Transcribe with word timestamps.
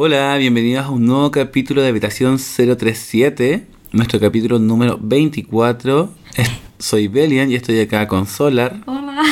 Hola, 0.00 0.36
bienvenidos 0.36 0.86
a 0.86 0.90
un 0.90 1.06
nuevo 1.06 1.32
capítulo 1.32 1.82
de 1.82 1.88
Habitación 1.88 2.38
037, 2.38 3.66
nuestro 3.90 4.20
capítulo 4.20 4.60
número 4.60 4.96
24. 5.00 6.08
Es- 6.36 6.48
soy 6.78 7.08
Belian 7.08 7.50
y 7.50 7.56
estoy 7.56 7.80
acá 7.80 8.06
con 8.06 8.28
Solar 8.28 8.76
Hola. 8.86 9.22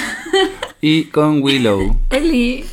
y 0.80 1.04
con 1.04 1.40
Willow. 1.40 1.96
Eli. 2.10 2.64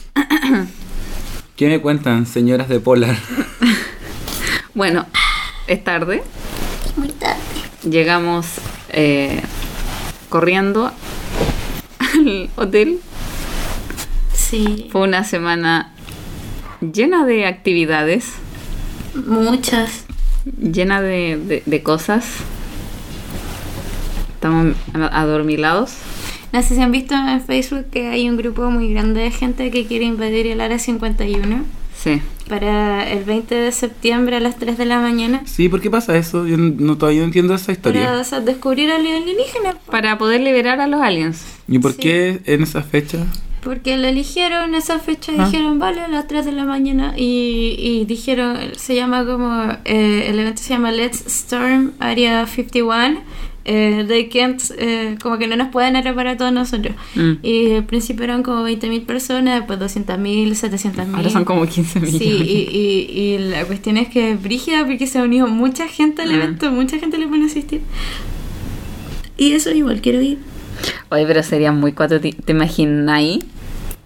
¿Qué 1.56 1.68
me 1.68 1.80
cuentan, 1.82 2.26
señoras 2.26 2.68
de 2.70 2.80
Polar? 2.80 3.16
Bueno, 4.76 5.06
es 5.68 5.84
tarde. 5.84 6.24
Muy 6.98 7.10
tarde. 7.10 7.38
Llegamos 7.88 8.48
eh, 8.90 9.40
corriendo 10.30 10.92
al 12.00 12.50
hotel. 12.56 13.00
Sí, 14.34 14.88
Fue 14.92 15.02
una 15.02 15.24
semana 15.26 15.93
llena 16.92 17.26
de 17.26 17.46
actividades, 17.46 18.34
muchas. 19.28 20.06
llena 20.62 21.02
de, 21.02 21.38
de- 21.38 21.64
de 21.66 21.84
cosas. 21.84 22.26
Estamos 24.36 24.76
a- 24.94 25.22
adormilados. 25.22 25.94
No 26.52 26.62
sé 26.62 26.76
si 26.76 26.82
han 26.82 26.92
visto 26.92 27.16
en 27.16 27.42
Facebook 27.42 27.86
que 27.92 28.08
hay 28.10 28.30
un 28.30 28.38
grupo 28.38 28.70
muy 28.70 28.92
grande 28.94 29.22
de 29.22 29.32
gente 29.32 29.72
que 29.72 29.86
quiere 29.88 30.06
invadir 30.06 30.48
el 30.48 30.62
área 30.62 30.78
51 30.78 31.64
Sí. 31.98 32.22
para 32.50 33.10
el 33.10 33.24
20 33.24 33.56
de 33.56 33.72
septiembre 33.72 34.36
a 34.36 34.40
las 34.42 34.58
3 34.58 34.78
de 34.78 34.86
la 34.86 35.00
mañana. 35.00 35.42
Sí, 35.46 35.70
¿por 35.70 35.80
qué 35.80 35.90
pasa 35.90 36.18
eso? 36.18 36.46
Yo 36.46 36.58
no, 36.58 36.98
todavía 36.98 37.22
no 37.22 37.28
entiendo 37.28 37.56
esa 37.56 37.68
Para 37.68 37.74
historia. 37.74 38.12
o 38.20 38.24
sea, 38.26 38.42
descubrir 38.42 38.92
al 38.92 39.02
alienígena. 39.08 39.78
Para 39.90 40.18
poder 40.18 40.42
liberar 40.42 40.82
a 40.82 40.88
los 40.88 41.02
aliens. 41.02 41.44
¿Y 41.68 41.80
por 41.80 41.94
Sí. 41.94 42.00
qué 42.00 42.42
en 42.46 42.64
esa 42.64 42.84
fecha? 42.84 43.20
Porque 43.64 43.96
lo 43.98 44.08
eligieron 44.08 44.76
esa 44.76 45.00
fecha, 45.00 45.32
Ah. 45.38 45.46
dijeron, 45.46 45.80
vale, 45.80 46.02
a 46.02 46.08
las 46.10 46.28
3 46.28 46.46
de 46.46 46.52
la 46.52 46.66
mañana. 46.66 47.14
Y, 47.18 47.76
y 47.80 48.06
dijeron, 48.06 48.58
se 48.76 48.96
llama 48.96 49.26
como, 49.26 49.72
eh, 49.86 50.26
el 50.30 50.38
evento 50.40 50.62
se 50.62 50.70
llama 50.74 50.92
Let's 50.92 51.24
Storm 51.26 51.94
Area 52.00 52.46
51. 52.46 53.22
Eh, 53.66 54.04
they 54.10 54.28
can't, 54.28 54.62
eh, 54.78 55.16
como 55.24 55.38
que 55.38 55.48
no 55.48 55.56
nos 55.56 55.70
pueden 55.70 55.96
atrapar 55.96 56.28
a 56.28 56.36
todos 56.36 56.52
nosotros. 56.52 56.94
Mm. 57.16 57.32
Y 57.42 57.72
al 57.76 57.86
principio 57.86 58.26
eran 58.26 58.44
como 58.44 58.62
20.000 58.68 59.06
personas, 59.06 59.60
después 59.60 59.80
200.000, 59.80 60.54
700.000. 60.56 61.16
Ahora 61.16 61.30
son 61.30 61.46
como 61.46 61.66
15 61.66 62.02
millones. 62.02 62.20
Sí, 62.22 62.28
y, 62.28 62.78
y, 62.78 63.22
y 63.22 63.38
la 63.38 63.64
cuestión 63.64 63.96
es 63.96 64.10
que 64.10 64.32
es 64.32 64.42
brígida 64.44 64.86
porque 64.86 65.08
se 65.08 65.20
ha 65.20 65.24
unido 65.24 65.48
mucha 65.48 65.88
gente 65.88 66.24
al 66.24 66.32
Mm. 66.32 66.36
evento, 66.36 66.72
mucha 66.72 67.00
gente 67.00 67.18
le 67.18 67.28
puede 67.28 67.46
asistir. 67.46 67.80
Y 69.38 69.54
eso 69.54 69.72
igual 69.72 70.02
quiero 70.02 70.22
ir. 70.22 70.40
Oye, 71.10 71.26
pero 71.26 71.42
sería 71.44 71.72
muy 71.72 71.94
cuatro. 71.94 72.20
¿Te 72.20 72.34
te 72.34 72.52
imagináis 72.52 73.40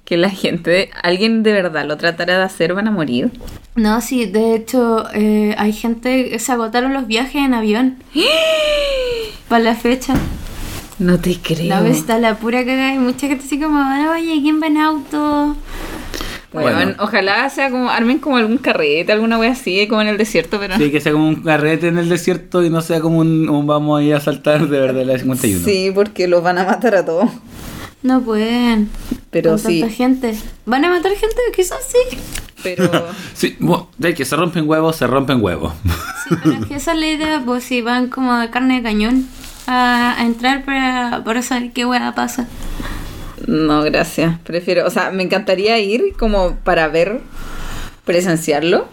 que 0.08 0.16
la 0.16 0.30
gente, 0.30 0.90
alguien 1.04 1.44
de 1.44 1.52
verdad 1.52 1.84
lo 1.86 1.98
tratara 1.98 2.38
de 2.38 2.44
hacer, 2.46 2.74
van 2.74 2.88
a 2.88 2.92
morir? 2.92 3.30
No, 3.76 4.00
sí, 4.00 4.26
de 4.26 4.56
hecho 4.56 5.04
eh, 5.14 5.54
hay 5.58 5.74
gente, 5.74 6.40
se 6.40 6.52
agotaron 6.54 6.94
los 6.94 7.08
viajes 7.08 7.36
en 7.36 7.54
avión 7.54 7.98
para 9.50 9.62
la 9.66 9.76
fecha. 9.76 10.14
No 10.98 11.20
te 11.20 11.36
creo. 11.36 11.68
La 11.68 11.82
vez 11.82 11.98
está 11.98 12.20
la 12.20 12.38
pura 12.38 12.64
cagada 12.64 12.94
y 12.94 13.00
mucha 13.00 13.28
gente 13.28 13.44
así 13.46 13.60
como, 13.60 13.80
oye, 14.14 14.40
¿quién 14.42 14.62
va 14.62 14.68
en 14.68 14.78
auto? 14.78 15.58
Bueno, 16.54 16.72
Bueno. 16.78 16.96
ojalá 17.00 17.50
sea 17.50 17.70
como, 17.70 17.90
armen 17.90 18.20
como 18.20 18.38
algún 18.38 18.58
carrete, 18.60 19.12
alguna 19.12 19.38
wea 19.38 19.52
así, 19.52 19.90
como 19.90 20.02
en 20.02 20.08
el 20.08 20.18
desierto, 20.18 20.58
pero... 20.58 20.78
Sí, 20.78 20.90
que 20.90 21.02
sea 21.02 21.12
como 21.12 21.28
un 21.28 21.44
carrete 21.44 21.90
en 21.90 21.98
el 21.98 22.08
desierto 22.08 22.64
y 22.64 22.70
no 22.70 22.80
sea 22.80 23.02
como 23.02 23.18
un, 23.20 23.50
un 23.50 23.68
vamos 23.68 24.00
a 24.00 24.04
ir 24.04 24.16
a 24.16 24.22
saltar 24.22 24.70
de 24.70 24.80
verdad 24.80 25.04
la 25.04 25.20
51. 25.20 25.66
Sí, 25.66 25.92
porque 25.94 26.30
los 26.30 26.42
van 26.42 26.60
a 26.60 26.64
matar 26.64 26.96
a 26.96 27.04
todos. 27.04 27.30
No 28.08 28.22
pueden. 28.22 28.90
Pero 29.32 29.52
con 29.52 29.60
sí. 29.60 29.82
tanta 29.82 29.94
gente. 29.94 30.34
¿Van 30.66 30.86
a 30.86 30.90
matar 30.90 31.12
gente? 31.12 31.36
Quizás 31.54 31.80
sí. 31.86 32.18
Pero... 32.64 32.90
Sí, 33.34 33.58
bueno, 33.60 33.90
de 33.98 34.14
que 34.14 34.24
se 34.24 34.38
rompen 34.38 34.68
huevos, 34.68 34.96
se 34.96 35.08
rompen 35.08 35.44
huevos. 35.44 35.74
Sí, 36.24 36.36
pero 36.42 36.56
es 36.56 36.66
que 36.68 36.76
esa 36.76 36.94
es 36.94 37.00
la 37.00 37.08
idea, 37.08 37.44
pues 37.46 37.66
si 37.66 37.82
van 37.82 38.08
como 38.08 38.38
de 38.38 38.50
carne 38.50 38.78
de 38.78 38.84
cañón 38.84 39.28
a, 39.68 40.16
a 40.18 40.26
entrar 40.26 40.64
para, 40.64 41.22
para 41.26 41.42
saber 41.42 41.74
qué 41.74 41.86
hueá 41.86 42.16
pasa. 42.16 42.48
No, 43.46 43.84
gracias. 43.84 44.40
Prefiero, 44.40 44.88
o 44.88 44.90
sea, 44.90 45.12
me 45.12 45.24
encantaría 45.24 45.78
ir 45.80 46.14
como 46.18 46.56
para 46.64 46.88
ver, 46.88 47.20
presenciarlo. 48.06 48.88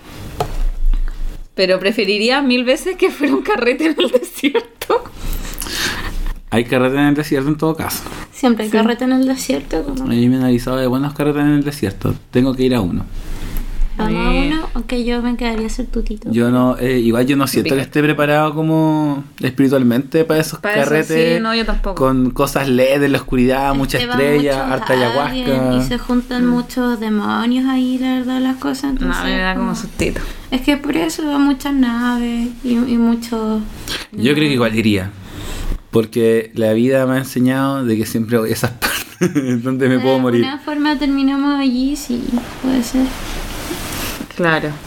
Pero 1.54 1.78
preferiría 1.78 2.42
mil 2.42 2.64
veces 2.64 2.96
que 2.96 3.12
fuera 3.12 3.32
un 3.32 3.42
carrete 3.42 3.86
en 3.86 3.96
el 3.96 4.10
desierto. 4.20 5.04
Hay 6.54 6.64
carrete 6.64 6.96
en 6.96 7.04
el 7.06 7.14
desierto 7.14 7.48
en 7.48 7.56
todo 7.56 7.74
caso. 7.74 8.04
Siempre 8.32 8.64
hay 8.64 8.70
carreta 8.70 9.04
en 9.04 9.12
el 9.12 9.26
desierto. 9.26 9.82
Como... 9.82 10.04
A 10.04 10.06
mí 10.06 10.28
me 10.28 10.36
han 10.36 10.44
avisado 10.44 10.76
de 10.76 10.86
buenos 10.86 11.12
carretes 11.14 11.42
en 11.42 11.48
el 11.48 11.64
desierto. 11.64 12.14
Tengo 12.30 12.54
que 12.54 12.62
ir 12.62 12.74
a 12.76 12.80
uno. 12.80 13.04
Vamos 13.96 14.26
a 14.26 14.30
uno, 14.30 14.68
aunque 14.74 15.04
yo 15.04 15.22
me 15.22 15.36
quedaría 15.36 15.66
a 15.66 15.70
ser 15.70 15.86
tutito. 15.86 16.28
Yo 16.32 16.50
no, 16.50 16.76
eh, 16.78 16.98
igual 16.98 17.26
yo 17.26 17.36
no 17.36 17.46
siento 17.46 17.74
que 17.76 17.80
esté 17.80 18.02
preparado 18.02 18.52
como 18.52 19.22
espiritualmente 19.40 20.24
para 20.24 20.40
esos 20.40 20.58
Para 20.58 20.80
eso, 20.80 20.90
carretes 20.90 21.36
sí, 21.36 21.40
no, 21.42 21.54
yo 21.54 21.64
tampoco. 21.64 21.94
con 21.94 22.30
cosas 22.30 22.68
LED 22.68 23.04
en 23.04 23.12
la 23.12 23.18
oscuridad, 23.18 23.72
mucha 23.74 23.98
Este, 23.98 24.08
van 24.08 24.20
estrella, 24.20 24.72
harta 24.72 24.92
ayahuasca. 24.94 25.76
Y 25.76 25.82
se 25.88 25.98
juntan 25.98 26.46
muchos 26.46 26.98
demonios 26.98 27.66
ahí, 27.68 27.98
la 27.98 28.14
verdad, 28.18 28.40
las 28.40 28.56
cosas. 28.56 28.94
No, 28.94 29.00
Entonces, 29.06 29.24
mí 29.26 29.30
me 29.30 29.38
da 29.38 29.54
como 29.54 29.66
como- 29.66 29.76
sustito. 29.80 30.20
Es 30.50 30.60
que 30.62 30.76
por 30.76 30.96
eso 30.96 31.24
van 31.26 31.42
muchas 31.42 31.72
naves 31.74 32.48
y, 32.64 32.70
y 32.72 32.98
muchos. 32.98 33.62
Yo 34.12 34.34
creo 34.34 34.48
que 34.48 34.54
igual 34.54 34.74
iría. 34.76 35.10
Porque 35.94 36.50
la 36.54 36.72
vida 36.74 37.06
me 37.06 37.14
ha 37.14 37.18
enseñado 37.18 37.84
de 37.84 37.96
que 37.96 38.04
siempre 38.04 38.36
voy 38.36 38.50
a 38.50 38.52
esas 38.52 38.70
partes 39.20 39.62
donde 39.62 39.88
me 39.88 39.98
puedo 40.00 40.16
De 40.16 40.20
morir. 40.20 40.44
alguna 40.44 40.62
forma 40.62 40.98
terminamos 40.98 41.58
allí, 41.58 41.94
sí, 41.96 42.22
puede 42.62 42.82
ser. 42.82 43.06
Claro. 44.36 44.68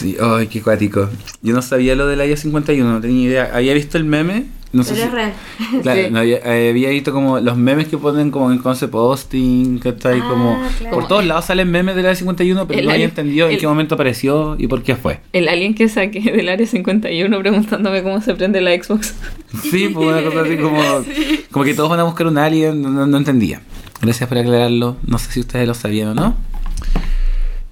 Sí, 0.00 0.16
ay, 0.20 0.46
qué 0.46 0.62
cuático. 0.62 1.10
Yo 1.42 1.52
no 1.52 1.60
sabía 1.60 1.96
lo 1.96 2.06
del 2.06 2.20
Área 2.20 2.36
51, 2.36 2.88
no 2.92 3.00
tenía 3.00 3.26
idea. 3.26 3.50
Había 3.52 3.74
visto 3.74 3.98
el 3.98 4.04
meme, 4.04 4.46
no 4.74 4.82
sé 4.82 4.94
Pero 4.94 5.02
si... 5.02 5.08
es 5.08 5.12
real. 5.12 5.32
Claro, 5.82 6.02
Sí. 6.02 6.10
no 6.10 6.18
había, 6.18 6.36
eh, 6.44 6.70
había 6.70 6.90
visto 6.90 7.12
como 7.12 7.40
los 7.40 7.56
memes 7.56 7.88
que 7.88 7.96
ponen 7.96 8.30
como 8.30 8.52
en 8.52 8.58
concept 8.58 8.92
posting, 8.92 9.78
que 9.80 9.88
está 9.90 10.10
ahí 10.10 10.20
Ah, 10.22 10.28
como... 10.28 10.58
claro. 10.78 10.94
Por 10.96 11.08
todos 11.08 11.24
lados 11.24 11.46
salen 11.46 11.70
memes 11.70 11.96
del 11.96 12.04
Área 12.06 12.16
51, 12.16 12.66
pero 12.66 12.80
El 12.80 12.86
no 12.86 12.92
había 12.92 13.04
entendido 13.06 13.48
en 13.48 13.58
qué 13.58 13.66
momento 13.66 13.94
apareció 13.94 14.56
y 14.58 14.66
por 14.66 14.82
qué 14.82 14.96
fue. 14.96 15.20
El 15.32 15.48
alien 15.48 15.74
que 15.74 15.88
saqué 15.88 16.20
del 16.20 16.48
área 16.48 16.66
51 16.66 17.38
preguntándome 17.38 18.02
cómo 18.02 18.20
se 18.20 18.34
prende 18.34 18.60
la 18.60 18.72
Xbox. 18.72 19.14
Sí, 19.62 19.88
pues 19.88 20.08
una 20.08 20.22
cosa 20.22 20.40
así 20.42 20.56
como... 20.56 20.82
Como 21.50 21.64
que 21.64 21.74
todos 21.74 21.88
van 21.88 22.00
a 22.00 22.04
buscar 22.04 22.26
un 22.26 22.36
alien, 22.38 22.82
no, 22.82 23.16
entendía. 23.16 23.62
Gracias 24.02 24.28
por 24.28 24.36
aclararlo, 24.38 24.96
no 25.06 25.18
sé 25.18 25.30
si 25.30 25.40
ustedes 25.40 25.66
lo 25.68 25.74
sabían 25.74 26.08
o 26.08 26.14
no. 26.14 26.36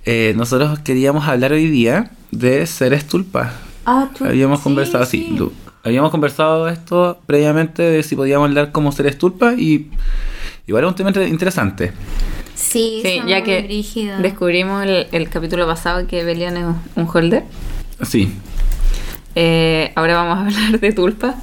Eh, 0.04 0.34
nosotros 0.36 0.78
queríamos 0.80 1.26
hablar 1.28 1.52
hoy 1.52 1.68
día 1.68 2.10
de 2.30 2.66
seres 2.66 3.06
tulpas. 3.06 3.52
Ah, 3.84 4.08
Habíamos 4.20 4.60
sí, 4.60 4.64
conversado, 4.64 5.04
sí, 5.04 5.26
sí. 5.28 5.36
Lu. 5.36 5.52
Habíamos 5.84 6.10
conversado 6.10 6.68
esto 6.68 7.18
previamente 7.26 7.82
de 7.82 8.02
si 8.02 8.14
podíamos 8.16 8.48
hablar 8.48 8.72
como 8.72 8.92
seres 8.92 9.18
tulpas 9.18 9.58
y 9.58 9.90
igual 10.66 10.84
es 10.84 10.88
un 10.90 10.94
tema 10.96 11.10
inter- 11.10 11.28
interesante. 11.28 11.92
Sí, 12.54 13.00
Sí, 13.02 13.18
son 13.18 13.26
ya 13.28 13.36
muy 13.38 13.44
que 13.44 14.16
descubrimos 14.20 14.84
el, 14.84 15.06
el 15.12 15.28
capítulo 15.28 15.66
pasado 15.66 16.06
que 16.06 16.22
Belian 16.24 16.56
es 16.56 16.64
un 16.96 17.08
holder. 17.12 17.44
Sí, 18.02 18.32
Eh, 19.34 19.92
ahora 19.94 20.14
vamos 20.22 20.38
a 20.38 20.40
hablar 20.60 20.80
de 20.80 20.92
tulpa. 20.92 21.34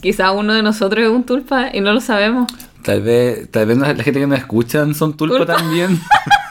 Quizá 0.00 0.32
uno 0.32 0.54
de 0.54 0.62
nosotros 0.62 1.04
es 1.04 1.10
un 1.10 1.24
tulpa 1.24 1.68
y 1.72 1.80
no 1.80 1.92
lo 1.92 2.00
sabemos. 2.00 2.50
tal 2.82 3.02
vez, 3.02 3.50
tal 3.50 3.66
vez 3.66 3.76
la 3.78 3.94
gente 3.94 4.20
que 4.20 4.26
nos 4.26 4.38
escuchan 4.38 4.94
son 4.94 5.16
Tulpa. 5.16 5.44
también. 5.46 5.98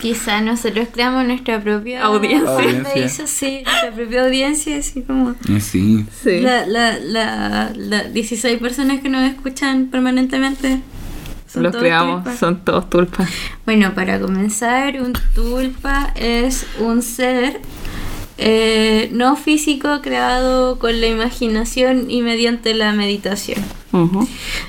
Quizá 0.00 0.40
nosotros 0.40 0.88
creamos 0.92 1.26
nuestra 1.26 1.60
propia 1.60 2.02
Audiencia. 2.04 2.48
Audiencia. 2.50 3.26
sí, 3.26 3.62
nuestra 3.64 3.92
propia 3.92 4.24
audiencia, 4.24 4.78
así 4.78 5.02
como 5.02 5.34
Eh, 5.48 5.60
sí. 5.60 6.06
Sí. 6.22 6.40
la, 6.40 6.66
la, 6.66 6.98
la, 6.98 7.72
la 7.74 8.04
16 8.04 8.58
personas 8.60 9.00
que 9.00 9.08
nos 9.08 9.30
escuchan 9.30 9.86
permanentemente. 9.86 10.80
son 11.46 11.64
Los 11.64 11.76
creamos, 11.76 12.36
son 12.38 12.64
todos 12.64 12.88
tulpas. 12.88 13.28
Bueno, 13.66 13.94
para 13.94 14.18
comenzar, 14.20 15.00
un 15.00 15.12
tulpa 15.34 16.12
es 16.16 16.66
un 16.78 17.02
ser 17.02 17.60
eh, 18.42 19.10
no 19.12 19.36
físico 19.36 20.00
creado 20.00 20.78
con 20.78 20.98
la 20.98 21.08
imaginación 21.08 22.10
y 22.10 22.22
mediante 22.22 22.72
la 22.72 22.92
meditación. 22.94 23.60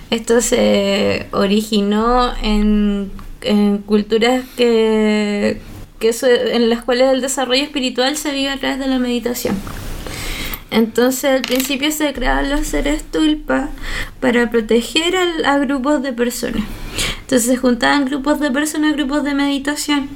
Esto 0.10 0.42
se 0.42 1.28
originó 1.32 2.34
en, 2.44 3.12
en 3.42 3.80
culturas 3.80 4.44
que, 4.58 5.60
que 6.00 6.16
en 6.54 6.70
las 6.70 6.84
cuales 6.84 7.14
el 7.14 7.22
desarrollo 7.22 7.64
espiritual 7.64 8.18
se 8.18 8.32
vive 8.32 8.50
a 8.50 8.58
través 8.58 8.80
de 8.80 8.88
la 8.88 9.00
meditación. 9.00 9.56
Entonces 10.72 11.26
al 11.26 11.42
principio 11.42 11.92
se 11.92 12.14
creaban 12.14 12.50
los 12.50 12.66
seres 12.66 13.04
tulpa 13.04 13.70
para 14.22 14.50
proteger 14.50 15.16
a, 15.46 15.58
grupos 15.60 16.02
de 16.02 16.14
personas. 16.14 16.64
Entonces 17.22 17.50
se 17.50 17.58
juntaban 17.58 18.06
grupos 18.06 18.40
de 18.40 18.52
personas, 18.52 18.94
grupos 18.94 19.24
de 19.24 19.34
meditación. 19.34 20.10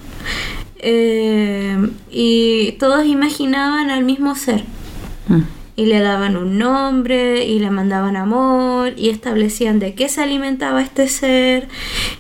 eh, 0.78 1.90
y 2.12 2.74
todos 2.74 3.06
imaginaban 3.06 3.90
al 3.90 4.04
mismo 4.04 4.36
ser. 4.36 4.64
Mm. 5.28 5.42
Y 5.76 5.86
le 5.86 6.00
daban 6.00 6.38
un 6.38 6.58
nombre 6.58 7.46
y 7.46 7.60
le 7.60 7.70
mandaban 7.70 8.16
amor 8.16 8.94
y 8.96 9.10
establecían 9.10 9.80
de 9.80 9.94
qué 9.94 10.08
se 10.08 10.22
alimentaba 10.22 10.82
este 10.82 11.08
ser 11.10 11.68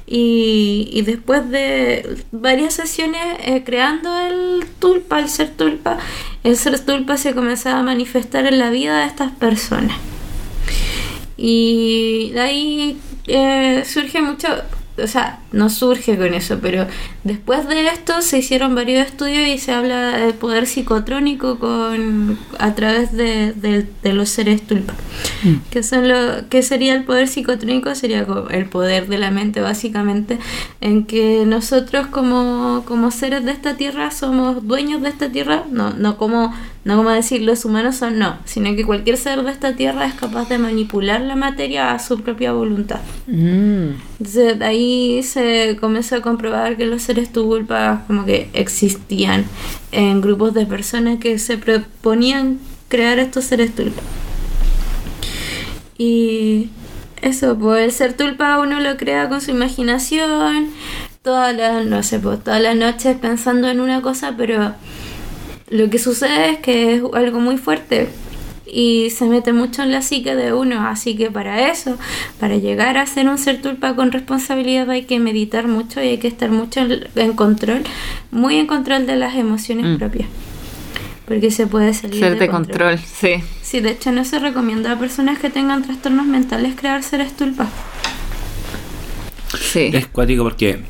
y, 0.05 0.89
y 0.91 1.01
después 1.03 1.49
de 1.49 2.23
varias 2.31 2.73
sesiones 2.73 3.21
eh, 3.39 3.63
creando 3.63 4.17
el 4.19 4.65
tulpa, 4.79 5.19
el 5.19 5.29
ser 5.29 5.51
tulpa, 5.51 5.97
el 6.43 6.57
ser 6.57 6.79
tulpa 6.79 7.17
se 7.17 7.33
comenzaba 7.33 7.79
a 7.79 7.83
manifestar 7.83 8.45
en 8.45 8.59
la 8.59 8.69
vida 8.69 8.99
de 8.99 9.07
estas 9.07 9.31
personas. 9.31 9.97
Y 11.37 12.31
de 12.33 12.41
ahí 12.41 12.97
eh, 13.27 13.83
surge 13.85 14.21
mucho, 14.21 14.47
o 15.01 15.07
sea, 15.07 15.39
no 15.55 15.69
surge 15.69 16.17
con 16.17 16.33
eso, 16.33 16.59
pero 16.61 16.85
después 17.23 17.67
de 17.67 17.87
esto 17.87 18.21
se 18.21 18.37
hicieron 18.39 18.75
varios 18.75 19.07
estudios 19.07 19.47
y 19.47 19.57
se 19.57 19.71
habla 19.71 20.17
del 20.17 20.33
poder 20.35 20.67
psicotrónico 20.67 21.57
con 21.59 22.37
a 22.59 22.75
través 22.75 23.11
de, 23.13 23.53
de- 23.53 23.87
de 24.03 24.13
los 24.13 24.29
seres 24.29 24.61
tulpa. 24.67 24.93
¿Qué, 25.71 25.81
son 25.83 26.07
lo, 26.07 26.47
¿Qué 26.49 26.61
sería 26.61 26.93
el 26.93 27.03
poder 27.03 27.27
psicotrónico? 27.27 27.93
Sería 27.95 28.25
el 28.51 28.65
poder 28.65 29.07
de 29.07 29.17
la 29.17 29.31
mente, 29.31 29.61
básicamente, 29.61 30.37
en 30.81 31.05
que 31.05 31.43
nosotros 31.47 32.07
como, 32.07 32.83
como 32.85 33.09
seres 33.11 33.45
de 33.45 33.51
esta 33.51 33.75
tierra 33.77 34.11
somos 34.11 34.67
dueños 34.67 35.01
de 35.01 35.09
esta 35.09 35.31
tierra, 35.31 35.63
no, 35.71 35.91
no 35.91 36.17
como 36.17 36.53
no 36.85 36.97
como 36.97 37.09
decir 37.09 37.41
los 37.41 37.65
humanos 37.65 37.95
son 37.95 38.19
no, 38.19 38.37
sino 38.45 38.75
que 38.75 38.85
cualquier 38.85 39.17
ser 39.17 39.41
de 39.41 39.49
esta 39.49 39.75
tierra 39.75 40.05
es 40.05 40.13
capaz 40.13 40.49
de 40.49 40.59
manipular 40.59 41.19
la 41.21 41.35
materia 41.35 41.91
a 41.91 41.97
su 41.97 42.21
propia 42.21 42.51
voluntad. 42.51 42.99
Mm. 43.25 43.89
Entonces 44.19 44.61
ahí 44.61 45.23
se 45.23 45.41
comenzó 45.79 46.15
a 46.15 46.21
comprobar 46.21 46.77
que 46.77 46.85
los 46.85 47.01
seres 47.01 47.31
tulpas 47.31 48.01
como 48.07 48.25
que 48.25 48.49
existían 48.53 49.45
en 49.91 50.21
grupos 50.21 50.53
de 50.53 50.65
personas 50.65 51.19
que 51.19 51.39
se 51.39 51.57
proponían 51.57 52.59
crear 52.87 53.19
estos 53.19 53.45
seres 53.45 53.73
tulpas. 53.73 54.03
Y 55.97 56.69
eso, 57.21 57.57
pues 57.57 57.83
el 57.83 57.91
ser 57.91 58.13
tulpa 58.13 58.59
uno 58.59 58.79
lo 58.79 58.97
crea 58.97 59.29
con 59.29 59.41
su 59.41 59.51
imaginación, 59.51 60.69
todas 61.21 61.55
las, 61.55 61.85
no 61.85 62.03
sé, 62.03 62.19
pues, 62.19 62.43
todas 62.43 62.61
las 62.61 62.75
noches 62.75 63.17
pensando 63.17 63.67
en 63.67 63.79
una 63.79 64.01
cosa, 64.01 64.35
pero 64.37 64.73
lo 65.69 65.89
que 65.89 65.97
sucede 65.97 66.51
es 66.51 66.59
que 66.59 66.95
es 66.95 67.01
algo 67.13 67.39
muy 67.39 67.57
fuerte 67.57 68.09
y 68.65 69.09
se 69.11 69.25
mete 69.25 69.53
mucho 69.53 69.83
en 69.83 69.91
la 69.91 70.01
psique 70.01 70.35
de 70.35 70.53
uno, 70.53 70.87
así 70.87 71.15
que 71.15 71.29
para 71.31 71.69
eso, 71.71 71.97
para 72.39 72.57
llegar 72.57 72.97
a 72.97 73.05
ser 73.05 73.27
un 73.29 73.37
ser 73.37 73.61
tulpa 73.61 73.95
con 73.95 74.11
responsabilidad 74.11 74.89
hay 74.89 75.03
que 75.03 75.19
meditar 75.19 75.67
mucho 75.67 76.01
y 76.01 76.07
hay 76.07 76.17
que 76.17 76.27
estar 76.27 76.49
mucho 76.49 76.79
en, 76.81 77.07
en 77.15 77.33
control, 77.33 77.83
muy 78.31 78.55
en 78.57 78.67
control 78.67 79.05
de 79.05 79.15
las 79.15 79.35
emociones 79.35 79.85
Mm. 79.85 79.97
propias. 79.97 80.27
Porque 81.27 81.49
se 81.49 81.65
puede 81.65 81.93
salir 81.95 82.19
Ser 82.19 82.37
de 82.37 82.47
control, 82.47 82.99
sí. 82.99 83.43
Sí, 83.63 83.79
de 83.79 83.91
hecho 83.91 84.11
no 84.11 84.23
se 84.25 84.37
recomienda 84.37 84.91
a 84.91 84.99
personas 84.99 85.39
que 85.39 85.49
tengan 85.49 85.81
trastornos 85.83 86.27
mentales 86.27 86.75
crear 86.75 87.01
seres 87.01 87.35
tulpa. 87.35 87.67
Sí. 89.59 89.89
Es 89.93 90.07
cuático 90.07 90.43
porque 90.43 90.81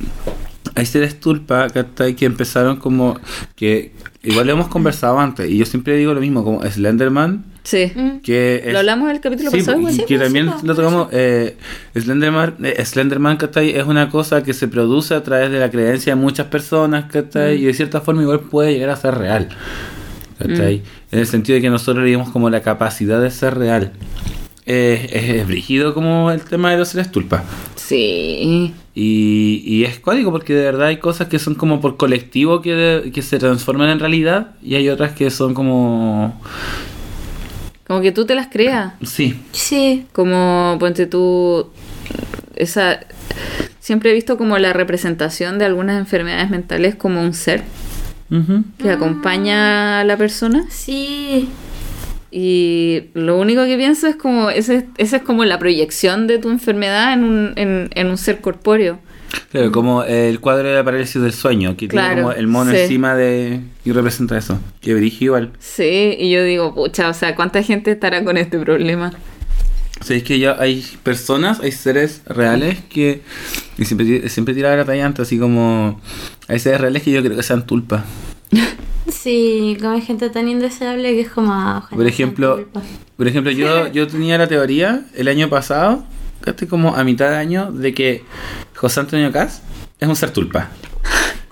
hay 0.75 0.86
seres 0.86 1.19
tulpa 1.19 1.68
que 1.69 2.25
empezaron 2.25 2.78
como 2.78 3.18
que 3.56 3.94
igual 4.24 4.48
lo 4.48 4.54
hemos 4.54 4.68
conversado 4.68 5.19
antes 5.19 5.50
y 5.50 5.57
yo 5.57 5.66
siempre 5.66 5.95
digo 5.95 6.13
lo 6.13 6.19
mismo 6.21 6.44
como 6.44 6.62
Slenderman 6.63 7.45
Sí. 7.65 7.91
Mm. 7.95 8.19
que 8.21 8.62
es- 8.63 8.71
Lo 8.73 8.79
hablamos 8.79 9.09
en 9.09 9.15
el 9.17 9.21
capítulo 9.21 9.50
Sí, 9.51 9.57
pasado, 9.57 9.77
y 9.77 9.79
igual. 9.81 9.97
que 9.97 10.03
pues, 10.17 10.21
también 10.21 10.45
sí, 10.45 10.51
pues, 10.51 10.63
lo 10.63 10.75
por 10.75 10.83
tocamos. 10.85 11.07
Eh, 11.12 11.57
Slenderman, 12.00 12.56
eh, 12.63 12.85
Slenderman 12.85 13.38
¿cachai? 13.38 13.71
es 13.71 13.85
una 13.85 14.09
cosa 14.09 14.44
que 14.44 14.53
se 14.53 14.67
produce 14.67 15.13
a 15.15 15.23
través 15.23 15.50
de 15.51 15.59
la 15.59 15.69
creencia 15.71 16.15
de 16.15 16.21
muchas 16.21 16.45
personas 16.47 17.12
¿cachai? 17.12 17.57
Mm. 17.57 17.62
y 17.62 17.65
de 17.65 17.73
cierta 17.73 18.00
forma 18.01 18.21
igual 18.21 18.39
puede 18.41 18.71
llegar 18.73 18.91
a 18.91 18.95
ser 18.95 19.15
real. 19.17 19.50
¿cachai? 20.39 20.77
Mm. 20.77 20.81
En 21.15 21.19
el 21.19 21.27
sentido 21.27 21.56
de 21.56 21.62
que 21.62 21.69
nosotros 21.69 22.03
le 22.03 22.12
dimos 22.12 22.29
como 22.29 22.50
la 22.50 22.62
capacidad 22.62 23.19
de 23.21 23.31
ser 23.31 23.57
real. 23.57 23.91
Eh, 24.68 25.09
es, 25.11 25.29
es 25.41 25.47
brígido 25.47 25.94
como 25.94 26.31
el 26.31 26.41
tema 26.41 26.71
de 26.71 26.77
los 26.77 26.88
seres 26.89 27.11
tulpa. 27.11 27.44
Sí. 27.75 28.73
Y, 28.95 29.61
y 29.65 29.83
es 29.85 30.00
código 30.00 30.31
porque 30.31 30.53
de 30.53 30.63
verdad 30.63 30.88
hay 30.88 30.97
cosas 30.97 31.27
que 31.27 31.38
son 31.39 31.53
como 31.56 31.81
por 31.81 31.97
colectivo 31.97 32.61
que, 32.61 32.73
de- 32.73 33.11
que 33.11 33.21
se 33.21 33.38
transforman 33.38 33.89
en 33.89 34.00
realidad 34.00 34.51
y 34.63 34.75
hay 34.75 34.89
otras 34.89 35.11
que 35.13 35.29
son 35.31 35.53
como... 35.53 36.39
Como 37.87 38.01
que 38.01 38.11
tú 38.11 38.25
te 38.25 38.35
las 38.35 38.47
creas. 38.47 38.93
Sí, 39.03 39.39
Sí, 39.51 40.05
Como, 40.11 40.77
ponte 40.79 41.05
tú, 41.05 41.69
esa... 42.55 42.99
Siempre 43.79 44.09
he 44.09 44.13
visto 44.13 44.37
como 44.37 44.57
la 44.57 44.73
representación 44.73 45.59
de 45.59 45.65
algunas 45.65 45.99
enfermedades 45.99 46.49
mentales 46.49 46.95
como 46.95 47.21
un 47.21 47.33
ser 47.33 47.63
que 48.79 48.89
acompaña 48.89 49.99
a 49.99 50.03
la 50.03 50.17
persona. 50.17 50.65
sí. 50.69 51.49
Y 52.37 53.11
lo 53.13 53.39
único 53.39 53.63
que 53.63 53.77
pienso 53.77 54.07
es 54.07 54.17
como, 54.17 54.49
ese, 54.49 54.87
esa 54.97 55.17
es 55.17 55.21
como 55.23 55.45
la 55.45 55.57
proyección 55.57 56.27
de 56.27 56.37
tu 56.37 56.49
enfermedad 56.49 57.13
en 57.13 57.23
un, 57.23 57.53
en, 57.55 57.89
en 57.93 58.07
un 58.07 58.17
ser 58.17 58.41
corpóreo. 58.41 58.99
Claro, 59.51 59.71
como 59.71 60.03
el 60.03 60.39
cuadro 60.39 60.67
de 60.67 60.75
la 60.75 60.83
parálisis 60.83 61.21
del 61.21 61.33
sueño, 61.33 61.75
que 61.77 61.87
Claro, 61.87 62.07
tiene 62.07 62.21
como 62.23 62.33
el 62.33 62.47
mono 62.47 62.71
sí. 62.71 62.77
encima 62.77 63.15
de... 63.15 63.61
y 63.85 63.91
representa 63.91 64.37
eso. 64.37 64.59
Que 64.81 64.93
brígido 64.93 65.37
igual. 65.37 65.51
Sí, 65.59 66.15
y 66.19 66.31
yo 66.31 66.43
digo, 66.43 66.73
pucha, 66.75 67.09
o 67.09 67.13
sea, 67.13 67.35
¿cuánta 67.35 67.63
gente 67.63 67.91
estará 67.91 68.23
con 68.23 68.37
este 68.37 68.59
problema? 68.59 69.13
O 70.01 70.03
sea, 70.03 70.17
es 70.17 70.23
que 70.23 70.37
ya 70.39 70.57
hay 70.59 70.85
personas, 71.03 71.61
hay 71.61 71.71
seres 71.71 72.21
reales 72.25 72.79
que... 72.89 73.21
Y 73.77 73.85
siempre, 73.85 74.27
siempre 74.29 74.53
tiraba 74.53 74.75
la 74.75 74.85
talla 74.85 75.05
antes, 75.05 75.21
así 75.27 75.37
como... 75.39 76.01
Hay 76.47 76.59
seres 76.59 76.81
reales 76.81 77.01
que 77.03 77.11
yo 77.11 77.23
creo 77.23 77.35
que 77.37 77.43
sean 77.43 77.65
tulpa. 77.65 78.03
Sí, 79.07 79.77
como 79.79 79.91
hay 79.91 80.01
gente 80.01 80.31
tan 80.31 80.47
indeseable 80.49 81.13
que 81.13 81.21
es 81.21 81.29
como... 81.29 81.53
ah, 81.53 81.87
Por 81.91 82.07
ejemplo, 82.07 82.55
tulpas. 82.55 82.83
por 83.15 83.27
ejemplo 83.27 83.51
yo, 83.51 83.87
yo 83.91 84.07
tenía 84.07 84.35
la 84.39 84.47
teoría 84.47 85.05
el 85.13 85.27
año 85.27 85.47
pasado, 85.47 86.03
como 86.69 86.95
a 86.95 87.03
mitad 87.03 87.30
de 87.30 87.36
año, 87.38 87.71
de 87.71 87.94
que 87.94 88.24
José 88.75 89.00
Antonio 89.01 89.31
Cas 89.31 89.62
es 90.00 90.07
un 90.07 90.15
ser 90.15 90.31
tulpa. 90.31 90.69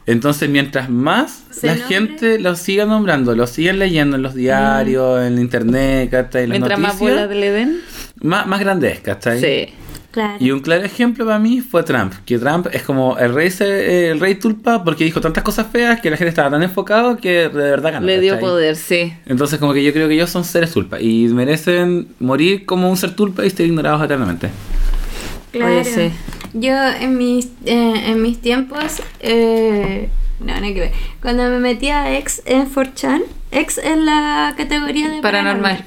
Entonces, 0.06 0.50
mientras 0.50 0.90
más 0.90 1.44
¿Se 1.50 1.68
la 1.68 1.76
nombre? 1.76 1.96
gente 1.96 2.40
lo 2.40 2.56
siga 2.58 2.86
nombrando, 2.86 3.36
lo 3.36 3.48
sigan 3.48 3.80
leyendo 3.80 4.18
en 4.18 4.22
los 4.22 4.34
diarios, 4.34 5.22
en 5.26 5.40
internet, 5.40 6.10
¿cachai? 6.12 6.44
en 6.44 6.50
las 6.50 6.60
Mientras 6.60 6.80
más 6.80 6.94
noticias, 6.96 7.22
bolas 7.28 7.36
le 7.38 7.52
den. 7.52 7.82
más, 8.22 8.46
más 8.46 8.60
grande 8.60 8.92
es, 8.92 9.00
¿cachai? 9.00 9.40
Sí. 9.40 9.74
Claro. 10.12 10.36
Y 10.40 10.52
un 10.52 10.60
claro 10.60 10.84
ejemplo 10.84 11.26
para 11.26 11.40
mí 11.40 11.62
fue 11.62 11.82
Trump, 11.82 12.14
que 12.26 12.38
Trump 12.38 12.68
es 12.72 12.84
como 12.84 13.18
el 13.18 13.34
rey, 13.34 13.50
se- 13.50 14.12
el 14.12 14.20
rey 14.20 14.36
tulpa 14.36 14.84
porque 14.84 15.06
dijo 15.06 15.20
tantas 15.22 15.42
cosas 15.44 15.66
feas 15.72 16.02
que 16.02 16.12
la 16.12 16.18
gente 16.18 16.30
estaba 16.30 16.52
tan 16.52 16.62
enfocado 16.62 17.18
que 17.18 17.50
de 17.50 17.50
verdad 17.50 17.94
ganó. 17.94 18.06
Le 18.06 18.20
dio 18.20 18.34
¿cachai? 18.34 18.48
poder, 18.48 18.76
sí. 18.76 19.12
Entonces 19.26 19.58
como 19.58 19.74
que 19.74 19.84
yo 19.84 19.92
creo 19.92 20.08
que 20.08 20.14
ellos 20.14 20.30
son 20.30 20.44
seres 20.44 20.72
tulpa 20.72 21.00
y 21.02 21.28
merecen 21.30 22.10
morir 22.20 22.66
como 22.66 22.92
un 22.92 22.98
ser 22.98 23.16
tulpa 23.16 23.44
y 23.46 23.50
ser 23.50 23.66
ignorados 23.66 24.04
eternamente. 24.04 24.50
Claro. 25.54 25.84
Sí. 25.86 26.12
Yo 26.54 26.74
en 27.00 27.18
mis, 27.18 27.46
eh, 27.66 28.04
en 28.12 28.22
mis 28.22 28.42
tiempos, 28.42 29.02
eh, 29.22 30.10
no, 30.40 30.54
no 30.56 30.62
que 30.68 30.80
ver. 30.80 30.92
Cuando 31.22 31.44
me 31.50 31.60
metí 31.60 31.88
a 31.90 32.16
X 32.18 32.42
en 32.46 32.68
4chan, 32.70 33.22
X 33.52 33.78
es 33.78 33.98
la 33.98 34.54
categoría 34.58 35.10
de 35.10 35.22
Paranormal. 35.22 35.86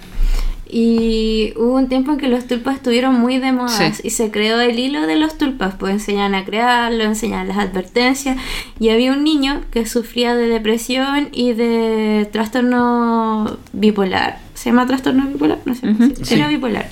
Y 0.68 1.52
hubo 1.56 1.74
un 1.76 1.88
tiempo 1.88 2.10
en 2.10 2.18
que 2.18 2.26
los 2.26 2.48
tulpas 2.48 2.76
estuvieron 2.76 3.14
muy 3.14 3.38
de 3.38 3.52
moda 3.52 3.68
Sí. 3.92 4.00
y 4.02 4.10
se 4.10 4.32
creó 4.32 4.60
el 4.60 4.76
hilo 4.80 5.06
de 5.06 5.14
los 5.14 5.38
tulpas, 5.38 5.74
pues 5.78 5.92
enseñan 5.92 6.34
a 6.34 6.44
crearlo, 6.44 7.04
enseñan 7.04 7.46
las 7.46 7.58
advertencias. 7.58 8.36
Y 8.80 8.88
había 8.88 9.12
un 9.12 9.22
niño 9.22 9.62
que 9.70 9.86
sufría 9.86 10.34
de 10.34 10.48
depresión 10.48 11.28
y 11.30 11.52
de 11.52 12.28
trastorno 12.32 13.58
bipolar. 13.72 14.38
¿Se 14.54 14.70
llama 14.70 14.86
trastorno 14.86 15.26
bipolar? 15.28 15.58
No 15.66 15.74
sé. 15.76 15.86
Sí, 16.24 16.34
Era 16.34 16.48
sí. 16.48 16.54
bipolar. 16.56 16.88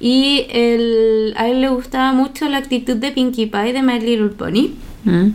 Y 0.00 0.46
él- 0.50 1.34
a 1.36 1.48
él 1.48 1.60
le 1.60 1.68
gustaba 1.68 2.12
mucho 2.12 2.48
la 2.48 2.58
actitud 2.58 2.96
de 2.96 3.10
Pinkie 3.12 3.46
Pie 3.46 3.72
de 3.72 3.82
My 3.82 4.00
Little 4.00 4.28
Pony. 4.30 4.70
Mm. 5.04 5.30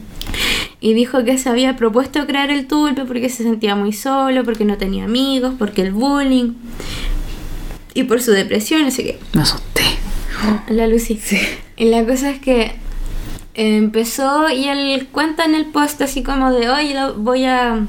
Y 0.82 0.94
dijo 0.94 1.24
que 1.24 1.38
se 1.38 1.50
había 1.50 1.76
propuesto 1.76 2.26
crear 2.28 2.52
el 2.52 2.68
tulpe 2.68 3.04
porque 3.06 3.30
se 3.30 3.44
sentía 3.44 3.76
muy 3.76 3.94
solo, 3.94 4.44
porque 4.44 4.66
no 4.66 4.78
tenía 4.78 5.06
amigos, 5.06 5.54
porque 5.58 5.82
el 5.82 5.92
bullying. 5.92 6.54
Y 7.94 8.04
por 8.04 8.22
su 8.22 8.32
depresión, 8.32 8.84
así 8.86 9.04
que 9.04 9.20
Me 9.34 9.42
asusté. 9.42 9.82
la 10.70 10.88
Lucy. 10.88 11.20
Y 11.76 11.86
la 11.86 12.06
cosa 12.06 12.30
es 12.30 12.40
que 12.40 12.74
empezó 13.56 14.50
y 14.50 14.66
él 14.68 15.08
cuenta 15.12 15.44
en 15.46 15.56
el 15.56 15.66
post 15.66 16.02
así 16.02 16.24
como 16.24 16.52
de, 16.52 16.70
oye, 16.70 16.94
lo- 16.94 17.16
voy 17.16 17.44
a 17.46 17.86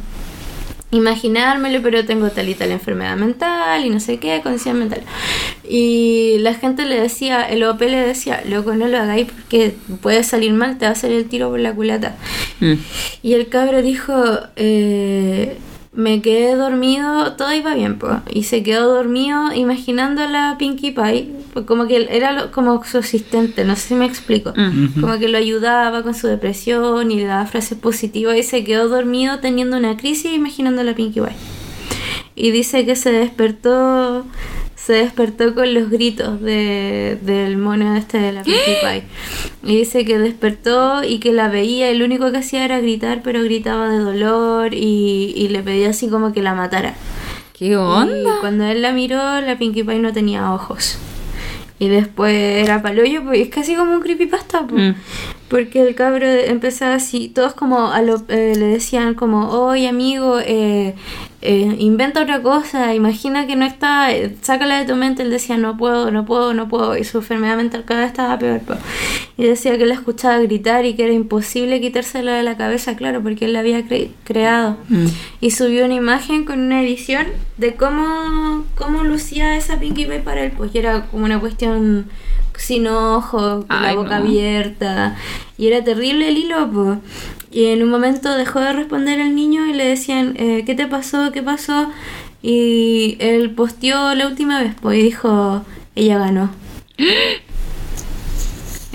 imaginármelo, 0.90 1.80
pero 1.82 2.04
tengo 2.04 2.30
tal 2.30 2.48
y 2.48 2.54
tal 2.54 2.70
enfermedad 2.72 3.16
mental 3.16 3.84
y 3.84 3.90
no 3.90 4.00
sé 4.00 4.18
qué, 4.18 4.40
condición 4.42 4.78
mental. 4.78 5.02
Y 5.68 6.38
la 6.40 6.54
gente 6.54 6.84
le 6.84 7.00
decía, 7.00 7.42
el 7.42 7.62
OP 7.62 7.80
le 7.82 7.98
decía, 7.98 8.42
loco, 8.46 8.74
no 8.74 8.88
lo 8.88 8.98
hagáis 8.98 9.30
porque 9.30 9.76
puede 10.02 10.24
salir 10.24 10.52
mal, 10.52 10.78
te 10.78 10.86
va 10.86 10.92
a 10.92 10.96
salir 10.96 11.18
el 11.18 11.28
tiro 11.28 11.50
por 11.50 11.60
la 11.60 11.72
culata. 11.72 12.16
Mm. 12.60 12.74
Y 13.22 13.34
el 13.34 13.48
cabro 13.48 13.82
dijo, 13.82 14.14
eh, 14.56 15.58
me 15.92 16.22
quedé 16.22 16.54
dormido, 16.54 17.32
todo 17.32 17.52
iba 17.52 17.74
bien, 17.74 17.98
pues. 17.98 18.14
Y 18.30 18.44
se 18.44 18.62
quedó 18.62 18.94
dormido 18.94 19.52
imaginando 19.52 20.22
a 20.22 20.28
la 20.28 20.56
Pinkie 20.58 20.92
Pie, 20.92 21.30
pues 21.52 21.66
como 21.66 21.86
que 21.88 22.06
era 22.10 22.30
lo- 22.32 22.52
como 22.52 22.82
su 22.84 22.98
asistente, 22.98 23.64
no 23.64 23.74
sé 23.74 23.88
si 23.88 23.94
me 23.96 24.06
explico. 24.06 24.52
Mm. 24.56 25.00
Como 25.00 25.18
que 25.18 25.28
lo 25.28 25.36
ayudaba 25.38 26.02
con 26.04 26.14
su 26.14 26.28
depresión 26.28 27.10
y 27.10 27.16
le 27.16 27.24
daba 27.24 27.46
frases 27.46 27.76
positivas 27.76 28.36
y 28.36 28.42
se 28.44 28.62
quedó 28.64 28.88
dormido 28.88 29.40
teniendo 29.40 29.76
una 29.76 29.96
crisis 29.96 30.32
imaginando 30.32 30.82
a 30.82 30.84
la 30.84 30.94
Pinkie 30.94 31.20
Pie. 31.22 31.32
Y 32.40 32.50
dice 32.50 32.84
que 32.86 32.96
se 32.96 33.12
despertó 33.12 34.24
se 34.76 34.94
despertó 34.94 35.54
con 35.54 35.74
los 35.74 35.90
gritos 35.90 36.40
de, 36.40 37.18
del 37.20 37.58
mono 37.58 37.94
este 37.96 38.18
de 38.18 38.32
la 38.32 38.42
Pinkie 38.42 38.60
Pie. 38.80 39.02
Y 39.62 39.76
dice 39.76 40.06
que 40.06 40.18
despertó 40.18 41.04
y 41.04 41.18
que 41.20 41.32
la 41.34 41.48
veía, 41.48 41.90
y 41.92 41.98
lo 41.98 42.06
único 42.06 42.32
que 42.32 42.38
hacía 42.38 42.64
era 42.64 42.80
gritar, 42.80 43.20
pero 43.22 43.42
gritaba 43.44 43.90
de 43.90 43.98
dolor 43.98 44.72
y, 44.74 45.34
y 45.36 45.48
le 45.48 45.62
pedía 45.62 45.90
así 45.90 46.08
como 46.08 46.32
que 46.32 46.40
la 46.42 46.54
matara. 46.54 46.94
¿Qué 47.52 47.66
Y 47.66 47.74
onda? 47.74 48.36
cuando 48.40 48.64
él 48.64 48.80
la 48.80 48.92
miró, 48.92 49.18
la 49.42 49.58
Pinkie 49.58 49.84
Pie 49.84 49.98
no 49.98 50.14
tenía 50.14 50.50
ojos. 50.54 50.96
Y 51.78 51.88
después 51.88 52.34
era 52.34 52.80
paloyo, 52.82 53.22
pues 53.24 53.40
es 53.40 53.48
casi 53.48 53.74
como 53.74 53.92
un 53.92 54.00
creepypasta, 54.00 54.66
pues. 54.66 54.94
Mm. 54.94 54.94
Porque 55.48 55.82
el 55.82 55.94
cabro 55.94 56.26
empezaba 56.26 56.94
así, 56.94 57.28
todos 57.28 57.52
como 57.52 57.90
a 57.92 58.00
lo- 58.02 58.22
eh, 58.28 58.54
le 58.56 58.66
decían 58.66 59.14
como, 59.14 59.50
oye 59.50 59.88
amigo, 59.88 60.38
eh, 60.42 60.94
eh, 61.42 61.74
inventa 61.78 62.22
otra 62.22 62.42
cosa, 62.42 62.94
imagina 62.94 63.46
que 63.46 63.56
no 63.56 63.64
está, 63.64 64.12
eh, 64.12 64.36
sácala 64.42 64.78
de 64.78 64.84
tu 64.84 64.96
mente. 64.96 65.22
Él 65.22 65.30
decía, 65.30 65.56
no 65.56 65.76
puedo, 65.76 66.10
no 66.10 66.24
puedo, 66.26 66.52
no 66.54 66.68
puedo. 66.68 66.96
Y 66.98 67.04
su 67.04 67.18
enfermedad 67.18 67.56
mental 67.56 67.84
cada 67.86 68.00
vez 68.00 68.10
estaba 68.10 68.38
peor. 68.38 68.60
Y 69.38 69.44
decía 69.44 69.78
que 69.78 69.86
la 69.86 69.94
escuchaba 69.94 70.38
gritar 70.38 70.84
y 70.84 70.94
que 70.94 71.04
era 71.04 71.12
imposible 71.14 71.80
quitársela 71.80 72.34
de 72.34 72.42
la 72.42 72.56
cabeza, 72.58 72.94
claro, 72.96 73.22
porque 73.22 73.46
él 73.46 73.54
la 73.54 73.60
había 73.60 73.80
cre- 73.80 74.10
creado. 74.24 74.76
Mm. 74.88 75.06
Y 75.40 75.50
subió 75.52 75.86
una 75.86 75.94
imagen 75.94 76.44
con 76.44 76.60
una 76.60 76.82
edición 76.82 77.26
de 77.56 77.74
cómo, 77.74 78.64
cómo 78.74 79.04
lucía 79.04 79.56
esa 79.56 79.78
Pinkie 79.80 80.06
Pie 80.06 80.20
para 80.20 80.44
él. 80.44 80.52
Pues 80.56 80.74
y 80.74 80.78
era 80.78 81.06
como 81.06 81.24
una 81.24 81.40
cuestión 81.40 82.06
sin 82.60 82.86
ojos, 82.86 83.64
con 83.64 83.82
la 83.82 83.94
boca 83.94 84.18
no. 84.18 84.26
abierta. 84.26 85.16
Y 85.58 85.66
era 85.66 85.82
terrible 85.82 86.28
el 86.28 86.38
hilo, 86.38 86.70
pues. 86.70 86.98
Y 87.50 87.66
en 87.66 87.82
un 87.82 87.90
momento 87.90 88.36
dejó 88.36 88.60
de 88.60 88.72
responder 88.72 89.18
el 89.18 89.34
niño 89.34 89.66
y 89.66 89.72
le 89.72 89.84
decían, 89.84 90.34
eh, 90.38 90.62
¿qué 90.64 90.74
te 90.74 90.86
pasó? 90.86 91.32
¿Qué 91.32 91.42
pasó? 91.42 91.90
Y 92.42 93.16
él 93.18 93.50
posteó 93.50 94.14
la 94.14 94.26
última 94.26 94.62
vez, 94.62 94.74
pues, 94.80 94.98
y 94.98 95.02
dijo, 95.02 95.64
ella 95.96 96.18
ganó. 96.18 96.50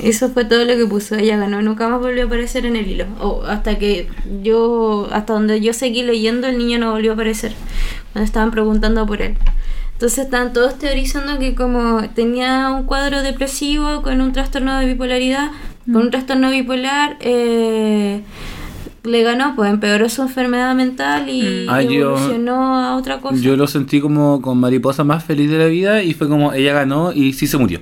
Eso 0.01 0.29
fue 0.29 0.45
todo 0.45 0.65
lo 0.65 0.75
que 0.75 0.85
puso, 0.85 1.15
ella 1.15 1.37
ganó, 1.37 1.61
nunca 1.61 1.87
más 1.87 2.01
volvió 2.01 2.23
a 2.23 2.25
aparecer 2.25 2.65
en 2.65 2.75
el 2.75 2.87
hilo. 2.87 3.05
O 3.19 3.43
hasta 3.43 3.79
que 3.79 4.09
yo, 4.43 5.07
hasta 5.11 5.33
donde 5.33 5.61
yo 5.61 5.73
seguí 5.73 6.03
leyendo, 6.03 6.47
el 6.47 6.57
niño 6.57 6.79
no 6.79 6.91
volvió 6.91 7.11
a 7.11 7.13
aparecer. 7.13 7.53
Cuando 8.13 8.25
estaban 8.25 8.51
preguntando 8.51 9.05
por 9.05 9.21
él. 9.21 9.37
Entonces 9.95 10.25
estaban 10.25 10.51
todos 10.53 10.77
teorizando 10.77 11.39
que 11.39 11.55
como 11.55 12.01
tenía 12.09 12.69
un 12.71 12.83
cuadro 12.83 13.21
depresivo 13.23 14.01
con 14.01 14.19
un 14.21 14.33
trastorno 14.33 14.77
de 14.77 14.85
bipolaridad, 14.87 15.51
con 15.85 15.97
un 16.03 16.11
trastorno 16.11 16.49
bipolar, 16.51 17.15
eh, 17.21 18.21
le 19.03 19.23
ganó, 19.23 19.55
pues 19.55 19.69
empeoró 19.71 20.09
su 20.09 20.21
enfermedad 20.23 20.75
mental 20.75 21.29
y 21.29 21.65
Ah, 21.69 21.81
yo- 21.81 22.17
evolucionó 22.17 22.75
a 22.79 22.97
otra 22.97 23.19
cosa. 23.21 23.37
Yo 23.37 23.55
lo 23.55 23.67
sentí 23.67 24.01
como 24.01 24.41
con 24.41 24.57
mariposa 24.59 25.03
más 25.05 25.23
feliz 25.23 25.49
de 25.49 25.59
la 25.59 25.65
vida 25.67 26.03
y 26.03 26.13
fue 26.13 26.27
como 26.27 26.51
ella 26.51 26.73
ganó 26.73 27.13
y 27.13 27.31
sí 27.33 27.47
se 27.47 27.57
murió. 27.57 27.79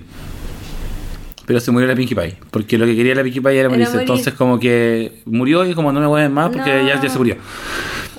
Pero 1.45 1.59
se 1.59 1.71
murió 1.71 1.87
la 1.87 1.95
Pinkie 1.95 2.15
Pie, 2.15 2.37
porque 2.51 2.77
lo 2.77 2.85
que 2.85 2.95
quería 2.95 3.15
la 3.15 3.23
Pinkie 3.23 3.41
Pie 3.41 3.51
era 3.51 3.59
Era 3.61 3.69
morirse. 3.69 3.93
morir. 3.93 4.07
Entonces 4.07 4.33
como 4.35 4.59
que 4.59 5.21
murió 5.25 5.65
y 5.65 5.73
como 5.73 5.91
no 5.91 5.99
me 5.99 6.07
mueven 6.07 6.31
más 6.31 6.49
porque 6.51 6.71
No. 6.73 6.87
ya, 6.87 7.01
ya 7.01 7.09
se 7.09 7.17
murió. 7.17 7.37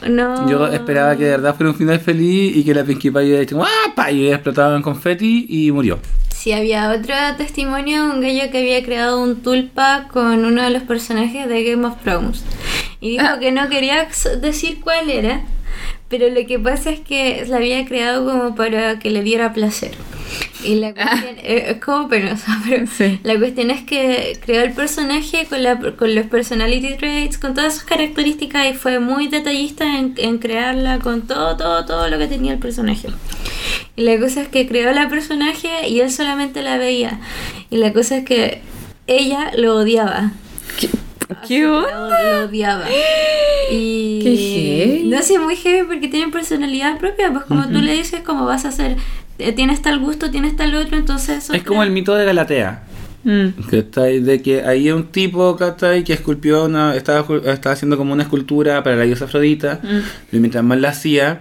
No. 0.09 0.49
Yo 0.51 0.67
esperaba 0.69 1.17
que 1.17 1.25
de 1.25 1.31
verdad 1.31 1.55
fuera 1.55 1.71
un 1.71 1.77
final 1.77 1.99
feliz 2.01 2.57
y 2.57 2.65
que 2.65 2.75
la 2.75 2.85
Pinkie 2.85 3.11
Pie 3.11 3.23
hubiera 3.23 3.41
dicho 3.41 3.63
¡Ah! 3.63 3.93
pa", 3.95 4.11
y 4.11 4.21
hubiera 4.21 4.37
explotado 4.37 4.77
en 4.77 4.83
confeti 4.83 5.47
y 5.49 5.71
murió. 5.73 5.99
Sí, 6.29 6.53
había 6.53 6.91
otro 6.91 7.15
testimonio, 7.39 8.05
un 8.05 8.21
gallo 8.21 8.51
que 8.51 8.59
había 8.59 8.83
creado 8.85 9.23
un 9.23 9.37
tulpa 9.43 10.09
con 10.13 10.45
uno 10.45 10.63
de 10.63 10.71
los 10.71 10.83
personajes 10.83 11.49
de 11.49 11.65
Game 11.65 11.87
of 11.87 11.95
Thrones. 12.03 12.45
Y 13.01 13.11
dijo 13.13 13.25
Ah. 13.27 13.39
que 13.39 13.51
no 13.53 13.69
quería 13.69 14.07
decir 14.43 14.79
cuál 14.83 15.09
era, 15.11 15.43
pero 16.09 16.29
lo 16.29 16.47
que 16.47 16.59
pasa 16.59 16.91
es 16.91 17.01
que 17.01 17.45
la 17.49 17.57
había 17.57 17.85
creado 17.87 18.25
como 18.31 18.55
para 18.55 18.99
que 18.99 19.11
le 19.11 19.23
diera 19.23 19.53
placer. 19.55 19.93
Y 20.65 20.77
la 20.77 20.95
cuestión 20.95 21.37
eh, 21.43 21.67
es 21.71 21.85
como 21.85 22.09
penosa, 22.09 22.59
pero 22.69 22.87
Sí. 22.87 23.21
la 23.23 23.39
cuestión 23.39 23.71
es 23.71 23.83
que 23.83 24.39
creó 24.45 24.63
el 24.63 24.73
personaje 24.73 25.47
con, 25.47 25.63
la, 25.63 25.79
con 25.79 26.15
los 26.15 26.27
personality 26.27 26.95
traits, 26.97 27.39
con 27.39 27.55
todas 27.55 27.75
sus 27.75 27.85
características 27.85 28.69
y 28.71 28.75
fue 28.75 28.99
muy 28.99 29.29
detallista 29.29 29.99
en, 29.99 30.15
en 30.17 30.39
crearla 30.39 30.99
con 31.01 31.23
todo, 31.27 31.57
todo, 31.57 31.85
todo 31.85 32.09
lo 32.09 32.19
que 32.19 32.27
tenía 32.27 32.53
el 32.53 32.59
personaje. 32.59 33.09
Y 33.97 34.03
la 34.03 34.19
cosa 34.19 34.43
es 34.43 34.49
que 34.49 34.67
creó 34.67 34.93
la 34.93 35.09
personaje 35.09 35.89
y 35.89 36.01
él 36.01 36.11
solamente 36.11 36.63
la 36.63 36.79
veía. 36.79 37.21
Y 37.71 37.77
la 37.77 37.93
cosa 37.93 38.19
es 38.19 38.25
que 38.25 38.63
ella 39.07 39.53
lo 39.57 39.77
odiaba. 39.77 40.33
¿Qué 41.47 41.67
onda? 41.67 42.23
lo 42.23 42.45
odiaba. 42.47 42.85
Y 43.71 44.21
Qué 44.23 45.03
no 45.07 45.23
sé, 45.23 45.39
muy 45.39 45.57
heavy 45.57 45.87
porque 45.87 46.09
tienen 46.09 46.31
personalidad 46.31 46.99
propia. 46.99 47.33
Pues 47.33 47.47
como 47.47 47.67
tú 47.67 47.81
le 47.81 47.95
dices, 47.95 48.21
como 48.21 48.45
vas 48.45 48.67
a 48.67 48.87
eh, 48.87 48.97
tienes 49.37 49.83
tal 49.83 49.99
gusto, 49.99 50.31
tienes 50.31 50.57
tal 50.57 50.75
otro, 50.75 50.97
entonces... 50.97 51.51
Es 51.51 51.63
como 51.63 51.83
el 51.83 51.91
mito 51.91 52.15
de 52.15 52.25
Galatea. 52.25 52.85
Mm. 53.25 53.49
¿cachai? 53.71 54.21
De 54.21 54.43
que 54.43 54.63
hay 54.63 54.91
un 54.91 55.07
tipo 55.07 55.57
¿cachai? 55.57 56.05
que 56.05 56.13
esculpió 56.13 56.67
una, 56.67 56.95
estaba, 56.95 57.27
estaba 57.47 57.73
haciendo 57.73 57.97
como 57.97 58.13
una 58.13 58.25
escultura 58.25 58.83
para 58.83 58.97
la 58.97 59.05
diosa 59.05 59.25
Afrodita, 59.25 59.81
y 60.31 60.39
mientras 60.39 60.63
más 60.63 60.79
la 60.79 60.91
hacía, 60.91 61.41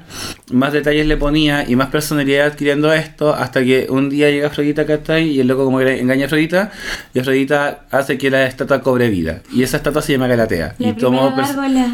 más 0.51 0.71
detalles 0.71 1.05
le 1.07 1.17
ponía 1.17 1.69
y 1.69 1.75
más 1.75 1.87
personalidad 1.87 2.47
adquiriendo 2.47 2.93
esto, 2.93 3.33
hasta 3.35 3.63
que 3.63 3.87
un 3.89 4.09
día 4.09 4.29
llega 4.29 4.47
Afrodita 4.47 4.85
¿cachai? 4.85 5.29
y 5.29 5.39
el 5.41 5.47
loco 5.47 5.65
como 5.65 5.79
que 5.79 5.85
le 5.85 5.99
engaña 5.99 6.23
a 6.23 6.25
Afrodita, 6.27 6.71
y 7.13 7.19
Afrodita 7.19 7.85
hace 7.91 8.17
que 8.17 8.31
la 8.31 8.45
estatua 8.45 8.81
cobre 8.81 9.09
vida, 9.09 9.41
y 9.51 9.63
esa 9.63 9.77
estatua 9.77 10.01
se 10.01 10.13
llama 10.13 10.27
Galatea, 10.27 10.75
La 10.79 10.87
y 10.87 10.93
tomó, 10.93 11.35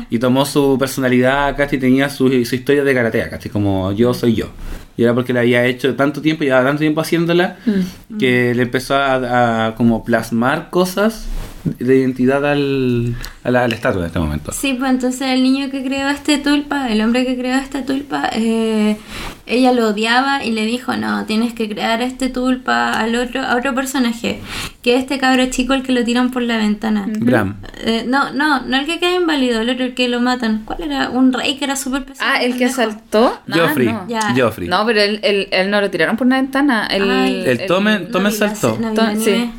y 0.10 0.20
tomó 0.20 0.46
su 0.46 0.78
personalidad, 0.80 1.58
¿cachai? 1.58 1.78
y 1.78 1.82
tenía 1.82 2.10
su, 2.10 2.30
su 2.46 2.56
historia 2.56 2.84
de 2.84 2.94
Galatea, 2.94 3.30
¿cachai? 3.32 3.52
como 3.52 3.92
yo 3.92 4.14
soy 4.14 4.36
yo. 4.36 4.50
Y 5.00 5.04
era 5.04 5.14
porque 5.14 5.32
la 5.32 5.40
había 5.40 5.66
hecho 5.66 5.96
tanto 5.96 6.22
tiempo, 6.22 6.44
llevaba 6.44 6.66
tanto 6.66 6.82
tiempo 6.82 7.00
haciéndola, 7.00 7.56
que 8.20 8.54
le 8.54 8.64
empezó 8.64 8.96
a, 8.96 9.68
a 9.68 9.76
como 9.76 10.04
plasmar 10.04 10.70
cosas 10.72 11.26
de 11.64 11.98
identidad 11.98 12.46
al, 12.46 13.16
a, 13.44 13.52
la, 13.52 13.64
a 13.64 13.68
la 13.68 13.76
estatua 13.76 14.02
en 14.02 14.08
este 14.08 14.20
momento. 14.20 14.52
Sí, 14.52 14.74
pues 14.74 14.90
entonces 14.92 15.22
el 15.22 15.44
niño 15.44 15.70
que 15.70 15.84
creó 15.84 16.10
este 16.10 16.38
tulpa, 16.38 16.90
el 16.90 17.02
hombre 17.02 17.26
que 17.26 17.38
creó 17.38 17.56
esta 17.58 17.84
tulpa, 17.86 18.30
eh, 18.34 18.98
ella 19.46 19.72
lo 19.74 19.88
odiaba 19.90 20.44
y 20.44 20.52
le 20.52 20.66
dijo, 20.66 20.96
no, 20.96 21.26
tienes 21.26 21.54
que 21.54 21.68
crear 21.68 22.02
este 22.02 22.30
tulpa 22.30 22.92
al 22.94 23.16
otro, 23.16 23.42
a 23.42 23.56
otro 23.56 23.74
personaje, 23.76 24.40
que 24.82 24.96
es 24.96 25.02
este 25.02 25.18
cabro 25.18 25.46
chico 25.48 25.74
el 25.74 25.84
que 25.84 25.92
lo 25.92 26.04
tiran 26.04 26.30
por 26.32 26.42
la 26.44 26.58
ventana. 26.58 27.06
Bram. 27.20 27.58
Eh, 27.84 28.06
no, 28.08 28.32
no, 28.32 28.62
no 28.62 28.78
el 28.78 28.86
que 28.86 29.00
queda 29.00 29.16
inválido, 29.16 29.62
el 29.62 29.70
otro 29.70 29.86
el 29.86 29.94
que 29.96 30.08
lo 30.08 30.22
matan. 30.22 30.62
¿Cuál 30.66 30.84
era? 30.84 31.10
Un 31.10 31.34
rey 31.34 31.58
que 31.58 31.66
era 31.66 31.76
súper 31.76 32.06
pesado. 32.06 32.30
Ah, 32.34 32.44
el 32.44 32.58
que 32.58 32.70
saltó. 32.70 33.40
No, 33.48 33.58
Joffrey. 33.58 33.88
no. 33.88 34.06
Joffrey. 34.38 34.68
No, 34.68 34.86
pero 34.86 35.02
él, 35.02 35.20
él, 35.24 35.48
él 35.52 35.70
no 35.72 35.82
lo 35.82 35.90
tiraron 35.90 36.16
por 36.16 36.28
una 36.28 36.38
ventana. 36.38 36.86
El, 36.88 37.10
Ay. 37.10 37.44
El 37.46 37.60
Tome- 37.66 38.00
No 38.02 38.08
Tome 38.08 38.30
vi 38.30 38.38
la 38.38 38.56
saltó. 38.56 38.78
el 39.12 39.20
sí. 39.22 39.52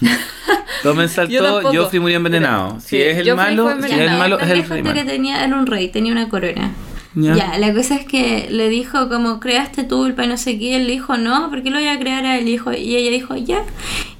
Tomen 0.82 1.08
Yo 1.08 1.14
saltó, 1.14 1.44
tampoco. 1.44 1.76
Joffrey 1.76 2.00
murió 2.00 2.16
envenenado. 2.16 2.80
Si 2.80 2.88
Sí, 2.88 2.96
es 3.02 3.18
el 3.18 3.34
malo, 3.36 3.70
si 3.82 3.92
es 3.92 3.98
el 4.00 4.10
malo, 4.16 4.38
es 4.38 4.50
el 4.50 4.64
rey 4.66 4.82
que 4.82 4.88
malo. 4.94 5.04
tenía, 5.04 5.44
era 5.44 5.56
un 5.56 5.66
rey, 5.66 5.88
tenía 5.88 6.12
una 6.12 6.28
corona. 6.28 6.72
Ya. 7.14 7.34
Ya. 7.34 7.58
la 7.58 7.74
cosa 7.74 7.96
es 7.96 8.06
que 8.06 8.46
le 8.50 8.68
dijo 8.68 9.08
como 9.08 9.40
creaste 9.40 9.82
tulpa 9.82 10.24
y 10.24 10.28
no 10.28 10.36
sé 10.36 10.58
qué, 10.60 10.66
y 10.66 10.74
él 10.74 10.86
le 10.86 10.92
dijo 10.92 11.16
no, 11.16 11.50
porque 11.50 11.68
lo 11.70 11.78
voy 11.78 11.88
a 11.88 11.98
crear 11.98 12.24
a 12.24 12.38
él, 12.38 12.46
y, 12.46 12.52
dijo, 12.52 12.72
y 12.72 12.94
ella 12.96 13.10
dijo 13.10 13.36
ya, 13.36 13.64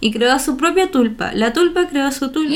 y 0.00 0.10
creó 0.10 0.38
su 0.40 0.56
propia 0.56 0.90
tulpa. 0.90 1.32
La 1.32 1.52
tulpa 1.52 1.86
creó 1.88 2.10
su 2.10 2.30
tulpa. 2.32 2.54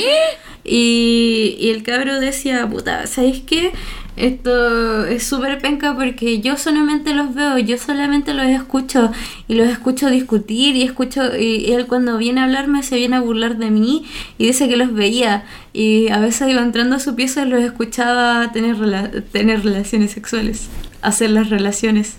Y, 0.65 1.57
y 1.61 1.71
el 1.71 1.83
cabro 1.83 2.19
decía, 2.21 2.67
puta, 2.69 3.07
¿sabéis 3.07 3.43
qué? 3.47 3.73
Esto 4.17 5.05
es 5.07 5.25
súper 5.27 5.61
penca 5.61 5.93
porque 5.97 6.41
yo 6.41 6.57
solamente 6.57 7.15
los 7.15 7.35
veo, 7.35 7.59
yo 7.59 7.77
solamente 7.79 8.33
los 8.33 8.47
escucho 8.47 9.11
y 9.49 9.55
los 9.57 9.69
escucho 9.69 10.09
discutir 10.09 10.77
y 10.77 10.83
escucho 10.85 11.37
y 11.37 11.73
él 11.73 11.87
cuando 11.89 12.17
viene 12.17 12.41
a 12.41 12.45
hablarme 12.45 12.85
se 12.85 12.97
viene 12.97 13.17
a 13.17 13.21
burlar 13.21 13.57
de 13.57 13.73
mí 13.73 14.05
y 14.39 14.47
dice 14.47 14.69
que 14.69 14.77
los 14.77 14.93
veía 14.95 15.45
y 15.73 16.11
a 16.11 16.21
veces 16.21 16.49
iba 16.49 16.63
entrando 16.63 16.95
a 16.95 17.01
su 17.01 17.17
pieza 17.17 17.43
y 17.45 17.49
los 17.49 17.61
escuchaba 17.65 18.53
tener, 18.53 18.77
rela- 18.77 19.11
tener 19.33 19.65
relaciones 19.65 20.13
sexuales, 20.13 20.69
hacer 21.03 21.31
las 21.31 21.51
relaciones. 21.51 22.15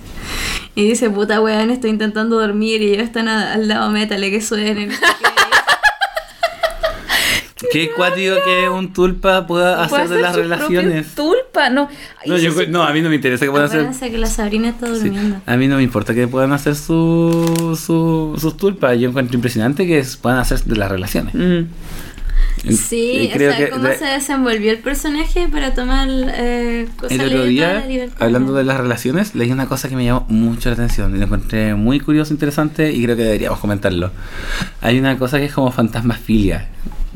Y 0.76 0.90
dice, 0.90 1.10
puta 1.10 1.40
weón, 1.40 1.70
estoy 1.70 1.92
intentando 1.92 2.38
dormir 2.42 2.82
y 2.82 2.92
ellos 2.92 3.04
están 3.06 3.30
al 3.30 3.70
lado, 3.70 3.90
métale 3.90 4.30
que 4.32 4.42
suenen. 4.42 4.90
qué. 7.72 7.90
Cuático 7.96 8.36
que 8.46 8.70
un 8.70 8.94
tulpa 8.94 9.46
pueda 9.48 9.88
Puede 9.88 10.04
hacer 10.04 10.16
de 10.18 10.22
las 10.22 10.36
relaciones. 10.36 11.16
Tulpa, 11.16 11.70
no. 11.70 11.88
Ay, 12.24 12.30
No, 12.30 12.38
yo 12.38 12.52
a 12.84 12.94
mí 12.94 13.02
no 13.02 13.10
me 13.10 13.16
interesa 13.16 13.46
que 13.46 13.52
puedan 13.52 13.68
hacer. 13.68 14.12
Que 14.12 14.18
la 14.18 14.28
Sabrina 14.28 14.70
está 14.70 14.88
Sí, 14.88 14.94
durmiendo. 14.94 15.42
a 15.46 15.58
mí 15.58 15.68
no 15.68 15.78
me 15.78 15.84
importa 15.84 16.14
que 16.14 16.28
puedan 16.28 16.52
hacer 16.54 16.76
su, 16.76 17.78
su- 17.82 18.36
sus 18.40 18.58
tulpas. 18.58 18.98
Yo 19.00 19.10
encuentro 19.10 19.36
impresionante 19.36 19.86
que 19.88 20.04
puedan 20.22 20.40
hacer 20.40 20.64
de 20.64 20.76
las 20.76 20.90
relaciones. 20.92 21.34
Mm. 21.34 21.68
Sí, 22.72 23.30
creo 23.34 23.52
o 23.52 23.56
sea, 23.56 23.66
que 23.66 23.72
cómo 23.72 23.84
de- 23.84 23.98
se 23.98 24.06
desenvolvió 24.06 24.72
el 24.72 24.80
personaje 24.80 25.48
para 25.50 25.74
tomar 25.74 26.08
eh, 26.10 26.88
cosas 26.98 27.12
El 27.20 27.26
otro 27.28 27.44
día, 27.46 27.86
hablando 28.20 28.54
de 28.54 28.64
las 28.64 28.78
relaciones, 28.78 29.36
leí 29.36 29.52
una 29.52 29.68
cosa 29.68 29.88
que 29.90 29.96
me 29.96 30.06
llamó 30.06 30.26
mucho 30.30 30.70
la 30.70 30.74
atención 30.74 31.16
y 31.16 31.20
lo 31.20 31.26
encontré 31.26 31.76
muy 31.76 32.00
curioso, 32.00 32.34
interesante 32.34 32.92
y 32.92 33.04
creo 33.04 33.16
que 33.16 33.24
deberíamos 33.24 33.60
comentarlo. 33.60 34.12
Hay 34.82 34.98
una 34.98 35.18
cosa 35.18 35.38
que 35.38 35.46
es 35.46 35.54
como 35.54 35.72
fantasmafilia. 35.72 36.70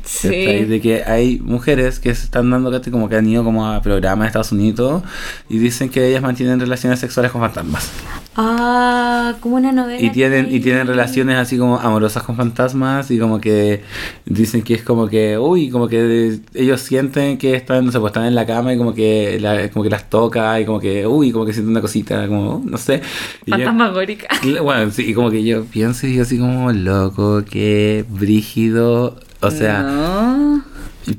Sí. 0.09 0.65
De 0.65 0.81
que 0.81 1.03
hay 1.03 1.39
mujeres 1.39 1.99
que 1.99 2.15
se 2.15 2.23
están 2.25 2.49
dando 2.49 2.71
como 2.91 3.07
que 3.09 3.15
han 3.15 3.27
ido 3.27 3.43
como 3.43 3.67
a 3.67 3.79
programas 3.81 4.23
de 4.25 4.27
Estados 4.27 4.51
Unidos 4.51 5.03
y 5.49 5.59
dicen 5.59 5.89
que 5.89 6.07
ellas 6.07 6.23
mantienen 6.23 6.59
relaciones 6.59 6.99
sexuales 6.99 7.31
con 7.31 7.41
fantasmas. 7.41 7.91
Ah, 8.35 9.35
como 9.39 9.57
una 9.57 9.71
novela. 9.71 10.01
Y 10.01 10.09
tienen, 10.11 10.47
que 10.47 10.55
y 10.55 10.59
tienen 10.61 10.87
relaciones 10.87 11.37
así 11.37 11.57
como 11.57 11.77
amorosas 11.77 12.23
con 12.23 12.35
fantasmas 12.35 13.11
y 13.11 13.19
como 13.19 13.39
que 13.39 13.83
dicen 14.25 14.63
que 14.63 14.73
es 14.75 14.81
como 14.83 15.07
que, 15.07 15.37
uy, 15.37 15.69
como 15.69 15.87
que 15.87 16.39
ellos 16.55 16.81
sienten 16.81 17.37
que 17.37 17.53
están, 17.53 17.85
no 17.85 17.91
sé, 17.91 17.99
pues 17.99 18.09
están 18.11 18.25
en 18.25 18.33
la 18.35 18.45
cama 18.47 18.73
y 18.73 18.77
como 18.77 18.93
que, 18.95 19.37
la- 19.39 19.69
como 19.69 19.83
que 19.83 19.89
las 19.91 20.09
toca 20.09 20.59
y 20.59 20.65
como 20.65 20.79
que, 20.79 21.05
uy, 21.05 21.31
como 21.31 21.45
que 21.45 21.53
sienten 21.53 21.71
una 21.71 21.81
cosita, 21.81 22.27
como, 22.27 22.63
no 22.65 22.77
sé. 22.77 23.01
Yo- 23.45 23.55
Fantasmagórica. 23.57 24.27
bueno, 24.63 24.89
sí, 24.91 25.03
y 25.09 25.13
como 25.13 25.29
que 25.29 25.43
yo 25.43 25.65
pienso 25.65 26.07
y 26.07 26.15
yo 26.15 26.23
así 26.23 26.39
como, 26.39 26.71
loco, 26.71 27.43
qué 27.49 28.05
brígido. 28.09 29.19
O 29.41 29.51
sea, 29.51 29.81
No. 29.83 30.63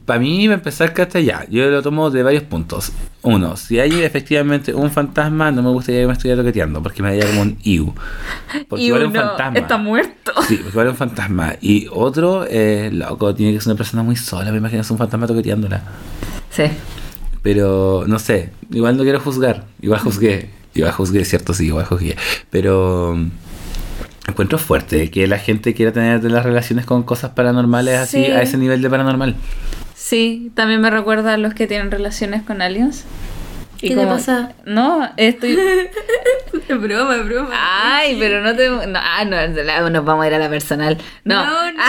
para 0.04 0.20
mí 0.20 0.46
va 0.46 0.54
a 0.54 0.56
empezar 0.56 0.92
que 0.94 1.02
hasta 1.02 1.20
ya. 1.20 1.46
Yo 1.50 1.68
lo 1.70 1.82
tomo 1.82 2.10
de 2.10 2.22
varios 2.22 2.42
puntos. 2.44 2.92
Uno, 3.22 3.56
si 3.56 3.78
hay 3.80 4.02
efectivamente 4.02 4.72
un 4.74 4.90
fantasma, 4.90 5.50
no 5.50 5.62
me 5.62 5.70
gustaría 5.70 6.02
que 6.02 6.06
me 6.06 6.12
estuviera 6.12 6.40
toqueteando 6.40 6.82
porque 6.82 7.02
me 7.02 7.10
daría 7.10 7.26
como 7.28 7.42
un 7.42 7.58
iu. 7.62 7.92
Porque 8.68 8.84
igual 8.84 9.06
un 9.06 9.12
fantasma. 9.14 9.58
está 9.58 9.76
muerto. 9.78 10.32
Sí, 10.48 10.56
porque 10.56 10.68
igual 10.70 10.86
es 10.86 10.92
un 10.92 10.96
fantasma. 10.98 11.54
Y 11.60 11.86
otro, 11.90 12.46
eh, 12.48 12.90
loco, 12.92 13.34
tiene 13.34 13.52
que 13.52 13.60
ser 13.60 13.72
una 13.72 13.76
persona 13.78 14.02
muy 14.02 14.16
sola. 14.16 14.50
Me 14.52 14.58
imagino 14.58 14.78
que 14.80 14.84
es 14.84 14.90
un 14.90 14.98
fantasma 14.98 15.26
toqueteándola. 15.26 15.82
Sí. 16.50 16.64
Pero 17.42 18.04
no 18.06 18.18
sé, 18.18 18.50
igual 18.70 18.96
no 18.96 19.02
quiero 19.02 19.18
juzgar. 19.20 19.64
Igual 19.80 20.00
juzgué. 20.00 20.50
Igual 20.74 20.92
juzgué, 20.92 21.24
cierto, 21.24 21.52
sí, 21.54 21.66
igual 21.66 21.84
juzgué. 21.86 22.16
Pero 22.50 23.18
encuentro 24.30 24.58
fuerte 24.58 25.10
que 25.10 25.26
la 25.26 25.38
gente 25.38 25.74
quiera 25.74 25.92
tener 25.92 26.22
las 26.24 26.44
relaciones 26.44 26.86
con 26.86 27.02
cosas 27.02 27.30
paranormales 27.32 27.98
así, 27.98 28.24
Sí. 28.24 28.30
a 28.30 28.42
ese 28.42 28.56
nivel 28.56 28.82
de 28.82 28.90
paranormal. 28.90 29.34
Sí, 29.94 30.50
también 30.54 30.80
me 30.80 30.90
recuerda 30.90 31.34
a 31.34 31.36
los 31.36 31.54
que 31.54 31.66
tienen 31.66 31.90
relaciones 31.90 32.42
con 32.42 32.62
aliens. 32.62 33.04
¿Qué 33.78 33.94
te 33.96 34.06
pasa? 34.06 34.52
No, 34.66 35.08
estoy... 35.16 35.58
Es 36.68 36.80
broma, 36.80 37.16
es 37.16 37.24
broma. 37.24 37.50
Ay, 37.52 38.16
pero 38.18 38.42
no 38.42 38.54
te... 38.54 38.68
No, 38.68 38.98
ah, 39.02 39.24
no, 39.24 39.36
la- 39.62 39.88
nos 39.90 40.04
vamos 40.04 40.24
a 40.24 40.28
ir 40.28 40.34
a 40.34 40.38
la 40.38 40.48
personal. 40.50 40.98
No, 41.24 41.44
no, 41.44 41.72
no, 41.72 41.82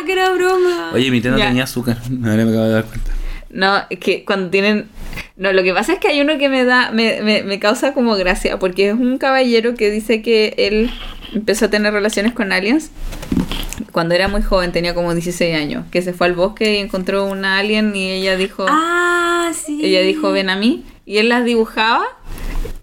no 0.00 0.06
que 0.06 0.12
era 0.12 0.30
broma. 0.30 0.90
Oye, 0.94 1.10
mi 1.10 1.20
té 1.20 1.30
no 1.30 1.38
Ya. 1.38 1.46
tenía 1.48 1.64
azúcar. 1.64 1.98
Ahora 2.24 2.44
me 2.44 2.50
acabo 2.50 2.64
de 2.64 2.72
dar 2.72 2.84
cuenta. 2.84 3.10
no, 3.50 3.82
es 3.90 3.98
que 3.98 4.24
cuando 4.24 4.50
tienen... 4.50 4.86
No, 5.36 5.52
lo 5.52 5.62
que 5.64 5.74
pasa 5.74 5.94
es 5.94 5.98
que 5.98 6.08
hay 6.08 6.20
uno 6.20 6.38
que 6.38 6.48
me 6.48 6.64
da, 6.64 6.90
me, 6.92 7.20
me, 7.22 7.42
me 7.42 7.58
causa 7.58 7.92
como 7.92 8.14
gracia, 8.16 8.58
porque 8.58 8.88
es 8.90 8.94
un 8.94 9.18
caballero 9.18 9.74
que 9.74 9.90
dice 9.90 10.22
que 10.22 10.54
él 10.56 10.90
empezó 11.34 11.66
a 11.66 11.70
tener 11.70 11.92
relaciones 11.92 12.32
con 12.32 12.52
aliens 12.52 12.90
cuando 13.92 14.14
era 14.14 14.28
muy 14.28 14.42
joven, 14.42 14.72
tenía 14.72 14.94
como 14.94 15.12
16 15.12 15.56
años, 15.56 15.84
que 15.90 16.02
se 16.02 16.12
fue 16.12 16.26
al 16.26 16.34
bosque 16.34 16.74
y 16.74 16.78
encontró 16.78 17.26
una 17.26 17.58
alien 17.58 17.94
y 17.94 18.10
ella 18.10 18.36
dijo... 18.36 18.66
Ah, 18.68 19.52
sí. 19.54 19.80
Ella 19.82 20.00
dijo, 20.00 20.32
ven 20.32 20.50
a 20.50 20.56
mí. 20.56 20.84
Y 21.06 21.18
él 21.18 21.28
las 21.28 21.44
dibujaba. 21.44 22.04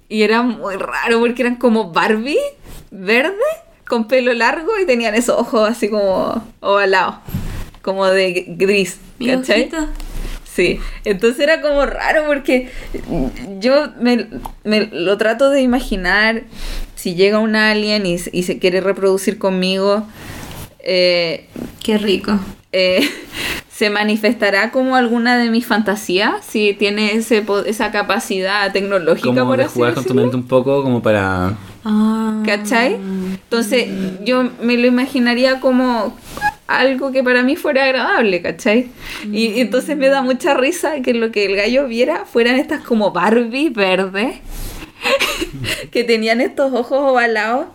Y 0.07 0.23
era 0.23 0.41
muy 0.41 0.75
raro 0.75 1.19
porque 1.19 1.41
eran 1.41 1.55
como 1.55 1.91
Barbie, 1.91 2.39
verde, 2.91 3.35
con 3.87 4.07
pelo 4.07 4.33
largo 4.33 4.71
y 4.81 4.85
tenían 4.85 5.15
esos 5.15 5.37
ojos 5.37 5.69
así 5.69 5.89
como 5.89 6.43
ovalados. 6.59 7.15
Como 7.81 8.05
de 8.07 8.45
gris. 8.47 8.99
¿Cachai? 9.19 9.63
ojito. 9.63 9.87
Sí. 10.53 10.79
Entonces 11.05 11.39
era 11.39 11.61
como 11.61 11.85
raro 11.85 12.23
porque 12.27 12.69
yo 13.59 13.87
me, 13.99 14.27
me 14.65 14.87
lo 14.91 15.17
trato 15.17 15.49
de 15.49 15.61
imaginar 15.61 16.43
si 16.95 17.15
llega 17.15 17.39
un 17.39 17.55
alien 17.55 18.05
y, 18.05 18.17
y 18.31 18.43
se 18.43 18.59
quiere 18.59 18.81
reproducir 18.81 19.37
conmigo. 19.37 20.05
Eh, 20.79 21.47
Qué 21.83 21.97
rico. 21.97 22.37
eh, 22.71 23.07
se 23.71 23.89
manifestará 23.89 24.71
como 24.71 24.95
alguna 24.95 25.37
de 25.37 25.49
mis 25.49 25.65
fantasías 25.65 26.45
si 26.47 26.73
tiene 26.73 27.13
ese 27.15 27.41
po- 27.41 27.59
esa 27.65 27.91
capacidad 27.91 28.71
tecnológica 28.71 29.27
Como 29.29 29.45
por 29.47 29.57
de 29.57 29.63
así 29.63 29.73
jugar 29.73 29.93
con 29.95 30.05
tu 30.05 30.13
mente 30.13 30.35
un 30.35 30.43
poco 30.47 30.83
como 30.83 31.01
para... 31.01 31.53
Ah. 31.83 32.43
¿cachai? 32.45 32.93
Entonces 32.95 33.87
yo 34.23 34.43
me 34.61 34.77
lo 34.77 34.85
imaginaría 34.85 35.59
como 35.59 36.15
algo 36.79 37.11
que 37.11 37.23
para 37.23 37.43
mí 37.43 37.55
fuera 37.55 37.83
agradable, 37.85 38.41
¿cachai? 38.41 38.87
Y, 39.31 39.47
y 39.47 39.61
entonces 39.61 39.97
me 39.97 40.07
da 40.07 40.21
mucha 40.21 40.53
risa 40.53 41.01
que 41.01 41.13
lo 41.13 41.31
que 41.31 41.45
el 41.45 41.55
gallo 41.55 41.87
viera 41.87 42.25
fueran 42.25 42.55
estas 42.55 42.81
como 42.81 43.11
Barbie 43.11 43.69
verdes 43.69 44.35
que 45.91 46.03
tenían 46.03 46.41
estos 46.41 46.73
ojos 46.73 46.99
ovalados 47.01 47.67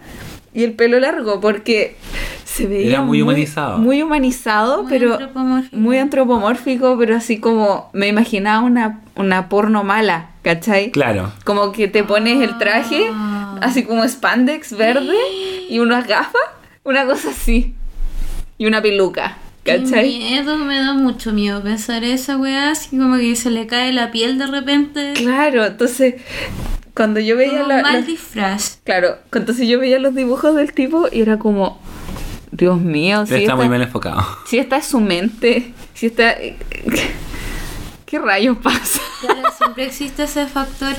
y 0.54 0.64
el 0.64 0.72
pelo 0.72 0.98
largo 1.00 1.40
porque 1.40 1.96
se 2.44 2.66
veía 2.66 2.88
Era 2.88 3.02
muy 3.02 3.20
humanizado. 3.20 3.78
muy 3.78 4.02
humanizado 4.02 4.82
Muy 4.84 4.90
pero 4.90 5.12
antropomórfico. 5.14 5.76
muy 5.76 5.98
antropomórfico 5.98 6.96
pero 6.98 7.16
así 7.16 7.38
como 7.38 7.90
me 7.92 8.08
imaginaba 8.08 8.64
una, 8.64 9.00
una 9.16 9.48
porno 9.48 9.84
mala 9.84 10.30
¿cachai? 10.42 10.90
Claro. 10.90 11.32
como 11.44 11.72
que 11.72 11.88
te 11.88 12.04
pones 12.04 12.40
el 12.42 12.56
traje 12.58 13.10
Ah. 13.12 13.58
así 13.62 13.84
como 13.84 14.06
spandex 14.08 14.76
verde 14.76 15.16
y 15.68 15.78
unas 15.80 16.06
gafas 16.06 16.40
una 16.84 17.04
cosa 17.04 17.30
así 17.30 17.74
y 18.58 18.66
una 18.66 18.80
peluca 18.82 19.38
Qué 19.64 19.82
¿cachai? 19.82 20.18
miedo, 20.18 20.56
me 20.58 20.78
da 20.78 20.92
mucho 20.94 21.32
miedo 21.32 21.62
pensar 21.62 22.04
esa 22.04 22.36
weá, 22.36 22.70
así 22.70 22.96
como 22.96 23.16
que 23.16 23.34
se 23.36 23.50
le 23.50 23.66
cae 23.66 23.92
la 23.92 24.10
piel 24.10 24.38
de 24.38 24.46
repente. 24.46 25.12
claro 25.14 25.64
entonces 25.66 26.14
cuando 26.94 27.20
yo 27.20 27.36
veía 27.36 27.58
Como 27.62 27.68
la- 27.68 27.76
un 27.76 27.82
mal 27.82 27.96
los- 27.96 28.06
disfraz. 28.06 28.78
Claro, 28.84 29.16
entonces 29.34 29.68
yo 29.68 29.78
veía 29.78 29.98
los 29.98 30.14
dibujos 30.14 30.54
del 30.54 30.72
tipo 30.72 31.08
y 31.12 31.20
era 31.20 31.38
como, 31.38 31.78
Dios 32.52 32.80
mío, 32.80 33.24
Pero 33.24 33.26
si 33.26 33.34
está 33.34 33.52
esta, 33.52 33.56
muy 33.56 33.68
mal 33.68 33.82
enfocado. 33.82 34.24
si 34.46 34.56
esta 34.58 34.76
es 34.78 34.86
su 34.86 35.00
mente, 35.00 35.74
si 35.92 36.06
esta... 36.06 36.34
¿Qué 38.06 38.18
rayos 38.20 38.56
pasa? 38.58 39.00
Claro, 39.20 39.42
siempre 39.58 39.84
existe 39.84 40.22
ese 40.22 40.46
factor. 40.46 40.94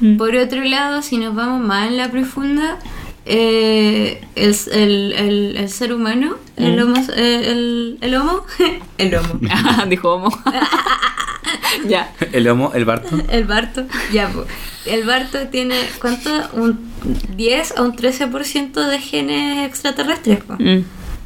Mm. 0.00 0.16
Por 0.16 0.34
otro 0.36 0.62
lado, 0.62 1.02
si 1.02 1.18
nos 1.18 1.34
vamos 1.34 1.60
más 1.66 1.88
en 1.88 1.96
la 1.96 2.08
profunda, 2.10 2.78
eh, 3.24 4.20
el, 4.34 4.56
el, 4.72 5.12
el, 5.12 5.56
el 5.56 5.68
ser 5.68 5.92
humano, 5.92 6.36
el 6.56 6.76
Mm. 6.76 6.82
homo, 6.82 7.06
eh, 7.16 7.42
el, 7.50 7.98
el 8.00 8.14
homo, 8.14 8.44
el 8.98 9.14
homo, 9.14 9.40
Dijo 9.88 10.14
homo. 10.14 10.30
ya. 11.88 12.12
El 12.32 12.48
homo, 12.48 12.72
el 12.74 12.84
Barto. 12.84 13.16
el 13.30 13.44
Barto, 13.44 13.84
ya, 14.12 14.28
po. 14.28 14.44
el 14.86 15.04
Barto 15.04 15.38
tiene, 15.48 15.76
¿cuánto? 16.00 16.30
Un 16.54 16.90
10 17.36 17.76
a 17.76 17.82
un 17.82 17.94
13% 17.96 18.72
de 18.86 18.98
genes 19.00 19.66
extraterrestres. 19.66 20.40
Mm. 20.58 20.80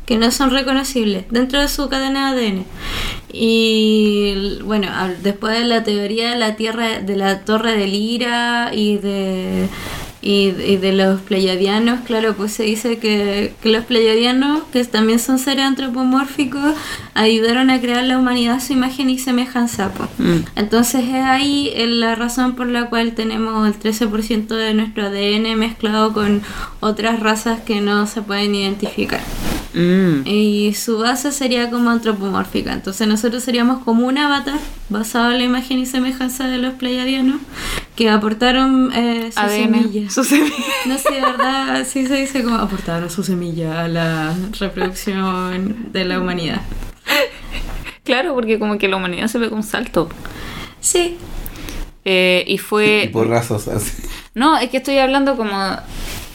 que 0.07 0.17
no 0.19 0.31
son 0.31 0.51
reconocibles 0.53 1.25
dentro 1.31 1.61
de 1.61 1.67
su 1.69 1.89
cadena 1.89 2.33
de 2.35 2.47
ADN. 2.49 2.65
Y 3.33 4.59
bueno, 4.63 4.89
después 5.23 5.59
de 5.59 5.65
la 5.65 5.83
teoría 5.83 6.31
de 6.31 6.37
la 6.37 6.55
tierra 6.57 7.01
de 7.01 7.17
la 7.17 7.41
torre 7.45 7.77
de 7.77 7.87
Lira 7.89 8.71
y 8.73 8.99
de 8.99 9.69
y, 10.27 10.49
y 10.49 10.77
de 10.77 10.93
los 10.93 11.21
pleiadianos, 11.21 12.01
claro, 12.01 12.35
pues 12.35 12.53
se 12.53 12.65
dice 12.65 12.99
que, 12.99 13.55
que 13.62 13.71
los 13.71 13.85
pleiadianos, 13.85 14.65
que 14.73 14.85
también 14.85 15.21
son 15.21 15.39
seres 15.39 15.65
antropomórficos, 15.65 16.75
ayudaron 17.15 17.71
a 17.71 17.81
crear 17.81 18.03
la 18.03 18.19
humanidad 18.19 18.57
a 18.57 18.61
su 18.61 18.73
imagen 18.73 19.09
y 19.09 19.21
semejanza. 19.21 19.93
po. 19.93 20.09
Mm. 20.19 20.45
Entonces 20.57 21.05
es 21.05 21.15
ahí 21.15 21.73
la 21.77 22.17
razón 22.17 22.57
por 22.57 22.67
la 22.67 22.89
cual 22.89 23.12
tenemos 23.12 23.69
el 23.69 23.79
13% 23.79 24.49
de 24.49 24.75
nuestro 24.75 25.07
ADN 25.07 25.57
mezclado 25.57 26.12
con 26.12 26.43
otras 26.81 27.21
razas 27.21 27.61
que 27.61 27.81
no 27.81 28.09
se 28.09 28.21
pueden 28.21 28.53
identificar. 28.57 29.21
Mm. 29.75 30.27
Y 30.27 30.75
su 30.75 30.99
base 30.99 31.31
sería 31.31 31.71
como 31.71 31.91
antropomórfica. 31.91 32.73
Entonces 32.73 33.07
nosotros 33.07 33.45
seríamos 33.45 33.85
como 33.85 34.09
un 34.09 34.19
avatar 34.19 34.59
basado 34.89 35.31
en 35.31 35.39
la 35.39 35.45
imagen 35.45 35.79
y 35.79 35.87
semejanza 35.87 36.49
de 36.49 36.59
los 36.59 36.75
pleiadianos 36.75 37.41
que 37.97 38.11
aportaron 38.11 38.93
eh, 38.95 39.31
su 39.33 39.49
semilla. 39.49 40.11
Su 40.11 40.23
semilla. 40.25 40.55
No 40.87 40.99
sé, 40.99 41.15
de 41.15 41.21
verdad, 41.23 41.87
sí 41.91 42.07
se 42.07 42.15
dice 42.17 42.43
como 42.45 42.57
aportaron 42.57 43.11
su 43.11 43.25
semilla 43.25 43.85
a 43.85 43.89
la 43.89 44.35
reproducción 44.61 45.91
de 45.93 46.05
la 46.05 46.21
humanidad. 46.21 46.61
Claro, 48.05 48.35
porque 48.35 48.59
como 48.59 48.79
que 48.79 48.87
la 48.89 48.97
humanidad 48.97 49.27
se 49.29 49.39
pegó 49.39 49.57
un 49.57 49.63
salto. 49.65 50.09
Sí, 50.81 51.17
Eh, 52.05 52.45
y 52.47 52.59
fue... 52.59 53.11
por 53.13 53.27
razos 53.29 53.67
así. 53.67 54.03
No, 54.35 54.57
es 54.59 54.71
que 54.71 54.77
estoy 54.77 54.99
hablando 54.99 55.37
como... 55.37 55.57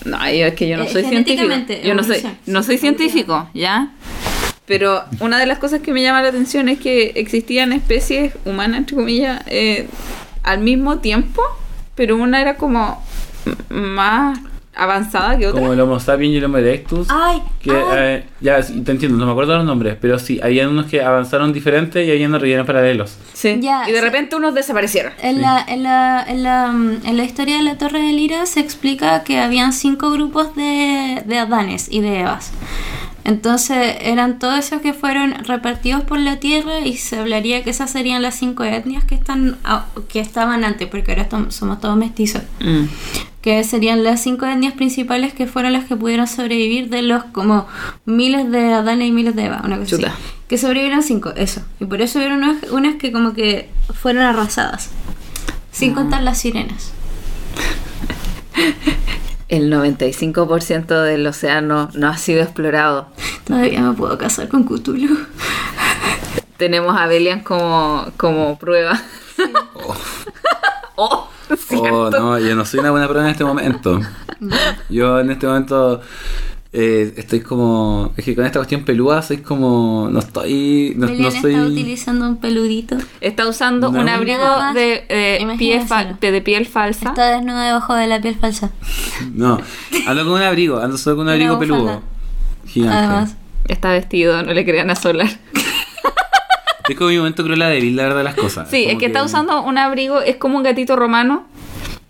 No, 0.03 0.17
yo- 0.29 0.47
es 0.47 0.53
que 0.55 0.67
yo 0.67 0.75
no 0.75 0.83
Eh, 0.83 0.89
soy 0.91 1.03
científico. 1.05 1.53
Yo 1.83 1.93
no 1.93 2.03
soy, 2.03 2.21
no 2.45 2.61
soy 2.63 2.77
científico, 2.77 3.47
¿ya? 3.53 3.91
Pero 4.65 5.03
una 5.21 5.39
de 5.39 5.45
las 5.45 5.59
cosas 5.59 5.79
que 5.81 5.93
me 5.93 6.01
llama 6.01 6.21
la 6.21 6.29
atención 6.29 6.67
es 6.67 6.79
que 6.79 7.13
existían 7.15 7.71
especies 7.71 8.33
humanas, 8.45 8.79
entre 8.79 8.95
comillas, 8.97 9.41
eh, 9.47 9.87
al 10.43 10.59
mismo 10.61 10.99
tiempo, 10.99 11.41
pero 11.95 12.15
una 12.17 12.41
era 12.41 12.55
como 12.55 13.03
más 13.69 14.39
avanzada 14.73 15.37
que 15.37 15.47
otra. 15.47 15.59
Como 15.59 15.73
el 15.73 15.79
Homo 15.81 15.99
sapiens 15.99 16.33
y 16.33 16.37
el 16.37 16.45
Homo 16.45 16.57
erectus. 16.57 17.07
Ay, 17.11 17.41
Que, 17.61 17.71
ay. 17.71 17.77
eh, 17.97 18.23
ya, 18.39 18.61
te 18.61 18.91
entiendo, 18.91 19.17
no 19.17 19.25
me 19.25 19.31
acuerdo 19.31 19.55
los 19.57 19.65
nombres, 19.65 19.97
pero 19.99 20.17
sí, 20.17 20.39
había 20.41 20.67
unos 20.69 20.85
que 20.85 21.01
avanzaron 21.03 21.51
diferentes 21.51 22.07
y 22.07 22.09
había 22.11 22.25
unos 22.27 22.41
rellenos 22.41 22.65
paralelos. 22.65 23.17
Sí. 23.33 23.59
Ya, 23.61 23.83
y 23.89 23.91
de 23.91 23.99
sí. 23.99 24.03
repente 24.05 24.35
unos 24.37 24.53
desaparecieron. 24.55 25.11
En, 25.21 25.35
Sí. 25.35 25.41
la, 25.41 25.65
en, 25.67 25.83
la, 25.83 26.23
en, 26.27 26.43
la, 26.43 26.67
en 27.03 27.17
la 27.17 27.23
historia 27.23 27.57
de 27.57 27.63
la 27.63 27.77
Torre 27.77 27.99
de 28.01 28.13
Lira 28.13 28.45
se 28.45 28.61
explica 28.61 29.23
que 29.23 29.39
habían 29.39 29.73
cinco 29.73 30.09
grupos 30.11 30.55
de, 30.55 31.21
de 31.25 31.37
Adanes 31.37 31.87
y 31.91 31.99
de 32.01 32.21
Evas. 32.21 32.51
Entonces 33.23 33.97
eran 34.01 34.39
todos 34.39 34.57
esos 34.57 34.81
que 34.81 34.93
fueron 34.93 35.33
repartidos 35.45 36.03
por 36.03 36.19
la 36.19 36.37
tierra 36.37 36.79
y 36.79 36.97
se 36.97 37.19
hablaría 37.19 37.63
que 37.63 37.69
esas 37.69 37.91
serían 37.91 38.21
las 38.21 38.35
cinco 38.35 38.63
etnias 38.63 39.03
que 39.03 39.15
están 39.15 39.57
que 40.09 40.19
estaban 40.19 40.63
antes, 40.63 40.87
porque 40.87 41.11
ahora 41.11 41.27
somos 41.49 41.79
todos 41.79 41.97
mestizos. 41.97 42.41
Mm. 42.59 42.85
Que 43.41 43.63
serían 43.63 44.03
las 44.03 44.21
cinco 44.21 44.45
etnias 44.45 44.73
principales 44.73 45.33
que 45.33 45.47
fueron 45.47 45.73
las 45.73 45.85
que 45.85 45.95
pudieron 45.95 46.27
sobrevivir 46.27 46.89
de 46.89 47.01
los 47.01 47.23
como 47.25 47.67
miles 48.05 48.49
de 48.51 48.73
Adán 48.73 49.01
y 49.01 49.11
miles 49.11 49.35
de 49.35 49.45
Eva, 49.45 49.61
una 49.63 49.77
cosa 49.77 49.97
Chuta. 49.97 50.07
así. 50.09 50.17
Que 50.47 50.57
sobrevivieron 50.57 51.03
cinco, 51.03 51.31
eso. 51.35 51.61
Y 51.79 51.85
por 51.85 52.01
eso 52.01 52.19
hubieron 52.19 52.43
unas, 52.43 52.63
unas 52.71 52.95
que 52.95 53.11
como 53.11 53.33
que 53.33 53.69
fueron 53.93 54.23
arrasadas. 54.23 54.89
Sin 55.71 55.93
contar 55.93 56.21
las 56.23 56.39
sirenas. 56.39 56.91
El 59.51 59.69
95% 59.69 61.03
del 61.03 61.27
océano 61.27 61.89
no 61.93 62.07
ha 62.07 62.17
sido 62.17 62.41
explorado. 62.41 63.07
Todavía 63.43 63.81
me 63.81 63.93
puedo 63.93 64.17
casar 64.17 64.47
con 64.47 64.63
Cthulhu. 64.63 65.27
Tenemos 66.55 66.97
a 66.97 67.05
Belian 67.05 67.41
como, 67.41 68.07
como 68.15 68.57
prueba. 68.57 68.99
Oh, 70.95 71.27
Oh, 71.73 72.09
no, 72.09 72.39
yo 72.39 72.55
no 72.55 72.63
soy 72.63 72.79
una 72.79 72.91
buena 72.91 73.07
prueba 73.09 73.25
en 73.25 73.31
este 73.31 73.43
momento. 73.43 73.99
Yo 74.89 75.19
en 75.19 75.31
este 75.31 75.47
momento 75.47 76.01
eh, 76.73 77.13
estoy 77.17 77.41
como. 77.41 78.13
Es 78.15 78.23
que 78.23 78.33
con 78.35 78.45
esta 78.45 78.59
cuestión 78.59 78.83
pelúa 78.85 79.21
soy 79.21 79.37
como. 79.37 80.07
No 80.09 80.19
estoy. 80.19 80.93
No, 80.95 81.07
no 81.07 81.31
soy. 81.31 81.53
está 81.53 81.65
utilizando 81.65 82.27
un 82.27 82.37
peludito. 82.37 82.97
Está 83.19 83.47
usando 83.47 83.91
No. 83.91 83.99
un 83.99 84.07
abrigo 84.07 84.45
de, 84.73 85.05
eh, 85.09 85.45
de, 85.45 86.31
de 86.31 86.41
piel 86.41 86.65
falsa. 86.65 87.09
Está 87.09 87.35
desnuda 87.35 87.65
debajo 87.65 87.93
de 87.95 88.07
la 88.07 88.21
piel 88.21 88.35
falsa. 88.35 88.71
No, 89.35 89.59
ando 90.07 90.23
con 90.23 90.33
un 90.33 90.41
abrigo, 90.41 90.79
ando 90.79 90.97
solo 90.97 91.17
con 91.17 91.27
un 91.27 91.33
abrigo 91.33 91.59
peludo. 91.59 92.01
Gigante. 92.65 92.97
Además. 92.97 93.35
Está 93.67 93.91
vestido, 93.91 94.41
no 94.41 94.53
le 94.53 94.65
crean 94.65 94.89
a 94.89 94.95
Solar. 94.95 95.27
Es 96.89 96.97
como 96.97 97.09
mi 97.09 97.17
momento 97.17 97.43
cruel 97.43 97.59
débil, 97.59 97.95
la 97.95 98.03
verdad, 98.03 98.17
de 98.17 98.23
las 98.25 98.35
cosas. 98.35 98.69
Sí, 98.69 98.85
es 98.85 98.97
que 98.97 99.05
está 99.05 99.23
usando 99.23 99.61
un 99.63 99.77
abrigo, 99.77 100.19
es 100.19 100.35
como 100.35 100.57
un 100.57 100.63
gatito 100.63 100.95
romano 100.97 101.45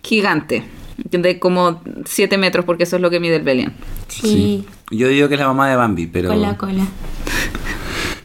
gigante. 0.01 0.63
De 1.09 1.39
como 1.39 1.81
7 2.05 2.37
metros, 2.37 2.65
porque 2.65 2.83
eso 2.83 2.95
es 2.95 3.01
lo 3.01 3.09
que 3.09 3.19
mide 3.19 3.35
el 3.37 3.43
Belian. 3.43 3.73
Sí, 4.07 4.65
Yo 4.91 5.07
digo 5.07 5.27
que 5.27 5.35
es 5.35 5.39
la 5.39 5.47
mamá 5.47 5.69
de 5.69 5.75
Bambi, 5.75 6.07
pero. 6.07 6.29
con 6.29 6.41
la 6.41 6.57
cola. 6.57 6.85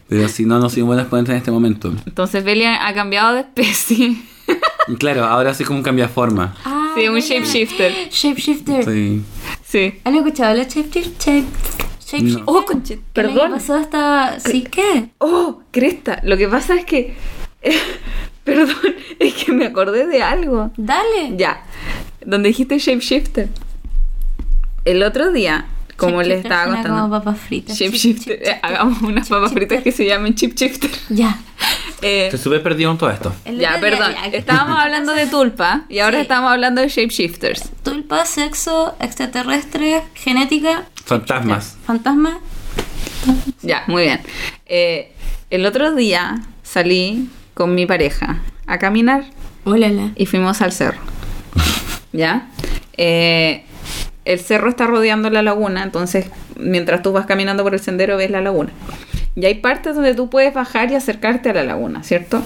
Pero 0.08 0.28
si 0.28 0.44
no, 0.44 0.58
no 0.60 0.68
soy 0.68 0.82
un 0.82 0.88
buen 0.88 1.00
exponente 1.00 1.32
en 1.32 1.38
este 1.38 1.50
momento. 1.50 1.92
Entonces 2.06 2.44
Belian 2.44 2.76
ha 2.80 2.94
cambiado 2.94 3.34
de 3.34 3.40
especie. 3.40 4.16
Claro, 5.00 5.24
ahora 5.24 5.52
soy 5.52 5.66
como 5.66 5.78
un 5.80 5.82
cambiaforma. 5.82 6.54
Ah, 6.64 6.92
Sí, 6.96 7.08
un 7.08 7.18
shapeshifter. 7.18 7.92
Shapeshifter. 8.10 8.84
Sí. 8.84 9.22
Sí. 9.66 9.94
¿Han 10.04 10.14
escuchado 10.14 10.54
la 10.54 10.62
shapeshifter? 10.62 11.02
Shape, 11.18 11.44
shapeshifter. 12.00 12.42
Oh, 12.46 12.64
conche- 12.64 13.00
perdón. 13.12 13.50
pasado 13.50 13.80
estaba... 13.80 14.38
¿Sí 14.38 14.62
qué? 14.70 15.10
Oh, 15.18 15.60
Cresta, 15.72 16.20
lo 16.22 16.36
que 16.36 16.46
pasa 16.48 16.76
es 16.76 16.84
que. 16.84 17.14
perdón, 18.44 18.76
es 19.18 19.34
que 19.34 19.52
me 19.52 19.66
acordé 19.66 20.06
de 20.06 20.22
algo. 20.22 20.70
Dale. 20.76 21.34
Ya, 21.36 21.64
donde 22.24 22.48
dijiste 22.48 22.78
shapeshifter. 22.78 23.48
El 24.84 25.02
otro 25.02 25.32
día, 25.32 25.66
como 25.96 26.22
les 26.22 26.44
estaba 26.44 26.66
contando. 26.72 26.90
como 27.02 27.10
papas 27.10 27.38
fritas. 27.40 27.76
Shapeshifter, 27.78 28.58
hagamos 28.62 29.02
unas 29.02 29.28
papas 29.28 29.52
fritas 29.52 29.82
que 29.82 29.92
se 29.92 30.04
llamen 30.06 30.34
chipshifter. 30.34 30.90
Ya. 31.10 31.38
Eh, 32.02 32.26
Estoy 32.26 32.38
súper 32.40 32.62
perdido 32.62 32.90
en 32.90 32.98
todo 32.98 33.08
esto. 33.10 33.34
Ya, 33.58 33.80
perdón. 33.80 34.12
ya. 34.12 34.26
Estábamos 34.26 34.78
hablando 34.78 35.14
de 35.14 35.26
tulpa 35.26 35.86
y 35.88 36.00
ahora 36.00 36.18
Sí. 36.18 36.22
estamos 36.22 36.52
hablando 36.52 36.82
de 36.82 36.88
shapeshifters. 36.90 37.70
Tulpa, 37.82 38.26
sexo, 38.26 38.94
extraterrestre, 39.00 40.02
genética, 40.14 40.84
Fantasmas. 41.06 41.78
fantasma. 41.86 42.38
Ya, 43.62 43.84
muy 43.86 44.02
bien. 44.02 44.20
Eh, 44.66 45.10
el 45.48 45.64
otro 45.64 45.94
día 45.94 46.42
salí 46.62 47.30
con 47.54 47.74
mi 47.74 47.86
pareja 47.86 48.40
a 48.66 48.76
caminar 48.78 49.24
y 50.16 50.26
fuimos 50.26 50.60
al 50.60 50.72
cerro. 50.72 51.00
¿Ya? 52.16 52.48
Eh, 52.96 53.62
el 54.24 54.40
cerro 54.40 54.68
está 54.70 54.86
rodeando 54.86 55.30
la 55.30 55.42
laguna, 55.42 55.82
entonces 55.82 56.26
mientras 56.58 57.02
tú 57.02 57.12
vas 57.12 57.26
caminando 57.26 57.62
por 57.62 57.74
el 57.74 57.80
sendero 57.80 58.16
ves 58.16 58.30
la 58.30 58.40
laguna. 58.40 58.70
Y 59.36 59.44
hay 59.44 59.54
partes 59.56 59.94
donde 59.94 60.14
tú 60.14 60.30
puedes 60.30 60.52
bajar 60.54 60.90
y 60.90 60.94
acercarte 60.94 61.50
a 61.50 61.52
la 61.52 61.62
laguna, 61.64 62.02
¿cierto? 62.02 62.42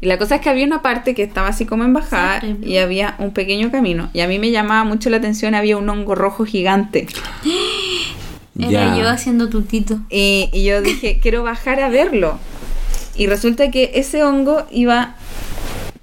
Y 0.00 0.06
la 0.06 0.18
cosa 0.18 0.36
es 0.36 0.40
que 0.42 0.48
había 0.50 0.64
una 0.64 0.82
parte 0.82 1.14
que 1.14 1.22
estaba 1.22 1.48
así 1.48 1.64
como 1.66 1.82
en 1.84 1.92
bajada 1.92 2.40
Sí. 2.40 2.56
y 2.62 2.76
había 2.76 3.16
un 3.18 3.32
pequeño 3.32 3.70
camino. 3.70 4.10
Y 4.12 4.20
a 4.20 4.28
mí 4.28 4.38
me 4.38 4.50
llamaba 4.50 4.84
mucho 4.84 5.10
la 5.10 5.16
atención, 5.16 5.54
había 5.54 5.76
un 5.76 5.88
hongo 5.88 6.14
rojo 6.14 6.44
gigante. 6.44 7.06
Era 8.58 8.70
Ya. 8.70 8.96
yo 8.96 9.08
haciendo 9.08 9.48
tutito. 9.48 9.98
Y, 10.08 10.48
y 10.52 10.64
yo 10.64 10.80
dije, 10.82 11.18
quiero 11.20 11.42
bajar 11.42 11.80
a 11.80 11.88
verlo. 11.88 12.38
Y 13.16 13.26
resulta 13.26 13.70
que 13.70 13.92
ese 13.94 14.22
hongo 14.22 14.66
iba, 14.70 15.14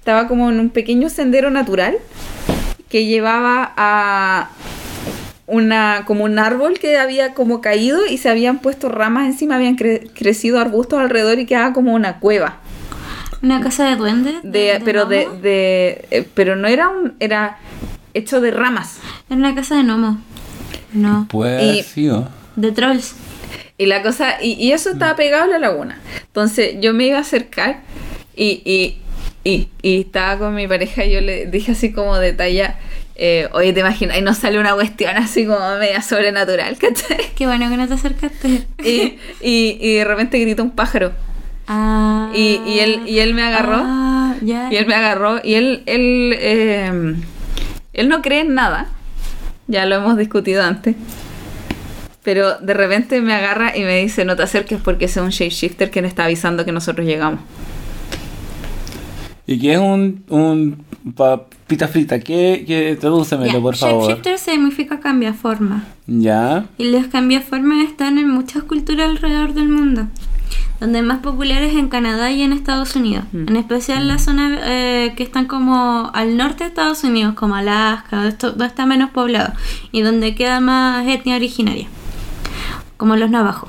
estaba 0.04 0.28
como 0.28 0.50
en 0.50 0.60
un 0.60 0.68
pequeño 0.68 1.08
sendero 1.08 1.50
natural 1.50 1.96
que 2.90 3.06
llevaba 3.06 3.72
a 3.74 4.50
una, 5.46 6.04
como 6.06 6.24
un 6.24 6.38
árbol 6.38 6.78
que 6.78 6.98
había 6.98 7.32
como 7.32 7.62
caído 7.62 8.04
y 8.06 8.18
se 8.18 8.28
habían 8.28 8.58
puesto 8.58 8.90
ramas 8.90 9.24
encima, 9.28 9.54
habían 9.54 9.78
cre- 9.78 10.10
crecido 10.14 10.60
arbustos 10.60 11.00
alrededor 11.00 11.38
y 11.38 11.46
quedaba 11.46 11.72
como 11.72 11.94
una 11.94 12.20
cueva. 12.20 12.58
Una 13.42 13.62
casa 13.62 13.88
de 13.88 13.96
duendes. 13.96 14.34
De, 14.42 14.78
pero 14.84 15.06
de, 15.06 15.26
de 15.40 16.06
eh, 16.10 16.28
pero 16.34 16.54
no 16.54 16.68
era 16.68 16.90
un, 16.90 17.14
era 17.18 17.56
hecho 18.12 18.42
de 18.42 18.50
ramas. 18.50 18.98
Era 19.30 19.36
una 19.38 19.54
casa 19.54 19.76
de 19.76 19.84
gnomo. 19.84 20.18
No. 20.92 21.26
Haber 21.32 21.82
sido. 21.82 22.28
De 22.56 22.72
trolls. 22.72 23.14
Y 23.78 23.86
la 23.86 24.02
cosa, 24.02 24.34
y, 24.42 24.52
y 24.52 24.72
eso 24.72 24.90
estaba 24.90 25.16
pegado 25.16 25.44
a 25.44 25.46
la 25.46 25.58
laguna. 25.58 25.98
Entonces 26.26 26.76
yo 26.82 26.92
me 26.92 27.06
iba 27.06 27.16
a 27.16 27.22
acercar 27.22 27.80
y, 28.36 28.60
y, 28.66 29.00
y, 29.44 29.68
y 29.82 30.00
estaba 30.00 30.38
con 30.38 30.54
mi 30.54 30.66
pareja 30.66 31.04
y 31.04 31.12
yo 31.12 31.20
le 31.20 31.46
dije 31.46 31.72
así 31.72 31.92
como 31.92 32.18
de 32.18 32.32
talla, 32.32 32.78
eh, 33.16 33.48
oye, 33.52 33.72
te 33.72 33.80
imaginas, 33.80 34.18
y 34.18 34.22
nos 34.22 34.38
sale 34.38 34.58
una 34.58 34.74
cuestión 34.74 35.16
así 35.16 35.46
como 35.46 35.76
media 35.78 36.02
sobrenatural, 36.02 36.76
¿cachai? 36.78 37.18
Qué 37.36 37.46
bueno 37.46 37.68
que 37.68 37.76
no 37.76 37.86
te 37.86 37.94
acercaste. 37.94 38.66
Y, 38.82 39.18
y, 39.40 39.78
y 39.80 39.94
de 39.96 40.04
repente 40.04 40.38
grita 40.40 40.62
un 40.62 40.70
pájaro. 40.70 41.12
Ah. 41.68 42.30
Y, 42.34 42.60
y 42.66 42.80
él, 42.80 43.02
y 43.06 43.20
él 43.20 43.34
me 43.34 43.42
agarró. 43.42 43.80
Ah, 43.84 44.34
ya. 44.42 44.68
Y 44.72 44.76
él 44.76 44.86
me 44.86 44.94
agarró 44.94 45.40
y 45.42 45.54
él, 45.54 45.82
él, 45.86 46.34
eh, 46.38 47.14
él 47.92 48.08
no 48.08 48.22
cree 48.22 48.40
en 48.40 48.54
nada. 48.54 48.88
Ya 49.66 49.86
lo 49.86 49.96
hemos 49.96 50.16
discutido 50.16 50.62
antes. 50.62 50.96
Pero 52.22 52.58
de 52.58 52.74
repente 52.74 53.20
me 53.20 53.34
agarra 53.34 53.76
y 53.76 53.82
me 53.82 53.98
dice, 53.98 54.24
no 54.24 54.34
te 54.34 54.42
acerques 54.42 54.80
porque 54.82 55.04
es 55.04 55.16
un 55.18 55.28
shapeshifter 55.28 55.90
que 55.90 56.02
me 56.02 56.08
está 56.08 56.24
avisando 56.24 56.64
que 56.64 56.72
nosotros 56.72 57.06
llegamos. 57.06 57.40
¿Y 59.46 59.58
qué 59.58 59.74
es 59.74 59.78
un, 59.78 60.24
un 60.30 60.84
papita 61.14 61.86
frita? 61.88 62.18
¿Qué, 62.18 62.64
qué? 62.66 62.96
Tradúcemelo, 62.98 63.52
Ya, 63.52 63.60
por 63.60 63.76
favor. 63.76 64.08
Shapeshifter 64.08 64.38
significa 64.38 65.00
cambia 65.00 65.34
forma. 65.34 65.84
Ya. 66.06 66.64
Y 66.78 66.90
los 66.90 67.06
cambiaformas 67.08 67.84
están 67.84 68.18
en 68.18 68.28
muchas 68.30 68.62
culturas 68.62 69.10
alrededor 69.10 69.52
del 69.52 69.68
mundo. 69.68 70.06
Donde 70.80 71.02
más 71.02 71.18
populares 71.18 71.74
en 71.76 71.88
Canadá 71.88 72.30
y 72.30 72.42
en 72.42 72.52
Estados 72.52 72.96
Unidos. 72.96 73.24
Mm. 73.32 73.48
En 73.48 73.56
especial 73.56 74.08
las 74.08 74.24
zonas 74.24 74.58
eh, 74.64 75.12
que 75.16 75.22
están 75.22 75.46
como 75.46 76.10
al 76.14 76.36
norte 76.36 76.64
de 76.64 76.68
Estados 76.68 77.04
Unidos, 77.04 77.34
como 77.34 77.54
Alaska, 77.54 78.26
esto, 78.26 78.50
donde 78.50 78.66
está 78.66 78.86
menos 78.86 79.10
poblado. 79.10 79.52
Y 79.92 80.00
donde 80.00 80.34
queda 80.34 80.60
más 80.60 81.06
etnia 81.06 81.36
originaria. 81.36 81.86
Como 82.96 83.16
los 83.16 83.30
navajos. 83.30 83.68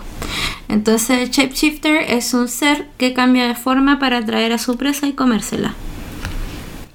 Entonces 0.68 1.22
el 1.22 1.30
shapeshifter 1.30 1.98
es 2.12 2.34
un 2.34 2.48
ser 2.48 2.88
que 2.98 3.14
cambia 3.14 3.48
de 3.48 3.56
forma 3.56 4.00
para 4.00 4.18
atraer 4.18 4.52
a 4.52 4.58
su 4.58 4.78
presa 4.78 5.08
y 5.08 5.14
comérsela. 5.14 5.74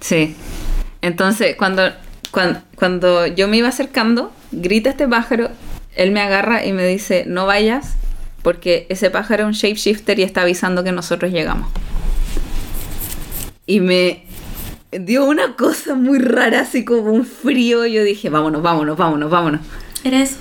Sí. 0.00 0.34
Entonces, 1.02 1.56
cuando, 1.56 1.90
cuando, 2.30 2.60
cuando 2.74 3.26
yo 3.26 3.48
me 3.48 3.56
iba 3.58 3.68
acercando, 3.68 4.32
grita 4.50 4.90
este 4.90 5.06
pájaro, 5.06 5.50
él 5.94 6.10
me 6.10 6.20
agarra 6.20 6.64
y 6.64 6.72
me 6.72 6.86
dice, 6.86 7.24
no 7.26 7.46
vayas, 7.46 7.94
porque 8.42 8.86
ese 8.88 9.10
pájaro 9.10 9.44
es 9.44 9.46
un 9.48 9.52
shapeshifter 9.52 10.18
y 10.18 10.22
está 10.22 10.42
avisando 10.42 10.84
que 10.84 10.92
nosotros 10.92 11.32
llegamos. 11.32 11.68
Y 13.66 13.80
me 13.80 14.24
dio 14.90 15.24
una 15.24 15.54
cosa 15.56 15.94
muy 15.94 16.18
rara, 16.18 16.60
así 16.60 16.84
como 16.84 17.12
un 17.12 17.24
frío. 17.24 17.86
Yo 17.86 18.02
dije, 18.02 18.30
vámonos, 18.30 18.62
vámonos, 18.62 18.96
vámonos, 18.96 19.30
vámonos. 19.30 19.60
Era 20.04 20.22
eso. 20.22 20.36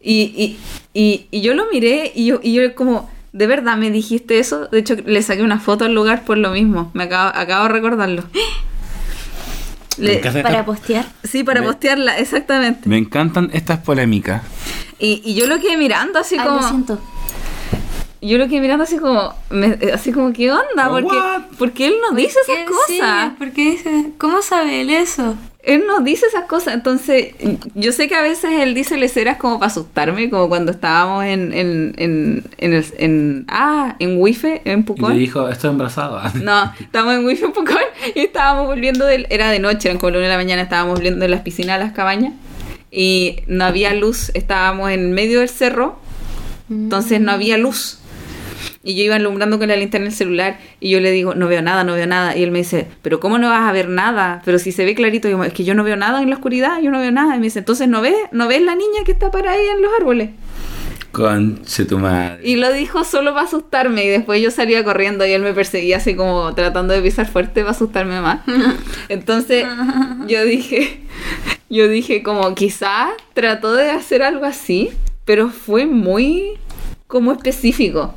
Y, 0.00 0.34
y, 0.36 0.58
y, 0.94 1.26
y 1.30 1.40
yo 1.42 1.52
lo 1.54 1.66
miré 1.70 2.12
y 2.14 2.26
yo, 2.26 2.40
y 2.42 2.54
yo 2.54 2.74
como, 2.74 3.10
¿de 3.32 3.46
verdad 3.46 3.76
me 3.76 3.90
dijiste 3.90 4.38
eso? 4.38 4.66
De 4.68 4.78
hecho, 4.78 4.94
le 5.04 5.20
saqué 5.22 5.42
una 5.42 5.58
foto 5.60 5.84
al 5.84 5.92
lugar 5.94 6.24
por 6.24 6.38
lo 6.38 6.50
mismo. 6.52 6.90
Me 6.94 7.04
acabo, 7.04 7.32
acabo 7.36 7.64
de 7.64 7.72
recordarlo. 7.72 8.22
Le- 9.96 10.16
Para 10.18 10.38
esta- 10.40 10.64
postear. 10.64 11.06
sí, 11.22 11.44
para 11.44 11.60
Me- 11.60 11.68
postearla, 11.68 12.18
exactamente. 12.18 12.88
me 12.88 12.98
encantan 12.98 13.50
estas 13.52 13.78
polémicas. 13.78 14.42
Y, 14.98 15.22
y 15.24 15.34
yo 15.34 15.46
lo 15.46 15.60
quedé 15.60 15.76
mirando 15.76 16.18
así 16.18 16.36
Ay, 16.38 16.44
como... 16.46 16.60
lo 16.60 16.66
siento. 16.68 17.00
Yo 18.20 18.38
lo 18.38 18.48
quedé 18.48 18.60
mirando 18.60 18.84
así 18.84 18.96
como... 18.98 19.32
me- 19.50 19.78
así 19.92 20.10
como, 20.10 20.32
¿qué 20.32 20.50
onda? 20.50 20.88
Oh, 20.88 20.92
Porque, 20.92 21.16
what? 21.16 21.42
porque 21.58 21.86
él 21.86 21.94
no 22.08 22.16
dice 22.16 22.38
esas 22.42 22.56
¿Qué? 22.56 22.64
cosas. 22.64 22.86
Sí, 23.28 23.34
porque 23.38 23.70
dice, 23.70 24.06
¿cómo 24.18 24.42
sabe 24.42 24.80
él 24.80 24.90
eso? 24.90 25.36
Él 25.66 25.84
no 25.86 26.00
dice 26.00 26.26
esas 26.26 26.44
cosas. 26.44 26.74
Entonces, 26.74 27.34
yo 27.74 27.92
sé 27.92 28.08
que 28.08 28.14
a 28.14 28.22
veces 28.22 28.50
él 28.60 28.74
dice 28.74 28.96
leceras 28.96 29.38
como 29.38 29.58
para 29.58 29.70
asustarme, 29.70 30.30
como 30.30 30.48
cuando 30.48 30.72
estábamos 30.72 31.24
en, 31.24 31.52
en, 31.52 31.94
en, 31.96 32.44
en, 32.58 32.72
el, 32.74 32.84
en 32.98 33.44
ah, 33.48 33.96
en 33.98 34.20
Wife, 34.20 34.62
en 34.64 34.80
Y 34.80 34.82
Pucón. 34.82 35.12
le 35.14 35.18
dijo, 35.20 35.48
estoy 35.48 35.70
embarazada. 35.70 36.32
No, 36.42 36.72
estábamos 36.78 37.14
en 37.14 37.24
Wifi 37.26 37.44
en 37.44 37.52
Pucón 37.52 37.76
y 38.14 38.20
estábamos 38.20 38.66
volviendo 38.66 39.06
del... 39.06 39.26
Era 39.30 39.50
de 39.50 39.58
noche, 39.58 39.88
eran 39.88 39.98
como 39.98 40.10
la 40.10 40.18
una 40.18 40.26
de 40.26 40.32
la 40.32 40.38
mañana, 40.38 40.62
estábamos 40.62 40.94
volviendo 40.96 41.20
de 41.20 41.28
las 41.28 41.40
piscinas 41.40 41.76
a 41.76 41.78
las 41.78 41.92
cabañas 41.92 42.34
y 42.90 43.40
no 43.46 43.64
había 43.64 43.92
luz, 43.94 44.30
estábamos 44.34 44.90
en 44.90 45.12
medio 45.12 45.40
del 45.40 45.48
cerro, 45.48 45.98
entonces 46.70 47.20
no 47.20 47.32
había 47.32 47.58
luz. 47.58 47.98
Y 48.82 48.96
yo 48.96 49.04
iba 49.04 49.16
alumbrando 49.16 49.58
con 49.58 49.68
la 49.68 49.76
linterna 49.76 50.06
del 50.06 50.14
celular 50.14 50.58
y 50.80 50.90
yo 50.90 51.00
le 51.00 51.10
digo, 51.10 51.34
no 51.34 51.48
veo 51.48 51.62
nada, 51.62 51.84
no 51.84 51.94
veo 51.94 52.06
nada. 52.06 52.36
Y 52.36 52.42
él 52.42 52.50
me 52.50 52.58
dice, 52.58 52.86
pero 53.02 53.20
¿cómo 53.20 53.38
no 53.38 53.48
vas 53.48 53.68
a 53.68 53.72
ver 53.72 53.88
nada? 53.88 54.42
Pero 54.44 54.58
si 54.58 54.72
se 54.72 54.84
ve 54.84 54.94
clarito, 54.94 55.28
yo, 55.28 55.42
es 55.44 55.52
que 55.52 55.64
yo 55.64 55.74
no 55.74 55.84
veo 55.84 55.96
nada 55.96 56.22
en 56.22 56.30
la 56.30 56.36
oscuridad, 56.36 56.80
yo 56.80 56.90
no 56.90 57.00
veo 57.00 57.10
nada. 57.10 57.36
Y 57.36 57.38
me 57.38 57.44
dice, 57.44 57.60
entonces 57.60 57.88
no 57.88 58.00
ves, 58.00 58.16
no 58.32 58.48
ves 58.48 58.62
la 58.62 58.74
niña 58.74 59.04
que 59.04 59.12
está 59.12 59.30
para 59.30 59.52
ahí 59.52 59.66
en 59.66 59.82
los 59.82 59.90
árboles. 59.98 60.30
Conche 61.14 61.84
tu 61.84 61.98
madre. 61.98 62.40
Y 62.42 62.56
lo 62.56 62.72
dijo 62.72 63.04
solo 63.04 63.34
para 63.34 63.46
asustarme 63.46 64.04
y 64.04 64.08
después 64.08 64.42
yo 64.42 64.50
salía 64.50 64.82
corriendo 64.82 65.24
y 65.24 65.30
él 65.30 65.42
me 65.42 65.52
perseguía 65.54 65.98
así 65.98 66.16
como 66.16 66.52
tratando 66.54 66.92
de 66.92 67.00
pisar 67.00 67.28
fuerte 67.28 67.60
para 67.60 67.70
asustarme 67.70 68.20
más. 68.20 68.40
Entonces 69.08 69.64
yo 70.26 70.44
dije, 70.44 71.02
yo 71.70 71.86
dije 71.86 72.24
como 72.24 72.52
quizás 72.56 73.10
trató 73.32 73.74
de 73.74 73.92
hacer 73.92 74.24
algo 74.24 74.44
así, 74.44 74.90
pero 75.24 75.50
fue 75.50 75.86
muy 75.86 76.58
como 77.06 77.30
específico. 77.30 78.12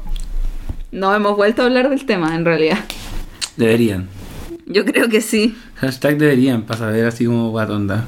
No 0.97 1.13
hemos 1.13 1.35
vuelto 1.37 1.61
a 1.61 1.65
hablar 1.65 1.89
del 1.91 2.05
tema 2.07 2.33
en 2.35 2.43
realidad. 2.43 2.79
Deberían. 3.55 4.07
Yo 4.65 4.83
creo 4.83 5.09
que 5.09 5.21
sí. 5.21 5.55
Hashtag 5.75 6.17
deberían, 6.17 6.63
para 6.63 6.79
saber 6.79 7.05
así 7.05 7.25
como 7.25 7.51
guatonda. 7.51 8.05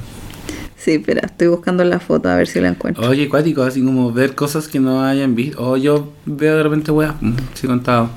Sí, 0.75 0.93
espera, 0.93 1.21
estoy 1.27 1.49
buscando 1.49 1.83
la 1.83 1.99
foto 1.99 2.29
a 2.29 2.35
ver 2.35 2.47
si 2.47 2.59
la 2.59 2.69
encuentro. 2.69 3.07
Oye, 3.07 3.29
cuático, 3.29 3.61
así 3.61 3.83
como 3.83 4.11
ver 4.11 4.33
cosas 4.33 4.67
que 4.67 4.79
no 4.79 5.03
hayan 5.03 5.35
visto. 5.35 5.61
O 5.63 5.77
yo 5.77 6.13
veo 6.25 6.57
de 6.57 6.63
repente 6.63 6.89
weas, 6.91 7.13
mm, 7.21 7.33
sí 7.53 7.67
contado. 7.67 8.09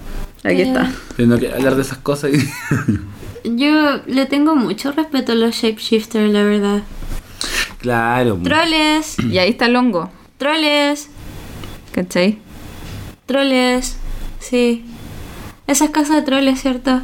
Aquí 0.43 0.63
está. 0.63 0.91
Pero 1.19 1.29
no 1.29 1.39
quiero 1.39 1.55
hablar 1.57 1.75
de 1.77 1.83
esas 1.83 1.99
cosas. 1.99 2.31
y- 2.33 2.49
Yo 3.45 4.01
le 4.07 4.25
tengo 4.25 4.57
mucho 4.57 4.91
respeto 4.93 5.33
a 5.33 5.35
los 5.35 5.55
shapeshifters, 5.55 6.33
la 6.33 6.45
verdad. 6.45 6.83
claro. 7.79 8.39
Troles, 8.43 9.19
Y 9.19 9.37
ahí 9.37 9.51
está 9.51 9.67
el 9.67 9.77
hongo, 9.77 10.11
troles, 10.39 11.09
¿cachai? 11.93 12.39
troles. 13.27 13.99
Sí. 14.43 14.85
Esa 15.67 15.85
es 15.87 15.91
casa 15.91 16.15
de 16.17 16.23
troles, 16.23 16.61
¿cierto? 16.61 17.01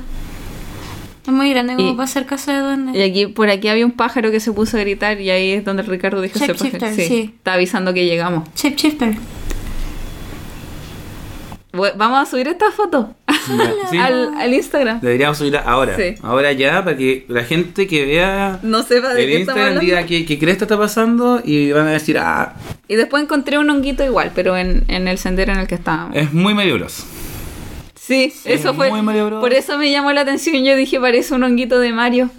Es 1.27 1.33
muy 1.33 1.51
grande 1.51 1.77
como 1.77 1.91
Y- 1.91 1.95
para 1.95 2.07
ser 2.07 2.27
casa 2.27 2.53
de 2.53 2.59
Y 2.59 2.63
duendes. 2.63 3.11
aquí, 3.11 3.27
por 3.27 3.49
aquí 3.51 3.69
había 3.69 3.85
un 3.87 3.93
pájaro 3.93 4.31
que 4.31 4.41
se 4.41 4.51
puso 4.53 4.77
a 4.77 4.81
gritar 4.81 5.21
y 5.21 5.31
ahí 5.31 5.53
es 5.53 5.65
donde 5.65 5.83
Ricardo 5.83 6.21
dijo 6.21 6.39
ese 6.43 6.55
pájaro. 6.55 6.95
sí. 6.95 7.35
Está 7.37 7.55
avisando 7.55 7.93
que 7.95 8.05
llegamos. 8.07 8.49
Shapeshifter. 8.57 9.15
Vamos 11.97 12.19
a 12.21 12.29
subir 12.29 12.49
esta 12.49 12.73
foto 12.73 13.15
Sí. 13.91 13.99
al, 13.99 14.35
al 14.39 14.55
Instagram. 14.55 15.01
Deberíamos 15.01 15.37
subirla 15.39 15.61
ahora. 15.61 15.97
Sí. 15.97 16.15
Ahora 16.23 16.51
ya, 16.53 16.83
para 16.83 16.97
que 16.97 17.25
la 17.29 17.45
gente 17.45 17.87
que 17.87 18.05
vea 18.07 18.59
No 18.63 18.83
sepa 18.83 19.13
de 19.15 19.23
el 19.25 19.29
qué 19.31 19.39
Instagram 19.41 19.79
diga 19.79 20.07
que, 20.07 20.25
que 20.25 20.39
cresta 20.39 20.65
está 20.65 20.79
pasando 20.79 21.41
y 21.45 21.71
van 21.71 21.87
a 21.87 21.91
decir, 21.93 22.19
ah, 22.19 22.55
Y 22.89 22.97
después 22.97 23.23
encontré 23.23 23.59
un 23.59 23.69
honguito 23.71 24.03
igual, 24.05 24.33
pero 24.35 24.57
en, 24.57 24.85
en 24.89 25.07
el 25.09 25.19
sendero 25.19 25.53
en 25.53 25.61
el 25.61 25.67
que 25.69 25.75
estábamos. 25.77 26.17
es 26.17 26.33
muy 26.33 26.55
Mario 26.55 26.79
Sí, 28.09 28.33
eso 28.45 28.71
es 28.71 28.77
fue. 28.77 28.89
muy 28.91 29.03
Mario 29.03 29.27
Bros. 29.27 29.41
Por 29.41 29.53
eso 29.53 29.77
me 29.79 29.91
llamó 29.93 30.13
la 30.13 30.23
atención. 30.23 30.65
Yo 30.65 30.75
dije, 30.75 30.99
parece 30.99 31.35
un 31.35 31.45
honguito 31.45 31.79
de 31.79 31.93
Mario. 31.93 32.31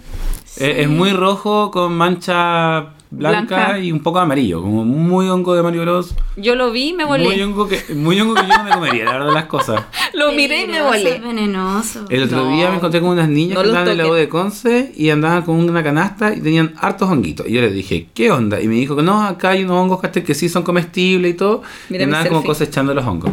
Es, 0.56 0.78
es 0.78 0.88
muy 0.88 1.12
rojo 1.12 1.70
con 1.70 1.92
mancha 1.96 2.88
blanca, 3.12 3.56
Blanca. 3.56 3.78
y 3.78 3.90
un 3.92 4.00
poco 4.00 4.18
amarillo, 4.18 4.60
como 4.62 4.84
muy 4.84 5.28
hongo 5.28 5.54
de 5.54 5.62
Mario 5.62 5.82
Bros. 5.82 6.14
Yo 6.36 6.54
lo 6.56 6.70
vi 6.72 6.88
y 6.88 6.92
me 6.92 7.04
Muy 7.06 7.22
volé. 7.24 7.44
hongo, 7.44 7.68
que, 7.68 7.82
muy 7.94 8.20
hongo 8.20 8.34
que 8.34 8.42
yo 8.42 8.48
no 8.58 8.64
me 8.64 8.70
comería, 8.70 9.04
la 9.04 9.12
verdad 9.12 9.32
las 9.32 9.44
cosas. 9.46 9.82
Lo 10.12 10.32
miré 10.32 10.62
y 10.62 10.66
me 10.66 10.82
volé. 10.82 11.20
venenoso. 11.20 12.04
El 12.08 12.24
otro 12.24 12.44
No. 12.44 12.50
día 12.56 12.68
me 12.70 12.76
encontré 12.76 13.00
con 13.00 13.10
unas 13.10 13.28
niñas 13.28 13.54
No 13.54 13.62
que 13.62 13.68
estaban 13.68 13.88
en 13.88 13.98
la 13.98 14.06
U 14.08 14.12
de 14.14 14.28
Conce 14.28 14.92
y 14.96 15.10
andaban 15.10 15.42
con 15.42 15.54
una 15.56 15.82
canasta 15.84 16.34
y 16.34 16.40
tenían 16.40 16.74
hartos 16.80 17.08
honguitos. 17.08 17.46
Y 17.48 17.52
yo 17.52 17.60
les 17.60 17.72
dije, 17.72 18.08
¿qué 18.12 18.30
onda? 18.32 18.60
Y 18.60 18.66
me 18.66 18.74
dijo 18.74 18.96
que 18.96 19.02
no, 19.02 19.22
acá 19.22 19.50
hay 19.50 19.62
unos 19.64 19.76
hongos 19.76 20.00
que 20.00 20.34
sí 20.34 20.48
son 20.48 20.64
comestibles 20.64 21.32
y 21.32 21.34
todo. 21.36 21.62
Mira 21.88 22.02
y 22.02 22.04
andaban 22.06 22.26
como 22.28 22.42
cosechando 22.44 22.92
los 22.92 23.04
hongos. 23.06 23.30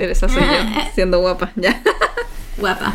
Esa 0.00 0.28
soy 0.28 0.42
yo, 0.42 0.80
siendo 0.94 1.20
guapa. 1.20 1.50
Ya. 1.56 1.80
Guapa. 2.56 2.94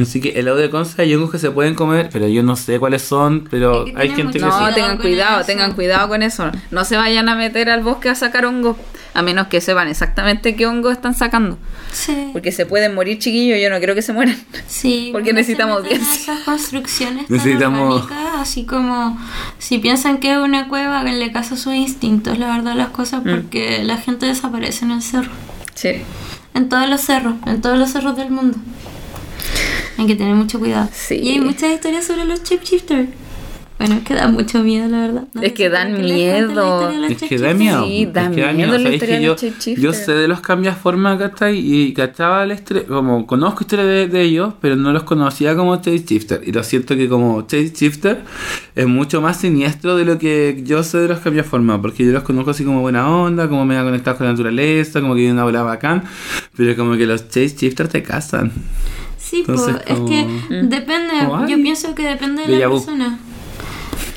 Así 0.00 0.20
que 0.20 0.30
el 0.30 0.44
lado 0.44 0.58
de 0.58 0.68
Conce 0.70 1.00
hay 1.00 1.14
hongos 1.14 1.30
que 1.30 1.38
se 1.38 1.50
pueden 1.50 1.74
comer, 1.74 2.10
pero 2.12 2.28
yo 2.28 2.42
no 2.42 2.54
sé 2.56 2.78
cuáles 2.78 3.02
son, 3.02 3.46
pero 3.50 3.84
Hay 3.86 3.92
que 3.92 3.98
hay 4.00 4.08
gente 4.10 4.32
que 4.38 4.44
sí. 4.44 4.44
No, 4.44 4.74
tengan 4.74 4.98
cuidado, 4.98 5.44
tengan 5.44 5.72
cuidado 5.72 6.08
con 6.08 6.22
eso. 6.22 6.50
No 6.70 6.84
se 6.84 6.96
vayan 6.96 7.28
a 7.28 7.34
meter 7.34 7.70
al 7.70 7.82
bosque 7.82 8.08
a 8.10 8.14
sacar 8.14 8.44
hongos, 8.44 8.76
a 9.14 9.22
menos 9.22 9.46
que 9.46 9.60
sepan 9.60 9.88
exactamente 9.88 10.54
qué 10.54 10.66
hongos 10.66 10.92
están 10.92 11.14
sacando. 11.14 11.56
Sí. 11.92 12.28
Porque 12.32 12.52
se 12.52 12.66
pueden 12.66 12.94
morir 12.94 13.18
chiquillos, 13.18 13.58
yo 13.60 13.70
no 13.70 13.80
creo 13.80 13.94
que 13.94 14.02
se 14.02 14.12
mueran. 14.12 14.36
Sí, 14.66 15.08
Porque 15.12 15.32
necesitamos 15.32 15.78
audiencia. 15.78 16.34
Esas 16.34 16.40
construcciones 16.44 17.30
Necesitamos- 17.30 18.06
así 18.38 18.64
como 18.66 19.18
si 19.58 19.78
piensan 19.78 20.18
que 20.18 20.32
es 20.32 20.38
una 20.38 20.68
cueva, 20.68 21.00
háganle 21.00 21.32
caso 21.32 21.54
a 21.54 21.56
sus 21.56 21.72
instintos, 21.74 22.38
la 22.38 22.54
verdad, 22.54 22.74
las 22.76 22.88
cosas, 22.90 23.22
Mm. 23.24 23.30
porque 23.30 23.82
la 23.82 23.96
gente 23.96 24.26
desaparece 24.26 24.84
en 24.84 24.90
el 24.90 25.00
cerro. 25.02 25.30
Sí. 25.74 26.02
En 26.52 26.68
todos 26.68 26.88
los 26.88 27.00
cerros, 27.00 27.34
en 27.46 27.60
todos 27.62 27.78
los 27.78 27.90
cerros 27.90 28.16
del 28.16 28.30
mundo. 28.30 28.58
Hay 29.98 30.06
que 30.06 30.16
tener 30.16 30.34
mucho 30.34 30.58
cuidado. 30.58 30.88
Sí. 30.92 31.16
Y 31.16 31.30
hay 31.30 31.40
muchas 31.40 31.72
historias 31.72 32.04
sobre 32.04 32.24
los 32.24 32.42
shapeshifters. 32.42 33.08
Bueno, 33.78 33.96
es 33.96 34.04
que 34.04 34.14
da 34.14 34.28
mucho 34.28 34.62
miedo, 34.62 34.88
la 34.88 35.00
verdad. 35.00 35.24
No 35.34 35.42
Es 35.42 35.52
que 35.52 35.68
dan 35.68 35.96
que 35.96 36.02
la 36.02 36.14
miedo. 36.14 36.90
Es 37.10 37.22
que 37.22 37.36
da 37.36 37.52
miedo. 37.52 37.84
Sí, 37.84 38.02
es 38.04 38.12
da 38.14 38.28
miedo 38.30 38.52
miedo. 38.54 38.72
la 38.72 38.78
¿Sabéis 38.78 38.94
historia 38.94 39.14
que 39.16 39.20
de 39.20 39.26
yo, 39.26 39.32
los 39.32 39.42
shapeshifters. 39.42 39.82
yo 39.82 39.92
sé 39.92 40.12
de 40.12 40.28
los 40.28 40.40
cambiaformas, 40.40 41.18
¿cachai? 41.18 41.58
Y 41.58 41.92
cachaba 41.92 42.46
la 42.46 42.54
historia, 42.54 42.86
como 42.86 43.26
conozco 43.26 43.64
historias 43.64 43.86
de, 43.86 44.08
de 44.08 44.22
ellos, 44.22 44.54
pero 44.62 44.76
no 44.76 44.92
los 44.94 45.02
conocía 45.02 45.54
como 45.54 45.76
Chase 45.76 46.04
Shifter. 46.06 46.40
Y 46.46 46.52
lo 46.52 46.62
siento 46.62 46.96
que 46.96 47.06
como 47.06 47.42
Chase 47.42 47.70
Shifter 47.76 48.22
es 48.74 48.86
mucho 48.86 49.20
más 49.20 49.36
siniestro 49.40 49.94
de 49.94 50.06
lo 50.06 50.16
que 50.18 50.62
yo 50.64 50.82
sé 50.82 50.96
de 50.96 51.08
los 51.08 51.18
cambiaformas, 51.18 51.78
porque 51.80 52.06
yo 52.06 52.12
los 52.12 52.22
conozco 52.22 52.52
así 52.52 52.64
como 52.64 52.80
buena 52.80 53.14
onda, 53.14 53.46
como 53.46 53.66
me 53.66 53.76
conectados 53.76 54.16
con 54.16 54.26
la 54.26 54.32
naturaleza, 54.32 55.02
como 55.02 55.14
que 55.14 55.20
hay 55.20 55.30
una 55.30 55.44
bola 55.44 55.62
bacán, 55.62 56.02
pero 56.56 56.74
como 56.76 56.96
que 56.96 57.04
los 57.04 57.28
Chase 57.28 57.54
Shifter 57.58 57.88
te 57.88 58.02
casan. 58.02 58.52
Sí, 59.28 59.42
pues 59.44 59.58
Entonces, 59.60 59.82
es 59.88 59.94
como- 59.94 60.08
que 60.08 60.22
Mm. 60.24 60.68
depende, 60.68 61.14
yo 61.48 61.56
pienso 61.56 61.94
que 61.94 62.02
depende 62.04 62.42
de 62.46 62.58
la 62.58 62.70
persona. 62.70 63.18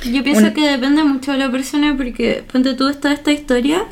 Yo 0.06 0.24
pienso 0.24 0.54
que 0.54 0.62
depende 0.70 1.04
mucho 1.04 1.32
de 1.32 1.40
la 1.40 1.52
persona 1.52 1.96
porque, 1.98 2.44
ponte 2.52 2.74
tú, 2.76 2.88
está 2.88 3.12
esta 3.12 3.32
historia 3.32 3.84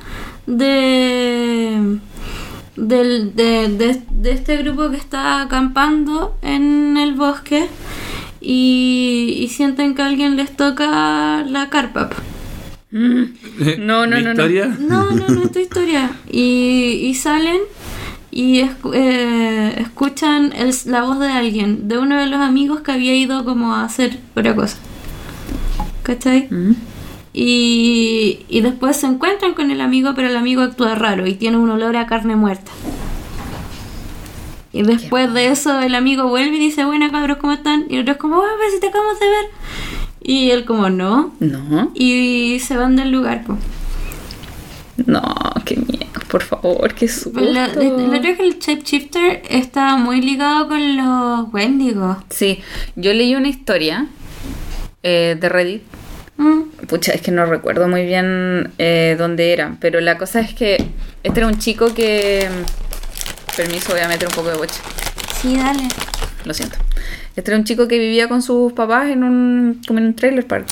de, 0.45 1.97
del, 2.75 3.35
de, 3.35 3.67
de, 3.69 4.01
de 4.09 4.31
este 4.31 4.57
grupo 4.57 4.89
que 4.91 4.97
está 4.97 5.41
acampando 5.41 6.37
en 6.41 6.97
el 6.97 7.13
bosque 7.13 7.67
y, 8.39 9.35
y 9.39 9.47
sienten 9.49 9.95
que 9.95 10.01
alguien 10.03 10.35
les 10.37 10.55
toca 10.55 11.43
la 11.43 11.69
carpa. 11.69 12.09
po. 12.09 12.15
No, 13.79 14.05
no, 14.07 14.15
¿Mi 14.17 14.23
no, 14.23 14.33
no. 14.33 14.43
historia? 14.45 14.77
No, 14.79 15.11
no, 15.11 15.27
no, 15.27 15.43
esta 15.43 15.59
historia. 15.67 16.11
Y, 16.31 17.01
y 17.09 17.13
salen 17.15 17.57
y 18.37 18.59
eh, 18.93 19.73
escuchan 19.79 20.53
el- 20.55 20.75
la 20.85 21.01
voz 21.01 21.17
de 21.19 21.27
alguien, 21.29 21.87
de 21.87 21.97
uno 21.97 22.19
de 22.19 22.27
los 22.27 22.39
amigos 22.39 22.81
que 22.81 22.91
había 22.91 23.15
ido 23.15 23.43
como 23.43 23.73
a 23.73 23.83
hacer 23.83 24.19
otra 24.35 24.53
cosa. 24.55 24.77
¿Cachai? 26.03 26.47
Mm. 26.51 26.75
Y, 27.33 28.45
y 28.47 28.61
después 28.61 28.95
se 28.97 29.07
encuentran 29.07 29.55
con 29.55 29.71
el 29.71 29.81
amigo, 29.81 30.13
pero 30.15 30.27
el 30.27 30.37
amigo 30.37 30.61
actúa 30.61 30.93
raro 30.93 31.25
y 31.25 31.33
tiene 31.33 31.57
un 31.57 31.71
olor 31.71 31.97
a 31.97 32.05
carne 32.05 32.35
muerta. 32.35 32.71
Y 34.71 34.83
después 34.83 35.33
de 35.33 35.47
eso 35.47 35.79
el 35.79 35.95
amigo 35.95 36.27
vuelve 36.27 36.57
y 36.57 36.59
dice, 36.59 36.85
buena 36.85 37.09
cabros, 37.09 37.37
¿cómo 37.37 37.53
están? 37.53 37.85
Y 37.89 37.95
el 37.95 38.01
otro 38.01 38.13
es 38.13 38.19
como, 38.19 38.35
ah, 38.43 38.55
pero 38.59 38.71
si 38.71 38.79
te 38.79 38.87
acabamos 38.89 39.19
de 39.19 39.25
ver. 39.27 39.45
Y 40.21 40.51
él 40.51 40.63
como, 40.65 40.91
no. 40.91 41.31
No, 41.39 41.89
Y 41.95 42.59
se 42.59 42.77
van 42.77 42.95
del 42.95 43.09
lugar, 43.09 43.43
pues. 43.47 43.57
No, 45.05 45.21
qué 45.65 45.75
miedo, 45.75 46.07
por 46.29 46.43
favor, 46.43 46.93
qué 46.95 47.07
susto. 47.07 47.39
La, 47.39 47.67
verdad 47.67 48.25
es 48.25 48.37
que 48.37 48.43
el 48.43 48.59
shapeshifter 48.59 49.43
está 49.49 49.95
muy 49.97 50.21
ligado 50.21 50.67
con 50.67 50.97
los 50.97 51.53
Wendigos. 51.53 52.17
Sí, 52.29 52.61
yo 52.95 53.13
leí 53.13 53.35
una 53.35 53.47
historia 53.47 54.07
eh, 55.03 55.37
de 55.39 55.49
Reddit. 55.49 55.83
Mm, 56.37 56.63
Pucha, 56.87 57.13
es 57.13 57.21
que 57.21 57.31
no 57.31 57.45
recuerdo 57.45 57.87
muy 57.87 58.05
bien 58.05 58.71
eh, 58.77 59.15
dónde 59.17 59.53
era, 59.53 59.77
pero 59.79 59.99
la 60.01 60.17
cosa 60.17 60.39
es 60.39 60.53
que 60.53 60.77
este 61.23 61.39
era 61.39 61.47
un 61.47 61.59
chico 61.59 61.93
que... 61.93 62.47
Permiso, 63.55 63.91
voy 63.91 64.01
a 64.01 64.07
meter 64.07 64.27
un 64.27 64.35
poco 64.35 64.49
de 64.49 64.57
boche. 64.57 64.79
sí, 65.41 65.57
dale. 65.57 65.87
Lo 66.45 66.53
siento. 66.53 66.77
Este 67.35 67.51
era 67.51 67.57
un 67.57 67.65
chico 67.65 67.87
que 67.87 67.99
vivía 67.99 68.27
con 68.27 68.41
sus 68.41 68.73
papás 68.73 69.09
en 69.09 69.23
un, 69.23 69.81
como 69.85 69.99
en 69.99 70.07
un 70.07 70.15
trailer 70.15 70.45
park. 70.45 70.67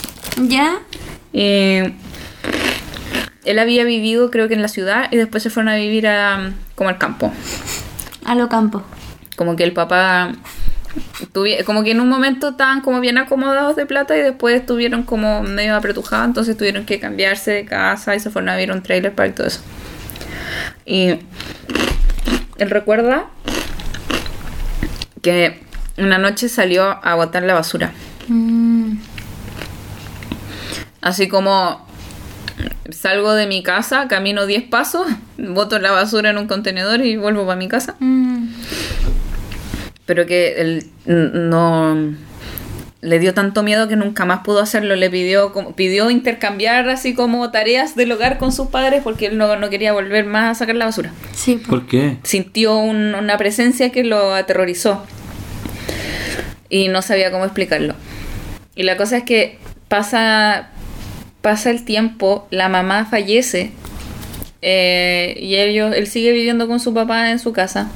¿Ya? 0.47 0.79
Y 1.33 1.79
él 3.45 3.60
había 3.60 3.84
vivido, 3.84 4.31
creo 4.31 4.47
que 4.47 4.53
en 4.53 4.62
la 4.62 4.67
ciudad, 4.67 5.08
y 5.12 5.17
después 5.17 5.43
se 5.43 5.49
fueron 5.49 5.69
a 5.71 5.75
vivir 5.75 6.08
a, 6.08 6.51
como 6.75 6.89
al 6.89 6.97
campo. 6.97 7.31
A 8.25 8.36
lo 8.36 8.49
campo. 8.49 8.84
Como 9.36 9.55
que 9.55 9.63
el 9.63 9.73
papá 9.73 10.34
como 11.65 11.84
que 11.84 11.91
en 11.91 11.99
un 11.99 12.08
momento 12.08 12.49
estaban 12.49 12.79
como 12.79 13.01
bien 13.01 13.17
acomodados 13.17 13.75
de 13.75 13.86
plata 13.86 14.15
y 14.15 14.21
después 14.21 14.55
estuvieron 14.55 15.03
como 15.03 15.43
medio 15.43 15.75
apretujados, 15.75 16.25
entonces 16.25 16.55
tuvieron 16.55 16.86
que 16.86 17.01
cambiarse 17.01 17.51
de 17.51 17.65
casa 17.65 18.15
y 18.15 18.21
se 18.21 18.29
fueron 18.29 18.49
a 18.49 18.55
vivir 18.55 18.71
a 18.71 18.75
un 18.75 18.81
trailer 18.81 19.13
para 19.13 19.34
todo 19.34 19.47
eso. 19.47 19.60
Y 20.86 21.19
él 22.58 22.69
recuerda 22.69 23.25
que 25.21 25.62
una 25.97 26.17
noche 26.17 26.47
salió 26.47 26.97
a 27.03 27.15
botar 27.15 27.43
la 27.43 27.53
basura. 27.53 27.91
Mm, 28.27 28.97
Así 31.05 31.27
como 31.27 31.85
salgo 32.89 33.34
de 33.34 33.47
mi 33.47 33.63
casa, 33.63 34.08
camino 34.08 34.45
10 34.45 34.63
pasos, 34.63 35.08
boto 35.38 35.80
la 35.80 35.91
basura 35.91 36.30
en 36.32 36.38
un 36.38 36.47
contenedor 36.47 37.01
y 37.06 37.17
vuelvo 37.17 37.45
para 37.45 37.58
mi 37.58 37.67
casa. 37.67 37.95
mm. 37.99 38.47
Pero 40.06 40.25
que 40.28 40.62
él 40.62 40.86
no 41.06 41.97
le 43.01 43.19
dio 43.19 43.34
tanto 43.34 43.63
miedo 43.63 43.88
que 43.88 43.95
nunca 43.95 44.25
más 44.25 44.41
pudo 44.41 44.60
hacerlo. 44.60 44.95
Le 44.95 45.10
pidió 45.10 45.51
como, 45.51 45.75
pidió 45.75 46.12
intercambiar 46.12 46.88
así 46.89 47.15
como 47.15 47.49
tareas 47.49 47.95
del 47.95 48.12
hogar 48.12 48.38
con 48.38 48.51
sus 48.51 48.67
padres 48.67 49.01
porque 49.04 49.25
él 49.28 49.38
no, 49.39 49.56
no 49.56 49.69
quería 49.71 49.93
volver 49.93 50.25
más 50.25 50.51
a 50.51 50.60
sacar 50.60 50.75
la 50.75 50.86
basura. 50.86 51.12
Sí, 51.34 51.56
po. 51.56 51.69
¿Por 51.71 51.88
qué? 51.88 52.17
Sintió 52.21 52.78
un- 52.78 53.15
una 53.15 53.38
presencia 53.38 53.91
que 53.91 54.04
lo 54.04 54.34
aterrorizó. 54.36 55.04
Y 56.69 56.88
no 56.88 57.01
sabía 57.01 57.32
cómo 57.32 57.45
explicarlo. 57.45 57.95
Y 58.75 58.84
la 58.84 58.97
cosa 58.97 59.17
es 59.17 59.23
que 59.23 59.58
pasa, 59.88 60.69
pasa 61.45 61.69
el 61.69 61.86
tiempo, 61.86 62.47
la 62.49 62.69
mamá 62.69 63.05
fallece. 63.05 63.69
eh, 64.63 65.38
y 65.39 65.58
ellos, 65.58 65.95
él 65.95 66.08
sigue 66.08 66.31
viviendo 66.31 66.67
con 66.67 66.79
su 66.79 66.91
papá 66.91 67.29
en 67.29 67.38
su 67.38 67.53
casa. 67.53 67.88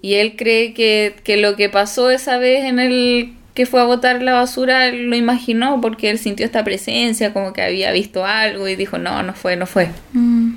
Y 0.00 0.14
él 0.14 0.34
cree 0.34 0.72
que, 0.72 1.16
que 1.22 1.36
lo 1.36 1.56
que 1.56 1.68
pasó 1.68 2.08
esa 2.10 2.38
vez 2.38 2.64
en 2.64 2.78
el 2.78 3.34
que 3.52 3.66
fue 3.66 3.82
a 3.82 3.84
botar 3.84 4.22
la 4.22 4.32
basura, 4.32 4.86
él 4.86 5.10
lo 5.10 5.16
imaginó 5.16 5.82
porque 5.82 6.08
él 6.08 6.18
sintió 6.18 6.46
esta 6.46 6.64
presencia, 6.64 7.34
como 7.34 7.52
que 7.52 7.60
había 7.60 7.92
visto 7.92 8.24
algo 8.24 8.66
y 8.66 8.74
dijo, 8.74 8.96
no, 8.96 9.22
no 9.22 9.34
fue, 9.34 9.56
no 9.56 9.66
fue. 9.66 9.90
Mm. 10.14 10.52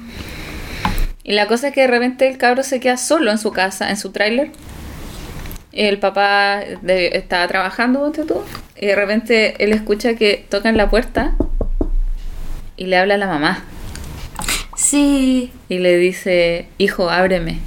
Y 1.25 1.33
la 1.33 1.47
cosa 1.47 1.67
es 1.67 1.73
que 1.73 1.81
de 1.81 1.87
repente 1.87 2.29
el 2.29 2.37
cabro 2.37 2.63
se 2.63 2.79
queda 2.79 2.95
solo 2.95 3.31
en 3.31 3.37
su 3.37 3.51
casa, 3.51 3.89
en 3.89 3.97
su 3.97 4.11
tráiler. 4.13 4.51
El 5.73 5.97
papá 5.99 6.61
de- 6.81 7.07
estaba 7.17 7.47
trabajando, 7.47 7.99
ponte 7.99 8.23
tú, 8.25 8.41
y 8.79 8.85
de 8.85 8.95
repente 8.95 9.63
él 9.63 9.73
escucha 9.73 10.13
que 10.15 10.45
tocan 10.49 10.77
la 10.77 10.89
puerta 10.89 11.35
y 12.77 12.85
le 12.85 12.97
habla 12.97 13.15
a 13.15 13.17
la 13.17 13.27
mamá. 13.27 13.63
Sí. 14.75 15.51
Y 15.69 15.79
le 15.79 15.97
dice, 15.97 16.67
hijo, 16.77 17.09
ábreme. 17.09 17.59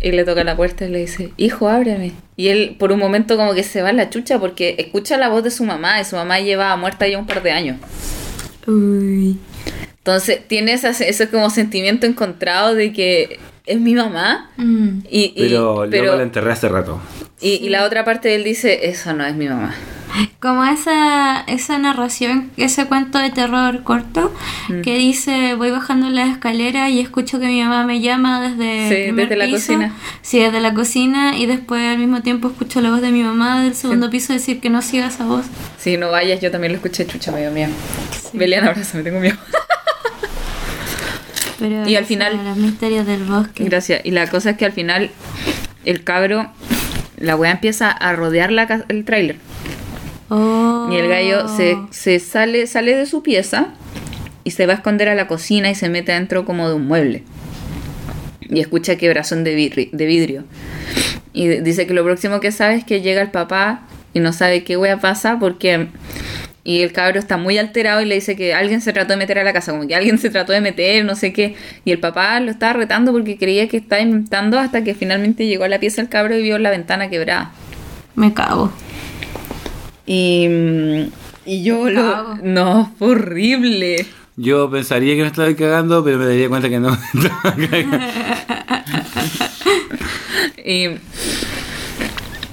Y 0.00 0.12
le 0.12 0.24
toca 0.24 0.44
la 0.44 0.56
puerta 0.56 0.84
y 0.84 0.90
le 0.90 1.00
dice, 1.00 1.32
hijo, 1.36 1.68
ábreme. 1.68 2.12
Y 2.36 2.48
él 2.48 2.76
por 2.78 2.92
un 2.92 3.00
momento 3.00 3.36
como 3.36 3.52
que 3.52 3.64
se 3.64 3.82
va 3.82 3.90
en 3.90 3.96
la 3.96 4.10
chucha 4.10 4.38
porque 4.38 4.76
escucha 4.78 5.16
la 5.16 5.28
voz 5.28 5.42
de 5.42 5.50
su 5.50 5.64
mamá 5.64 6.00
y 6.00 6.04
su 6.04 6.14
mamá 6.16 6.38
lleva 6.40 6.74
muerta 6.76 7.08
ya 7.08 7.18
un 7.18 7.26
par 7.26 7.42
de 7.42 7.50
años. 7.50 7.78
Uy. 8.66 9.38
Entonces 9.98 10.40
tiene 10.46 10.72
ese 10.74 11.28
como 11.30 11.50
sentimiento 11.50 12.06
encontrado 12.06 12.74
de 12.74 12.92
que 12.92 13.40
es 13.68 13.80
mi 13.80 13.94
mamá. 13.94 14.50
Mm. 14.56 15.00
Y, 15.10 15.20
y- 15.20 15.34
Pero, 15.36 15.84
yo 15.84 15.90
pero- 15.90 16.12
me 16.12 16.16
la 16.18 16.22
enterré 16.24 16.52
hace 16.52 16.68
rato. 16.68 17.00
y- 17.40 17.54
y 17.64 17.68
la 17.68 17.84
otra 17.84 18.04
parte 18.04 18.28
de 18.28 18.34
él 18.36 18.44
dice, 18.44 18.88
eso 18.88 19.12
no 19.12 19.24
es 19.24 19.34
mi 19.34 19.48
mamá. 19.48 19.74
Como 20.40 20.64
esa, 20.64 21.40
esa 21.46 21.78
narración, 21.78 22.50
ese 22.56 22.86
cuento 22.86 23.18
de 23.18 23.30
terror 23.30 23.82
corto 23.82 24.32
Mm. 24.68 24.80
que 24.80 24.96
dice 24.96 25.54
voy 25.54 25.70
bajando 25.70 26.08
la 26.08 26.24
escalera 26.26 26.88
y 26.88 26.98
escucho 27.00 27.38
que 27.38 27.46
mi 27.46 27.62
mamá 27.62 27.84
me 27.84 28.00
llama 28.00 28.40
desde, 28.40 28.88
Sí, 28.88 28.94
el 29.10 29.16
desde 29.16 29.36
la 29.36 29.44
piso". 29.44 29.56
cocina. 29.58 29.94
Sí, 30.22 30.38
desde 30.38 30.60
la 30.60 30.72
cocina 30.72 31.36
y 31.36 31.44
después 31.46 31.84
al 31.86 31.98
mismo 31.98 32.22
tiempo 32.22 32.48
escucho 32.48 32.80
la 32.80 32.90
voz 32.90 33.02
de 33.02 33.10
mi 33.12 33.22
mamá 33.22 33.62
del 33.62 33.74
segundo 33.74 34.08
piso 34.08 34.32
decir 34.32 34.60
que 34.60 34.70
no 34.70 34.80
siga 34.80 35.08
esa 35.08 35.24
voz. 35.26 35.44
Si 35.78 35.98
no 35.98 36.10
vayas, 36.10 36.40
yo 36.40 36.50
también 36.50 36.72
lo 36.72 36.76
escuché, 36.78 37.06
chucha, 37.06 37.30
me 37.30 37.40
dio 37.42 37.50
miedo. 37.50 37.72
Belian, 38.32 38.66
abrázame, 38.66 39.04
tengo 39.04 39.20
miedo. 39.20 39.36
Pero 41.58 41.88
Y 41.88 41.96
al 41.96 42.04
final- 42.04 42.38
los 42.44 42.56
misterios 42.56 43.06
del 43.06 43.24
bosque. 43.24 43.64
Gracias. 43.64 44.00
Y 44.04 44.10
la 44.12 44.26
cosa 44.28 44.50
es 44.50 44.56
que 44.56 44.64
al 44.64 44.72
final 44.72 45.10
el 45.84 46.04
cabro, 46.04 46.50
la 47.18 47.34
wea 47.36 47.50
empieza 47.50 47.90
a 47.90 48.12
rodear 48.14 48.52
la 48.52 48.84
el 48.88 49.04
tráiler. 49.04 49.36
Oh. 50.28 50.88
Y 50.92 50.96
el 50.96 51.08
gallo 51.08 51.48
se, 51.48 51.76
se 51.90 52.18
sale, 52.20 52.66
sale 52.66 52.94
de 52.94 53.06
su 53.06 53.22
pieza 53.22 53.68
y 54.44 54.50
se 54.52 54.66
va 54.66 54.74
a 54.74 54.76
esconder 54.76 55.08
a 55.08 55.14
la 55.14 55.26
cocina 55.26 55.70
y 55.70 55.74
se 55.74 55.88
mete 55.88 56.12
adentro 56.12 56.44
como 56.44 56.68
de 56.68 56.74
un 56.74 56.86
mueble. 56.86 57.24
Y 58.42 58.60
escucha 58.60 58.96
quebrazón 58.96 59.42
de 59.44 59.56
vidri- 59.56 59.90
de 59.90 60.06
vidrio. 60.06 60.44
Y 61.32 61.48
dice 61.60 61.86
que 61.86 61.94
lo 61.94 62.04
próximo 62.04 62.40
que 62.40 62.52
sabe 62.52 62.74
es 62.76 62.84
que 62.84 63.00
llega 63.00 63.20
el 63.22 63.30
papá 63.30 63.82
y 64.14 64.20
no 64.20 64.32
sabe 64.32 64.64
qué 64.64 64.76
wea 64.76 64.98
pasa 65.00 65.38
porque... 65.38 65.88
Y 66.68 66.82
el 66.82 66.92
cabro 66.92 67.18
está 67.18 67.38
muy 67.38 67.56
alterado 67.56 68.02
y 68.02 68.04
le 68.04 68.16
dice 68.16 68.36
que 68.36 68.52
alguien 68.52 68.82
se 68.82 68.92
trató 68.92 69.14
de 69.14 69.16
meter 69.16 69.38
a 69.38 69.42
la 69.42 69.54
casa, 69.54 69.72
como 69.72 69.88
que 69.88 69.94
alguien 69.94 70.18
se 70.18 70.28
trató 70.28 70.52
de 70.52 70.60
meter, 70.60 71.02
no 71.02 71.16
sé 71.16 71.32
qué. 71.32 71.54
Y 71.86 71.92
el 71.92 71.98
papá 71.98 72.38
lo 72.40 72.50
estaba 72.50 72.74
retando 72.74 73.10
porque 73.10 73.38
creía 73.38 73.68
que 73.68 73.78
estaba 73.78 74.02
inventando 74.02 74.58
hasta 74.58 74.84
que 74.84 74.94
finalmente 74.94 75.46
llegó 75.46 75.64
a 75.64 75.68
la 75.68 75.80
pieza 75.80 76.02
el 76.02 76.10
cabro 76.10 76.36
y 76.36 76.42
vio 76.42 76.58
la 76.58 76.68
ventana 76.68 77.08
quebrada. 77.08 77.52
Me 78.16 78.34
cago. 78.34 78.70
Y, 80.04 81.08
y 81.46 81.62
yo 81.62 81.88
lo... 81.88 82.02
Cago. 82.02 82.38
No, 82.42 82.92
fue 82.98 83.12
horrible. 83.12 84.04
Yo 84.36 84.70
pensaría 84.70 85.16
que 85.16 85.22
me 85.22 85.28
estaba 85.28 85.50
cagando, 85.54 86.04
pero 86.04 86.18
me 86.18 86.26
daría 86.26 86.50
cuenta 86.50 86.68
que 86.68 86.80
no. 86.80 86.90
me 87.14 87.22
estaba 87.22 87.56
cagando. 87.56 87.98
Y 90.66 90.88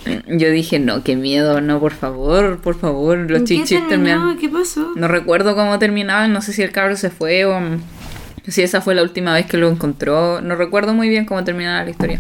yo 0.28 0.50
dije, 0.52 0.80
no, 0.80 1.04
qué 1.04 1.16
miedo, 1.16 1.62
no, 1.62 1.80
por 1.80 1.94
favor, 1.94 2.60
por 2.60 2.78
favor, 2.80 3.18
los 3.18 3.40
¿En 3.40 3.46
qué 3.46 3.56
chichis 3.56 3.88
terminó? 3.88 3.90
terminan. 3.90 4.38
¿Qué 4.38 4.50
pasó? 4.50 4.92
No 4.96 5.08
recuerdo 5.08 5.56
cómo 5.56 5.80
terminaban, 5.80 6.34
no 6.34 6.42
sé 6.42 6.54
si 6.54 6.62
el 6.62 6.72
cabro 6.72 6.96
se 6.96 7.10
fue 7.10 7.46
o 7.46 7.60
mm, 7.60 7.80
si 8.48 8.62
esa 8.62 8.82
fue 8.82 8.96
la 8.96 9.02
última 9.02 9.34
vez 9.34 9.46
que 9.46 9.58
lo 9.58 9.70
encontró. 9.70 10.42
No 10.42 10.56
recuerdo 10.56 10.94
muy 10.94 11.10
bien 11.10 11.26
cómo 11.26 11.44
terminaba 11.44 11.84
la 11.84 11.90
historia. 11.90 12.20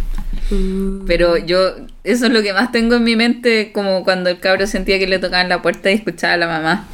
Uh, 0.51 1.03
Pero 1.07 1.37
yo, 1.37 1.75
eso 2.03 2.25
es 2.27 2.31
lo 2.31 2.41
que 2.43 2.53
más 2.53 2.71
tengo 2.71 2.95
en 2.95 3.03
mi 3.03 3.15
mente, 3.15 3.71
como 3.73 4.03
cuando 4.03 4.29
el 4.29 4.39
cabro 4.39 4.67
sentía 4.67 4.99
que 4.99 5.07
le 5.07 5.19
tocaban 5.19 5.49
la 5.49 5.61
puerta 5.61 5.89
y 5.91 5.95
escuchaba 5.95 6.33
a 6.33 6.37
la 6.37 6.47
mamá. 6.47 6.85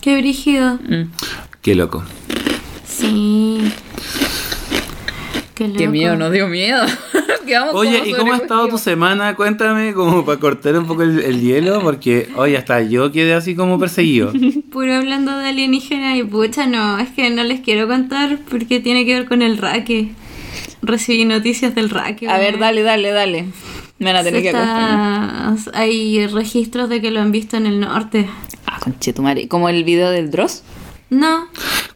Qué 0.00 0.16
brígido. 0.18 0.74
Mm. 0.76 1.10
Qué 1.62 1.74
loco. 1.74 2.04
Sí. 2.86 3.47
Qué, 5.58 5.88
miedo, 5.88 6.16
nos 6.16 6.32
dio 6.32 6.46
miedo. 6.46 6.84
Quedamos 7.46 7.74
Oye, 7.74 8.02
¿y 8.06 8.12
cómo 8.12 8.32
ha 8.32 8.36
estado 8.36 8.68
tu 8.68 8.78
semana? 8.78 9.34
Cuéntame, 9.34 9.92
como 9.94 10.24
para 10.24 10.38
cortar 10.38 10.78
un 10.78 10.86
poco 10.86 11.02
el, 11.02 11.18
el 11.20 11.40
hielo, 11.40 11.80
porque, 11.80 12.28
oye, 12.36 12.56
hasta 12.56 12.82
yo 12.82 13.10
quedé 13.10 13.34
así 13.34 13.56
como 13.56 13.78
perseguido. 13.78 14.32
Puro 14.70 14.94
hablando 14.94 15.36
de 15.36 15.48
alienígena 15.48 16.16
y 16.16 16.22
pucha, 16.22 16.66
no, 16.66 16.98
es 16.98 17.08
que 17.10 17.30
no 17.30 17.42
les 17.42 17.60
quiero 17.60 17.88
contar 17.88 18.38
porque 18.48 18.80
tiene 18.80 19.04
que 19.04 19.14
ver 19.14 19.24
con 19.26 19.42
el 19.42 19.58
raque. 19.58 20.10
Recibí 20.82 21.24
noticias 21.24 21.74
del 21.74 21.90
raque. 21.90 22.28
A 22.28 22.38
ver, 22.38 22.58
dale, 22.58 22.82
dale, 22.82 23.10
dale. 23.10 23.46
Me 23.98 24.12
van 24.12 24.16
a 24.16 24.22
tener 24.22 24.42
que 24.42 24.48
está- 24.50 25.56
Hay 25.74 26.26
registros 26.28 26.88
de 26.88 27.00
que 27.00 27.10
lo 27.10 27.20
han 27.20 27.32
visto 27.32 27.56
en 27.56 27.66
el 27.66 27.80
norte. 27.80 28.28
Ah, 28.66 28.78
conchetumare. 28.80 29.48
Como 29.48 29.68
el 29.68 29.82
video 29.82 30.10
del 30.10 30.30
Dross. 30.30 30.62
No, 31.10 31.46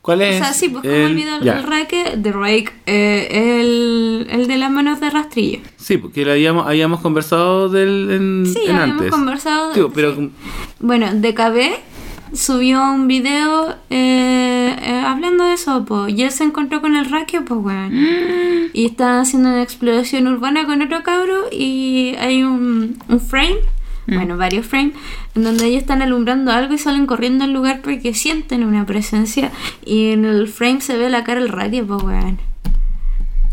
¿Cuál 0.00 0.20
o 0.20 0.24
es? 0.24 0.38
sea, 0.38 0.52
sí, 0.54 0.68
pues 0.70 0.82
como 0.82 0.94
el- 0.94 1.14
video 1.14 1.38
del 1.40 1.62
raque, 1.64 2.14
de 2.16 2.32
Rake, 2.32 2.72
eh, 2.86 3.60
el, 3.60 4.26
el 4.30 4.46
de 4.48 4.56
las 4.56 4.70
manos 4.70 5.00
de 5.00 5.10
rastrillo. 5.10 5.58
Sí, 5.76 5.98
porque 5.98 6.24
lo 6.24 6.32
habíamos, 6.32 6.66
habíamos 6.66 7.00
conversado 7.00 7.68
del 7.68 8.10
en, 8.10 8.46
Sí, 8.46 8.60
en 8.66 8.76
habíamos 8.76 8.96
antes. 8.96 9.10
conversado. 9.10 9.90
Pero 9.94 10.16
sí. 10.16 10.30
Bueno, 10.80 11.08
DKB 11.12 11.74
subió 12.32 12.82
un 12.90 13.06
video 13.06 13.76
eh, 13.90 14.74
eh, 14.80 15.02
hablando 15.06 15.44
de 15.44 15.52
eso, 15.54 15.84
po, 15.84 16.08
y 16.08 16.22
él 16.22 16.30
se 16.30 16.44
encontró 16.44 16.80
con 16.80 16.96
el 16.96 17.04
raque, 17.10 17.40
pues, 17.42 17.60
weón. 17.62 17.92
Y 18.74 18.86
estaban 18.86 19.20
haciendo 19.20 19.50
una 19.50 19.62
exploración 19.62 20.26
urbana 20.26 20.64
con 20.64 20.80
otro 20.80 21.02
cabro 21.02 21.48
y 21.52 22.14
hay 22.18 22.42
un, 22.42 22.96
un 23.06 23.20
frame, 23.20 23.56
bueno, 24.06 24.36
varios 24.36 24.66
frames, 24.66 24.94
en 25.34 25.44
donde 25.44 25.66
ellos 25.66 25.82
están 25.82 26.02
alumbrando 26.02 26.50
algo 26.52 26.74
y 26.74 26.78
salen 26.78 27.06
corriendo 27.06 27.44
al 27.44 27.52
lugar 27.52 27.80
porque 27.82 28.14
sienten 28.14 28.64
una 28.64 28.84
presencia 28.86 29.50
y 29.84 30.10
en 30.10 30.24
el 30.24 30.48
frame 30.48 30.80
se 30.80 30.96
ve 30.96 31.08
la 31.10 31.24
cara 31.24 31.40
del 31.40 31.48
raque, 31.48 31.82
pues, 31.82 32.02
weón. 32.02 32.38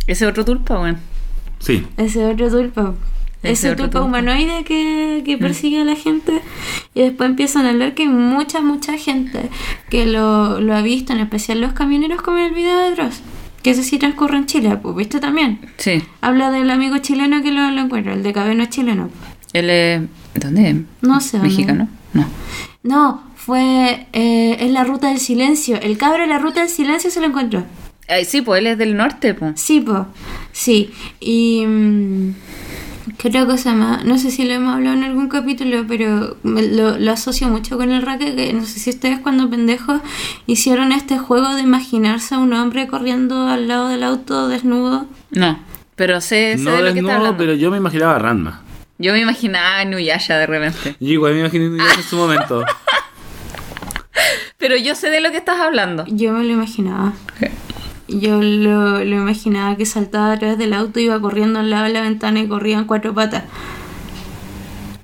Ese 0.07 0.25
otro 0.25 0.43
tulpa, 0.43 0.79
weón. 0.79 0.97
sí. 1.59 1.85
Ese 1.97 2.25
otro 2.25 2.49
tulpa. 2.49 2.93
Ese 3.41 3.73
tulpa 3.75 4.01
humanoide 4.01 4.65
que, 4.65 5.21
que 5.25 5.37
persigue 5.37 5.79
a 5.79 5.85
la 5.85 5.95
gente. 5.95 6.41
Y 6.93 7.01
después 7.03 7.29
empiezan 7.29 7.65
a 7.65 7.69
hablar 7.69 7.93
que 7.93 8.03
hay 8.03 8.09
mucha, 8.09 8.59
mucha 8.59 8.97
gente 8.97 9.49
que 9.89 10.05
lo, 10.05 10.59
lo 10.59 10.75
ha 10.75 10.81
visto, 10.81 11.13
en 11.13 11.19
especial 11.19 11.61
los 11.61 11.71
camioneros, 11.71 12.21
como 12.21 12.37
en 12.37 12.45
el 12.45 12.53
video 12.53 12.77
de 12.77 12.91
Dross. 12.95 13.21
Que 13.63 13.69
ese 13.71 13.83
sí 13.83 13.97
transcurre 13.97 14.35
en 14.37 14.45
Chile, 14.45 14.77
pues, 14.81 14.93
¿viste 14.95 15.19
también? 15.21 15.61
Sí. 15.77 16.01
Habla 16.19 16.51
del 16.51 16.69
amigo 16.69 16.97
chileno 16.97 17.41
que 17.41 17.51
lo, 17.51 17.71
lo 17.71 17.79
encuentra, 17.79 18.13
el 18.13 18.23
de 18.23 18.33
cabello 18.33 18.61
es 18.61 18.69
chileno. 18.69 19.09
Él 19.53 19.69
es. 19.69 20.01
¿Dónde? 20.35 20.83
No 21.01 21.19
sé. 21.21 21.39
¿Mexicano? 21.39 21.87
No. 22.13 22.25
No, 22.83 23.23
fue 23.35 24.07
eh, 24.13 24.57
en 24.59 24.73
la 24.73 24.83
ruta 24.83 25.09
del 25.09 25.19
silencio. 25.19 25.79
El 25.81 25.97
cabro 25.97 26.23
en 26.23 26.29
la 26.29 26.39
ruta 26.39 26.61
del 26.61 26.69
silencio 26.69 27.11
se 27.11 27.19
lo 27.19 27.27
encontró. 27.27 27.63
Ay, 28.07 28.25
sí, 28.25 28.41
pues 28.41 28.59
él 28.59 28.67
es 28.67 28.77
del 28.77 28.95
norte, 28.97 29.33
pues. 29.33 29.59
Sí, 29.59 29.81
pues, 29.81 29.99
sí. 30.51 30.91
Y... 31.19 31.65
mm, 31.65 32.33
¿Qué 33.17 33.27
otra 33.29 33.45
cosa 33.45 33.73
más? 33.73 34.05
No 34.05 34.17
sé 34.19 34.29
si 34.29 34.45
lo 34.45 34.53
hemos 34.53 34.75
hablado 34.75 34.95
en 34.95 35.03
algún 35.03 35.29
capítulo, 35.29 35.83
pero 35.87 36.37
me- 36.43 36.61
lo, 36.67 36.97
lo 36.99 37.11
asocio 37.11 37.49
mucho 37.49 37.75
con 37.75 37.91
el 37.91 38.03
raque, 38.03 38.35
que 38.35 38.53
no 38.53 38.63
sé 38.65 38.79
si 38.79 38.91
ustedes 38.91 39.19
cuando 39.19 39.49
pendejos 39.49 39.99
hicieron 40.45 40.91
este 40.91 41.17
juego 41.17 41.53
de 41.55 41.61
imaginarse 41.63 42.35
a 42.35 42.37
un 42.37 42.53
hombre 42.53 42.87
corriendo 42.87 43.47
al 43.47 43.67
lado 43.67 43.87
del 43.89 44.03
auto 44.03 44.47
desnudo. 44.47 45.07
No, 45.31 45.59
pero 45.95 46.21
sé, 46.21 46.57
sé 46.57 46.63
No 46.63 46.71
de 46.71 46.77
lo 46.77 46.83
que 46.83 46.87
está 46.89 46.93
desnudo, 46.93 47.13
hablando. 47.15 47.37
pero 47.37 47.53
yo 47.55 47.71
me 47.71 47.77
imaginaba 47.77 48.15
a 48.15 48.19
Ranma. 48.19 48.61
Yo 49.01 49.13
me 49.13 49.19
imaginaba 49.19 49.79
a 49.79 49.85
Nuyasha 49.85 50.37
de 50.37 50.45
repente. 50.45 50.97
Yo 50.99 51.13
igual 51.13 51.33
me 51.33 51.39
imaginé 51.39 51.77
ya 51.77 51.93
en 51.93 52.03
su 52.03 52.17
momento. 52.17 52.63
Pero 54.57 54.75
yo 54.75 54.93
sé 54.93 55.09
de 55.09 55.21
lo 55.21 55.31
que 55.31 55.37
estás 55.37 55.61
hablando. 55.61 56.03
Yo 56.07 56.33
me 56.33 56.43
lo 56.43 56.51
imaginaba. 56.51 57.13
Yo 58.09 58.41
lo, 58.41 59.03
lo 59.05 59.15
imaginaba 59.15 59.77
que 59.77 59.85
saltaba 59.85 60.33
a 60.33 60.39
través 60.39 60.57
del 60.57 60.73
auto, 60.73 60.99
iba 60.99 61.19
corriendo 61.21 61.59
al 61.59 61.69
lado 61.69 61.85
de 61.85 61.93
la 61.93 62.01
ventana 62.01 62.41
y 62.41 62.47
corría 62.49 62.77
en 62.77 62.83
cuatro 62.83 63.13
patas. 63.13 63.45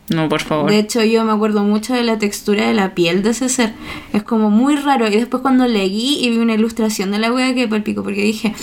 No, 0.09 0.27
por 0.27 0.41
favor. 0.41 0.69
De 0.69 0.77
hecho, 0.77 1.03
yo 1.03 1.23
me 1.23 1.31
acuerdo 1.31 1.63
mucho 1.63 1.93
de 1.93 2.03
la 2.03 2.19
textura 2.19 2.67
de 2.67 2.73
la 2.73 2.93
piel 2.93 3.23
de 3.23 3.29
ese 3.29 3.47
ser. 3.47 3.73
Es 4.11 4.23
como 4.23 4.49
muy 4.49 4.75
raro. 4.75 5.07
Y 5.07 5.11
después 5.11 5.41
cuando 5.41 5.67
leí 5.67 6.19
y 6.19 6.29
vi 6.31 6.37
una 6.37 6.53
ilustración 6.53 7.11
de 7.11 7.19
la 7.19 7.31
wea 7.31 7.55
que 7.55 7.67
palpico, 7.67 8.03
porque 8.03 8.21
dije, 8.21 8.53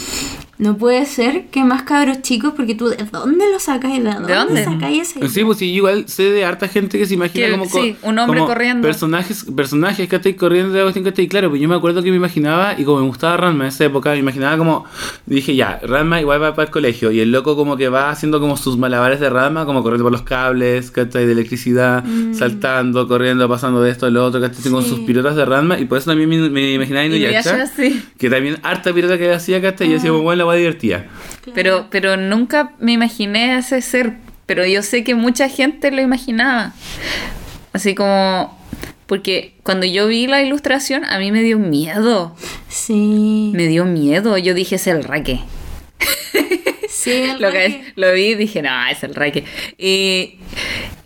no 0.63 0.77
puede 0.77 1.05
ser 1.07 1.47
que 1.47 1.65
más 1.65 1.83
cabros 1.83 2.23
chicos, 2.23 2.53
porque 2.57 2.75
tú, 2.77 2.89
¿de 2.89 2.97
dónde 3.11 3.45
lo 3.51 3.59
sacas? 3.59 3.93
¿De 3.93 3.99
dónde, 4.01 4.33
dónde? 4.35 4.65
sacáis 4.65 5.17
ese? 5.17 5.29
Sí, 5.29 5.45
pues 5.45 5.59
sí, 5.59 5.73
igual 5.73 6.05
sé 6.09 6.31
de 6.31 6.45
harta 6.45 6.69
gente 6.69 6.99
que 6.99 7.07
se 7.07 7.15
imagina 7.15 7.47
Que- 7.47 7.51
como... 7.53 7.69
co- 7.69 7.83
sí, 7.83 7.97
un 8.03 8.19
hombre 8.19 8.39
como 8.39 8.49
corriendo. 8.53 8.87
Personajes, 8.87 9.45
personajes 9.57 10.09
que 10.09 10.17
estoy 10.17 10.35
corriendo 10.35 10.73
de 10.73 10.83
cuestión 10.83 11.03
que 11.03 11.09
estoy 11.09 11.27
claro, 11.27 11.51
pues 11.51 11.61
yo 11.61 11.69
me 11.69 11.75
acuerdo 11.75 12.03
que 12.03 12.11
me 12.11 12.17
imaginaba, 12.17 12.79
y 12.79 12.85
como 12.85 13.01
me 13.01 13.07
gustaba 13.07 13.37
Ranma 13.37 13.65
en 13.65 13.69
esa 13.69 13.85
época, 13.87 14.11
me 14.13 14.19
imaginaba 14.19 14.57
como... 14.57 14.85
Dije, 15.27 15.57
ya, 15.57 15.81
Ranma 15.83 16.21
igual 16.21 16.41
va 16.43 16.55
para 16.55 16.67
el 16.67 16.73
colegio, 16.73 17.11
y 17.11 17.19
el 17.21 17.33
loco 17.33 17.57
como 17.57 17.77
que 17.77 17.89
va 17.89 18.11
haciendo 18.11 18.39
como 18.41 18.57
sus 18.57 18.79
malabares 18.79 19.19
de 19.19 19.31
Ranma, 19.31 19.67
como 19.67 19.83
corriendo 19.83 20.05
por 20.05 20.13
los 20.13 20.23
cables, 20.23 20.91
¿cachai? 20.93 21.27
De 21.27 21.33
electricidad, 21.33 22.05
saltando, 22.33 23.07
corriendo, 23.09 23.49
pasando 23.49 23.83
de 23.83 23.91
esto 23.91 24.07
a 24.07 24.11
lo 24.11 24.25
otro, 24.25 24.41
¿cachai? 24.41 24.71
Con 24.71 24.83
Sí. 24.85 24.91
sus 24.91 25.01
pilotas 25.01 25.37
de 25.37 25.45
Ranma, 25.45 25.79
y 25.79 25.85
por 25.87 25.99
eso 25.99 26.11
también 26.11 26.29
me, 26.29 26.49
me 26.51 26.73
imaginaba 26.73 27.03
a 27.03 27.07
Y 27.07 27.09
Inuyasha, 27.17 27.53
Nuyasha, 27.53 27.73
sí. 27.75 28.03
que 28.19 28.31
también 28.31 28.59
harta 28.63 28.93
pirata 28.93 29.19
que 29.19 29.33
hacía, 29.33 29.61
¿cachai? 29.61 29.87
Y 29.89 29.91
yo 29.91 29.97
decía, 29.97 30.13
bueno, 30.13 30.47
va 30.53 30.57
divertida. 30.59 31.07
Pero, 31.55 31.89
pero 31.91 32.17
nunca 32.17 32.73
me 32.79 32.93
imaginé 32.93 33.53
a 33.53 33.59
ese 33.59 33.83
ser. 33.83 34.15
Pero 34.47 34.67
yo 34.67 34.83
sé 34.83 35.05
que 35.05 35.15
mucha 35.15 35.49
gente 35.49 35.91
lo 35.91 36.01
imaginaba. 36.01 36.73
Así 37.73 37.95
como. 37.95 38.59
Porque 39.07 39.55
cuando 39.63 39.85
yo 39.85 40.07
vi 40.07 40.27
la 40.27 40.43
ilustración, 40.43 41.05
a 41.05 41.19
mí 41.19 41.33
me 41.33 41.43
dio 41.43 41.59
miedo. 41.59 42.35
Sí. 42.69 43.51
Me 43.55 43.67
dio 43.67 43.85
miedo. 43.85 44.39
Yo 44.39 44.55
dije, 44.55 44.77
es 44.77 44.87
el 44.87 45.05
raque. 45.05 45.41
Sí, 46.89 47.11
el 47.11 47.33
Lo, 47.41 47.51
raque. 47.51 47.83
que, 47.85 47.93
lo 47.97 48.13
vi 48.13 48.27
y 48.29 48.35
dije, 48.37 48.63
no, 48.63 48.87
es 48.89 49.03
el 49.03 49.15
raque. 49.15 49.45
Y, 49.77 50.39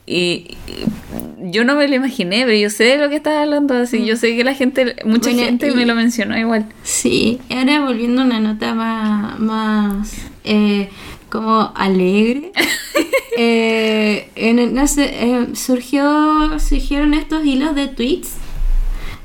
y- 0.07 0.57
y 0.69 1.51
yo 1.51 1.65
no 1.65 1.75
me 1.77 1.87
lo 1.89 1.95
imaginé, 1.97 2.45
pero 2.45 2.57
yo 2.57 2.71
sé 2.71 2.85
de 2.85 2.99
lo 2.99 3.09
que 3.09 3.17
estás 3.17 3.37
hablando. 3.39 3.75
Así, 3.75 4.05
yo 4.05 4.17
sé 4.17 4.37
que 4.37 4.45
la 4.45 4.55
gente, 4.55 4.97
mucha 5.05 5.31
Bueno, 5.31 5.45
gente 5.47 5.69
y- 5.69 5.75
me 5.75 5.87
lo 5.87 5.95
mencionó 5.95 6.37
igual. 6.39 6.67
Sí, 6.83 7.39
ahora 7.51 7.85
volviendo 7.85 8.23
a 8.23 8.25
una 8.25 8.41
nota 8.41 8.75
más, 8.75 9.39
más 9.39 10.13
eh, 10.45 10.89
como 11.29 11.73
alegre. 11.75 12.53
eh, 13.39 14.31
en 14.37 14.75
no 14.75 14.87
sé, 14.87 15.11
eh, 15.13 15.47
surgió, 15.55 16.59
surgieron 16.59 17.15
estos 17.15 17.45
hilos 17.45 17.75
de 17.75 17.89
tweets 17.89 18.31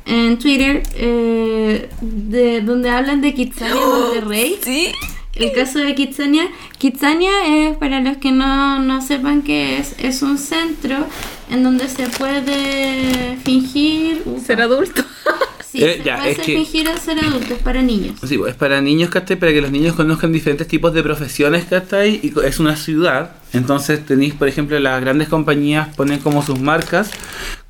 en 0.05 0.37
Twitter 0.39 0.83
eh, 0.95 1.89
de, 2.01 2.61
donde 2.61 2.89
hablan 2.89 3.21
de 3.21 3.33
Kitsania 3.33 3.75
Monterrey. 3.85 4.57
Sí. 4.61 4.87
El 5.35 5.51
caso 5.53 5.79
de 5.79 5.95
Kitsania. 5.95 6.47
Kitsania 6.77 7.31
es, 7.69 7.77
para 7.77 8.01
los 8.01 8.17
que 8.17 8.31
no, 8.31 8.79
no 8.79 9.01
sepan 9.01 9.41
qué 9.43 9.77
es, 9.77 9.95
es 9.97 10.21
un 10.21 10.37
centro 10.37 10.97
en 11.49 11.63
donde 11.63 11.87
se 11.87 12.07
puede 12.09 13.37
fingir... 13.43 14.23
Ser 14.45 14.61
adulto. 14.61 15.03
Sí, 15.71 15.81
Eh, 15.85 15.99
se 15.99 16.03
ya, 16.03 16.17
puede 16.17 16.31
es 16.31 16.35
ser 16.35 16.45
que- 16.47 16.55
fingir 16.57 16.89
a 16.89 16.97
ser 16.97 17.17
adultos 17.23 17.57
para 17.59 17.81
niños. 17.81 18.19
Sí, 18.27 18.37
pues, 18.37 18.51
es 18.51 18.57
para 18.57 18.81
niños, 18.81 19.09
¿cachai? 19.09 19.37
Para 19.39 19.53
que 19.53 19.61
los 19.61 19.71
niños 19.71 19.95
conozcan 19.95 20.33
diferentes 20.33 20.67
tipos 20.67 20.93
de 20.93 21.01
profesiones, 21.01 21.63
¿cachai? 21.63 22.19
Y 22.21 22.33
es 22.45 22.59
una 22.59 22.75
ciudad, 22.75 23.31
entonces 23.53 24.05
tenéis, 24.05 24.33
por 24.33 24.49
ejemplo, 24.49 24.77
las 24.79 24.99
grandes 24.99 25.29
compañías 25.29 25.87
ponen 25.95 26.19
como 26.19 26.43
sus 26.45 26.59
marcas, 26.59 27.11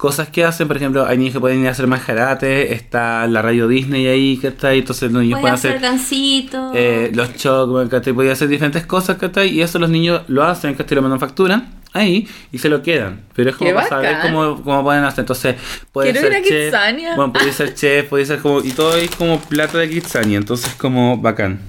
cosas 0.02 0.30
que 0.30 0.44
hacen, 0.44 0.68
por 0.68 0.78
ejemplo, 0.78 1.06
hay 1.06 1.16
niños 1.16 1.34
que 1.36 1.40
pueden 1.40 1.60
ir 1.62 1.68
a 1.68 1.72
hacer 1.72 1.86
más 1.86 2.02
karate, 2.04 2.74
está 2.74 3.28
la 3.28 3.44
radio 3.44 3.68
Disney 3.68 4.08
ahí, 4.08 4.36
¿cachai? 4.38 4.80
Entonces 4.80 5.12
los 5.12 5.22
niños 5.22 5.40
Pueden 5.40 5.54
pueden 5.54 5.54
hacer 5.54 5.72
hacer 5.76 5.82
gancitos. 5.92 6.72
eh, 6.74 7.12
los 7.14 7.36
Chocman, 7.36 7.88
¿cachai? 7.88 8.12
Pueden 8.12 8.32
hacer 8.32 8.48
diferentes 8.48 8.84
cosas, 8.88 9.18
¿cachai? 9.18 9.50
Y 9.50 9.62
eso 9.62 9.78
los 9.78 9.92
niños 9.92 10.24
lo 10.28 10.44
hacen, 10.44 10.74
¿cachai? 10.74 10.96
Lo 10.96 11.04
manufacturan 11.04 11.70
ahí 11.94 12.28
y 12.52 12.58
se 12.58 12.68
lo 12.68 12.82
quedan. 12.82 13.22
Pero 13.36 13.52
es 13.52 13.56
como 13.56 13.76
para 13.76 13.88
saber 13.88 14.18
cómo, 14.24 14.64
cómo 14.64 14.84
pueden 14.84 15.04
hacer. 15.04 15.20
Entonces, 15.20 15.56
puede 15.92 16.12
Quiero 16.14 16.28
ser 16.28 16.32
ir 16.32 16.44
a 16.46 16.48
chef. 16.50 16.66
Kitsania. 16.66 17.16
Bueno, 17.16 17.34
puede 17.34 17.54
ser 17.54 17.76
chef, 17.76 18.10
puede 18.10 18.26
ser 18.26 18.40
como. 18.40 18.60
Y 18.62 18.72
todo 18.72 18.96
es 18.96 19.12
como 19.16 19.40
plata 19.40 19.78
de 19.78 19.88
Kitsania. 19.88 20.40
Entonces, 20.40 20.74
como 20.74 21.18
bacán. 21.18 21.60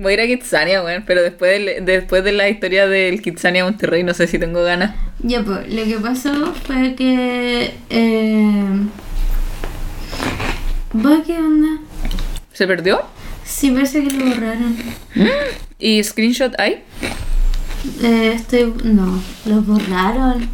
Voy 0.00 0.12
a 0.12 0.14
ir 0.14 0.20
a 0.22 0.26
Kitsania, 0.26 0.82
weón, 0.82 1.04
pero 1.06 1.22
después 1.22 1.62
de, 1.62 1.82
después 1.82 2.24
de 2.24 2.32
la 2.32 2.48
historia 2.48 2.86
del 2.86 3.20
Kitsania 3.20 3.64
Monterrey 3.64 4.02
no 4.02 4.14
sé 4.14 4.26
si 4.26 4.38
tengo 4.38 4.62
ganas. 4.62 4.96
Ya, 5.18 5.42
pues, 5.42 5.70
lo 5.70 5.84
que 5.84 5.98
pasó 6.00 6.54
fue 6.54 6.94
que. 6.94 7.74
Eh... 7.90 8.64
¿Va 10.94 11.22
qué 11.22 11.36
onda? 11.36 11.82
¿Se 12.54 12.66
perdió? 12.66 13.02
Sí, 13.44 13.72
parece 13.72 14.02
que 14.02 14.10
lo 14.16 14.24
borraron. 14.24 14.74
¿Y 15.78 16.02
screenshot 16.02 16.58
hay? 16.58 16.82
Eh, 18.02 18.32
estoy. 18.36 18.72
No, 18.82 19.22
lo 19.44 19.60
borraron. 19.60 20.48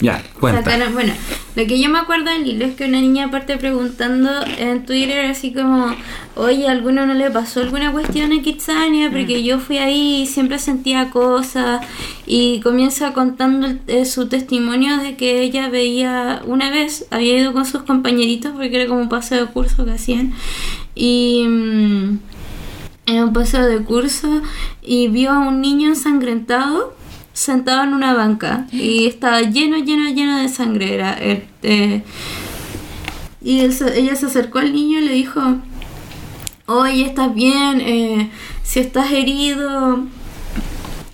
Ya, 0.00 0.22
cuenta. 0.40 0.62
Sacaron- 0.64 0.92
bueno, 0.92 1.12
lo 1.54 1.66
que 1.66 1.80
yo 1.80 1.88
me 1.88 1.98
acuerdo 2.00 2.30
del 2.30 2.46
hilo 2.46 2.64
es 2.66 2.74
que 2.74 2.84
una 2.84 3.00
niña 3.00 3.26
aparte 3.26 3.56
preguntando 3.56 4.28
en 4.58 4.84
Twitter 4.84 5.24
así 5.26 5.52
como, 5.52 5.94
oye, 6.34 6.66
¿a 6.66 6.72
alguno 6.72 7.06
no 7.06 7.14
le 7.14 7.30
pasó 7.30 7.60
alguna 7.60 7.92
cuestión 7.92 8.32
en 8.32 8.42
Kitsania? 8.42 9.08
Porque 9.10 9.44
yo 9.44 9.60
fui 9.60 9.78
ahí 9.78 10.22
y 10.22 10.26
siempre 10.26 10.58
sentía 10.58 11.10
cosas 11.10 11.86
y 12.26 12.60
comienza 12.60 13.12
contando 13.12 13.68
el- 13.68 13.80
eh, 13.86 14.04
su 14.04 14.26
testimonio 14.28 14.96
de 14.98 15.16
que 15.16 15.42
ella 15.42 15.68
veía 15.68 16.42
una 16.44 16.70
vez, 16.70 17.06
había 17.10 17.38
ido 17.38 17.52
con 17.52 17.64
sus 17.64 17.84
compañeritos 17.84 18.50
porque 18.52 18.74
era 18.82 18.88
como 18.88 19.00
un 19.00 19.08
paseo 19.08 19.46
de 19.46 19.52
curso 19.52 19.84
que 19.84 19.92
hacían 19.92 20.32
y... 20.96 21.44
mm, 21.48 22.18
en 23.06 23.22
un 23.22 23.32
paseo 23.34 23.66
de 23.66 23.80
curso 23.84 24.40
y 24.82 25.08
vio 25.08 25.30
a 25.30 25.38
un 25.38 25.60
niño 25.60 25.88
ensangrentado 25.88 26.94
sentado 27.34 27.82
en 27.82 27.92
una 27.92 28.14
banca 28.14 28.66
y 28.72 29.06
estaba 29.06 29.42
lleno, 29.42 29.76
lleno, 29.76 30.08
lleno 30.08 30.38
de 30.38 30.48
sangre. 30.48 30.94
Era, 30.94 31.18
eh, 31.20 31.46
eh, 31.62 32.02
y 33.42 33.60
él 33.60 33.76
ella 33.94 34.16
se 34.16 34.26
acercó 34.26 34.60
al 34.60 34.72
niño 34.72 35.00
y 35.00 35.04
le 35.04 35.12
dijo, 35.12 35.42
oye, 36.64 37.04
¿estás 37.04 37.34
bien? 37.34 37.82
Eh, 37.82 38.30
si 38.62 38.80
estás 38.80 39.12
herido, 39.12 40.04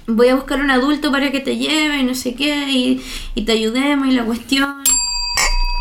voy 0.06 0.28
a 0.28 0.36
buscar 0.36 0.60
un 0.60 0.70
adulto 0.70 1.10
para 1.10 1.32
que 1.32 1.40
te 1.40 1.56
lleve 1.56 1.98
y 1.98 2.04
no 2.04 2.14
sé 2.14 2.34
qué, 2.34 2.68
y, 2.70 3.02
y 3.34 3.42
te 3.42 3.52
ayudemos 3.52 4.06
y 4.06 4.12
la 4.12 4.24
cuestión. 4.24 4.76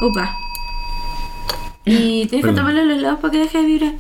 Opa. 0.01 0.35
Y 1.85 2.25
tienes 2.27 2.45
que 2.45 2.53
tomarle 2.53 2.85
los 2.85 3.01
lados 3.01 3.19
para 3.19 3.31
que 3.31 3.39
deje 3.39 3.57
de 3.59 3.65
vibrar. 3.65 3.93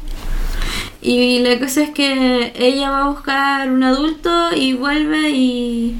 Y 1.01 1.39
la 1.39 1.57
cosa 1.59 1.83
es 1.83 1.91
que 1.91 2.51
ella 2.55 2.89
va 2.89 3.05
a 3.05 3.09
buscar 3.09 3.71
un 3.71 3.83
adulto 3.83 4.55
y 4.55 4.73
vuelve 4.73 5.29
y. 5.29 5.95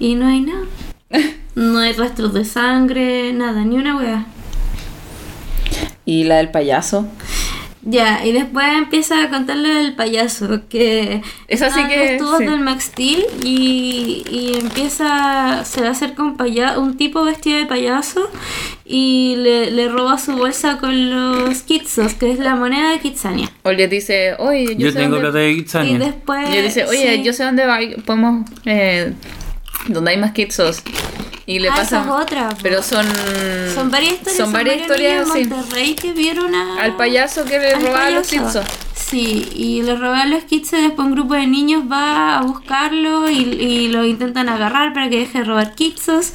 Y 0.00 0.14
no 0.16 0.26
hay 0.26 0.40
nada. 0.40 0.64
No 1.56 1.78
hay 1.80 1.92
rastros 1.92 2.32
de 2.32 2.44
sangre, 2.44 3.32
nada, 3.32 3.64
ni 3.64 3.76
una 3.76 3.96
wea. 3.96 4.24
¿Y 6.04 6.24
la 6.24 6.36
del 6.36 6.50
payaso? 6.50 7.08
Ya, 7.82 8.24
y 8.24 8.32
después 8.32 8.66
empieza 8.76 9.22
a 9.24 9.30
contarle 9.30 9.68
del 9.70 9.94
payaso, 9.94 10.60
que 10.68 11.22
Esa 11.48 11.70
sí 11.70 11.80
están 11.80 11.88
que- 11.88 12.12
los 12.12 12.18
tubos 12.22 12.38
sí. 12.38 12.44
del 12.44 12.60
Max 12.60 12.84
Steel 12.84 13.24
y, 13.42 14.22
y 14.30 14.58
empieza, 14.60 15.64
se 15.64 15.80
le 15.80 15.88
acerca 15.88 16.22
un, 16.22 16.36
paya, 16.36 16.78
un 16.78 16.96
tipo 16.96 17.24
vestido 17.24 17.58
de 17.58 17.66
payaso 17.66 18.30
y 18.84 19.34
le, 19.38 19.70
le 19.72 19.88
roba 19.88 20.18
su 20.18 20.32
bolsa 20.36 20.78
con 20.78 21.10
los 21.10 21.62
kitsos, 21.62 22.14
que 22.14 22.30
es 22.32 22.38
la 22.38 22.54
moneda 22.54 22.90
de 22.90 23.00
Kitsania. 23.00 23.50
O 23.64 23.72
le 23.72 23.88
dice, 23.88 24.34
oye, 24.38 24.76
yo, 24.76 24.86
Yo 24.86 24.92
sé 24.92 24.98
tengo 24.98 25.16
dónde... 25.16 25.30
plata 25.30 25.38
de 25.38 25.50
Y 25.52 25.56
Kitsania. 25.56 25.98
después... 25.98 26.48
Y 26.48 26.52
le 26.52 26.62
dice, 26.62 26.84
oye, 26.84 27.16
sí. 27.16 27.22
yo 27.24 27.32
sé 27.32 27.44
dónde 27.44 27.66
va, 27.66 27.78
podemos... 28.04 28.48
Eh, 28.66 29.14
donde 29.88 30.10
hay 30.12 30.16
más 30.16 30.32
kitsos. 30.32 30.82
Y 31.46 31.58
le 31.58 31.68
Ah, 31.68 31.74
pasa... 31.76 32.00
esa 32.00 32.02
es 32.02 32.06
otra, 32.22 32.48
po. 32.50 32.56
Pero 32.62 32.82
son... 32.82 33.06
Son 33.74 33.90
varias 33.90 34.12
historias, 34.14 34.36
Son 34.36 34.52
varias 34.52 34.76
historias, 34.82 35.28
en 35.34 35.48
Monterrey 35.48 35.94
que 35.94 36.12
vieron 36.12 36.54
a- 36.54 36.82
Al 36.82 36.96
payaso 36.96 37.44
que 37.44 37.58
le 37.58 37.74
robaba 37.74 38.10
los 38.10 38.26
kitsos. 38.28 38.64
Sí, 39.10 39.48
y 39.56 39.82
le 39.82 39.96
roban 39.96 40.30
los 40.30 40.44
kits 40.44 40.72
y 40.72 40.82
después 40.82 41.08
un 41.08 41.14
grupo 41.14 41.34
de 41.34 41.48
niños 41.48 41.82
va 41.90 42.38
a 42.38 42.42
buscarlo 42.42 43.28
y, 43.28 43.38
y 43.38 43.88
lo 43.88 44.04
intentan 44.04 44.48
agarrar 44.48 44.92
para 44.92 45.10
que 45.10 45.18
deje 45.18 45.38
de 45.38 45.44
robar 45.44 45.74
kitsos. 45.74 46.30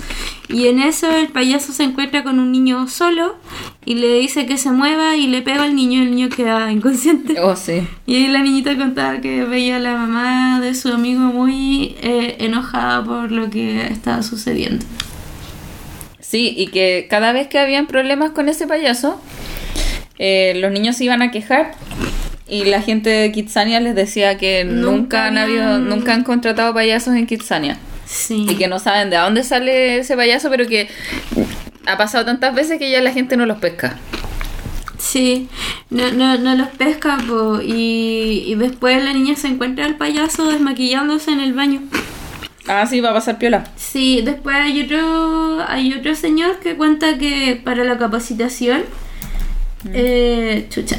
Y 0.50 0.68
en 0.68 0.80
eso 0.82 1.10
el 1.10 1.30
payaso 1.30 1.72
se 1.72 1.84
encuentra 1.84 2.26
con 2.26 2.38
un 2.38 2.52
niño 2.52 2.90
solo 2.90 3.38
y 3.86 3.96
le 3.96 4.20
dice 4.20 4.46
que 4.46 4.58
se 4.58 4.72
mueva 4.72 5.16
y 5.16 5.28
le 5.28 5.42
pega 5.42 5.64
al 5.64 5.74
niño 5.74 6.00
y 6.00 6.04
el 6.04 6.12
niño 6.12 6.28
queda 6.28 6.70
inconsciente. 6.70 7.40
Oh, 7.40 7.56
sí. 7.56 7.88
Y 8.06 8.16
ahí 8.16 8.28
la 8.28 8.42
niñita 8.42 8.76
contaba 8.76 9.22
que 9.22 9.46
veía 9.46 9.78
a 9.78 9.80
la 9.80 9.96
mamá 9.96 10.60
de 10.60 10.76
su 10.76 10.90
amigo 10.90 11.22
muy 11.22 11.96
eh, 12.02 12.36
enojada 12.40 13.06
por 13.06 13.32
lo 13.32 13.50
que 13.50 13.88
estaba 13.88 14.22
sucediendo. 14.22 14.86
Sí, 16.20 16.54
y 16.58 16.68
que 16.68 17.08
cada 17.10 17.32
vez 17.32 17.48
que 17.48 17.58
habían 17.58 17.88
problemas 17.88 18.32
con 18.32 18.50
ese 18.50 18.68
payaso, 18.68 19.22
eh, 20.20 20.56
los 20.58 20.74
niños 20.74 20.98
se 20.98 21.06
iban 21.06 21.22
a 21.22 21.32
quejar 21.32 21.72
y 22.48 22.66
la 22.66 22.82
gente 22.82 23.10
de 23.10 23.32
Kitsania 23.32 23.80
les 23.80 23.96
decía 23.96 24.38
que 24.38 24.64
nunca, 24.66 24.92
Nunca 24.92 25.26
han 25.28 25.38
habido, 25.38 25.80
nunca 25.80 26.14
han 26.14 26.24
contratado 26.24 26.74
payasos 26.74 27.16
en 27.16 27.26
Kitsania 27.28 27.78
Sí. 28.06 28.46
y 28.50 28.56
que 28.56 28.68
no 28.68 28.78
saben 28.80 29.10
de 29.10 29.18
dónde 29.18 29.44
sale 29.44 29.98
ese 30.00 30.16
payaso, 30.16 30.50
pero 30.52 30.68
que 30.68 30.88
ha 31.88 31.98
pasado 31.98 32.26
tantas 32.26 32.54
veces 32.54 32.78
que 32.78 32.92
ya 32.92 33.02
la 33.02 33.12
gente 33.12 33.36
no 33.38 33.46
los 33.46 33.58
pesca. 33.58 33.98
Sí, 35.00 35.50
no, 35.90 36.12
no, 36.12 36.38
no 36.38 36.56
los 36.56 36.70
pesca 36.70 37.18
po, 37.28 37.60
y, 37.62 38.44
y 38.48 38.56
después 38.56 39.04
la 39.04 39.14
niña 39.14 39.36
se 39.36 39.48
encuentra 39.48 39.86
al 39.86 39.96
payaso 39.98 40.50
desmaquillándose 40.50 41.32
en 41.32 41.40
el 41.42 41.54
baño. 41.54 41.82
Ah, 42.68 42.86
sí, 42.88 43.00
va 43.02 43.12
a 43.12 43.14
pasar 43.14 43.38
piola. 43.38 43.66
Sí, 43.76 44.22
después 44.24 44.56
hay 44.56 44.82
otro, 44.84 45.64
hay 45.68 45.94
otro 45.94 46.16
señor 46.16 46.60
que 46.60 46.76
cuenta 46.76 47.18
que 47.20 47.60
para 47.64 47.84
la 47.84 47.98
capacitación, 48.00 48.84
eh, 49.94 50.66
chucha, 50.70 50.98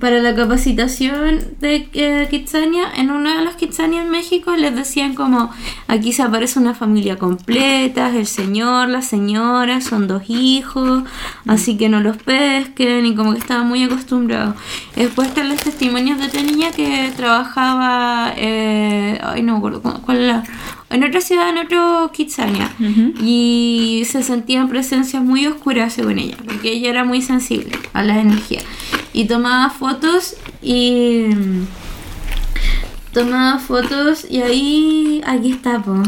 para 0.00 0.18
la 0.20 0.34
capacitación 0.34 1.40
de 1.60 1.88
eh, 1.94 2.26
Kitsania, 2.30 2.84
en 2.96 3.10
una 3.10 3.38
de 3.38 3.44
las 3.44 3.56
Kitsania 3.56 4.02
en 4.02 4.10
México 4.10 4.54
les 4.56 4.74
decían 4.74 5.14
como, 5.14 5.50
aquí 5.88 6.12
se 6.12 6.22
aparece 6.22 6.58
una 6.58 6.74
familia 6.74 7.16
completa, 7.18 8.14
el 8.14 8.26
señor, 8.26 8.88
la 8.88 9.00
señora, 9.02 9.80
son 9.80 10.06
dos 10.06 10.24
hijos, 10.28 11.04
así 11.46 11.76
que 11.78 11.88
no 11.88 12.00
los 12.00 12.16
pesquen 12.18 13.06
y 13.06 13.14
como 13.14 13.32
que 13.32 13.38
estaban 13.38 13.68
muy 13.68 13.84
acostumbrados. 13.84 14.54
Después 14.94 15.28
están 15.28 15.48
los 15.48 15.60
testimonios 15.60 16.18
de 16.18 16.26
otra 16.26 16.42
niña 16.42 16.70
que 16.72 17.12
trabajaba, 17.16 18.32
eh, 18.36 19.18
ay 19.22 19.42
no 19.42 19.52
me 19.52 19.58
acuerdo 19.58 19.82
cu- 19.82 20.00
cuál 20.02 20.18
era, 20.22 20.42
en 20.90 21.04
otra 21.04 21.20
ciudad, 21.20 21.48
en 21.50 21.58
otro 21.58 22.10
Kitsania. 22.12 22.70
Y 23.22 24.02
se 24.06 24.22
sentían 24.22 24.68
presencias 24.68 25.22
muy 25.22 25.46
oscuras 25.46 25.92
según 25.92 26.18
ella, 26.18 26.36
porque 26.44 26.72
ella 26.72 26.90
era 26.90 27.04
muy 27.04 27.22
sensible 27.22 27.78
a 27.92 28.02
las 28.02 28.18
energías. 28.18 28.64
Y 29.12 29.26
tomaba 29.26 29.70
fotos 29.70 30.36
y... 30.62 31.26
Tomaba 33.12 33.58
fotos 33.58 34.26
y 34.28 34.42
ahí... 34.42 35.22
Aquí 35.26 35.52
está, 35.52 35.82
po. 35.82 36.02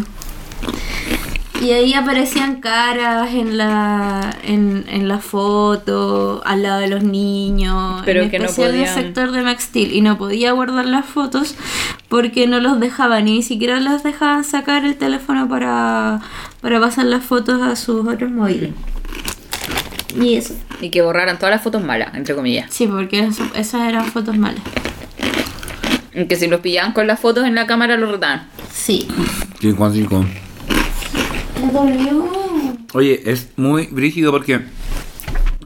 Y 1.61 1.72
ahí 1.72 1.92
aparecían 1.94 2.61
caras 2.61 3.34
en 3.34 3.59
la, 3.59 4.36
en, 4.44 4.84
en 4.88 5.09
la 5.09 5.18
foto, 5.18 6.40
al 6.44 6.62
lado 6.62 6.80
de 6.80 6.86
los 6.88 7.02
niños, 7.02 8.02
Pero 8.04 8.22
en 8.22 8.30
que 8.30 8.38
no 8.38 8.44
especial 8.44 8.86
sector 8.94 9.32
de 9.32 9.42
Max 9.42 9.64
Steel. 9.64 9.92
Y 9.92 10.00
no 10.00 10.16
podía 10.18 10.52
guardar 10.52 10.84
las 10.86 11.04
fotos 11.04 11.56
porque 12.09 12.46
no 12.46 12.61
los 12.61 12.78
dejaban, 12.78 13.24
ni 13.24 13.42
siquiera 13.42 13.80
los 13.80 14.04
dejaban 14.04 14.44
sacar 14.44 14.84
el 14.84 14.94
teléfono 14.96 15.48
para, 15.48 16.20
para 16.61 16.78
pasar 16.80 17.06
las 17.06 17.24
fotos 17.24 17.61
a 17.61 17.74
sus 17.74 18.06
otros 18.06 18.30
móviles. 18.30 18.70
Y 20.20 20.34
eso. 20.36 20.54
Y 20.80 20.90
que 20.90 21.02
borraran 21.02 21.38
todas 21.38 21.50
las 21.50 21.62
fotos 21.62 21.82
malas, 21.82 22.14
entre 22.14 22.36
comillas. 22.36 22.72
Sí, 22.72 22.86
porque 22.86 23.20
eso- 23.20 23.50
esas 23.56 23.88
eran 23.88 24.04
fotos 24.06 24.36
malas. 24.38 24.62
Que 26.28 26.36
si 26.36 26.46
los 26.46 26.61
pillaban 26.61 26.92
con 26.92 27.06
las 27.09 27.18
fotos 27.20 27.46
en 27.46 27.54
la 27.56 27.66
cámara 27.66 27.96
los 27.96 28.11
retaban. 28.11 28.46
Sí. 28.72 29.09
Sí, 29.61 29.72
Juan 29.72 29.92
Cinco. 29.92 30.24
Me 31.64 31.72
dolió. 31.72 32.28
Oye, 32.94 33.22
es 33.26 33.48
muy 33.56 33.86
brígido 33.86 34.30
porque 34.32 34.61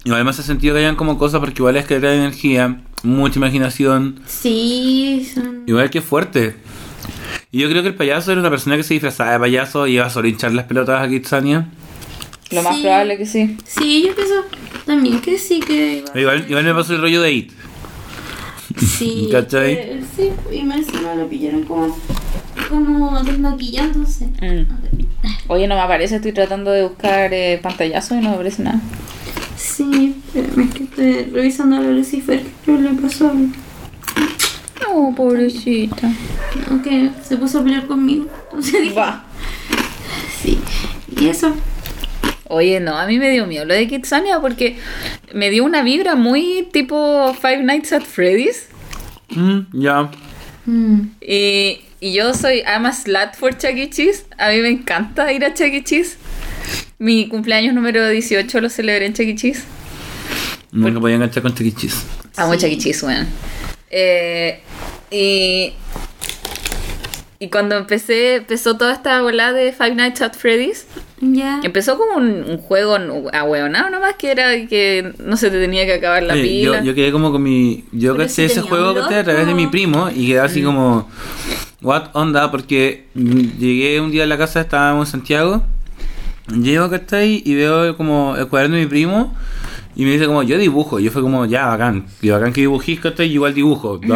igual 0.05 0.24
me 0.24 0.30
hace 0.30 0.43
sentido 0.43 0.74
que 0.74 0.80
hayan 0.80 0.97
como 0.97 1.18
cosas 1.18 1.40
porque 1.40 1.61
igual 1.61 1.76
es 1.76 1.86
que 1.86 2.01
trae 2.01 2.16
energía, 2.16 2.82
mucha 3.03 3.38
imaginación, 3.38 4.20
Sí, 4.26 5.28
son... 5.32 5.62
igual 5.66 5.90
que 5.90 6.01
fuerte. 6.01 6.57
Y 7.51 7.61
yo 7.61 7.68
creo 7.68 7.82
que 7.82 7.88
el 7.88 7.95
payaso 7.95 8.32
era 8.32 8.40
una 8.40 8.51
persona 8.51 8.76
que 8.76 8.82
se 8.82 8.95
disfrazaba 8.95 9.32
de 9.32 9.38
payaso 9.38 9.86
y 9.86 9.95
iba 9.95 10.07
a 10.07 10.11
solo 10.11 10.26
hinchar 10.28 10.53
las 10.53 10.64
pelotas 10.66 11.03
a 11.05 11.09
Kitsania. 11.09 11.68
Lo 12.51 12.62
más 12.62 12.76
Sí. 12.76 12.82
probable 12.82 13.16
que 13.18 13.26
sí. 13.26 13.57
Sí, 13.66 14.05
yo 14.07 14.14
pienso 14.14 14.34
también 14.86 15.20
que 15.20 15.38
sí 15.38 15.61
que... 15.61 15.99
iba 15.99 16.12
a 16.14 16.18
Igual, 16.20 16.40
ser 16.43 16.51
igual 16.51 16.64
me 16.64 16.74
pasó 16.74 16.95
el 16.95 17.01
rollo 17.01 17.22
de 17.22 17.32
It. 17.32 17.53
Sí, 18.78 19.28
¿Cachai? 19.32 19.72
eh, 19.74 20.03
sí, 20.16 20.30
y 20.51 20.62
más 20.64 20.78
encima 20.78 21.14
lo 21.14 21.28
pillaron 21.28 21.62
como, 21.64 21.97
como 22.68 23.22
desmaquillándose. 23.22 24.26
Mm. 24.26 25.02
Oye, 25.49 25.66
no 25.68 25.75
me 25.75 25.81
aparece, 25.81 26.16
estoy 26.16 26.33
tratando 26.33 26.70
de 26.70 26.83
buscar 26.83 27.33
eh, 27.33 27.59
pantallazo 27.62 28.14
y 28.14 28.20
no 28.20 28.31
me 28.31 28.35
aparece 28.37 28.62
nada. 28.62 28.81
Sí, 29.57 30.16
espérame, 30.27 30.68
es 30.68 30.75
que 30.75 30.85
estoy 30.85 31.12
revisando 31.33 31.77
a 31.77 31.81
la 31.81 31.91
Lucifer. 31.91 32.43
¿Qué 32.64 32.73
le 32.73 32.91
pasó? 33.01 33.33
No, 34.81 35.14
pobrecita. 35.14 36.11
Aunque 36.68 37.11
se 37.27 37.37
puso 37.37 37.61
a 37.61 37.64
pelear 37.64 37.87
conmigo. 37.87 38.27
Entonces 38.51 38.83
dije, 38.83 38.95
Va. 38.95 39.25
sí. 40.43 40.59
Y 41.18 41.29
eso. 41.29 41.55
Oye, 42.49 42.81
no, 42.81 42.99
a 42.99 43.07
mí 43.07 43.18
me 43.18 43.31
dio 43.31 43.47
miedo 43.47 43.64
lo 43.64 43.73
de 43.75 43.89
Kitsania 43.89 44.41
porque 44.41 44.77
me 45.33 45.49
dio 45.51 45.64
una 45.64 45.83
vibra 45.83 46.16
muy 46.16 46.68
tipo 46.73 47.33
Five 47.35 47.62
Nights 47.62 47.93
at 47.93 48.03
Freddy's. 48.03 48.68
Mm, 49.31 49.61
ya. 49.73 50.11
Mm, 50.66 51.01
Y, 51.20 51.81
y 52.03 52.13
yo 52.13 52.35
soy, 52.35 52.63
I'm 52.67 52.85
a 52.85 52.93
slut 52.93 53.35
for 53.37 53.53
Chuck 53.57 53.77
E. 53.77 53.89
Cheese. 53.89 54.25
A 54.37 54.51
mí 54.51 54.59
me 54.61 54.69
encanta 54.71 55.33
ir 55.33 55.45
a 55.45 55.55
Chuck 55.55 55.69
E. 55.73 55.85
Cheese. 55.85 56.17
Mi 56.99 57.29
cumpleaños 57.29 57.75
número 57.75 58.09
18 58.09 58.61
lo 58.61 58.69
celebré 58.69 59.07
en 59.07 59.15
Chuck 59.15 59.27
E. 59.27 59.35
Cheese. 59.37 59.63
Nunca 60.73 60.99
podía 61.01 61.15
enganchar 61.17 61.43
con. 61.43 61.55
Amo 62.37 62.55
Chuck 62.57 62.65
E. 62.71 62.79
Cheese, 62.79 63.05
weón. 63.07 63.27
Eh, 63.91 64.61
y, 65.13 65.73
y 67.39 67.49
cuando 67.51 67.77
empecé, 67.77 68.37
empezó 68.37 68.77
toda 68.77 68.93
esta 68.95 69.21
bola 69.23 69.53
de 69.53 69.73
Five 69.73 69.95
Nights 69.95 70.23
at 70.23 70.35
Freddy's, 70.35 70.87
ya. 71.21 71.61
empezó 71.63 71.99
como 71.99 72.17
un, 72.17 72.43
un 72.49 72.59
juego 72.59 72.97
ahueonado 73.33 73.91
nomás, 73.91 74.15
que 74.15 74.31
era 74.31 74.67
que 74.67 75.13
no 75.19 75.37
se 75.37 75.51
te 75.51 75.61
tenía 75.61 75.85
que 75.87 75.93
acabar 75.95 76.23
la 76.23 76.35
Oye, 76.35 76.43
pila. 76.43 76.79
yo, 76.79 76.85
yo 76.87 76.95
quedé 76.95 77.13
como 77.13 77.31
con 77.33 77.43
mi. 77.43 77.85
Yo 77.93 78.13
Pero 78.15 78.25
caché 78.25 78.35
si 78.35 78.43
ese 78.45 78.61
juego 78.63 78.91
a 78.99 79.25
través 79.25 79.47
de 79.47 79.55
mi 79.55 79.67
primo 79.67 80.09
y 80.11 80.27
quedé 80.29 80.41
Mm. 80.41 80.45
así 80.45 80.63
como. 80.63 81.09
What 81.83 82.11
onda? 82.12 82.51
Porque 82.51 83.07
llegué 83.14 84.01
un 84.01 84.11
día 84.11 84.24
a 84.24 84.26
la 84.26 84.39
casa, 84.39 84.61
estábamos 84.61 85.09
en 85.09 85.12
Santiago. 85.12 85.62
Llego, 86.49 86.89
¿cachai? 86.89 87.43
Y 87.45 87.55
veo 87.55 87.97
como 87.97 88.37
el 88.37 88.47
cuaderno 88.47 88.76
de 88.76 88.83
mi 88.83 88.89
primo. 88.89 89.35
Y 89.97 90.05
me 90.05 90.12
dice 90.12 90.26
como, 90.26 90.43
yo 90.43 90.59
dibujo. 90.59 91.01
Y 91.01 91.05
yo 91.05 91.11
fue 91.11 91.22
como, 91.22 91.45
ya, 91.47 91.66
bacán. 91.66 92.07
Y 92.20 92.30
bacán 92.30 92.53
que 92.53 92.62
dibujís, 92.62 93.01
¿cachai? 93.01 93.30
Igual 93.33 93.55
dibujo. 93.55 94.01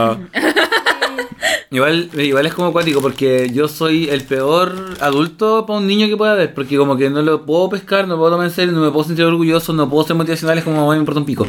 Igual, 1.68 2.10
igual 2.14 2.46
es 2.46 2.54
como 2.54 2.72
cuático 2.72 3.02
porque 3.02 3.50
yo 3.52 3.66
soy 3.66 4.08
el 4.08 4.22
peor 4.22 4.94
adulto 5.00 5.66
para 5.66 5.80
un 5.80 5.86
niño 5.86 6.06
que 6.06 6.16
pueda 6.16 6.32
haber, 6.32 6.54
porque 6.54 6.76
como 6.76 6.96
que 6.96 7.10
no 7.10 7.22
lo 7.22 7.44
puedo 7.44 7.68
pescar, 7.68 8.06
no 8.06 8.16
puedo 8.16 8.30
tomar 8.30 8.46
en 8.46 8.52
serio, 8.52 8.72
no 8.72 8.80
me 8.80 8.90
puedo 8.92 9.04
sentir 9.04 9.24
orgulloso, 9.24 9.72
no 9.72 9.90
puedo 9.90 10.06
ser 10.06 10.14
motivacional, 10.14 10.58
es 10.58 10.64
como 10.64 10.88
me 10.88 10.96
importa 10.96 11.18
un 11.18 11.26
pico. 11.26 11.44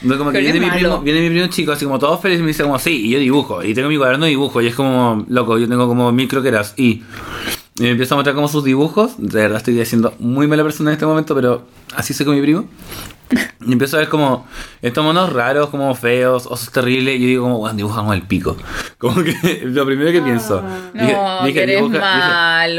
Como 0.00 0.16
que 0.30 0.38
Pero 0.38 0.52
viene 0.52 0.60
mi, 0.60 0.70
primo, 0.70 1.00
viene 1.00 1.20
mi 1.22 1.30
primo 1.30 1.46
chico, 1.48 1.72
así 1.72 1.84
como 1.84 1.98
todo 1.98 2.18
feliz 2.18 2.38
y 2.38 2.42
me 2.42 2.48
dice 2.48 2.62
como 2.62 2.78
sí, 2.78 3.06
y 3.06 3.10
yo 3.10 3.18
dibujo, 3.18 3.62
y 3.64 3.74
tengo 3.74 3.88
mi 3.88 3.96
cuaderno 3.96 4.24
de 4.26 4.30
dibujo, 4.30 4.60
y 4.60 4.66
es 4.68 4.74
como, 4.74 5.24
loco, 5.28 5.58
yo 5.58 5.68
tengo 5.68 5.88
como 5.88 6.12
mil 6.12 6.28
croqueras, 6.28 6.74
y, 6.76 7.02
y 7.78 7.82
me 7.82 7.90
empieza 7.90 8.14
a 8.14 8.16
mostrar 8.16 8.34
como 8.36 8.46
sus 8.48 8.62
dibujos, 8.64 9.14
de 9.18 9.40
verdad 9.40 9.58
estoy 9.58 9.84
siendo 9.86 10.14
muy 10.20 10.46
mala 10.46 10.62
persona 10.62 10.90
en 10.90 10.94
este 10.94 11.06
momento, 11.06 11.34
pero 11.34 11.66
así 11.96 12.14
soy 12.14 12.26
con 12.26 12.34
mi 12.36 12.42
primo. 12.42 12.66
Y 13.66 13.72
empiezo 13.72 13.96
a 13.96 14.00
ver 14.00 14.08
como 14.08 14.46
estos 14.80 15.04
monos 15.04 15.30
raros, 15.32 15.68
como 15.68 15.94
feos, 15.94 16.46
osos 16.46 16.70
terribles. 16.72 17.16
Y 17.16 17.20
yo 17.20 17.26
digo, 17.26 17.42
como, 17.42 17.58
bueno, 17.58 17.76
dibuja 17.76 17.96
como 17.98 18.14
el 18.14 18.22
pico. 18.22 18.56
Como 18.98 19.22
que 19.22 19.60
lo 19.64 19.84
primero 19.84 20.10
que 20.10 20.22
pienso. 20.22 20.62
no, 20.94 21.42
Dije- 21.44 21.52
que 21.52 21.62
eres 21.64 21.76
dibuja- 21.82 21.92
dije- 21.92 21.98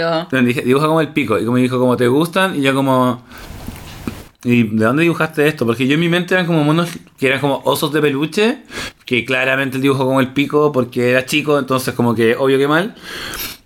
malo. 0.01 0.28
no, 0.32 0.41
dije, 0.41 0.61
dibuja 0.63 0.88
como 0.88 1.01
el 1.01 1.09
pico. 1.09 1.38
Y 1.38 1.45
como 1.45 1.57
dijo, 1.57 1.78
como 1.78 1.95
te 1.95 2.07
gustan. 2.07 2.55
Y 2.57 2.61
yo, 2.61 2.74
como. 2.74 3.22
¿Y 4.44 4.64
de 4.64 4.86
dónde 4.86 5.04
dibujaste 5.04 5.46
esto? 5.48 5.66
Porque 5.66 5.86
yo 5.86 5.96
en 5.96 6.00
mi 6.00 6.08
mente 6.08 6.34
eran 6.34 6.46
como 6.46 6.64
monos 6.64 6.90
que 7.18 7.28
eran 7.28 7.42
como 7.42 7.62
osos 7.66 7.92
de 7.92 8.02
peluche. 8.02 8.60
Que 9.06 9.26
claramente 9.26 9.76
el 9.78 9.82
dibujo 9.82 10.06
como 10.06 10.20
el 10.22 10.30
pico 10.34 10.72
porque 10.72 11.12
era 11.12 11.26
chico. 11.26 11.60
Entonces, 11.60 11.94
como 11.94 12.16
que 12.16 12.36
obvio 12.36 12.58
que 12.58 12.68
mal. 12.68 12.96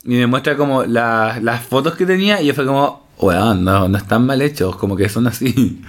Y 0.04 0.16
me 0.16 0.26
muestra 0.28 0.58
como 0.58 0.84
la- 0.84 1.40
las 1.42 1.64
fotos 1.64 1.96
que 1.96 2.06
tenía. 2.06 2.42
Y 2.42 2.48
yo 2.48 2.54
fue 2.56 2.66
como, 2.66 3.06
weón, 3.20 3.64
no, 3.64 3.88
no 3.88 3.98
están 3.98 4.26
mal 4.26 4.42
hechos. 4.42 4.76
Como 4.78 4.96
que 4.96 5.10
son 5.10 5.28
así. 5.28 5.82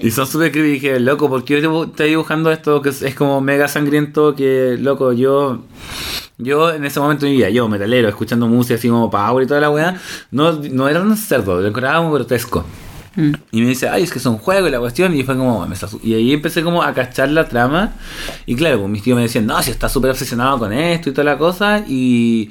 Y 0.00 0.10
son 0.10 0.26
súper 0.26 0.52
creepy. 0.52 0.68
Y 0.68 0.72
dije, 0.74 1.00
loco, 1.00 1.28
¿por 1.28 1.42
qué 1.44 1.60
dibu- 1.62 1.86
estás 1.90 2.06
dibujando 2.06 2.52
esto 2.52 2.82
que 2.82 2.90
es, 2.90 3.02
es 3.02 3.14
como 3.16 3.40
mega 3.40 3.66
sangriento? 3.66 4.34
Que, 4.36 4.76
loco, 4.78 5.12
yo. 5.12 5.64
Yo 6.38 6.70
en 6.70 6.84
ese 6.84 7.00
momento 7.00 7.24
de 7.24 7.30
mi 7.32 7.38
vida, 7.38 7.48
yo 7.48 7.66
metalero, 7.66 8.08
escuchando 8.10 8.46
música 8.46 8.74
así 8.74 8.90
como 8.90 9.10
Power 9.10 9.44
y 9.44 9.46
toda 9.48 9.58
la 9.62 9.70
weá, 9.70 9.98
no, 10.30 10.52
no 10.52 10.86
era 10.86 11.00
un 11.00 11.16
cerdo, 11.16 11.62
lo 11.62 11.66
encontraba 11.66 11.96
como 11.96 12.12
grotesco. 12.12 12.62
Mm. 13.16 13.32
Y 13.50 13.62
me 13.62 13.68
dice, 13.68 13.88
ay, 13.88 14.02
es 14.02 14.12
que 14.12 14.18
es 14.18 14.26
un 14.26 14.38
juego 14.38 14.68
y 14.68 14.70
la 14.70 14.78
cuestión. 14.78 15.14
Y 15.14 15.22
fue 15.24 15.36
como, 15.36 15.66
me 15.66 15.76
y 16.02 16.14
ahí 16.14 16.32
empecé 16.32 16.62
como 16.62 16.82
a 16.82 16.92
cachar 16.94 17.30
la 17.30 17.48
trama. 17.48 17.92
Y 18.44 18.54
claro, 18.54 18.78
pues 18.80 18.90
mis 18.90 19.02
tíos 19.02 19.16
me 19.16 19.22
decían, 19.22 19.46
no, 19.46 19.60
si 19.62 19.70
está 19.70 19.88
súper 19.88 20.10
obsesionado 20.10 20.58
con 20.58 20.72
esto 20.72 21.10
y 21.10 21.12
toda 21.12 21.24
la 21.24 21.38
cosa. 21.38 21.84
Y, 21.88 22.50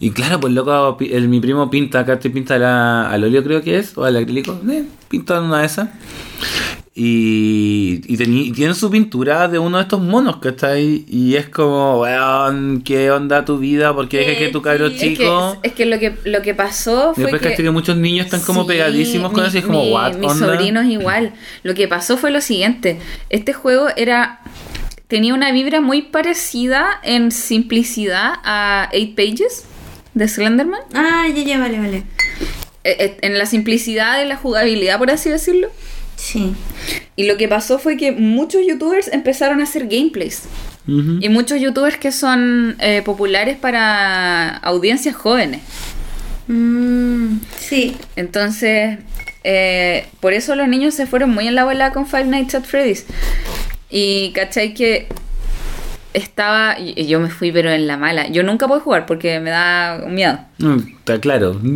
y 0.00 0.10
claro, 0.10 0.40
pues 0.40 0.52
loco, 0.52 0.96
el, 1.00 1.28
mi 1.28 1.40
primo 1.40 1.70
pinta, 1.70 2.00
acá 2.00 2.18
te 2.18 2.30
pinta 2.30 2.58
la, 2.58 3.10
al 3.10 3.22
óleo 3.24 3.44
creo 3.44 3.62
que 3.62 3.78
es, 3.78 3.96
o 3.96 4.04
al 4.04 4.16
acrílico. 4.16 4.58
Eh, 4.68 4.84
pinta 5.08 5.40
una 5.40 5.60
de 5.60 5.66
esas. 5.66 5.88
Y, 6.98 8.00
y, 8.06 8.16
teni- 8.16 8.46
y 8.46 8.52
tiene 8.52 8.72
su 8.72 8.90
pintura 8.90 9.48
de 9.48 9.58
uno 9.58 9.76
de 9.76 9.82
estos 9.82 10.00
monos 10.00 10.38
que 10.38 10.48
está 10.48 10.68
ahí. 10.68 11.04
Y 11.06 11.36
es 11.36 11.46
como, 11.50 12.00
weón, 12.00 12.80
¿qué 12.82 13.10
onda 13.10 13.44
tu 13.44 13.58
vida? 13.58 13.94
porque 13.94 14.16
dejas 14.18 14.36
que 14.38 14.48
tu 14.48 14.62
cabro 14.62 14.88
Sí, 14.88 14.94
Es 14.94 15.00
chico? 15.02 15.58
que, 15.62 15.68
es 15.68 15.74
que 15.74 15.84
lo 15.84 15.98
que 15.98 16.14
lo 16.24 16.40
que 16.40 16.54
pasó 16.54 17.12
Y 17.12 17.20
fue 17.20 17.30
después 17.32 17.54
que 17.54 17.62
que 17.62 17.70
muchos 17.70 17.98
niños 17.98 18.24
están 18.24 18.40
como 18.40 18.62
Sí, 18.62 18.68
pegadísimos 18.68 19.30
con 19.32 19.42
mi- 19.42 19.48
eso 19.48 19.56
y 19.58 19.60
es 19.60 19.66
como, 19.66 19.82
mi- 19.84 19.92
what 19.92 20.14
Mis 20.16 20.30
onda? 20.30 20.46
sobrinos 20.54 20.86
igual. 20.86 21.34
Lo 21.64 21.74
que 21.74 21.86
pasó 21.86 22.16
fue 22.16 22.30
lo 22.30 22.40
siguiente. 22.40 22.98
Este 23.28 23.52
juego 23.52 23.88
era... 23.96 24.40
Tenía 25.06 25.34
una 25.34 25.52
vibra 25.52 25.80
muy 25.82 26.00
parecida 26.02 26.86
en 27.04 27.30
simplicidad 27.30 28.32
a 28.42 28.88
8 28.92 29.12
Pages 29.14 29.64
de 30.14 30.26
Slenderman. 30.28 30.80
Ah, 30.94 31.26
ya, 31.32 31.42
ya, 31.44 31.58
vale, 31.60 31.78
vale. 31.78 31.96
Eh, 32.84 32.96
eh, 32.98 33.16
En 33.20 33.38
la 33.38 33.44
simplicidad 33.46 34.18
de 34.18 34.24
la 34.24 34.36
jugabilidad, 34.36 34.98
por 34.98 35.10
así 35.10 35.28
decirlo. 35.28 35.68
Sí. 36.16 36.54
Y 37.14 37.26
lo 37.26 37.36
que 37.36 37.48
pasó 37.48 37.78
fue 37.78 37.96
que 37.96 38.12
muchos 38.12 38.62
youtubers 38.66 39.08
empezaron 39.08 39.60
a 39.60 39.64
hacer 39.64 39.86
gameplays. 39.86 40.44
Y 40.88 41.28
muchos 41.30 41.60
youtubers 41.60 41.96
que 41.96 42.12
son 42.12 42.76
eh, 42.78 43.02
populares 43.04 43.56
para 43.56 44.56
audiencias 44.58 45.16
jóvenes. 45.16 45.60
Mm, 46.46 47.38
sí. 47.58 47.96
Entonces, 48.14 48.98
eh, 49.42 50.06
por 50.20 50.32
eso 50.32 50.54
los 50.54 50.68
niños 50.68 50.94
se 50.94 51.06
fueron 51.06 51.30
muy 51.30 51.48
en 51.48 51.56
la 51.56 51.64
bola 51.64 51.92
con 51.92 52.06
Five 52.06 52.26
Nights 52.26 52.54
at 52.54 52.64
Freddy's. 52.64 53.04
Y 53.90 54.30
cachai 54.32 54.74
que 54.74 55.08
estaba. 56.16 56.78
y- 56.78 56.94
y 56.96 57.06
yo 57.06 57.20
me 57.20 57.28
fui, 57.30 57.52
pero 57.52 57.70
en 57.70 57.86
la 57.86 57.96
mala. 57.96 58.26
Yo 58.28 58.42
nunca 58.42 58.66
puedo 58.66 58.80
jugar 58.80 59.06
porque 59.06 59.38
me 59.40 59.50
da 59.50 60.02
miedo. 60.08 60.38
Mm, 60.58 60.78
Está 60.98 61.20
claro. 61.20 61.60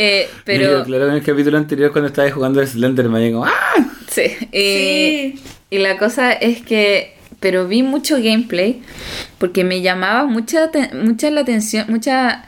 Eh, 0.00 0.28
Pero 0.44 0.84
claro 0.84 1.08
en 1.08 1.14
el 1.14 1.22
capítulo 1.24 1.58
anterior 1.58 1.90
cuando 1.90 2.06
estaba 2.08 2.30
jugando 2.30 2.60
el 2.60 2.68
Slenderman 2.68 3.20
y 3.24 3.32
como 3.32 3.46
¡ah! 3.46 3.50
Sí. 4.08 4.22
eh, 4.52 5.32
Sí. 5.34 5.42
Y 5.70 5.78
la 5.78 5.98
cosa 5.98 6.32
es 6.32 6.62
que. 6.62 7.14
Pero 7.40 7.66
vi 7.68 7.82
mucho 7.82 8.16
gameplay 8.16 8.82
porque 9.38 9.62
me 9.64 9.80
llamaba 9.80 10.24
mucha, 10.24 10.70
mucha 10.94 11.30
la 11.30 11.40
atención. 11.42 11.86
Mucha. 11.88 12.44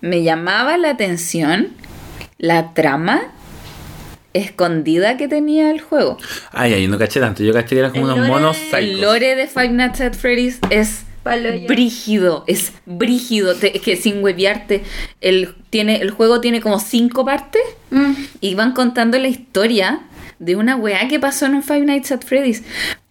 Me 0.00 0.22
llamaba 0.22 0.78
la 0.78 0.90
atención 0.90 1.68
la 2.38 2.74
trama 2.74 3.22
escondida 4.36 5.16
que 5.16 5.28
tenía 5.28 5.70
el 5.70 5.80
juego. 5.80 6.18
Ay, 6.52 6.74
ay, 6.74 6.86
no 6.88 6.98
caché 6.98 7.20
tanto. 7.20 7.42
Yo 7.42 7.52
caché 7.52 7.70
que 7.70 7.78
eran 7.80 7.90
como 7.92 8.06
El 8.06 8.12
unos 8.14 8.18
lore- 8.28 8.30
monos 8.40 8.56
el 8.72 8.84
El 8.90 9.00
lore 9.00 9.34
de 9.34 9.46
Five 9.46 9.70
Nights 9.70 10.00
at 10.00 10.14
Freddy's 10.14 10.58
es 10.70 11.04
brígido, 11.66 12.44
es 12.46 12.72
brígido. 12.86 13.54
Te- 13.56 13.76
es 13.76 13.82
que 13.82 13.96
sin 13.96 14.22
hueviarte, 14.22 14.82
el, 15.20 15.54
tiene, 15.70 15.96
el 16.00 16.10
juego 16.10 16.40
tiene 16.40 16.60
como 16.60 16.78
cinco 16.78 17.24
partes 17.24 17.62
Mm. 17.90 18.12
y 18.40 18.54
van 18.54 18.72
contando 18.72 19.18
la 19.18 19.28
historia 19.28 20.00
de 20.38 20.56
una 20.56 20.76
weá 20.76 21.08
que 21.08 21.18
pasó 21.18 21.46
en 21.46 21.54
un 21.54 21.62
Five 21.62 21.80
Nights 21.86 22.12
at 22.12 22.22
Freddy's. 22.24 22.62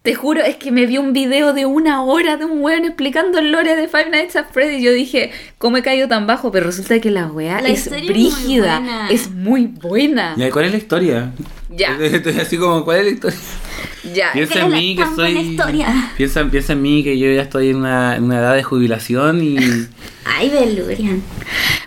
Te 0.02 0.14
juro, 0.14 0.40
es 0.42 0.54
que 0.56 0.70
me 0.70 0.86
vi 0.86 0.98
un 0.98 1.12
video 1.12 1.52
de 1.52 1.66
una 1.66 2.02
hora 2.04 2.36
de 2.36 2.44
un 2.44 2.60
weón 2.62 2.84
explicando 2.84 3.38
el 3.40 3.50
lore 3.50 3.74
de 3.74 3.88
Five 3.88 4.10
Nights 4.10 4.36
at 4.36 4.46
Freddy's. 4.52 4.80
Yo 4.82 4.92
dije, 4.92 5.32
¿cómo 5.58 5.76
he 5.78 5.82
caído 5.82 6.06
tan 6.06 6.26
bajo? 6.28 6.52
Pero 6.52 6.66
resulta 6.66 7.00
que 7.00 7.10
la 7.10 7.26
weá 7.26 7.60
La 7.60 7.68
es 7.70 7.80
historia 7.86 8.02
es 8.02 8.04
muy 8.06 8.12
brígida, 8.14 8.78
buena. 8.78 9.10
es 9.10 9.30
muy 9.30 9.66
buena. 9.66 10.34
Ya, 10.36 10.50
¿Cuál 10.50 10.66
es 10.66 10.70
la 10.72 10.78
historia? 10.78 11.32
Ya. 11.70 11.96
Estoy 12.00 12.38
así 12.38 12.56
como, 12.56 12.84
¿cuál 12.84 12.98
es 12.98 13.04
la 13.04 13.10
historia? 13.10 13.38
Ya. 14.14 14.32
Piensa 14.32 14.60
en 14.60 14.70
mí 14.72 14.94
que 14.94 15.04
soy. 15.16 15.58
Piensa, 16.16 16.44
piensa 16.44 16.72
en 16.74 16.82
mí 16.82 17.02
que 17.02 17.18
yo 17.18 17.26
ya 17.32 17.42
estoy 17.42 17.70
en 17.70 17.76
una, 17.78 18.14
en 18.14 18.22
una 18.24 18.38
edad 18.38 18.54
de 18.54 18.62
jubilación 18.62 19.42
y. 19.42 19.56
Ay, 20.24 20.50
Belurian. 20.50 21.20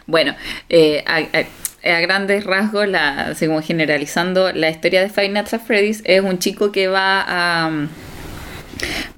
Bueno, 0.05 0.35
eh, 0.67 1.01
a, 1.07 1.17
a- 1.19 1.45
a 1.83 1.99
grandes 2.01 2.43
rasgos, 2.43 2.87
la, 2.87 3.27
así 3.29 3.47
como 3.47 3.61
generalizando, 3.61 4.51
la 4.51 4.69
historia 4.69 5.01
de 5.01 5.09
Five 5.09 5.29
Nights 5.29 5.53
at 5.53 5.61
Freddy's 5.61 6.01
es 6.05 6.21
un 6.21 6.39
chico 6.39 6.71
que 6.71 6.87
va 6.87 7.23
a 7.27 7.71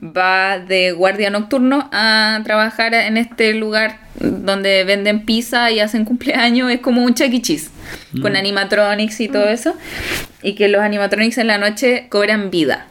va 0.03 0.57
de 0.59 0.91
guardia 0.91 1.30
nocturno 1.30 1.88
a 1.91 2.39
trabajar 2.43 2.93
en 2.95 3.18
este 3.18 3.53
lugar 3.53 3.99
donde 4.20 4.84
venden 4.84 5.26
pizza 5.26 5.70
y 5.72 5.80
hacen 5.80 6.05
cumpleaños, 6.05 6.72
es 6.72 6.80
como 6.80 7.03
un 7.03 7.14
Chuck 7.14 7.32
E. 7.34 7.41
Cheese, 7.41 7.70
con 8.22 8.36
animatronics 8.36 9.20
y 9.22 9.28
todo 9.28 9.47
eso, 9.47 9.76
y 10.41 10.53
que 10.55 10.68
los 10.68 10.82
animatronics 10.82 11.38
en 11.38 11.47
la 11.47 11.57
noche 11.59 12.07
cobran 12.09 12.49
vida. 12.49 12.88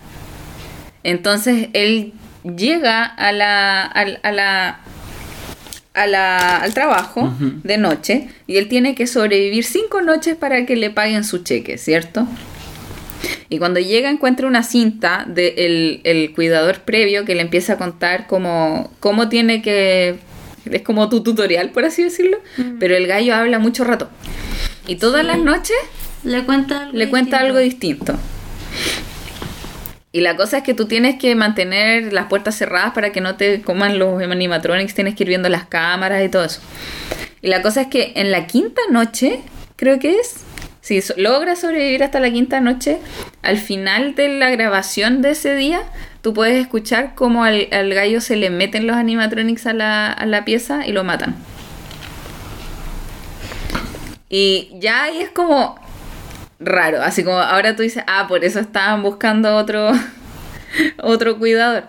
Entonces 1.02 1.68
él 1.72 2.12
llega 2.44 3.04
a 3.04 3.32
la, 3.32 3.82
al- 3.82 4.20
a 4.22 4.32
la 4.32 4.78
a 5.94 6.06
la- 6.06 6.56
al 6.58 6.72
trabajo 6.74 7.32
de 7.40 7.76
noche 7.78 8.28
y 8.46 8.56
él 8.58 8.68
tiene 8.68 8.94
que 8.94 9.06
sobrevivir 9.06 9.64
cinco 9.64 10.00
noches 10.02 10.36
para 10.36 10.64
que 10.66 10.76
le 10.76 10.90
paguen 10.90 11.24
su 11.24 11.38
cheque, 11.42 11.78
¿cierto? 11.78 12.26
Y 13.48 13.58
cuando 13.58 13.80
llega 13.80 14.08
encuentra 14.10 14.46
una 14.46 14.62
cinta 14.62 15.24
del 15.28 15.52
el, 15.58 16.00
el 16.04 16.32
cuidador 16.32 16.80
previo 16.80 17.24
que 17.24 17.34
le 17.34 17.42
empieza 17.42 17.74
a 17.74 17.76
contar 17.78 18.26
cómo, 18.28 18.90
cómo 19.00 19.28
tiene 19.28 19.60
que... 19.62 20.16
Es 20.70 20.82
como 20.82 21.08
tu 21.08 21.22
tutorial, 21.22 21.70
por 21.70 21.84
así 21.84 22.02
decirlo. 22.04 22.38
Pero 22.78 22.94
el 22.96 23.06
gallo 23.06 23.34
habla 23.34 23.58
mucho 23.58 23.82
rato. 23.84 24.08
Y 24.86 24.96
todas 24.96 25.22
Sí. 25.22 25.26
las 25.26 25.38
noches 25.38 25.76
Le 26.22 26.44
cuenta 26.44 26.82
algo 26.82 26.96
le 26.96 27.08
cuenta 27.10 27.38
distinto. 27.38 27.46
algo 27.46 27.58
distinto. 27.58 28.14
Y 30.12 30.22
la 30.22 30.36
cosa 30.36 30.58
es 30.58 30.62
que 30.64 30.74
tú 30.74 30.86
tienes 30.86 31.18
que 31.18 31.34
mantener 31.36 32.12
las 32.12 32.26
puertas 32.26 32.56
cerradas 32.56 32.92
para 32.92 33.12
que 33.12 33.20
no 33.20 33.36
te 33.36 33.62
coman 33.62 33.98
los 33.98 34.20
animatronics, 34.20 34.94
tienes 34.94 35.14
que 35.14 35.22
ir 35.22 35.28
viendo 35.28 35.48
las 35.48 35.66
cámaras 35.66 36.24
y 36.24 36.28
todo 36.28 36.44
eso. 36.44 36.60
Y 37.42 37.48
la 37.48 37.62
cosa 37.62 37.82
es 37.82 37.86
que 37.86 38.12
en 38.16 38.32
la 38.32 38.46
quinta 38.46 38.80
noche, 38.90 39.40
creo 39.76 40.00
que 40.00 40.18
es, 40.18 40.34
si 40.80 41.00
logras 41.16 41.60
sobrevivir 41.60 42.02
hasta 42.02 42.18
la 42.18 42.30
quinta 42.30 42.60
noche, 42.60 42.98
al 43.42 43.58
final 43.58 44.16
de 44.16 44.28
la 44.28 44.50
grabación 44.50 45.22
de 45.22 45.30
ese 45.30 45.54
día, 45.54 45.82
tú 46.22 46.34
puedes 46.34 46.60
escuchar 46.60 47.14
cómo 47.14 47.44
al, 47.44 47.68
al 47.70 47.94
gallo 47.94 48.20
se 48.20 48.34
le 48.34 48.50
meten 48.50 48.88
los 48.88 48.96
animatronics 48.96 49.66
a 49.66 49.72
la, 49.74 50.12
a 50.12 50.26
la 50.26 50.44
pieza 50.44 50.86
y 50.86 50.92
lo 50.92 51.04
matan. 51.04 51.36
Y 54.28 54.70
ya 54.80 55.04
ahí 55.04 55.18
es 55.18 55.30
como 55.30 55.78
raro, 56.60 57.02
así 57.02 57.24
como 57.24 57.38
ahora 57.38 57.74
tú 57.74 57.82
dices, 57.82 58.04
ah, 58.06 58.26
por 58.28 58.44
eso 58.44 58.60
estaban 58.60 59.02
buscando 59.02 59.56
otro 59.56 59.90
otro 61.02 61.38
cuidador. 61.38 61.84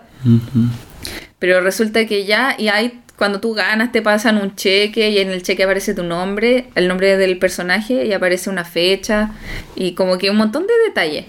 Pero 1.38 1.60
resulta 1.60 2.06
que 2.06 2.24
ya 2.24 2.56
y 2.58 2.68
hay 2.68 3.02
cuando 3.16 3.40
tú 3.40 3.54
ganas 3.54 3.92
te 3.92 4.02
pasan 4.02 4.38
un 4.38 4.56
cheque 4.56 5.10
y 5.10 5.18
en 5.18 5.30
el 5.30 5.42
cheque 5.42 5.62
aparece 5.62 5.94
tu 5.94 6.02
nombre, 6.02 6.70
el 6.74 6.88
nombre 6.88 7.16
del 7.16 7.38
personaje 7.38 8.06
y 8.06 8.12
aparece 8.12 8.50
una 8.50 8.64
fecha 8.64 9.30
y 9.76 9.94
como 9.94 10.18
que 10.18 10.30
un 10.30 10.36
montón 10.36 10.66
de 10.66 10.72
detalles. 10.88 11.26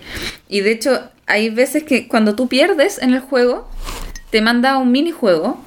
Y 0.50 0.62
de 0.62 0.72
hecho 0.72 1.02
hay 1.28 1.50
veces 1.50 1.84
que 1.84 2.08
cuando 2.08 2.36
tú 2.36 2.48
pierdes 2.48 3.00
en 3.00 3.14
el 3.14 3.20
juego 3.20 3.70
te 4.32 4.42
manda 4.42 4.78
un 4.78 4.92
minijuego 4.92 5.62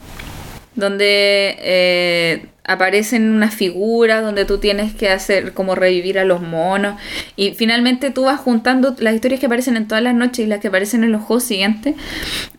donde 0.77 1.57
eh, 1.59 2.47
aparecen 2.64 3.31
unas 3.31 3.55
figuras 3.55 4.22
donde 4.22 4.45
tú 4.45 4.59
tienes 4.59 4.95
que 4.95 5.09
hacer 5.09 5.53
como 5.55 5.74
revivir 5.74 6.18
a 6.18 6.24
los 6.24 6.41
monos. 6.43 7.01
Y 7.35 7.55
finalmente 7.55 8.11
tú 8.11 8.24
vas 8.24 8.39
juntando 8.41 8.95
las 8.99 9.14
historias 9.14 9.41
que 9.41 9.47
aparecen 9.47 9.77
en 9.77 9.89
todas 9.89 10.05
las 10.05 10.14
noches 10.14 10.41
y 10.41 10.49
las 10.49 10.61
que 10.61 10.68
aparecen 10.68 11.03
en 11.03 11.12
los 11.12 11.22
juegos 11.22 11.45
siguientes 11.45 11.95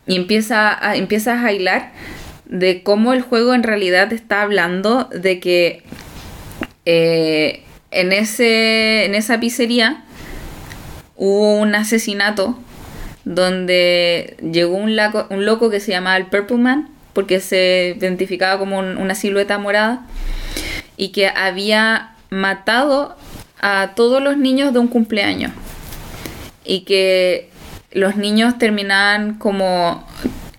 y 0.06 0.16
empieza 0.16 0.76
a, 0.86 0.96
empiezas 0.96 1.44
a 1.44 1.52
hilar 1.52 1.92
de 2.46 2.82
cómo 2.82 3.12
el 3.12 3.22
juego 3.22 3.54
en 3.54 3.62
realidad 3.62 4.12
está 4.12 4.42
hablando 4.42 5.04
de 5.14 5.38
que 5.40 5.82
eh, 6.86 7.62
en, 7.90 8.12
ese, 8.12 9.04
en 9.04 9.14
esa 9.14 9.38
pizzería 9.38 10.04
hubo 11.16 11.58
un 11.58 11.74
asesinato 11.74 12.58
donde 13.24 14.36
llegó 14.50 14.76
un, 14.76 14.96
laco- 14.96 15.26
un 15.30 15.44
loco 15.44 15.68
que 15.68 15.80
se 15.80 15.90
llamaba 15.90 16.16
el 16.16 16.26
Purple 16.26 16.56
Man, 16.56 16.88
porque 17.18 17.40
se 17.40 17.96
identificaba 17.98 18.60
como 18.60 18.78
un- 18.78 18.96
una 18.96 19.16
silueta 19.16 19.58
morada, 19.58 20.06
y 20.96 21.08
que 21.08 21.26
había 21.26 22.12
matado 22.30 23.16
a 23.60 23.90
todos 23.96 24.22
los 24.22 24.36
niños 24.36 24.72
de 24.72 24.78
un 24.78 24.86
cumpleaños. 24.86 25.50
Y 26.64 26.82
que 26.82 27.50
los 27.90 28.14
niños 28.14 28.56
terminaban 28.56 29.34
como 29.34 30.06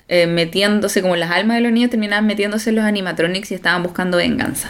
eh, 0.10 0.28
metiéndose, 0.28 1.02
como 1.02 1.16
las 1.16 1.32
almas 1.32 1.56
de 1.56 1.62
los 1.62 1.72
niños 1.72 1.92
terminaban 1.92 2.28
metiéndose 2.28 2.72
en 2.72 2.76
los 2.76 2.84
animatronics 2.84 3.52
y 3.52 3.56
estaban 3.56 3.82
buscando 3.84 4.18
venganza. 4.18 4.70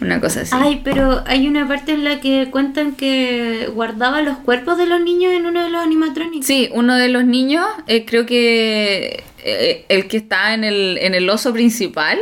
Una 0.00 0.20
cosa 0.20 0.42
así. 0.42 0.52
Ay, 0.54 0.80
pero 0.84 1.24
hay 1.26 1.48
una 1.48 1.66
parte 1.66 1.90
en 1.92 2.04
la 2.04 2.20
que 2.20 2.50
cuentan 2.52 2.92
que 2.92 3.68
guardaba 3.74 4.22
los 4.22 4.36
cuerpos 4.38 4.78
de 4.78 4.86
los 4.86 5.00
niños 5.00 5.32
en 5.32 5.44
uno 5.46 5.64
de 5.64 5.70
los 5.70 5.82
animatronics. 5.82 6.46
Sí, 6.46 6.68
uno 6.72 6.94
de 6.94 7.08
los 7.08 7.24
niños, 7.24 7.66
eh, 7.88 8.04
creo 8.04 8.26
que 8.26 9.24
eh, 9.44 9.84
el 9.88 10.08
que 10.08 10.16
está 10.18 10.54
en 10.54 10.64
el, 10.64 10.98
en 11.00 11.14
el 11.14 11.28
oso 11.30 11.52
principal, 11.52 12.18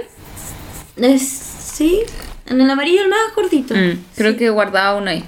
Es- 0.96 1.22
sí, 1.28 2.00
en 2.46 2.60
el 2.60 2.70
amarillo 2.70 3.02
el 3.02 3.08
más 3.08 3.34
gordito. 3.36 3.74
mm, 3.74 4.04
creo 4.16 4.32
Sí. 4.32 4.38
que 4.38 4.50
guardaba 4.50 4.96
uno 4.96 5.10
ahí. 5.10 5.24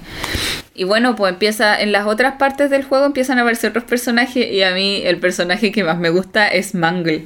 Y 0.73 0.83
bueno, 0.85 1.15
pues 1.15 1.33
empieza, 1.33 1.79
en 1.81 1.91
las 1.91 2.07
otras 2.07 2.35
partes 2.37 2.69
del 2.69 2.83
juego 2.83 3.05
empiezan 3.05 3.37
a 3.37 3.41
aparecer 3.41 3.69
otros 3.71 3.83
personajes 3.85 4.51
y 4.51 4.63
a 4.63 4.71
mí 4.73 5.01
el 5.05 5.17
personaje 5.17 5.71
que 5.71 5.83
más 5.83 5.97
me 5.97 6.09
gusta 6.09 6.47
es 6.47 6.73
Mangle. 6.73 7.25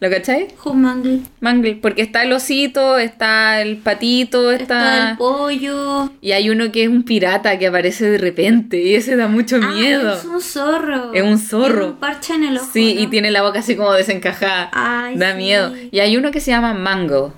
¿Lo 0.00 0.08
cachai? 0.10 0.46
Humangle. 0.64 1.22
Mangle, 1.40 1.74
porque 1.74 2.02
está 2.02 2.22
el 2.22 2.32
osito, 2.32 2.98
está 2.98 3.60
el 3.60 3.78
patito, 3.78 4.52
está... 4.52 4.62
Está 4.62 5.10
el 5.10 5.16
pollo. 5.16 6.12
Y 6.20 6.30
hay 6.32 6.50
uno 6.50 6.70
que 6.70 6.84
es 6.84 6.88
un 6.88 7.02
pirata 7.02 7.58
que 7.58 7.66
aparece 7.66 8.08
de 8.08 8.18
repente 8.18 8.80
y 8.80 8.94
ese 8.94 9.16
da 9.16 9.26
mucho 9.26 9.56
Ah, 9.60 9.72
miedo. 9.72 10.14
es 10.14 10.24
un 10.24 10.40
zorro. 10.40 11.12
Es 11.12 11.22
un 11.24 11.38
zorro. 11.38 11.72
Tiene 11.74 11.84
un 11.90 11.96
parche 11.96 12.34
en 12.34 12.44
el 12.44 12.56
ojo. 12.58 12.68
Sí, 12.72 12.94
y 12.96 13.08
tiene 13.08 13.32
la 13.32 13.42
boca 13.42 13.58
así 13.58 13.74
como 13.74 13.92
desencajada. 13.92 14.70
Ay, 14.72 15.16
da 15.16 15.32
sí. 15.32 15.38
miedo. 15.38 15.72
Y 15.90 15.98
hay 15.98 16.16
uno 16.16 16.30
que 16.30 16.38
se 16.40 16.52
llama 16.52 16.74
Mango. 16.74 17.34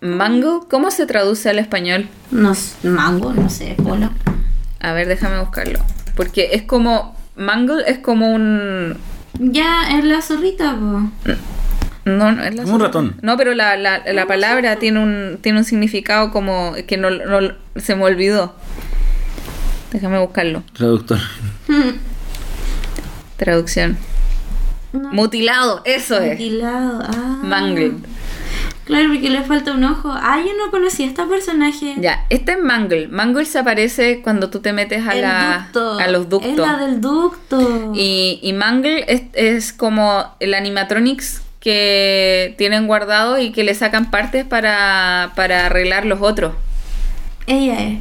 Mango, 0.00 0.66
¿cómo 0.70 0.90
se 0.90 1.04
traduce 1.04 1.50
al 1.50 1.58
español? 1.58 2.08
No, 2.30 2.54
mango, 2.84 3.34
no 3.34 3.50
sé, 3.50 3.76
polo. 3.82 4.10
A 4.80 4.92
ver, 4.94 5.08
déjame 5.08 5.40
buscarlo. 5.40 5.78
Porque 6.16 6.50
es 6.52 6.62
como. 6.62 7.14
Mangle 7.36 7.84
es 7.86 7.98
como 7.98 8.32
un. 8.32 8.96
Ya, 9.38 9.98
es 9.98 10.04
la 10.04 10.20
zorrita, 10.22 10.72
po. 10.74 11.10
No, 12.04 12.32
no, 12.32 12.42
es 12.42 12.54
la 12.54 12.62
Como 12.62 12.74
un 12.76 12.80
ratón. 12.80 13.16
No, 13.22 13.36
pero 13.36 13.54
la, 13.54 13.76
la, 13.76 14.02
la 14.12 14.26
palabra 14.26 14.76
tiene 14.76 14.98
un, 15.00 15.38
tiene 15.40 15.58
un 15.58 15.64
significado 15.64 16.30
como 16.32 16.74
que 16.86 16.96
no, 16.96 17.10
no- 17.10 17.54
se 17.76 17.94
me 17.94 18.04
olvidó. 18.04 18.54
Déjame 19.92 20.18
buscarlo. 20.18 20.62
Traductor. 20.72 21.18
Traducción. 23.36 23.96
No, 24.92 25.12
Mutilado, 25.12 25.82
eso 25.84 26.18
es. 26.20 26.32
mutilado. 26.32 27.00
Ah. 27.04 27.38
Mangled. 27.44 27.92
Claro, 28.90 29.08
porque 29.12 29.30
le 29.30 29.42
falta 29.42 29.72
un 29.72 29.84
ojo. 29.84 30.10
Ah, 30.12 30.38
yo 30.44 30.52
no 30.62 30.70
conocía 30.70 31.06
a 31.06 31.08
este 31.10 31.22
personaje. 31.24 31.94
Ya, 31.98 32.26
este 32.28 32.52
es 32.52 32.58
Mangle. 32.62 33.08
Mangle 33.08 33.44
se 33.44 33.58
aparece 33.58 34.20
cuando 34.22 34.50
tú 34.50 34.60
te 34.60 34.72
metes 34.72 35.06
a, 35.06 35.12
El 35.12 35.22
la, 35.22 35.68
ducto. 35.72 35.98
a 35.98 36.08
los 36.08 36.22
Es 36.24 36.28
ductos. 36.28 36.56
la 36.56 36.76
del 36.76 37.00
ducto. 37.00 37.92
Y, 37.94 38.38
y 38.42 38.52
Mangle 38.52 39.04
es, 39.08 39.22
es 39.34 39.72
como 39.72 40.24
el 40.40 40.54
animatronics 40.54 41.42
que 41.60 42.54
tienen 42.58 42.86
guardado 42.86 43.38
y 43.38 43.52
que 43.52 43.64
le 43.64 43.74
sacan 43.74 44.10
partes 44.10 44.44
para, 44.44 45.32
para 45.36 45.66
arreglar 45.66 46.06
los 46.06 46.20
otros. 46.22 46.54
Ella 47.46 47.80
es. 47.82 47.98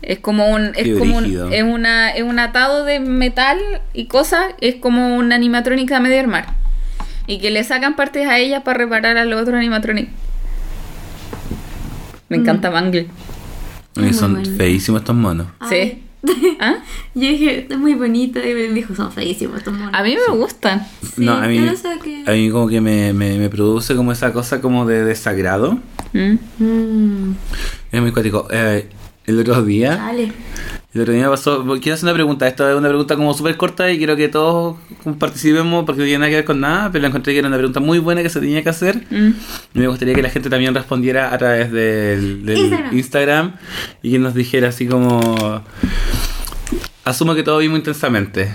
Es 0.00 0.20
como 0.20 0.48
un 0.48 0.66
es 0.76 0.84
Qué 0.84 0.98
como 0.98 1.18
un, 1.18 1.52
es 1.52 1.62
una 1.64 2.10
es 2.10 2.22
un 2.22 2.38
atado 2.38 2.84
de 2.84 3.00
metal 3.00 3.58
y 3.92 4.06
cosas, 4.06 4.46
es 4.60 4.76
como 4.76 5.16
un 5.16 5.32
animatronic 5.32 5.90
a 5.92 6.00
medio 6.00 6.18
armar. 6.20 6.46
Y 7.28 7.38
que 7.38 7.50
le 7.50 7.62
sacan 7.62 7.94
partes 7.94 8.26
a 8.26 8.38
ella 8.38 8.64
para 8.64 8.78
reparar 8.78 9.16
a 9.18 9.24
los 9.24 9.40
otros 9.40 9.54
animatronics. 9.56 10.10
Me 12.28 12.38
Mm. 12.38 12.40
encanta 12.40 12.70
Mangle. 12.70 13.06
Y 13.96 14.00
Muy 14.00 14.12
son 14.14 14.34
bonito. 14.34 14.56
feísimos 14.56 15.00
estos 15.02 15.14
monos. 15.16 15.46
Sí. 15.68 16.02
¿Ah? 16.60 16.76
Yo 17.14 17.20
dije, 17.28 17.60
está 17.60 17.76
muy 17.78 17.94
bonita. 17.94 18.40
Y 18.46 18.52
me 18.54 18.62
dijo, 18.68 18.94
son 18.94 19.12
feísimos 19.12 19.58
estos 19.58 19.72
monos. 19.74 19.92
A 19.94 20.02
mí 20.02 20.14
me 20.16 20.36
gustan. 20.36 20.86
Sí, 21.02 21.24
no, 21.24 21.32
a 21.34 21.46
mí, 21.46 21.58
a 22.26 22.30
mí 22.32 22.50
como 22.50 22.68
que 22.68 22.80
me, 22.80 23.12
me, 23.12 23.38
me 23.38 23.48
produce 23.48 23.94
como 23.94 24.12
esa 24.12 24.32
cosa 24.32 24.60
como 24.60 24.84
de 24.86 25.04
desagrado. 25.04 25.78
Mm. 26.12 26.34
Mm, 26.58 27.34
Es 27.92 28.00
muy 28.00 28.12
cuático. 28.12 28.48
Eh, 28.50 28.88
el 29.26 29.38
otro 29.40 29.62
día, 29.62 29.96
dale. 29.96 30.32
El 30.94 31.02
otro 31.02 31.12
día 31.12 31.24
me 31.24 31.28
pasó, 31.28 31.64
quiero 31.80 31.94
hacer 31.94 32.04
una 32.04 32.14
pregunta, 32.14 32.48
esta 32.48 32.70
es 32.70 32.76
una 32.76 32.88
pregunta 32.88 33.14
como 33.14 33.34
súper 33.34 33.58
corta 33.58 33.90
y 33.90 33.98
quiero 33.98 34.16
que 34.16 34.28
todos 34.28 34.76
participemos 35.18 35.84
porque 35.84 36.00
no 36.00 36.04
tiene 36.06 36.20
nada 36.20 36.30
que 36.30 36.36
ver 36.36 36.44
con 36.46 36.60
nada, 36.60 36.90
pero 36.90 37.02
la 37.02 37.08
encontré 37.08 37.34
que 37.34 37.40
era 37.40 37.48
una 37.48 37.58
pregunta 37.58 37.80
muy 37.80 37.98
buena 37.98 38.22
que 38.22 38.30
se 38.30 38.40
tenía 38.40 38.62
que 38.62 38.70
hacer. 38.70 39.04
Mm. 39.10 39.30
Y 39.74 39.78
me 39.78 39.86
gustaría 39.86 40.14
que 40.14 40.22
la 40.22 40.30
gente 40.30 40.48
también 40.48 40.74
respondiera 40.74 41.34
a 41.34 41.36
través 41.36 41.70
del, 41.70 42.46
del 42.46 42.58
Instagram. 42.58 42.96
Instagram. 42.96 43.52
y 44.02 44.12
que 44.12 44.18
nos 44.18 44.34
dijera 44.34 44.68
así 44.68 44.86
como... 44.86 45.62
Asumo 47.04 47.34
que 47.34 47.42
todo 47.42 47.58
vimos 47.58 47.78
intensamente. 47.78 48.50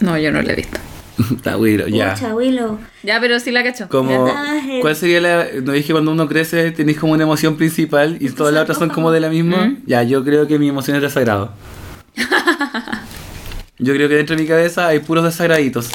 No, 0.00 0.16
yo 0.18 0.30
no 0.30 0.40
la 0.40 0.52
he 0.52 0.56
visto. 0.56 0.78
Está 1.36 1.56
bueno, 1.56 1.86
ya. 1.88 2.16
Willow. 2.34 2.78
Ya, 3.02 3.20
pero 3.20 3.38
sí 3.38 3.50
la 3.50 3.62
cacho. 3.62 3.88
Como. 3.88 4.32
¿cuál 4.80 4.96
sería 4.96 5.20
la.? 5.20 5.46
No 5.62 5.72
dije 5.72 5.92
cuando 5.92 6.10
uno 6.10 6.28
crece, 6.28 6.70
tenéis 6.72 6.98
como 6.98 7.12
una 7.12 7.22
emoción 7.22 7.56
principal 7.56 8.16
y 8.20 8.30
todas 8.30 8.52
las 8.52 8.62
otras 8.62 8.78
son 8.78 8.88
como 8.88 9.10
de 9.12 9.20
la 9.20 9.28
misma. 9.28 9.66
¿Mm? 9.66 9.82
Ya, 9.86 10.02
yo 10.02 10.24
creo 10.24 10.46
que 10.46 10.58
mi 10.58 10.68
emoción 10.68 10.96
es 10.96 11.02
desagrado. 11.02 11.52
yo 13.78 13.94
creo 13.94 14.08
que 14.08 14.16
dentro 14.16 14.36
de 14.36 14.42
mi 14.42 14.48
cabeza 14.48 14.88
hay 14.88 15.00
puros 15.00 15.24
desagraditos. 15.24 15.90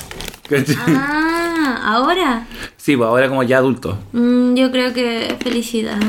Ah, 0.87 1.81
ahora. 1.83 2.47
Sí, 2.77 2.95
pues 2.95 3.07
ahora 3.07 3.27
como 3.27 3.43
ya 3.43 3.57
adulto. 3.57 3.97
Mm, 4.13 4.55
yo 4.55 4.71
creo 4.71 4.93
que 4.93 5.35
felicidad. 5.41 5.99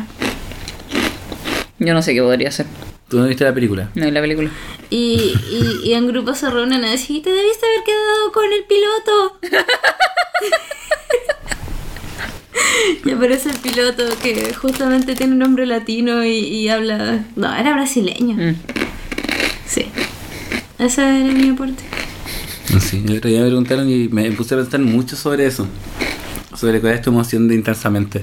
Yo 1.79 1.95
no 1.95 2.03
sé 2.03 2.15
qué 2.15 2.23
podría 2.23 2.51
ser. 2.51 2.67
¿Tú 3.09 3.19
no 3.19 3.27
viste 3.27 3.45
la 3.45 3.55
película? 3.55 3.91
No 3.95 4.05
vi 4.05 4.11
la 4.11 4.21
película. 4.21 4.51
Y, 4.91 5.35
y, 5.51 5.89
y 5.89 5.95
en 5.95 6.07
grupo 6.07 6.35
se 6.35 6.51
reúnen 6.51 6.85
a 6.85 6.91
decir, 6.91 7.23
te 7.23 7.31
debiste 7.31 7.67
haber 7.67 7.85
quedado 7.85 8.33
con 8.33 8.45
el 8.53 8.65
piloto. 8.65 9.39
y 13.05 13.11
aparece 13.11 13.51
el 13.51 13.57
piloto 13.57 14.05
que 14.23 14.55
justamente 14.55 15.15
tiene 15.15 15.33
un 15.33 15.39
nombre 15.39 15.67
latino 15.67 16.25
y, 16.25 16.39
y 16.39 16.69
habla... 16.69 17.25
No, 17.37 17.55
era 17.55 17.73
brasileño. 17.73 18.37
Mm. 18.37 18.57
Sí. 19.69 19.87
Ese 20.79 21.03
era 21.03 21.33
mi 21.35 21.51
aporte. 21.51 21.85
Sí, 22.81 23.03
el 23.07 23.17
otro 23.19 23.31
día 23.31 23.41
me 23.41 23.47
preguntaron 23.47 23.89
y 23.89 24.09
me 24.09 24.31
puse 24.33 24.55
a 24.55 24.59
pensar 24.59 24.81
mucho 24.81 25.17
sobre 25.17 25.47
eso. 25.47 25.67
Sobre 26.57 26.81
cuál 26.81 26.95
es 26.95 27.03
tu 27.03 27.11
emoción 27.11 27.49
de 27.49 27.55
intensamente. 27.55 28.23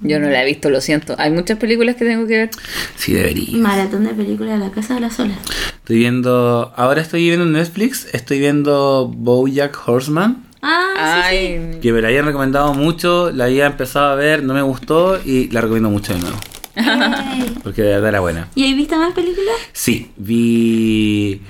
Yo 0.00 0.20
no 0.20 0.28
la 0.28 0.42
he 0.42 0.46
visto, 0.46 0.70
lo 0.70 0.80
siento. 0.80 1.16
Hay 1.18 1.30
muchas 1.32 1.58
películas 1.58 1.96
que 1.96 2.04
tengo 2.04 2.26
que 2.26 2.36
ver. 2.36 2.50
Sí, 2.96 3.12
debería. 3.12 3.58
Maratón 3.58 4.04
de 4.04 4.14
película 4.14 4.52
de 4.52 4.58
la 4.58 4.70
Casa 4.70 4.94
de 4.94 5.00
las 5.00 5.18
Olas. 5.18 5.38
Estoy 5.78 5.98
viendo. 5.98 6.72
Ahora 6.76 7.00
estoy 7.02 7.24
viendo 7.24 7.44
en 7.44 7.52
Netflix. 7.52 8.06
Estoy 8.12 8.38
viendo 8.38 9.12
Bojack 9.12 9.76
Horseman. 9.88 10.44
Ah, 10.62 11.26
sí, 11.30 11.78
Que 11.80 11.92
me 11.92 12.00
la 12.00 12.08
habían 12.08 12.26
recomendado 12.26 12.74
mucho. 12.74 13.32
La 13.32 13.44
había 13.44 13.66
empezado 13.66 14.10
a 14.10 14.14
ver, 14.14 14.44
no 14.44 14.54
me 14.54 14.62
gustó. 14.62 15.20
Y 15.24 15.48
la 15.50 15.60
recomiendo 15.60 15.90
mucho 15.90 16.14
de 16.14 16.20
nuevo. 16.20 16.36
Porque 17.62 17.82
de 17.82 17.88
verdad 17.94 18.08
era 18.08 18.20
buena. 18.20 18.48
¿Y 18.54 18.64
ahí 18.64 18.74
viste 18.74 18.96
más 18.96 19.12
películas? 19.12 19.54
Sí, 19.72 20.10
vi. 20.16 21.40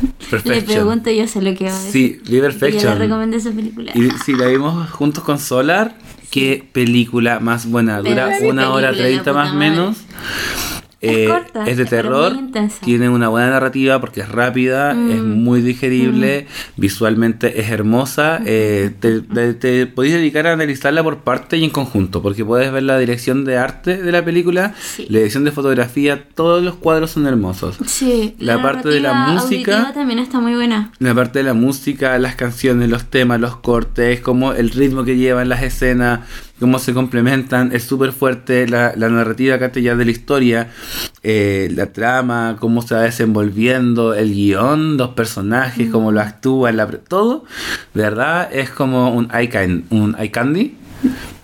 Le 0.00 0.28
Perfection. 0.30 0.64
pregunto, 0.66 1.10
yo 1.10 1.26
sé 1.26 1.42
lo 1.42 1.54
que 1.56 1.64
va 1.64 1.70
a 1.70 1.82
decir. 1.84 1.92
Sí, 1.92 2.20
vi 2.24 2.36
Yo 2.36 2.42
le 2.42 2.48
Perfection. 2.48 2.98
recomendé 2.98 3.36
esa 3.38 3.50
película. 3.50 3.92
Y 3.94 4.10
sí, 4.24 4.34
la 4.34 4.46
vimos 4.46 4.90
juntos 4.90 5.24
con 5.24 5.38
Solar. 5.38 5.96
Qué 6.30 6.62
película 6.72 7.40
más 7.40 7.66
buena. 7.66 8.00
Dura 8.00 8.30
una 8.42 8.70
hora 8.72 8.92
treinta 8.92 9.32
más 9.32 9.54
madre. 9.54 9.70
menos. 9.70 9.96
Es 11.00 11.16
Eh, 11.16 11.28
corta, 11.28 11.64
es 11.68 11.76
de 11.76 11.84
terror, 11.84 12.36
tiene 12.82 13.08
una 13.08 13.28
buena 13.28 13.50
narrativa 13.50 14.00
porque 14.00 14.20
es 14.22 14.28
rápida, 14.28 14.94
Mm. 14.94 15.10
es 15.12 15.22
muy 15.22 15.60
digerible, 15.60 16.48
visualmente 16.76 17.60
es 17.60 17.70
hermosa. 17.70 18.40
eh, 18.44 18.90
te, 18.98 19.20
te, 19.20 19.54
te 19.54 19.86
podéis 19.86 20.14
dedicar 20.14 20.46
a 20.48 20.52
analizarla 20.54 21.02
por 21.04 21.18
parte 21.18 21.56
y 21.56 21.62
en 21.64 21.70
conjunto, 21.70 22.20
porque 22.22 22.44
puedes 22.44 22.72
ver 22.72 22.82
la 22.82 22.98
dirección 22.98 23.44
de 23.44 23.58
arte 23.58 24.02
de 24.02 24.10
la 24.10 24.24
película, 24.24 24.74
Sí. 24.80 25.06
la 25.08 25.18
dirección 25.18 25.44
de 25.44 25.52
fotografía, 25.52 26.24
todos 26.34 26.62
los 26.64 26.74
cuadros 26.76 27.12
son 27.12 27.26
hermosos. 27.26 27.76
Sí, 27.86 28.34
La 28.40 28.60
parte 28.60 28.88
de 28.88 28.98
la 29.00 29.14
música- 29.14 29.92
también 29.94 30.18
está 30.18 30.40
muy 30.40 30.54
buena. 30.54 30.90
La 30.98 31.14
parte 31.14 31.38
de 31.40 31.44
la 31.44 31.54
música, 31.54 32.18
las 32.18 32.34
canciones, 32.34 32.88
los 32.88 33.04
temas, 33.04 33.38
los 33.40 33.56
cortes, 33.58 34.20
como 34.20 34.52
el 34.52 34.70
ritmo 34.70 35.04
que 35.04 35.16
llevan 35.16 35.48
las 35.48 35.62
escenas, 35.62 36.20
cómo 36.60 36.78
se 36.78 36.92
complementan, 36.94 37.70
es 37.72 37.84
súper 37.84 38.12
fuerte 38.12 38.66
la, 38.68 38.92
la 38.96 39.08
narrativa 39.08 39.58
ya 39.82 39.94
de 39.96 40.04
la 40.04 40.10
historia, 40.10 40.68
eh, 41.22 41.68
la 41.74 41.86
trama, 41.92 42.56
cómo 42.58 42.82
se 42.82 42.94
va 42.94 43.02
desenvolviendo, 43.02 44.14
el 44.14 44.32
guion, 44.34 44.96
los 44.96 45.10
personajes, 45.10 45.90
cómo 45.90 46.12
lo 46.12 46.20
actúan, 46.20 46.76
la, 46.76 46.86
todo, 46.86 47.44
de 47.94 48.02
verdad 48.02 48.48
es 48.52 48.70
como 48.70 49.12
un 49.14 49.28
eye, 49.34 49.48
can- 49.48 49.84
un 49.90 50.16
eye 50.18 50.30
candy, 50.30 50.76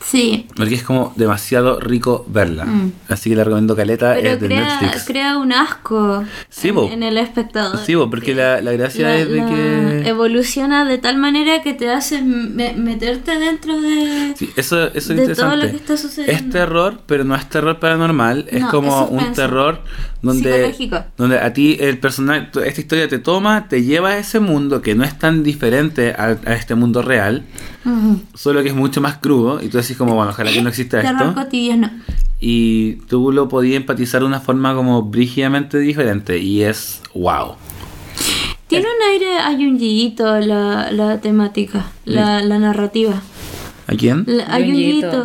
Sí, 0.07 0.47
porque 0.55 0.75
es 0.75 0.83
como 0.83 1.13
demasiado 1.17 1.81
rico 1.81 2.27
verla. 2.29 2.67
Mm. 2.67 2.93
Así 3.09 3.31
que 3.31 3.37
la 3.37 3.45
recomiendo 3.45 3.75
Caleta, 3.75 4.15
pero 4.15 4.29
es 4.31 4.41
de 4.41 4.47
crea, 4.47 4.81
Netflix. 4.81 5.05
crea 5.07 5.39
un 5.39 5.53
asco 5.53 6.25
Sí, 6.51 6.69
en, 6.91 7.03
el 7.03 7.17
espectador. 7.17 7.79
Sí, 7.79 7.95
bo, 7.95 8.11
porque 8.11 8.35
la, 8.35 8.61
la 8.61 8.73
gracia 8.73 9.09
La- 9.09 9.17
es 9.17 9.29
de 9.31 9.39
que... 9.45 10.09
evoluciona 10.09 10.85
de 10.85 10.99
tal 10.99 11.17
manera 11.17 11.63
que 11.63 11.73
te 11.75 11.91
hace 11.91 12.21
me- 12.23 12.75
meterte 12.75 13.39
dentro 13.39 13.81
de... 13.81 14.35
Sí, 14.37 14.51
eso, 14.57 14.89
eso 14.89 14.97
es 14.99 15.09
de 15.09 15.15
interesante. 15.15 15.55
todo 15.57 15.65
lo 15.65 15.71
que 15.71 15.77
está 15.79 15.97
sucediendo. 15.97 16.33
Es 16.47 16.51
terror, 16.51 17.01
pero 17.07 17.25
no 17.25 17.35
es 17.35 17.49
terror 17.49 17.79
paranormal. 17.81 18.45
Es 18.51 18.61
No, 18.61 18.71
como 18.71 19.05
es 19.07 19.25
un 19.27 19.33
terror 19.33 19.81
donde, 20.23 20.75
donde 21.17 21.39
a 21.39 21.53
ti 21.53 21.77
el 21.81 21.99
personaje, 21.99 22.49
esta 22.65 22.81
historia 22.81 23.09
te 23.09 23.19
toma, 23.19 23.69
te 23.69 23.83
lleva 23.83 24.11
a 24.11 24.19
ese 24.19 24.39
mundo 24.41 24.81
que 24.81 24.95
no 24.95 25.05
es 25.05 25.19
tan 25.19 25.43
diferente 25.43 26.13
a, 26.13 26.37
a 26.47 26.55
este 26.55 26.75
mundo 26.75 27.03
real, 27.03 27.45
solo 28.35 28.63
que 28.63 28.71
es 28.71 28.75
mucho 28.75 29.01
más 29.03 29.19
crudo. 29.19 29.63
Y 29.63 29.69
tú 29.69 29.77
decís 29.79 29.94
como, 29.97 30.15
bueno, 30.15 30.31
ojalá 30.31 30.53
que 30.53 30.63
no 30.63 30.69
exista 30.69 31.01
Terror 31.03 31.29
esto. 31.29 31.35
cotidiano. 31.35 31.91
Y 32.41 32.97
tú 33.09 33.33
lo 33.33 33.49
podías 33.49 33.77
empatizar 33.77 34.21
de 34.21 34.27
una 34.27 34.41
forma 34.41 34.75
como 34.75 35.03
brígidamente 35.03 35.79
diferente. 35.79 36.39
Y 36.39 36.63
es 36.63 37.01
wow. 37.15 37.55
Tiene 38.67 38.87
un 38.87 39.13
aire 39.13 39.39
ayungillito 39.39 40.41
la, 40.41 40.91
la 40.91 41.21
temática, 41.21 41.87
la, 42.05 42.43
la 42.43 42.59
narrativa. 42.59 43.23
¿A 43.87 43.95
quién? 43.97 44.25
La- 44.27 44.45
a. 44.47 44.59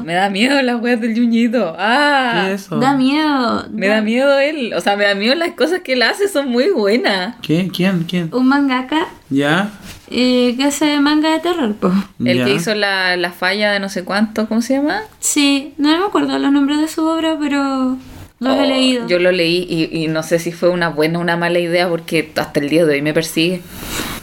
Me 0.03 0.13
da 0.13 0.29
miedo 0.29 0.61
las 0.61 0.81
weas 0.81 0.99
del 0.99 1.15
Yuñito. 1.15 1.75
Ah. 1.79 2.43
¿Qué 2.47 2.53
es 2.53 2.61
eso? 2.65 2.77
Da 2.79 2.93
miedo. 2.93 3.65
Me 3.71 3.87
da 3.87 4.01
miedo 4.01 4.37
él. 4.39 4.73
O 4.75 4.81
sea, 4.81 4.97
me 4.97 5.05
da 5.05 5.15
miedo 5.15 5.33
las 5.35 5.51
cosas 5.51 5.79
que 5.79 5.93
él 5.93 6.01
hace, 6.03 6.27
son 6.27 6.49
muy 6.49 6.69
buenas. 6.69 7.37
¿Qué? 7.41 7.69
¿Quién? 7.73 8.03
¿Quién? 8.03 8.29
Un 8.33 8.47
mangaka 8.49 9.07
¿Ya? 9.29 9.71
Eh, 10.09 10.55
que 10.57 10.63
hace 10.63 10.99
manga 10.99 11.29
de 11.31 11.39
terror, 11.39 11.75
pues. 11.79 11.93
El 12.23 12.43
que 12.43 12.53
hizo 12.55 12.73
la, 12.75 13.15
la 13.17 13.31
falla 13.31 13.71
de 13.71 13.79
no 13.79 13.89
sé 13.89 14.03
cuánto, 14.03 14.47
¿cómo 14.47 14.61
se 14.61 14.75
llama? 14.75 15.01
Sí, 15.19 15.73
no 15.77 15.89
me 15.97 16.03
acuerdo 16.05 16.37
los 16.39 16.51
nombres 16.51 16.79
de 16.79 16.87
su 16.87 17.05
obra, 17.05 17.37
pero 17.39 17.97
los 18.39 18.55
he 18.55 18.61
Oh, 18.61 18.65
leído. 18.65 19.07
Yo 19.07 19.19
lo 19.19 19.31
leí 19.31 19.65
y, 19.69 20.03
y 20.03 20.07
no 20.07 20.23
sé 20.23 20.39
si 20.39 20.51
fue 20.51 20.69
una 20.69 20.89
buena 20.89 21.19
o 21.19 21.21
una 21.21 21.37
mala 21.37 21.59
idea 21.59 21.87
porque 21.89 22.31
hasta 22.35 22.59
el 22.59 22.69
día 22.69 22.85
de 22.85 22.93
hoy 22.95 23.01
me 23.01 23.13
persigue. 23.13 23.61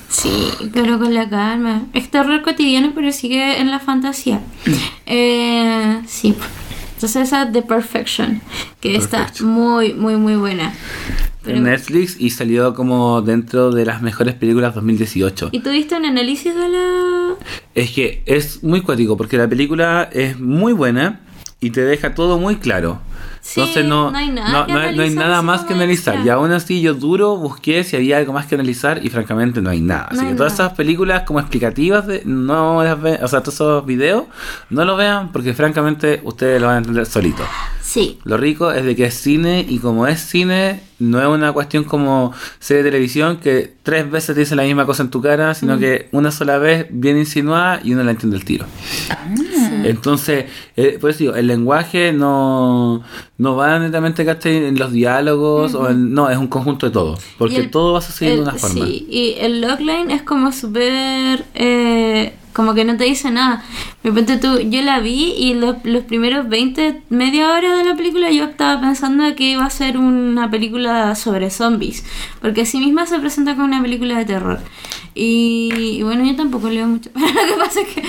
Sí, 0.09 0.49
pero 0.73 0.99
con 0.99 1.13
la 1.15 1.29
calma. 1.29 1.83
Es 1.93 2.11
terror 2.11 2.41
cotidiano, 2.43 2.93
pero 2.95 3.13
sigue 3.13 3.61
en 3.61 3.71
la 3.71 3.81
fantasía. 3.81 4.41
Eh, 5.05 6.01
sí. 6.07 6.35
Entonces 7.07 7.29
esa 7.29 7.53
The 7.53 7.63
Perfection, 7.63 8.41
que 8.81 8.97
está 8.97 9.19
Perfection. 9.19 9.49
muy, 9.49 9.95
muy, 9.95 10.17
muy 10.17 10.35
buena. 10.35 10.75
Pero- 11.45 11.59
En 11.59 11.63
Netflix 11.63 12.17
y 12.21 12.31
salió 12.31 12.75
como 12.75 13.23
dentro 13.23 13.71
de 13.71 13.87
las 13.87 14.03
mejores 14.03 14.35
películas 14.35 14.75
2018. 14.75 15.51
¿Y 15.53 15.61
tuviste 15.61 15.95
un 15.95 16.05
análisis 16.05 16.53
de 16.53 16.69
la...? 16.69 17.35
Es 17.77 17.93
que 17.93 18.25
es 18.27 18.65
muy 18.65 18.81
cuático 18.81 19.17
porque 19.17 19.37
la 19.37 19.47
película 19.47 20.09
es 20.13 20.41
muy 20.41 20.73
buena 20.73 21.21
y 21.61 21.71
te 21.71 21.83
deja 21.83 22.15
todo 22.15 22.39
muy 22.39 22.57
claro. 22.57 23.01
Sí, 23.41 23.61
Entonces 23.61 23.85
no, 23.85 24.11
no 24.11 24.19
hay 24.19 24.31
nada 24.31 24.51
no, 24.51 24.59
hay, 24.59 24.67
no 24.69 24.81
hay 24.81 24.89
analizar 24.89 25.25
nada 25.25 25.43
más 25.43 25.65
que 25.65 25.75
analizar. 25.75 26.19
Y 26.25 26.29
aún 26.29 26.53
así 26.53 26.81
yo 26.81 26.95
duro 26.95 27.37
busqué 27.37 27.85
si 27.85 27.97
había 27.97 28.19
algo 28.19 28.33
más 28.33 28.47
que 28.47 28.57
analizar 28.57 29.05
y 29.05 29.09
francamente 29.09 29.63
no 29.63 29.71
hay 29.71 29.81
nada. 29.81 30.09
Así 30.11 30.27
que 30.27 30.35
todas 30.35 30.55
esas 30.55 30.73
películas 30.73 31.23
como 31.23 31.39
explicativas 31.41 32.07
de, 32.07 32.23
no 32.25 32.83
las 32.83 33.01
vean, 33.01 33.23
o 33.23 33.29
sea, 33.29 33.41
todos 33.41 33.55
esos 33.55 33.87
videos 33.87 34.25
no 34.69 34.85
los 34.85 34.99
vean 34.99 35.33
porque 35.33 35.55
francamente 35.55 36.21
ustedes 36.25 36.61
lo 36.61 36.67
van 36.67 36.77
a 36.77 36.79
entender 36.79 37.07
solitos. 37.07 37.47
Sí. 37.83 38.19
Lo 38.25 38.37
rico 38.37 38.73
es 38.73 38.85
de 38.85 38.97
que 38.97 39.05
es 39.07 39.15
cine 39.15 39.65
y 39.67 39.79
como 39.79 40.09
es 40.09 40.21
cine, 40.21 40.83
no 40.99 41.21
es 41.21 41.29
una 41.29 41.53
cuestión 41.53 41.85
como 41.85 42.35
serie 42.59 42.83
de 42.83 42.91
televisión 42.91 43.39
que 43.39 43.75
tres 43.85 44.11
veces 44.11 44.35
te 44.35 44.41
dice 44.41 44.57
la 44.57 44.65
misma 44.65 44.85
cosa 44.87 45.05
en 45.05 45.11
tu 45.11 45.23
cara, 45.23 45.55
sino 45.55 45.79
que 45.79 46.09
una 46.11 46.33
sola 46.33 46.59
vez 46.59 46.87
bien 46.91 47.17
insinuada 47.17 47.81
y 47.83 47.93
uno 47.93 48.03
la 48.03 48.11
entiende 48.11 48.37
el 48.37 48.45
tiro. 48.45 48.67
Entonces, 49.85 50.47
eh, 50.77 50.99
por 51.01 51.11
eso 51.11 51.19
digo, 51.21 51.35
el 51.35 51.47
lenguaje 51.47 52.13
no, 52.13 53.03
no 53.39 53.57
va 53.57 53.79
netamente 53.79 54.25
en 54.69 54.79
los 54.79 54.93
diálogos, 54.93 55.75
o 55.75 55.91
en- 55.91 56.15
no, 56.15 56.31
es 56.31 56.39
un 56.39 56.47
conjunto 56.49 56.87
de 56.87 56.93
todo, 56.93 57.19
porque 57.39 57.57
el- 57.57 57.71
todo 57.71 57.93
va 57.93 57.99
a 57.99 58.03
suceder 58.03 58.37
de 58.37 58.43
una 58.43 58.53
forma. 58.61 58.87
Sí, 58.87 59.07
y 59.11 59.35
el 59.41 59.61
logline 59.61 60.11
es 60.11 60.23
como 60.23 60.53
súper... 60.53 61.45
eh, 61.55 62.33
como 62.57 62.73
que 62.73 62.87
no 62.87 62.97
te 62.97 63.05
dice 63.05 63.31
nada. 63.31 63.63
De 64.03 64.09
repente 64.09 64.39
tú, 64.39 64.59
yo 64.59 64.81
la 64.81 64.99
vi 65.01 65.35
y 65.37 65.53
los, 65.53 65.77
los 65.85 66.05
primeros 66.05 66.49
20, 66.49 67.03
media 67.11 67.53
hora 67.53 67.77
de 67.77 67.85
la 67.85 67.95
película 67.95 68.31
yo 68.31 68.45
estaba 68.45 68.81
pensando 68.81 69.23
que 69.37 69.51
iba 69.51 69.67
a 69.67 69.69
ser 69.69 69.99
una 69.99 70.51
película 70.51 71.15
sobre 71.17 71.51
zombies. 71.51 72.03
Porque 72.41 72.63
así 72.63 72.79
misma 72.79 73.05
se 73.05 73.19
presenta 73.19 73.53
como 73.53 73.67
una 73.67 73.83
película 73.83 74.17
de 74.17 74.25
terror. 74.25 74.61
Y, 75.15 75.69
y 75.99 76.03
bueno, 76.03 76.25
yo 76.25 76.35
tampoco 76.35 76.71
leo 76.71 76.87
mucho. 76.87 77.11
Pero 77.15 77.27
lo 77.27 77.47
que 77.47 77.61
pasa 77.63 77.81
es 77.83 77.89
que 77.89 78.03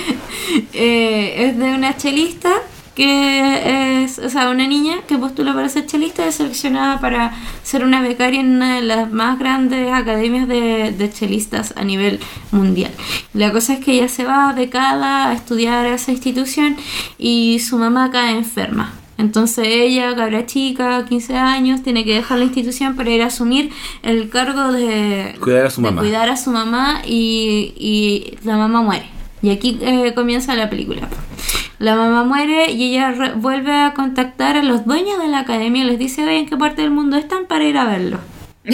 eh, 0.72 1.44
es 1.44 1.58
de 1.58 1.74
una 1.74 1.94
chelista 1.98 2.50
que 2.98 4.02
es, 4.02 4.18
o 4.18 4.28
sea, 4.28 4.50
una 4.50 4.66
niña 4.66 4.96
que 5.06 5.16
postula 5.16 5.54
para 5.54 5.68
ser 5.68 5.86
chelista 5.86 6.26
es 6.26 6.34
seleccionada 6.34 7.00
para 7.00 7.32
ser 7.62 7.84
una 7.84 8.02
becaria 8.02 8.40
en 8.40 8.56
una 8.56 8.74
de 8.74 8.82
las 8.82 9.12
más 9.12 9.38
grandes 9.38 9.92
academias 9.92 10.48
de, 10.48 10.90
de 10.90 11.12
chelistas 11.12 11.72
a 11.76 11.84
nivel 11.84 12.18
mundial. 12.50 12.90
La 13.34 13.52
cosa 13.52 13.74
es 13.74 13.84
que 13.84 13.92
ella 13.92 14.08
se 14.08 14.24
va 14.24 14.52
becada 14.52 15.28
a 15.28 15.32
estudiar 15.32 15.86
a 15.86 15.94
esa 15.94 16.10
institución 16.10 16.76
y 17.18 17.60
su 17.60 17.78
mamá 17.78 18.10
cae 18.10 18.36
enferma. 18.36 18.92
Entonces 19.16 19.68
ella, 19.68 20.16
cabra 20.16 20.46
chica, 20.46 21.04
15 21.08 21.36
años, 21.36 21.84
tiene 21.84 22.04
que 22.04 22.14
dejar 22.14 22.38
la 22.38 22.46
institución 22.46 22.96
para 22.96 23.10
ir 23.10 23.22
a 23.22 23.26
asumir 23.26 23.70
el 24.02 24.28
cargo 24.28 24.72
de 24.72 25.36
Cuidar 25.40 25.66
a 25.66 25.70
su 25.70 25.80
mamá. 25.80 26.00
cuidar 26.00 26.28
a 26.30 26.36
su 26.36 26.50
mamá 26.50 27.02
y, 27.06 27.74
y 27.76 28.38
la 28.44 28.56
mamá 28.56 28.82
muere. 28.82 29.06
Y 29.40 29.50
aquí 29.50 29.78
eh, 29.82 30.14
comienza 30.16 30.56
la 30.56 30.68
película. 30.68 31.08
La 31.78 31.94
mamá 31.96 32.24
muere 32.24 32.70
y 32.72 32.90
ella 32.94 33.12
re- 33.12 33.32
vuelve 33.34 33.72
a 33.72 33.94
contactar 33.94 34.56
a 34.56 34.62
los 34.62 34.84
dueños 34.84 35.18
de 35.20 35.28
la 35.28 35.40
academia 35.40 35.84
y 35.84 35.86
les 35.86 35.98
dice, 35.98 36.24
oye, 36.24 36.38
¿en 36.40 36.46
qué 36.46 36.56
parte 36.56 36.82
del 36.82 36.90
mundo 36.90 37.16
están 37.16 37.46
para 37.46 37.64
ir 37.64 37.76
a 37.78 37.84
verlo? 37.84 38.18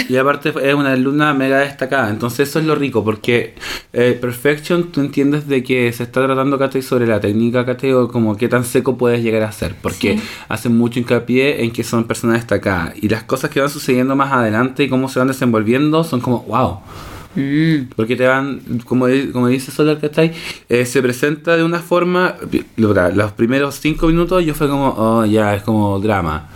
Y 0.09 0.16
aparte 0.16 0.52
es 0.62 0.74
una 0.74 0.92
alumna 0.94 1.34
mega 1.34 1.59
destacada, 1.59 2.11
entonces 2.11 2.48
eso 2.48 2.59
es 2.59 2.64
lo 2.64 2.74
rico, 2.74 3.05
porque 3.05 3.55
eh, 3.92 4.18
Perfection 4.20 4.90
tú 4.90 5.00
entiendes 5.00 5.46
de 5.46 5.62
que 5.62 5.92
se 5.92 6.02
está 6.02 6.24
tratando 6.26 6.59
¿cachai? 6.59 6.82
sobre 6.82 7.07
la 7.07 7.20
técnica 7.20 7.64
¿cachai? 7.64 7.92
o 7.92 8.09
como 8.09 8.36
qué 8.36 8.48
tan 8.48 8.64
seco 8.64 8.96
puedes 8.98 9.22
llegar 9.22 9.42
a 9.42 9.52
ser, 9.52 9.76
porque 9.80 10.18
Sí. 10.18 10.22
hacen 10.48 10.76
mucho 10.76 10.98
hincapié 10.98 11.62
en 11.62 11.70
que 11.70 11.84
son 11.84 12.05
personas 12.05 12.38
destacadas 12.38 12.94
y 13.00 13.09
las 13.09 13.22
cosas 13.22 13.50
que 13.50 13.61
van 13.61 13.68
sucediendo 13.70 14.16
más 14.16 14.32
adelante 14.32 14.82
y 14.82 14.88
cómo 14.88 15.09
se 15.09 15.20
van 15.20 15.28
desenvolviendo 15.28 16.02
son 16.02 16.20
como 16.20 16.40
wow. 16.40 16.78
Porque 17.97 18.16
te 18.16 18.26
van, 18.26 18.61
como, 18.87 19.07
como 19.32 19.49
dice 19.49 19.70
Solar, 19.72 19.99
¿cachai? 20.01 20.32
Eh, 20.68 20.87
se 20.87 21.03
presenta 21.03 21.57
de 21.57 21.64
una 21.64 21.80
forma. 21.80 22.35
lo- 22.76 22.95
Los 23.12 23.32
primeros 23.32 23.76
cinco 23.80 24.07
minutos 24.07 24.45
yo 24.45 24.55
fue 24.55 24.68
como, 24.68 24.95
oh, 24.97 25.24
ya, 25.24 25.55
es 25.55 25.62
como 25.62 25.99
drama. 26.01 26.49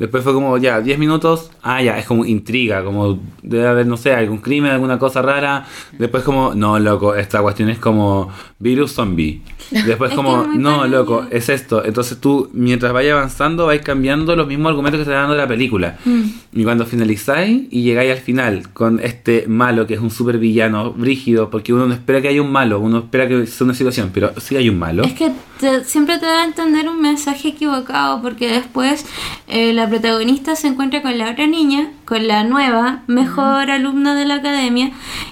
Después 0.00 0.24
fue 0.24 0.32
como, 0.32 0.56
ya, 0.56 0.80
10 0.80 0.98
minutos, 0.98 1.50
ah, 1.62 1.82
ya, 1.82 1.98
es 1.98 2.06
como 2.06 2.24
intriga, 2.24 2.82
como 2.82 3.18
debe 3.42 3.68
haber, 3.68 3.86
no 3.86 3.98
sé, 3.98 4.14
algún 4.14 4.38
crimen, 4.38 4.72
alguna 4.72 4.98
cosa 4.98 5.20
rara. 5.20 5.66
Después 5.98 6.24
como, 6.24 6.54
no, 6.54 6.78
loco, 6.78 7.14
esta 7.14 7.42
cuestión 7.42 7.68
es 7.68 7.78
como 7.78 8.30
virus 8.58 8.94
zombie. 8.94 9.42
Después 9.70 10.10
Es 10.10 10.16
como, 10.16 10.46
no, 10.46 10.86
loco, 10.86 11.26
es 11.30 11.50
esto. 11.50 11.84
Entonces 11.84 12.18
tú, 12.18 12.48
mientras 12.54 12.94
vayas 12.94 13.12
avanzando, 13.12 13.66
vais 13.66 13.82
cambiando 13.82 14.34
los 14.34 14.48
mismos 14.48 14.70
argumentos 14.70 15.04
que 15.04 15.10
dan 15.10 15.28
dando 15.28 15.36
la 15.36 15.46
película. 15.46 15.98
Mm. 16.06 16.22
Y 16.54 16.64
cuando 16.64 16.86
finalizáis 16.86 17.68
y 17.70 17.82
llegáis 17.82 18.12
al 18.12 18.18
final 18.18 18.72
con 18.72 19.00
este 19.00 19.44
malo 19.48 19.86
que 19.86 19.94
es 19.94 20.00
un 20.00 20.10
super 20.10 20.38
villano, 20.38 20.92
brígido, 20.92 21.50
porque 21.50 21.74
uno 21.74 21.86
no 21.86 21.92
espera 21.92 22.22
que 22.22 22.28
haya 22.28 22.40
un 22.40 22.50
malo, 22.50 22.80
uno 22.80 23.00
espera 23.00 23.28
que 23.28 23.46
sea 23.46 23.66
una 23.66 23.74
situación, 23.74 24.10
pero 24.14 24.32
sí 24.40 24.56
hay 24.56 24.70
un 24.70 24.78
malo. 24.78 25.04
Es 25.04 25.12
que 25.12 25.30
te- 25.60 25.84
siempre 25.84 26.18
te 26.18 26.26
da 26.26 26.40
a 26.42 26.44
entender 26.44 26.88
un 26.88 27.00
mensaje 27.00 27.48
equivocado 27.48 28.20
porque 28.22 28.48
después 28.48 29.04
eh, 29.46 29.72
la 29.72 29.88
protagonista 29.88 30.56
se 30.56 30.68
encuentra 30.68 31.02
con 31.02 31.16
la 31.18 31.30
otra 31.30 31.46
niña, 31.46 31.90
con 32.04 32.26
la 32.26 32.42
nueva, 32.44 33.02
mejor 33.06 33.70
alumna 33.70 34.14
de 34.14 34.24
la 34.24 34.36
academia 34.36 34.90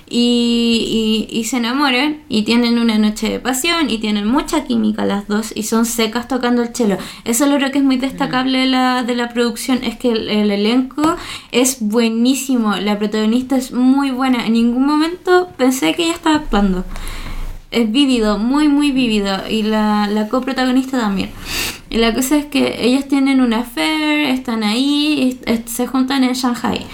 y, 0.08 1.26
y- 1.30 1.38
y 1.38 1.44
se 1.44 1.56
enamoran 1.56 2.18
y 2.28 2.42
tienen 2.42 2.78
una 2.78 2.98
noche 2.98 3.28
de 3.30 3.40
pasión 3.40 3.90
y 3.90 3.98
tienen 3.98 4.26
mucha 4.26 4.64
química 4.64 5.04
las 5.04 5.26
dos 5.28 5.52
y 5.56 5.64
son 5.64 5.86
secas 5.86 6.28
tocando 6.28 6.62
el 6.62 6.74
cello. 6.74 6.98
Eso 7.24 7.44
es 7.46 7.60
lo 7.62 7.70
que 7.70 7.78
es 7.78 7.84
muy 7.84 7.96
destacable 7.96 8.58
de 8.58 8.66
la, 8.66 9.02
de 9.02 9.14
la 9.16 9.30
producción, 9.30 9.82
es 9.82 9.96
que 9.98 10.10
el, 10.12 10.28
el 10.28 10.50
elenco 10.50 11.16
es 11.52 11.78
buenísimo, 11.80 12.76
la 12.76 12.98
protagonista 12.98 13.56
es 13.56 13.72
muy 13.72 14.10
buena, 14.10 14.46
en 14.46 14.52
ningún 14.52 14.86
momento 14.86 15.48
pensé 15.56 15.94
que 15.94 16.04
ella 16.04 16.14
estaba 16.14 16.36
actuando 16.36 16.84
es 17.70 17.90
vívido, 17.92 18.38
muy 18.38 18.68
muy 18.68 18.92
vívido 18.92 19.36
y 19.48 19.62
la, 19.62 20.06
la 20.06 20.28
coprotagonista 20.28 20.98
también. 20.98 21.30
Y 21.90 21.96
la 21.96 22.12
cosa 22.12 22.36
es 22.36 22.44
que 22.44 22.84
ellos 22.84 23.08
tienen 23.08 23.40
una 23.40 23.60
affair, 23.60 24.20
están 24.28 24.62
ahí, 24.62 25.38
y, 25.46 25.68
se 25.70 25.86
juntan 25.86 26.22
en 26.22 26.34
Shanghai. 26.34 26.86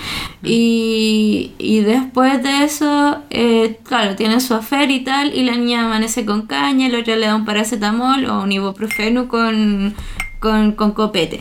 Y, 0.44 1.52
y 1.58 1.80
después 1.80 2.40
de 2.42 2.62
eso, 2.64 3.18
eh, 3.30 3.78
claro, 3.82 4.14
tienen 4.14 4.40
su 4.40 4.54
affair 4.54 4.90
y 4.92 5.00
tal, 5.00 5.34
y 5.34 5.42
la 5.42 5.56
niña 5.56 5.84
amanece 5.84 6.24
con 6.24 6.46
caña, 6.46 6.86
el 6.86 6.94
otro 6.94 7.16
le 7.16 7.26
da 7.26 7.34
un 7.34 7.44
paracetamol 7.44 8.24
o 8.26 8.42
un 8.42 8.52
ibuprofeno 8.52 9.26
con, 9.26 9.94
con, 10.38 10.72
con 10.72 10.92
copete. 10.92 11.40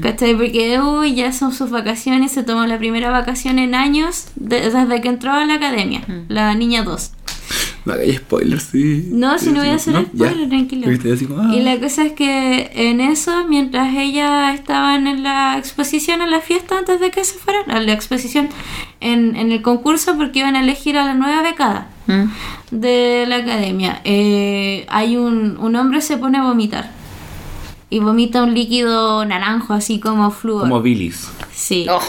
¿Cachai? 0.00 0.34
Porque 0.34 0.80
uy, 0.80 1.14
ya 1.14 1.32
son 1.32 1.52
sus 1.52 1.70
vacaciones, 1.70 2.32
se 2.32 2.42
tomó 2.42 2.64
la 2.66 2.78
primera 2.78 3.10
vacación 3.10 3.58
en 3.58 3.74
años 3.74 4.28
de- 4.36 4.70
desde 4.70 5.00
que 5.02 5.08
entró 5.08 5.32
a 5.32 5.44
la 5.44 5.54
academia, 5.54 6.02
la 6.28 6.54
niña 6.54 6.82
2. 6.82 7.12
No 7.84 7.92
hagáis 7.94 8.16
spoilers, 8.18 8.62
sí. 8.62 9.08
No, 9.10 9.38
si 9.38 9.50
no 9.50 9.60
voy 9.60 9.68
a 9.70 9.74
hacer 9.74 9.94
¿No? 9.94 10.02
Ya. 10.12 10.28
spoiler, 10.28 10.48
tranquilo. 10.48 10.86
Como, 11.28 11.42
ah. 11.42 11.54
Y 11.54 11.60
la 11.62 11.80
cosa 11.80 12.04
es 12.06 12.12
que 12.12 12.70
en 12.74 13.00
eso, 13.00 13.44
mientras 13.48 13.94
ella 13.96 14.54
estaban 14.54 15.06
en 15.06 15.22
la 15.24 15.58
exposición, 15.58 16.20
en 16.22 16.30
la 16.30 16.40
fiesta, 16.40 16.78
antes 16.78 17.00
de 17.00 17.10
que 17.10 17.24
se 17.24 17.34
fueran, 17.38 17.70
a 17.70 17.80
la 17.80 17.92
exposición, 17.92 18.48
en, 19.00 19.34
en 19.34 19.50
el 19.50 19.62
concurso, 19.62 20.16
porque 20.16 20.38
iban 20.40 20.54
a 20.54 20.60
elegir 20.60 20.96
a 20.96 21.04
la 21.04 21.14
nueva 21.14 21.42
becada 21.42 21.88
Mm. 22.08 22.24
de 22.72 23.24
la 23.28 23.36
academia, 23.36 24.00
eh, 24.02 24.86
hay 24.88 25.16
un, 25.16 25.56
un 25.58 25.76
hombre 25.76 26.00
se 26.00 26.16
pone 26.16 26.38
a 26.38 26.42
vomitar. 26.42 26.90
Y 27.90 27.98
vomita 28.00 28.42
un 28.42 28.54
líquido 28.54 29.24
naranjo, 29.24 29.72
así 29.74 30.00
como 30.00 30.30
flúor. 30.30 30.62
Como 30.62 30.80
Billys. 30.82 31.28
Sí. 31.52 31.86
Oh. 31.90 32.00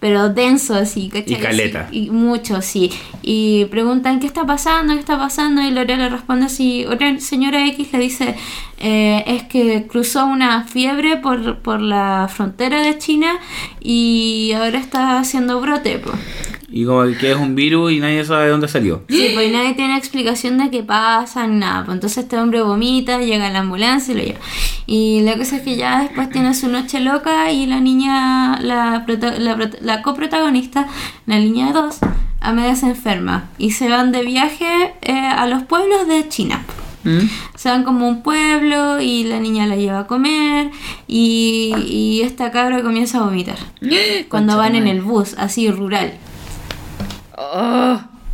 Pero 0.00 0.28
denso 0.28 0.74
así, 0.74 1.08
¿cachai? 1.08 1.32
Y 1.34 1.36
caleta. 1.36 1.88
Y 1.90 2.10
mucho, 2.10 2.62
sí. 2.62 2.92
Y 3.22 3.64
preguntan 3.64 4.20
qué 4.20 4.28
está 4.28 4.46
pasando, 4.46 4.94
qué 4.94 5.00
está 5.00 5.18
pasando. 5.18 5.60
Y 5.60 5.72
Lorea 5.72 5.96
le 5.96 6.08
responde 6.08 6.46
así. 6.46 6.86
Otra 6.86 7.18
señora 7.18 7.66
X 7.66 7.88
le 7.92 7.98
dice: 7.98 8.36
eh, 8.78 9.24
Es 9.26 9.42
que 9.44 9.88
cruzó 9.88 10.26
una 10.26 10.64
fiebre 10.64 11.16
por, 11.16 11.58
por 11.58 11.80
la 11.80 12.28
frontera 12.32 12.80
de 12.82 12.96
China 12.98 13.38
y 13.80 14.52
ahora 14.52 14.78
está 14.78 15.18
haciendo 15.18 15.60
brote. 15.60 15.98
po". 15.98 16.12
Y 16.70 16.84
como 16.84 17.02
que 17.18 17.30
es 17.30 17.36
un 17.36 17.54
virus 17.54 17.92
y 17.92 18.00
nadie 18.00 18.24
sabe 18.24 18.44
de 18.44 18.50
dónde 18.50 18.68
salió. 18.68 19.02
Sí, 19.08 19.30
pues 19.32 19.50
nadie 19.50 19.72
tiene 19.72 19.96
explicación 19.96 20.58
de 20.58 20.70
qué 20.70 20.82
pasa, 20.82 21.46
ni 21.46 21.56
nada. 21.56 21.84
Pues 21.84 21.94
entonces 21.94 22.24
este 22.24 22.36
hombre 22.36 22.60
vomita, 22.60 23.18
llega 23.20 23.46
a 23.46 23.50
la 23.50 23.60
ambulancia 23.60 24.12
y 24.12 24.16
lo 24.18 24.22
lleva. 24.22 24.38
Y 24.86 25.20
la 25.22 25.38
cosa 25.38 25.56
es 25.56 25.62
que 25.62 25.76
ya 25.76 26.02
después 26.02 26.28
tiene 26.28 26.52
su 26.52 26.68
noche 26.68 27.00
loca 27.00 27.50
y 27.50 27.64
la 27.66 27.80
niña, 27.80 28.60
la, 28.60 29.04
la, 29.06 29.70
la 29.80 30.02
coprotagonista, 30.02 30.86
la 31.24 31.38
niña 31.38 31.68
de 31.68 31.72
dos, 31.72 32.00
a 32.40 32.52
media 32.52 32.76
se 32.76 32.86
enferma. 32.86 33.48
Y 33.56 33.70
se 33.70 33.88
van 33.88 34.12
de 34.12 34.22
viaje 34.22 34.94
eh, 35.00 35.12
a 35.12 35.46
los 35.46 35.62
pueblos 35.62 36.06
de 36.06 36.28
China. 36.28 36.62
¿Mm? 37.04 37.20
Se 37.54 37.70
van 37.70 37.84
como 37.84 38.06
un 38.06 38.22
pueblo 38.22 39.00
y 39.00 39.24
la 39.24 39.40
niña 39.40 39.66
la 39.66 39.76
lleva 39.76 40.00
a 40.00 40.06
comer 40.06 40.70
y, 41.06 41.72
y 41.86 42.20
esta 42.22 42.50
cabra 42.50 42.82
comienza 42.82 43.18
a 43.18 43.22
vomitar. 43.22 43.56
Cuando 44.28 44.52
Concha 44.52 44.56
van 44.56 44.74
en 44.74 44.86
el 44.86 45.00
bus, 45.00 45.34
así 45.38 45.70
rural. 45.70 46.12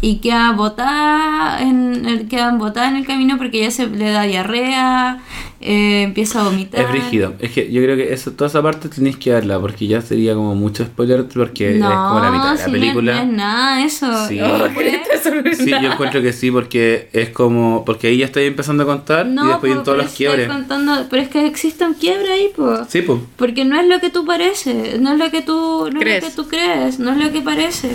Y 0.00 0.16
queda 0.16 0.52
botada 0.52 1.62
en 1.62 2.04
el, 2.04 2.28
quedan 2.28 2.58
botada 2.58 2.88
en 2.88 2.96
el 2.96 3.06
camino 3.06 3.38
porque 3.38 3.60
ya 3.60 3.70
se 3.70 3.86
le 3.86 4.10
da 4.10 4.22
diarrea, 4.22 5.20
eh, 5.60 6.02
empieza 6.02 6.40
a 6.40 6.44
vomitar. 6.44 6.80
Es 6.80 6.90
rígido. 6.90 7.34
Es 7.38 7.50
que 7.52 7.70
yo 7.72 7.82
creo 7.82 7.96
que 7.96 8.12
eso, 8.12 8.32
toda 8.32 8.48
esa 8.48 8.62
parte 8.62 8.88
tenéis 8.88 9.16
que 9.16 9.32
verla 9.32 9.58
porque 9.60 9.86
ya 9.86 10.00
sería 10.02 10.34
como 10.34 10.54
mucho 10.54 10.84
spoiler 10.84 11.26
porque 11.26 11.74
no, 11.74 11.88
es 11.90 11.96
como 11.96 12.20
la 12.20 12.30
mitad 12.30 12.52
de 12.52 12.58
la 12.58 12.64
si 12.64 12.66
no 12.66 12.72
película. 12.72 13.14
No, 13.14 13.20
es 13.22 13.28
nada 13.36 13.84
eso. 13.84 14.28
Sí. 14.28 14.40
oh, 14.40 14.68
pero 14.74 14.88
esto 14.90 15.08
es 15.14 15.26
horrible. 15.26 15.56
Sí, 15.56 15.70
yo 15.70 15.92
encuentro 15.92 16.20
que 16.22 16.32
sí, 16.32 16.50
porque 16.50 17.08
es 17.12 17.30
como. 17.30 17.84
Porque 17.84 18.08
ahí 18.08 18.18
ya 18.18 18.26
estoy 18.26 18.44
empezando 18.44 18.82
a 18.82 18.86
contar 18.86 19.26
y 19.26 19.30
después 19.30 19.54
po, 19.56 19.60
vienen 19.62 19.84
todos 19.84 19.98
los 19.98 20.12
quiebres. 20.12 20.48
contando- 20.48 21.06
pero 21.08 21.22
es 21.22 21.28
que 21.28 21.46
existe 21.46 21.84
un 21.86 21.94
quiebre 21.94 22.30
ahí, 22.32 22.50
pues. 22.54 22.80
Sí, 22.88 23.02
pues. 23.02 23.20
Porque 23.36 23.64
no 23.64 23.80
es 23.80 23.86
lo 23.88 24.00
que 24.00 24.10
tú 24.10 24.24
parece, 24.26 24.98
no 25.00 25.12
es 25.12 25.18
lo 25.18 25.30
que 25.30 25.42
tú, 25.42 25.88
no 25.92 26.00
¿Crees? 26.00 26.24
es 26.24 26.24
lo 26.24 26.28
que 26.30 26.42
tú 26.42 26.48
crees, 26.48 26.98
no 26.98 27.12
es 27.12 27.18
lo 27.18 27.32
que 27.32 27.40
parece. 27.40 27.90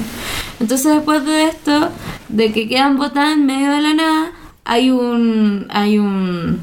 Entonces 0.59 0.93
después 0.95 1.25
de 1.25 1.43
esto, 1.45 1.89
de 2.29 2.51
que 2.51 2.67
quedan 2.67 2.97
botadas 2.97 3.33
en 3.33 3.45
medio 3.45 3.71
de 3.71 3.81
la 3.81 3.93
nada, 3.93 4.31
hay 4.65 4.91
un, 4.91 5.65
hay 5.69 5.97
un, 5.97 6.59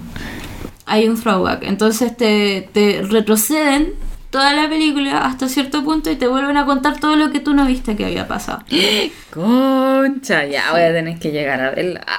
hay 0.86 1.08
un 1.08 1.20
throwback. 1.20 1.64
Entonces 1.64 2.16
te, 2.16 2.68
te 2.72 3.02
retroceden 3.02 3.92
toda 4.30 4.52
la 4.52 4.68
película 4.68 5.24
hasta 5.24 5.48
cierto 5.48 5.84
punto 5.84 6.10
y 6.10 6.16
te 6.16 6.26
vuelven 6.26 6.56
a 6.56 6.66
contar 6.66 7.00
todo 7.00 7.16
lo 7.16 7.30
que 7.30 7.40
tú 7.40 7.54
no 7.54 7.66
viste 7.66 7.96
que 7.96 8.04
había 8.04 8.28
pasado. 8.28 8.62
Concha, 9.30 10.46
ya 10.46 10.72
voy 10.72 10.82
a 10.82 10.92
tener 10.92 11.18
que 11.18 11.30
llegar 11.30 11.60
a 11.60 11.70
verla. 11.70 12.04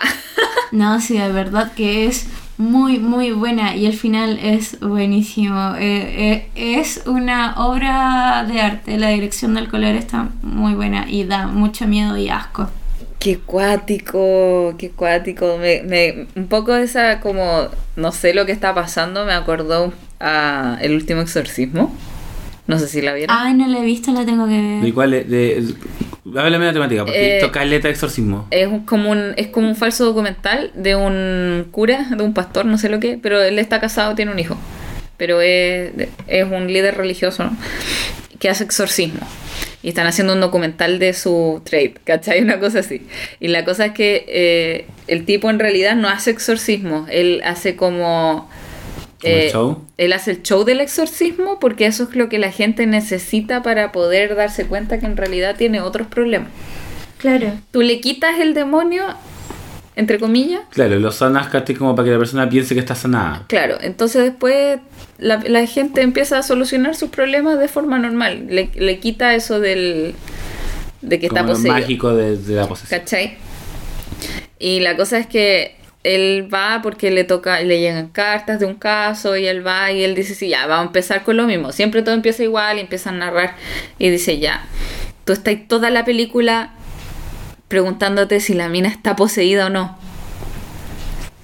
No, 0.69 0.99
sí, 0.99 1.17
de 1.17 1.31
verdad 1.31 1.71
que 1.71 2.07
es 2.07 2.27
muy, 2.57 2.99
muy 2.99 3.31
buena 3.31 3.73
y 3.75 3.85
el 3.85 3.93
final 3.93 4.37
es 4.41 4.77
buenísimo. 4.81 5.75
Eh, 5.79 6.49
eh, 6.55 6.79
es 6.81 7.03
una 7.05 7.53
obra 7.55 8.43
de 8.45 8.59
arte, 8.59 8.97
la 8.97 9.07
dirección 9.07 9.53
del 9.53 9.69
color 9.69 9.95
está 9.95 10.27
muy 10.41 10.73
buena 10.73 11.09
y 11.09 11.23
da 11.23 11.47
mucho 11.47 11.87
miedo 11.87 12.17
y 12.17 12.27
asco. 12.27 12.69
Qué 13.27 13.39
cuático, 13.39 14.75
qué 14.77 14.89
cuático. 14.91 15.57
Me, 15.57 15.83
me, 15.83 16.27
un 16.37 16.47
poco 16.47 16.71
de 16.73 16.83
esa, 16.83 17.19
como, 17.19 17.67
no 17.97 18.13
sé 18.13 18.33
lo 18.33 18.45
que 18.45 18.53
está 18.53 18.73
pasando, 18.73 19.25
me 19.25 19.33
acordó 19.33 19.91
a 20.21 20.77
El 20.79 20.93
último 20.95 21.19
exorcismo. 21.19 21.93
No 22.67 22.79
sé 22.79 22.87
si 22.87 23.01
la 23.01 23.13
vieron. 23.13 23.35
Ay, 23.37 23.53
no 23.53 23.67
la 23.67 23.79
he 23.79 23.81
visto, 23.81 24.13
la 24.13 24.25
tengo 24.25 24.47
que 24.47 24.53
¿De 24.53 24.79
ver. 24.81 24.93
cuál? 24.93 25.13
es? 25.13 25.29
De, 25.29 25.61
háblame 26.37 26.59
de 26.67 26.71
la 26.71 26.73
temática, 26.73 27.03
porque 27.03 27.19
Eh, 27.19 27.37
esto 27.39 27.51
caleta 27.51 27.89
de 27.89 27.93
exorcismo. 27.95 28.47
Es 28.49 28.67
un- 28.67 28.85
como 28.85 29.11
un, 29.11 29.33
es 29.35 29.47
como 29.47 29.67
un 29.67 29.75
falso 29.75 30.05
documental 30.05 30.71
de 30.73 30.95
un 30.95 31.67
cura, 31.71 32.07
de 32.15 32.23
un 32.23 32.33
pastor, 32.33 32.65
no 32.65 32.77
sé 32.77 32.87
lo 32.87 33.01
que, 33.01 33.19
pero 33.21 33.41
él 33.41 33.59
está 33.59 33.81
casado, 33.81 34.15
tiene 34.15 34.31
un 34.31 34.39
hijo. 34.39 34.55
Pero 35.17 35.41
es, 35.41 35.91
es 36.27 36.45
un 36.45 36.71
líder 36.71 36.95
religioso, 36.95 37.43
¿no? 37.43 37.57
Que 38.39 38.49
hace 38.49 38.63
exorcismo. 38.63 39.27
Y 39.83 39.89
están 39.89 40.07
haciendo 40.07 40.33
un 40.33 40.41
documental 40.41 40.99
de 40.99 41.13
su 41.13 41.61
trade, 41.63 41.95
¿cachai? 42.03 42.41
Una 42.43 42.59
cosa 42.59 42.79
así. 42.79 43.07
Y 43.39 43.47
la 43.47 43.65
cosa 43.65 43.87
es 43.87 43.91
que 43.93 44.25
eh, 44.27 44.87
el 45.07 45.25
tipo 45.25 45.49
en 45.49 45.59
realidad 45.59 45.95
no 45.95 46.07
hace 46.07 46.31
exorcismo, 46.31 47.05
él 47.09 47.41
hace 47.43 47.75
como... 47.75 48.49
¿Como 49.21 49.33
el 49.33 49.41
eh, 49.41 49.49
show? 49.51 49.83
Él 49.97 50.13
hace 50.13 50.31
el 50.31 50.43
show 50.43 50.63
del 50.63 50.79
exorcismo 50.79 51.59
porque 51.59 51.87
eso 51.87 52.03
es 52.03 52.15
lo 52.15 52.29
que 52.29 52.37
la 52.37 52.51
gente 52.51 52.85
necesita 52.85 53.63
para 53.63 53.91
poder 53.91 54.35
darse 54.35 54.65
cuenta 54.65 54.99
que 54.99 55.07
en 55.07 55.17
realidad 55.17 55.55
tiene 55.57 55.81
otros 55.81 56.05
problemas. 56.07 56.49
Claro. 57.17 57.51
Tú 57.71 57.81
le 57.81 57.99
quitas 57.99 58.39
el 58.39 58.53
demonio, 58.53 59.03
entre 59.97 60.19
comillas. 60.19 60.61
Claro, 60.69 60.99
lo 60.99 61.11
sanas 61.11 61.47
casi 61.47 61.73
como 61.73 61.95
para 61.95 62.05
que 62.05 62.11
la 62.11 62.19
persona 62.19 62.47
piense 62.47 62.75
que 62.75 62.79
está 62.79 62.93
sanada. 62.93 63.45
Claro, 63.47 63.77
entonces 63.81 64.23
después 64.23 64.79
la, 65.17 65.37
la 65.47 65.65
gente 65.65 66.03
empieza 66.03 66.37
a 66.37 66.43
solucionar 66.43 66.95
sus 66.95 67.09
problemas 67.09 67.57
de 67.57 67.67
forma 67.67 67.97
normal. 67.97 68.45
Le, 68.47 68.69
le 68.75 68.99
quita 68.99 69.33
eso 69.33 69.59
del 69.59 70.13
de 71.01 71.19
que 71.19 71.25
está 71.25 71.41
como 71.41 71.53
poseído. 71.53 71.73
mágico 71.73 72.13
de, 72.15 72.37
de 72.37 72.55
la 72.55 72.67
posesión. 72.67 72.99
¿Cachai? 72.99 73.37
Y 74.59 74.81
la 74.81 74.95
cosa 74.95 75.17
es 75.17 75.25
que 75.25 75.75
él 76.03 76.47
va 76.53 76.81
porque 76.83 77.09
le 77.09 77.23
toca, 77.23 77.61
le 77.61 77.79
llegan 77.79 78.09
cartas 78.09 78.59
de 78.59 78.67
un 78.67 78.75
caso 78.75 79.35
y 79.35 79.47
él 79.47 79.65
va 79.65 79.91
y 79.91 80.03
él 80.03 80.13
dice, 80.13 80.35
sí, 80.35 80.49
ya, 80.49 80.67
vamos 80.67 80.83
a 80.83 80.87
empezar 80.87 81.23
con 81.23 81.37
lo 81.37 81.47
mismo. 81.47 81.71
Siempre 81.71 82.03
todo 82.03 82.13
empieza 82.13 82.43
igual 82.43 82.77
y 82.77 82.81
empieza 82.81 83.09
a 83.09 83.13
narrar 83.13 83.55
y 83.97 84.09
dice, 84.09 84.37
ya, 84.37 84.63
tú 85.25 85.33
estás 85.33 85.55
toda 85.67 85.89
la 85.89 86.05
película 86.05 86.73
preguntándote 87.67 88.39
si 88.39 88.53
la 88.53 88.69
mina 88.69 88.87
está 88.89 89.15
poseída 89.15 89.67
o 89.67 89.69
no. 89.69 89.97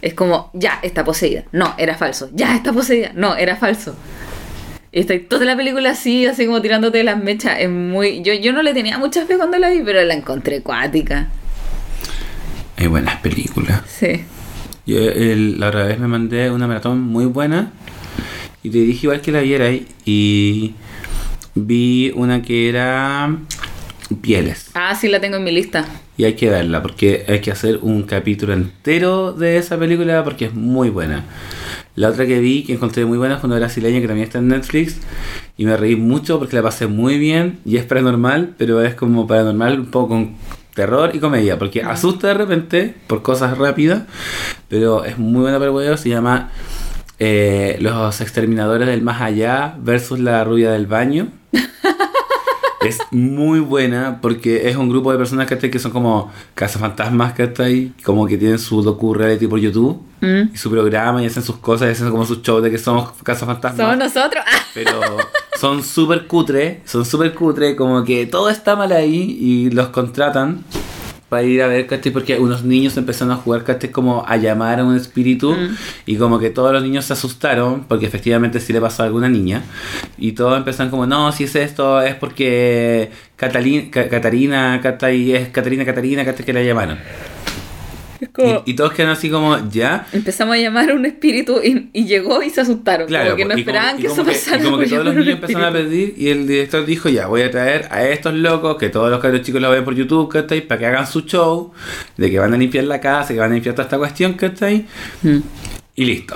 Es 0.02 0.14
como, 0.14 0.50
ya, 0.54 0.80
está 0.84 1.04
poseída. 1.06 1.44
No, 1.52 1.74
era 1.78 1.96
falso. 1.96 2.30
Ya, 2.34 2.56
está 2.56 2.74
poseída. 2.74 3.12
No, 3.16 3.36
era 3.36 3.56
falso. 3.56 3.96
Y 4.92 5.00
está 5.00 5.14
toda 5.30 5.46
la 5.46 5.56
película 5.56 5.92
así, 5.92 6.26
así 6.26 6.46
como 6.46 6.62
tirándote 6.62 6.98
de 7.00 7.04
las 7.06 7.18
mechas. 7.18 7.56
Es 7.60 7.70
muy... 7.70 8.22
Yo, 8.22 8.34
yo 8.34 8.52
no 8.54 8.62
le 8.62 8.74
tenía 8.74 8.98
mucha 8.98 9.26
fe 9.26 9.38
cuando 9.38 9.58
la 9.58 9.70
vi, 9.70 9.82
pero 9.84 10.02
la 10.04 10.14
encontré 10.14 10.62
cuática. 10.62 11.30
Hay 12.78 12.88
buenas 12.88 13.16
películas. 13.22 13.82
Sí. 13.88 14.26
Yo 14.86 14.98
el- 15.00 15.60
la 15.60 15.70
otra 15.70 15.86
vez 15.86 15.98
me 16.00 16.08
mandé 16.08 16.52
una 16.52 16.68
maratón 16.68 17.00
muy 17.02 17.26
buena 17.26 17.72
y 18.62 18.70
te 18.70 18.80
dije 18.80 19.06
igual 19.08 19.22
que 19.22 19.32
la 19.32 19.40
vieras 19.40 19.74
y 20.06 20.74
vi 21.56 22.12
una 22.16 22.42
que 22.42 22.68
era 22.68 23.36
Pieles. 24.22 24.68
Ah, 24.74 24.94
sí, 24.96 25.08
la 25.08 25.22
tengo 25.22 25.38
en 25.38 25.44
mi 25.46 25.52
lista. 25.52 25.86
Y 26.18 26.26
hay 26.26 26.34
que 26.34 26.50
verla 26.50 26.82
porque 26.82 27.26
hay 27.28 27.42
que 27.42 27.52
hacer 27.52 27.80
un 27.82 28.04
capítulo 28.04 28.54
entero 28.54 29.34
de 29.34 29.58
esa 29.58 29.78
película 29.78 30.24
porque 30.24 30.46
es 30.46 30.54
muy 30.54 30.90
buena. 30.90 31.24
La 31.96 32.10
otra 32.10 32.26
que 32.26 32.40
vi 32.40 32.64
que 32.64 32.74
encontré 32.74 33.06
muy 33.06 33.18
buena 33.18 33.38
fue 33.38 33.48
una 33.48 33.58
brasileña 33.58 34.02
que 34.02 34.08
también 34.08 34.28
está 34.28 34.40
en 34.40 34.48
Netflix 34.48 35.00
y 35.58 35.66
me 35.66 35.78
reí 35.78 35.96
mucho 35.96 36.40
porque 36.40 36.56
la 36.56 36.64
pasé 36.64 36.88
muy 36.88 37.20
bien 37.20 37.60
y 37.66 37.78
es 37.78 37.86
paranormal, 37.86 38.56
pero 38.58 38.84
es 38.84 38.96
como 38.96 39.28
paranormal 39.28 39.80
un 39.80 39.86
poco 39.88 40.10
con 40.10 40.36
terror 40.74 41.12
y 41.14 41.20
comedia 41.20 41.60
porque 41.60 41.84
asusta 41.84 42.30
de 42.30 42.34
repente 42.34 42.96
por 43.06 43.22
cosas 43.22 43.58
rápidas, 43.58 44.04
pero 44.70 45.06
es 45.06 45.20
muy 45.20 45.42
buena 45.42 45.58
para 45.58 45.70
el 45.70 45.76
huevo, 45.76 45.98
se 45.98 46.10
llama 46.10 46.50
eh, 47.20 47.78
Los 47.80 48.22
exterminadores 48.22 48.88
del 48.88 49.04
más 49.04 49.22
allá 49.22 49.76
versus 49.80 50.20
la 50.20 50.44
rubia 50.44 50.72
del 50.72 50.88
baño. 50.88 51.28
Es 52.88 53.00
muy 53.12 53.60
buena 53.60 54.20
porque 54.22 54.70
es 54.70 54.76
un 54.76 54.90
grupo 54.90 55.12
de 55.12 55.18
personas 55.18 55.48
¿cachai? 55.48 55.70
que 55.72 55.80
son 55.80 55.92
como 55.92 56.32
cazafantasmas, 56.56 57.34
¿cachai? 57.34 57.94
Como 58.04 58.26
que 58.28 58.38
tienen 58.38 58.60
su 58.60 58.82
docu 58.82 59.14
reality 59.14 59.48
por 59.48 59.60
YouTube 59.60 60.02
Mm. 60.24 60.52
y 60.54 60.58
su 60.58 60.70
programa 60.72 61.22
y 61.22 61.26
hacen 61.26 61.44
sus 61.44 61.58
cosas 61.58 61.90
y 61.90 61.92
hacen 61.92 62.10
como 62.10 62.26
sus 62.26 62.42
shows 62.42 62.64
de 62.64 62.72
que 62.72 62.78
somos 62.78 63.12
cazafantasmas. 63.24 63.78
Somos 63.78 63.98
nosotros. 63.98 64.42
Pero 64.74 65.02
son 65.60 65.84
súper 65.84 66.28
cutre, 66.28 66.80
son 66.86 67.04
súper 67.06 67.34
cutre, 67.34 67.76
como 67.76 68.06
que 68.06 68.26
todo 68.26 68.50
está 68.50 68.78
mal 68.78 68.94
ahí 68.94 69.38
y 69.38 69.70
los 69.72 69.88
contratan 69.90 70.64
para 71.34 71.44
ir 71.44 71.62
a 71.64 71.68
ver, 71.68 71.88
¿cachai? 71.88 72.12
Porque 72.12 72.38
unos 72.40 72.64
niños 72.64 72.96
empezaron 72.98 73.32
a 73.32 73.38
jugar, 73.38 73.64
¿cachai? 73.64 73.90
Como 73.92 74.24
a 74.28 74.38
llamar 74.38 74.80
a 74.80 74.84
un 74.86 74.96
espíritu 74.96 75.52
Mm. 75.54 75.76
y 76.06 76.16
como 76.18 76.38
que 76.40 76.50
todos 76.50 76.72
los 76.72 76.84
niños 76.84 77.06
se 77.06 77.14
asustaron 77.14 77.86
porque 77.88 78.06
efectivamente 78.06 78.60
sí 78.60 78.72
le 78.74 78.80
pasó 78.82 79.04
a 79.04 79.06
alguna 79.08 79.30
niña 79.30 79.64
y 80.18 80.34
todos 80.34 80.58
empezaron 80.58 80.90
como, 80.92 81.06
no, 81.08 81.32
si 81.32 81.46
es 81.46 81.56
esto 81.56 82.02
es 82.02 82.16
porque 82.16 83.10
Catalina, 83.36 83.90
Ca- 83.92 84.10
Catarina, 84.10 84.80
Catarina, 84.82 85.86
Catarina, 85.86 86.24
¿cachai? 86.26 86.46
Que 86.46 86.54
la 86.54 86.62
llamaron. 86.64 86.98
Como- 88.34 88.64
Y, 88.66 88.72
y 88.72 88.74
todos 88.74 88.94
quedan 88.94 89.12
así 89.12 89.30
como, 89.30 89.56
¿ya? 89.70 90.08
Empezamos 90.12 90.56
a 90.56 90.58
llamar 90.58 90.90
a 90.90 90.96
un 90.96 91.06
espíritu 91.06 91.62
y, 91.64 91.90
y 91.94 92.06
llegó 92.06 92.42
y 92.42 92.50
se 92.50 92.62
asustaron. 92.62 93.08
Claro, 93.08 93.26
como 93.32 93.38
que 93.38 93.44
no 93.46 93.50
como- 93.52 93.60
esperaban 93.60 93.98
que 94.00 94.08
eso 94.08 94.26
pasara. 94.26 94.58
Y 94.62 94.66
como 94.66 94.78
que 94.80 94.84
por 94.86 94.90
todos 94.90 95.06
los 95.06 95.16
niños 95.16 95.36
empezaron 95.36 95.68
a 95.68 95.72
pedir 95.72 96.16
y 96.18 96.30
el 96.30 96.48
director 96.48 96.84
dijo, 96.86 97.10
ya, 97.10 97.28
voy 97.28 97.44
a 97.44 97.52
traer 97.52 97.88
a 97.92 98.08
estos 98.08 98.34
locos, 98.34 98.78
que 98.78 98.90
todos 98.90 99.12
los 99.12 99.20
cabros 99.20 99.44
chicos 99.44 99.62
lo 99.62 99.70
ven 99.70 99.84
por 99.86 99.94
YouTube, 99.94 100.30
¿cachai? 100.30 100.62
Para 100.68 100.80
que 100.80 100.86
hagan 100.88 101.06
su 101.06 101.22
show, 101.22 101.74
de 102.18 102.32
que 102.32 102.40
van 102.40 102.54
a 102.54 102.58
limpiar 102.58 102.86
la 102.86 103.00
casa, 103.00 103.34
que 103.34 103.40
van 103.40 103.52
a 103.52 103.54
limpiar 103.54 103.76
toda 103.76 103.84
esta 103.86 103.98
cuestión, 104.00 104.34
¿cachai? 104.34 104.86
Mm. 105.22 105.38
Y 105.96 106.06
listo. 106.06 106.36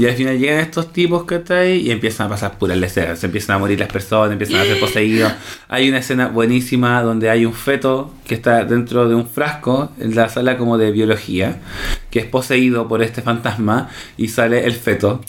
Y 0.00 0.06
al 0.06 0.14
final 0.14 0.38
llegan 0.38 0.60
estos 0.60 0.94
tipos, 0.94 1.24
¿cachai? 1.24 1.76
Y 1.76 1.90
empiezan 1.90 2.28
a 2.28 2.30
pasar 2.30 2.56
puras 2.56 2.78
leceras. 2.78 3.18
Se 3.18 3.26
empiezan 3.26 3.56
a 3.56 3.58
morir 3.58 3.78
las 3.78 3.92
personas, 3.92 4.32
empiezan 4.32 4.60
a 4.60 4.64
ser 4.64 4.80
poseídos. 4.80 5.30
Hay 5.68 5.90
una 5.90 5.98
escena 5.98 6.28
buenísima 6.28 7.02
donde 7.02 7.28
hay 7.28 7.44
un 7.44 7.52
feto 7.52 8.10
que 8.26 8.34
está 8.34 8.64
dentro 8.64 9.10
de 9.10 9.14
un 9.14 9.28
frasco 9.28 9.92
en 10.00 10.14
la 10.14 10.30
sala 10.30 10.56
como 10.56 10.78
de 10.78 10.90
biología. 10.90 11.58
que 12.10 12.20
es 12.20 12.24
poseído 12.24 12.88
por 12.88 13.02
este 13.02 13.20
fantasma 13.20 13.90
y 14.16 14.28
sale 14.28 14.64
el 14.64 14.72
feto. 14.72 15.20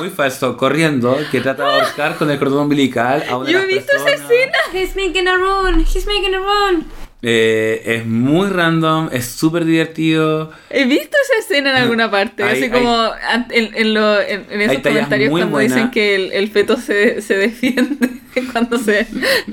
Muy 0.00 0.10
falso, 0.10 0.56
corriendo, 0.56 1.16
que 1.30 1.40
trata 1.40 1.64
de 1.64 1.80
ahorcar 1.82 2.16
con 2.16 2.28
el 2.28 2.36
cordón 2.40 2.64
umbilical 2.64 3.22
a 3.30 3.36
una 3.36 3.46
de 3.46 3.52
Yo 3.52 3.58
las 3.60 3.68
he 3.68 3.74
visto 3.74 3.92
esa 3.96 4.10
escena. 4.10 4.58
He's 4.74 4.96
making 4.96 5.28
a 5.28 5.36
run, 5.36 5.82
he's 5.82 6.04
making 6.04 6.34
a 6.34 6.40
run. 6.40 7.05
Eh, 7.28 7.82
es 7.96 8.06
muy 8.06 8.46
random, 8.50 9.08
es 9.10 9.24
súper 9.26 9.64
divertido. 9.64 10.52
He 10.70 10.84
visto 10.84 11.16
esa 11.24 11.40
escena 11.40 11.70
en 11.70 11.76
alguna 11.82 12.08
parte, 12.08 12.44
Hay- 12.44 12.62
así 12.62 12.70
como 12.70 13.10
en, 13.50 13.70
en, 13.74 13.94
lo- 13.94 14.20
en- 14.20 14.46
en 14.48 14.60
Hay 14.60 14.66
esos 14.76 14.82
comentarios 14.82 15.30
cuando 15.30 15.58
dicen 15.58 15.90
que 15.90 16.14
el, 16.14 16.32
el 16.32 16.48
feto 16.50 16.76
se, 16.76 17.20
se 17.22 17.36
defiende 17.36 18.10
cuando 18.52 18.78
se... 18.78 19.08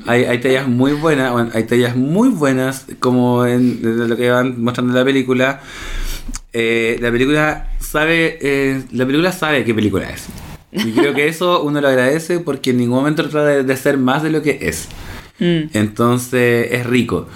Hay, 0.06 0.26
hay 0.26 0.38
tallas 0.40 0.68
muy 0.68 0.92
buenas, 0.94 1.32
bueno, 1.32 1.50
hay 1.56 1.64
tallas 1.64 1.96
muy 1.96 2.30
buenas, 2.30 2.86
como 3.00 3.44
en 3.48 3.80
lo 4.08 4.16
que 4.18 4.30
van 4.30 4.62
mostrando 4.62 4.94
en 4.94 5.00
la 5.00 5.06
película. 5.06 5.60
Eh, 6.54 7.00
la 7.02 7.12
película 7.12 7.70
sabe, 7.80 8.38
eh, 8.42 8.84
la 8.92 9.06
película 9.08 9.32
sabe 9.32 9.64
qué 9.64 9.74
película 9.74 10.12
es. 10.12 10.28
Y 10.72 10.92
creo 10.92 11.14
que 11.16 11.28
eso 11.28 11.64
uno 11.64 11.82
lo 11.82 11.88
agradece 11.88 12.40
porque 12.40 12.70
en 12.72 12.78
ningún 12.78 12.98
momento 13.00 13.24
trata 13.30 13.46
de, 13.48 13.64
de 13.64 13.78
ser 13.78 13.98
más 13.98 14.22
de 14.22 14.30
lo 14.30 14.42
que 14.44 14.60
es. 14.62 14.88
Mm. 15.40 15.70
Entonces 15.74 16.68
es 16.72 16.86
rico. 16.86 17.28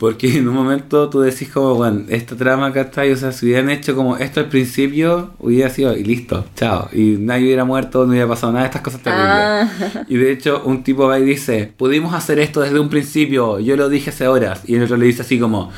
Porque 0.00 0.38
en 0.38 0.48
un 0.48 0.54
momento 0.54 1.10
tú 1.10 1.20
decís 1.20 1.50
como, 1.50 1.74
bueno, 1.74 2.04
esta 2.08 2.34
trama 2.34 2.68
acá 2.68 2.80
está, 2.80 3.06
y, 3.06 3.10
o 3.10 3.16
sea, 3.16 3.32
si 3.32 3.44
hubieran 3.44 3.68
hecho 3.68 3.94
como 3.94 4.16
esto 4.16 4.40
al 4.40 4.48
principio, 4.48 5.32
hubiera 5.38 5.68
sido, 5.68 5.94
y 5.94 6.02
listo, 6.04 6.46
chao. 6.56 6.88
Y 6.90 7.16
nadie 7.18 7.44
hubiera 7.44 7.66
muerto, 7.66 8.06
no 8.06 8.12
hubiera 8.12 8.26
pasado 8.26 8.50
nada 8.50 8.64
de 8.64 8.68
estas 8.68 8.80
cosas 8.80 9.02
terribles. 9.02 9.28
Ah. 9.28 10.04
Y 10.08 10.16
de 10.16 10.32
hecho, 10.32 10.62
un 10.64 10.82
tipo 10.82 11.06
va 11.06 11.18
y 11.18 11.24
dice, 11.24 11.70
pudimos 11.76 12.14
hacer 12.14 12.38
esto 12.38 12.62
desde 12.62 12.80
un 12.80 12.88
principio, 12.88 13.58
yo 13.60 13.76
lo 13.76 13.90
dije 13.90 14.08
hace 14.08 14.26
horas. 14.26 14.62
Y 14.66 14.76
el 14.76 14.84
otro 14.84 14.96
le 14.96 15.04
dice 15.04 15.20
así 15.20 15.38
como, 15.38 15.70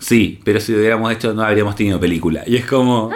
sí, 0.00 0.40
pero 0.42 0.58
si 0.58 0.72
lo 0.72 0.78
hubiéramos 0.78 1.12
hecho 1.12 1.32
no 1.32 1.42
habríamos 1.42 1.76
tenido 1.76 2.00
película. 2.00 2.42
Y 2.44 2.56
es 2.56 2.66
como... 2.66 3.12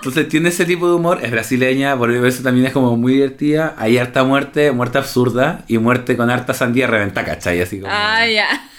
Entonces 0.00 0.30
tiene 0.30 0.48
ese 0.48 0.64
tipo 0.64 0.88
de 0.88 0.94
humor, 0.94 1.20
es 1.22 1.30
brasileña, 1.30 1.94
por 1.94 2.10
eso 2.10 2.42
también 2.42 2.64
es 2.64 2.72
como 2.72 2.96
muy 2.96 3.14
divertida. 3.14 3.74
Hay 3.76 3.98
harta 3.98 4.24
muerte, 4.24 4.72
muerte 4.72 4.96
absurda 4.96 5.64
y 5.68 5.76
muerte 5.76 6.16
con 6.16 6.30
harta 6.30 6.54
sandía 6.54 6.86
reventa, 6.86 7.22
¿cachai? 7.22 7.60
Así 7.60 7.80
como... 7.80 7.92
Ah, 7.94 8.26
ya. 8.26 8.48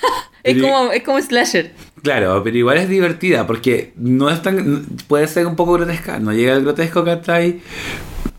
Es 0.43 0.59
como, 0.59 0.91
es 0.91 1.03
como 1.03 1.21
slasher. 1.21 1.71
Claro, 2.01 2.41
pero 2.43 2.57
igual 2.57 2.77
es 2.77 2.89
divertida 2.89 3.45
porque 3.45 3.93
no 3.95 4.31
es 4.31 4.41
tan. 4.41 4.87
puede 5.07 5.27
ser 5.27 5.45
un 5.45 5.55
poco 5.55 5.73
grotesca, 5.73 6.17
no 6.19 6.33
llega 6.33 6.53
al 6.53 6.63
grotesco, 6.63 7.05
¿cachai? 7.05 7.61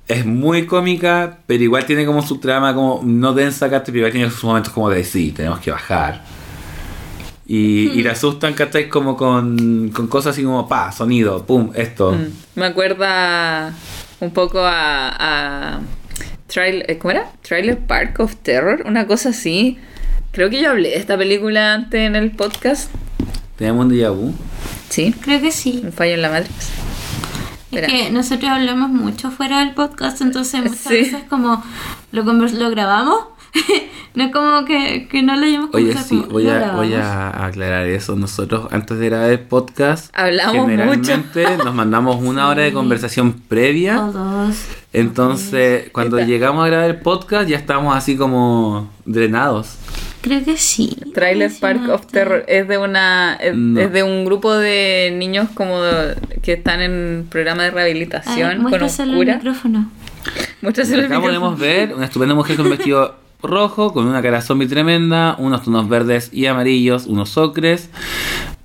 Es 0.09 0.27
muy 0.27 0.67
cómica, 0.67 1.39
pero 1.47 1.63
igual 1.63 1.87
tiene 1.87 2.05
como 2.05 2.23
su 2.23 2.39
trama 2.39 2.75
como 2.75 3.03
no 3.05 3.33
densa, 3.35 3.71
¿cachai? 3.71 3.87
Pero 3.93 3.99
igual 3.99 4.13
tiene 4.13 4.31
sus 4.31 4.43
momentos 4.43 4.73
como 4.73 4.91
de 4.91 5.05
sí, 5.05 5.31
tenemos 5.31 5.61
que 5.61 5.71
bajar. 5.71 6.25
Y, 7.47 7.91
y 7.91 8.03
la 8.03 8.13
asustan, 8.13 8.55
¿cachai? 8.55 8.89
Como 8.89 9.17
con, 9.17 9.91
con 9.91 10.09
cosas 10.09 10.33
así 10.33 10.43
como 10.43 10.67
pa, 10.67 10.91
sonido, 10.91 11.47
pum, 11.47 11.71
esto. 11.77 12.15
Mm. 12.15 12.42
Me 12.55 12.67
acuerda 12.67 13.73
un 14.21 14.31
poco 14.33 14.61
a... 14.61 15.09
a 15.19 15.81
Trail- 16.49 16.85
eh, 16.87 16.99
¿Cómo 16.99 17.13
era? 17.13 17.31
Trailer 17.41 17.79
Park 17.79 18.21
of 18.21 18.37
Terror, 18.37 18.83
una 18.87 19.07
cosa 19.07 19.31
así. 19.31 19.79
Creo 20.33 20.51
que 20.51 20.61
yo 20.61 20.71
hablé 20.71 20.91
de 20.91 20.97
esta 20.97 21.17
película 21.17 21.73
antes 21.73 22.01
en 22.07 22.15
el 22.15 22.31
podcast. 22.33 22.91
Tenemos 23.57 23.87
un 23.87 23.93
déjà 23.93 24.11
vu. 24.15 24.35
Sí, 24.91 25.15
Creo 25.23 25.41
que 25.41 25.51
sí. 25.51 25.81
un 25.83 25.93
fallo 25.93 26.13
en 26.15 26.21
la 26.23 26.29
Matrix. 26.29 26.55
Es 27.71 27.79
Espera. 27.79 27.87
que 27.87 28.11
nosotros 28.11 28.51
hablamos 28.51 28.91
mucho 28.91 29.31
fuera 29.31 29.61
del 29.61 29.73
podcast, 29.73 30.21
entonces 30.21 30.61
muchas 30.63 30.77
Sí. 30.79 30.95
veces 30.95 31.23
como 31.31 31.65
lo, 32.13 32.25
convers- 32.25 32.53
lo 32.53 32.69
grabamos, 32.69 33.19
no 34.15 34.25
es 34.25 34.33
como 34.33 34.65
que, 34.65 35.09
que 35.11 35.23
no 35.23 35.37
lo 35.37 35.45
hayamos 35.47 35.71
Oye, 35.75 35.95
sí, 35.97 36.17
como, 36.21 36.33
voy 36.33 36.49
a, 36.49 36.73
voy 36.73 36.95
a 36.95 37.45
aclarar 37.47 37.87
eso. 37.87 38.17
Nosotros, 38.17 38.69
antes 38.71 38.99
de 38.99 39.07
grabar 39.11 39.31
el 39.31 39.41
podcast, 39.41 40.11
Hablamos 40.17 40.55
generalmente 40.67 41.57
nos 41.65 41.75
mandamos 41.75 42.17
una 42.23 42.49
hora 42.49 42.63
de 42.63 42.73
conversación 42.73 43.33
previa. 43.33 44.05
O 44.07 44.13
dos. 44.13 44.57
Entonces, 44.93 45.91
cuando 45.93 46.19
Está. 46.19 46.29
llegamos 46.29 46.65
a 46.65 46.69
grabar 46.69 46.91
el 46.91 47.01
podcast, 47.01 47.49
ya 47.49 47.57
estamos 47.57 47.95
así 47.97 48.17
como 48.17 48.91
drenados. 49.05 49.77
Creo 50.21 50.45
que 50.45 50.57
sí. 50.57 50.97
Trailer 51.15 51.51
Park 51.61 51.89
of. 51.91 52.07
Terror 52.07 52.45
es 52.47 52.69
de 52.69 52.79
una 52.79 53.35
es, 53.41 53.57
No. 53.57 53.81
es 53.81 53.93
de 53.93 54.03
un 54.05 54.25
grupo 54.25 54.55
de 54.55 55.13
niños 55.17 55.49
como 55.55 55.83
de- 55.83 56.15
que 56.43 56.53
están 56.53 56.81
en 56.81 57.27
programa 57.29 57.63
de 57.65 57.69
A 57.71 57.73
ver, 57.73 57.85
rehabilitación 57.85 58.63
con 58.63 58.73
un 58.73 59.15
cura. 59.17 59.35
micrófono. 59.37 59.91
Muéstraselo 60.61 61.01
al 61.01 61.07
Acá 61.07 61.21
podemos 61.21 61.59
ver 61.59 61.93
una 61.95 62.05
estupenda 62.05 62.35
mujer 62.37 62.57
con 62.57 62.67
un 62.67 62.71
vestido 62.73 63.17
rojo, 63.43 63.93
con 63.93 64.07
una 64.07 64.23
cara 64.23 64.41
zombie 64.41 64.69
tremenda, 64.69 65.37
unos 65.39 65.65
tonos 65.65 65.89
verdes 65.89 66.31
y 66.33 66.47
amarillos, 66.47 67.07
unos 67.07 67.37
ocres, 67.37 67.91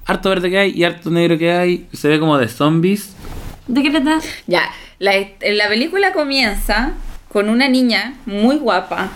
harto 0.06 0.30
verde 0.30 0.50
que 0.50 0.58
hay 0.58 0.72
y 0.72 0.84
harto 0.84 1.10
negro 1.10 1.38
que 1.38 1.52
hay. 1.52 1.88
Se 1.94 2.08
ve 2.08 2.20
como 2.20 2.38
de 2.38 2.48
zombies. 2.48 3.14
¿De 3.68 3.84
qué 3.84 3.92
trata? 3.92 4.20
Ya, 4.48 4.64
la, 5.00 5.14
la 5.42 5.68
película 5.68 6.14
comienza 6.14 6.94
con 7.28 7.50
una 7.50 7.68
niña 7.68 8.16
muy 8.26 8.58
guapa 8.58 9.12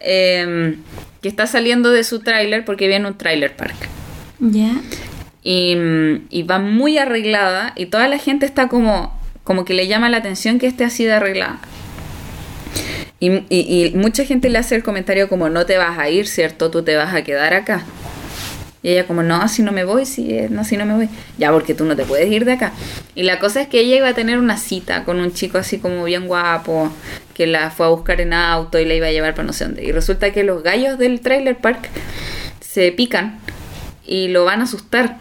em, 0.00 0.76
que 1.22 1.28
está 1.28 1.46
saliendo 1.46 1.90
de 1.90 2.04
su 2.04 2.20
tráiler 2.20 2.64
porque 2.64 2.86
viene 2.86 3.08
un 3.08 3.16
trailer 3.16 3.56
park. 3.56 3.88
Ya. 4.38 4.72
Y, 5.42 5.74
y 6.28 6.42
va 6.42 6.58
muy 6.58 6.98
arreglada 6.98 7.72
y 7.76 7.86
toda 7.86 8.08
la 8.08 8.18
gente 8.18 8.44
está 8.44 8.68
como, 8.68 9.18
como 9.42 9.64
que 9.64 9.72
le 9.72 9.86
llama 9.86 10.10
la 10.10 10.18
atención 10.18 10.58
que 10.58 10.66
esté 10.66 10.84
así 10.84 11.04
de 11.04 11.14
arreglada. 11.14 11.60
Y, 13.20 13.30
y- 13.50 13.86
y 13.86 13.92
mucha 13.96 14.24
gente 14.24 14.48
le 14.48 14.58
hace 14.58 14.74
el 14.76 14.82
comentario 14.82 15.28
como 15.28 15.48
no 15.50 15.66
te 15.66 15.76
vas 15.76 15.98
a 15.98 16.08
ir, 16.08 16.26
¿cierto? 16.26 16.70
Tú 16.70 16.82
te 16.82 16.96
vas 16.96 17.14
a 17.14 17.22
quedar 17.22 17.54
acá. 17.54 17.84
Y 18.82 18.90
ella 18.92 19.06
como, 19.06 19.22
no, 19.22 19.46
si 19.48 19.62
no 19.62 19.72
me 19.72 19.84
voy, 19.84 20.06
si, 20.06 20.32
eh, 20.32 20.48
no, 20.50 20.64
si 20.64 20.78
no 20.78 20.86
me 20.86 20.94
voy. 20.94 21.08
Ya, 21.36 21.52
porque 21.52 21.74
tú 21.74 21.84
no 21.84 21.94
te 21.96 22.04
puedes 22.06 22.30
ir 22.32 22.46
de 22.46 22.52
acá. 22.52 22.72
Y 23.14 23.24
la 23.24 23.38
cosa 23.38 23.60
es 23.60 23.68
que 23.68 23.80
ella 23.80 23.96
iba 23.96 24.08
a 24.08 24.14
tener 24.14 24.38
una 24.38 24.56
cita 24.56 25.04
con 25.04 25.20
un 25.20 25.34
chico 25.34 25.58
así 25.58 25.78
como 25.78 26.02
bien 26.04 26.26
guapo, 26.26 26.90
que 27.34 27.46
la 27.46 27.70
fue 27.70 27.84
a 27.86 27.88
buscar 27.90 28.22
en 28.22 28.32
auto 28.32 28.78
y 28.78 28.86
la 28.86 28.94
iba 28.94 29.06
a 29.08 29.12
llevar 29.12 29.34
para 29.34 29.46
no 29.46 29.52
sé 29.52 29.64
dónde. 29.66 29.84
Y 29.84 29.92
resulta 29.92 30.32
que 30.32 30.44
los 30.44 30.62
gallos 30.62 30.96
del 30.98 31.20
trailer 31.20 31.58
park 31.58 31.90
se 32.60 32.90
pican 32.92 33.38
y 34.06 34.28
lo 34.28 34.44
van 34.46 34.60
a 34.60 34.64
asustar 34.64 35.18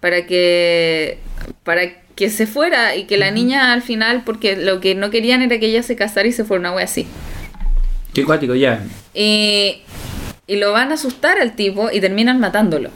para 0.00 0.26
que 0.26 1.18
para 1.64 1.82
que 2.16 2.30
se 2.30 2.46
fuera 2.46 2.96
y 2.96 3.04
que 3.04 3.16
la 3.18 3.30
niña 3.30 3.72
al 3.72 3.82
final 3.82 4.22
porque 4.24 4.56
lo 4.56 4.80
que 4.80 4.94
no 4.94 5.10
querían 5.10 5.42
era 5.42 5.58
que 5.58 5.66
ella 5.66 5.82
se 5.82 5.96
casara 5.96 6.28
y 6.28 6.32
se 6.32 6.44
fuera 6.44 6.60
una 6.60 6.72
wea 6.72 6.84
así 6.84 7.06
Qué 8.14 8.24
cuático, 8.24 8.54
ya. 8.54 8.82
y, 9.14 9.82
y 10.46 10.56
lo 10.56 10.72
van 10.72 10.90
a 10.90 10.94
asustar 10.94 11.38
al 11.38 11.54
tipo 11.56 11.90
y 11.92 12.00
terminan 12.00 12.40
matándolo 12.40 12.90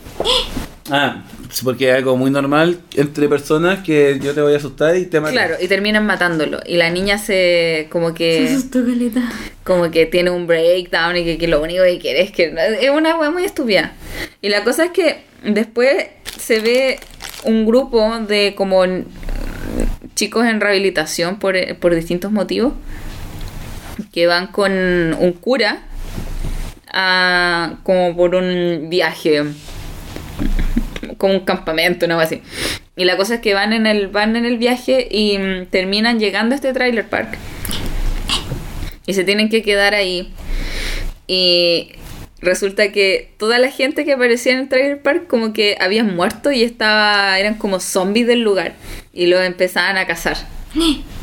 Ah, 0.91 1.25
porque 1.64 1.91
es 1.91 1.97
algo 1.97 2.17
muy 2.17 2.31
normal 2.31 2.79
entre 2.95 3.29
personas 3.29 3.83
que 3.83 4.21
yo 4.23 4.35
te 4.35 4.41
voy 4.41 4.55
a 4.55 4.57
asustar 4.59 4.97
y 4.97 5.07
te 5.07 5.21
mato. 5.21 5.33
claro 5.33 5.55
y 5.61 5.67
terminan 5.69 6.07
matándolo 6.07 6.61
y 6.67 6.77
la 6.77 6.91
niña 6.91 7.19
se 7.19 7.89
como 7.91 8.09
Se 8.11 8.14
que 8.14 8.49
asustó, 8.51 8.85
Caleta. 8.85 9.23
como 9.64 9.91
que 9.91 10.07
tiene 10.07 10.31
un 10.31 10.47
breakdown 10.47 11.17
y 11.17 11.25
que, 11.25 11.39
que 11.39 11.49
lo 11.49 11.61
único 11.62 11.83
que 11.83 11.99
quiere 11.99 12.21
es 12.23 12.31
que 12.31 12.55
es 12.81 12.91
una 12.91 13.17
wea 13.19 13.31
muy 13.31 13.45
estúpida. 13.45 13.95
Y 14.43 14.49
la 14.49 14.62
cosa 14.64 14.85
es 14.87 14.91
que 14.93 15.23
después 15.45 16.07
se 16.39 16.61
ve 16.61 17.01
un 17.45 17.64
grupo 17.67 18.19
de 18.21 18.55
como 18.57 18.85
chicos 20.14 20.47
en 20.47 20.61
rehabilitación 20.61 21.39
por, 21.39 21.57
por 21.79 21.95
distintos 21.95 22.31
motivos 22.33 22.73
que 24.13 24.27
van 24.27 24.49
con 24.49 24.73
un 24.73 25.33
cura 25.41 25.83
a, 26.93 27.79
como 27.83 28.17
por 28.17 28.35
un 28.35 28.89
viaje 28.89 29.43
como 31.19 31.35
un 31.35 31.41
campamento, 31.41 32.07
una 32.07 32.17
cosa 32.17 32.27
así. 32.27 32.43
Y 32.97 33.05
la 33.05 33.17
cosa 33.17 33.37
es 33.37 33.41
que 33.41 33.55
van 33.55 33.73
en 33.73 33.87
el, 33.87 34.09
van 34.09 34.37
en 34.37 34.45
el 34.45 34.59
viaje 34.59 35.07
y 35.11 35.39
mm, 35.39 35.67
terminan 35.67 36.19
llegando 36.19 36.55
a 36.55 36.57
este 36.57 36.73
trailer 36.73 37.09
park. 37.09 37.37
Y 39.07 39.15
se 39.15 39.25
tienen 39.25 39.49
que 39.49 39.63
quedar 39.63 39.95
ahí. 39.95 40.33
Y 41.27 41.93
resulta 42.41 42.93
que 42.93 43.33
toda 43.39 43.59
la 43.59 43.71
gente 43.71 44.05
que 44.05 44.13
aparecía 44.13 44.53
en 44.53 44.61
el 44.61 44.69
trailer 44.69 45.03
park 45.03 45.27
como 45.27 45.53
que 45.53 45.77
habían 45.81 46.15
muerto 46.17 46.53
y 46.53 46.63
estaba, 46.63 47.39
eran 47.39 47.55
como 47.55 47.81
zombies 47.81 48.27
del 48.27 48.41
lugar. 48.41 48.75
Y 49.13 49.27
los 49.27 49.41
empezaban 49.41 49.97
a 49.97 50.07
cazar. 50.07 50.37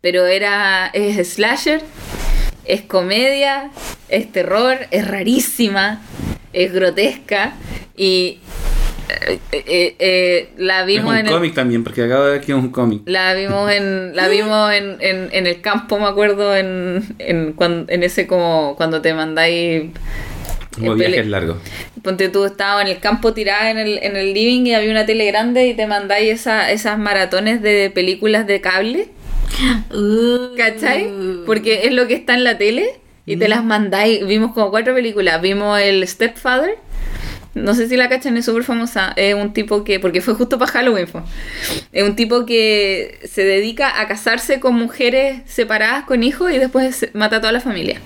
Pero 0.00 0.26
era, 0.26 0.86
es 0.94 1.34
slasher, 1.34 1.82
es 2.64 2.82
comedia, 2.82 3.70
es 4.08 4.32
terror, 4.32 4.78
es 4.90 5.06
rarísima, 5.06 6.00
es 6.52 6.72
grotesca. 6.72 7.52
Y 7.96 8.38
eh, 9.26 9.38
eh, 9.52 9.96
eh, 9.98 10.48
la 10.56 10.80
Es 10.80 10.86
vimos 10.86 11.10
un 11.12 11.18
en 11.18 11.26
el, 11.26 11.32
cómic 11.32 11.54
también, 11.54 11.84
porque 11.84 12.02
acabo 12.04 12.24
de 12.24 12.30
ver 12.32 12.40
que 12.40 12.52
es 12.52 12.58
un 12.58 12.70
cómic. 12.70 13.02
la 13.04 13.34
vimos 13.34 13.70
en 13.70 14.16
la 14.16 14.28
vimos 14.28 14.72
en, 14.72 14.96
en, 15.00 15.28
en 15.32 15.46
el 15.46 15.60
campo, 15.60 15.98
me 15.98 16.06
acuerdo, 16.06 16.56
en, 16.56 17.04
en, 17.18 17.52
cuan- 17.52 17.86
en 17.88 18.02
ese 18.02 18.26
como 18.26 18.74
cuando 18.76 19.02
te 19.02 19.12
mandáis... 19.12 19.90
Como 20.74 20.92
eh, 20.92 20.94
viajes 20.94 21.16
pele- 21.16 21.28
largos. 21.28 21.58
Ponte 22.02 22.30
tú, 22.30 22.46
estabas 22.46 22.82
en 22.82 22.88
el 22.88 23.00
campo 23.00 23.34
tirada 23.34 23.70
en 23.70 23.76
el, 23.76 23.98
en 23.98 24.16
el 24.16 24.32
living 24.32 24.64
y 24.66 24.74
había 24.74 24.90
una 24.90 25.04
tele 25.04 25.26
grande 25.26 25.66
y 25.66 25.74
te 25.74 25.86
mandáis 25.86 26.30
esa, 26.32 26.70
esas 26.70 26.98
maratones 26.98 27.60
de 27.60 27.90
películas 27.90 28.46
de 28.46 28.62
cable, 28.62 29.08
Uh. 29.92 30.56
¿cachai? 30.56 31.10
Porque 31.46 31.82
es 31.84 31.92
lo 31.92 32.06
que 32.06 32.14
está 32.14 32.34
en 32.34 32.44
la 32.44 32.56
tele 32.58 33.00
y 33.26 33.36
te 33.36 33.48
las 33.48 33.64
mandáis. 33.64 34.26
Vimos 34.26 34.52
como 34.54 34.70
cuatro 34.70 34.94
películas. 34.94 35.40
Vimos 35.42 35.80
el 35.80 36.06
Stepfather, 36.06 36.76
No 37.54 37.74
sé 37.74 37.88
si 37.88 37.96
la 37.96 38.08
cachan, 38.08 38.36
es 38.36 38.44
súper 38.44 38.62
famosa. 38.64 39.12
Es 39.16 39.34
un 39.34 39.52
tipo 39.52 39.82
que, 39.84 39.98
porque 40.00 40.20
fue 40.20 40.34
justo 40.34 40.58
para 40.58 40.70
Halloween, 40.70 41.08
fue. 41.08 41.22
Es 41.92 42.04
un 42.08 42.14
tipo 42.16 42.46
que 42.46 43.18
se 43.24 43.44
dedica 43.44 44.00
a 44.00 44.06
casarse 44.08 44.60
con 44.60 44.74
mujeres 44.74 45.42
separadas 45.46 46.04
con 46.04 46.22
hijos 46.22 46.52
y 46.52 46.58
después 46.58 47.08
mata 47.12 47.36
a 47.36 47.40
toda 47.40 47.52
la 47.52 47.60
familia. 47.60 48.00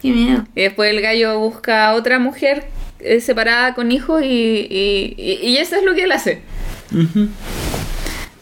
Qué 0.00 0.10
miedo. 0.10 0.44
Y 0.54 0.62
después 0.62 0.90
el 0.90 1.00
gallo 1.00 1.38
busca 1.38 1.88
a 1.88 1.94
otra 1.94 2.18
mujer 2.18 2.64
eh, 3.00 3.20
separada 3.20 3.74
con 3.74 3.92
hijos 3.92 4.22
y, 4.22 4.26
y, 4.26 5.14
y- 5.18 5.38
y 5.48 5.56
eso 5.58 5.76
es 5.76 5.84
lo 5.84 5.94
que 5.94 6.04
él 6.04 6.12
hace. 6.12 6.40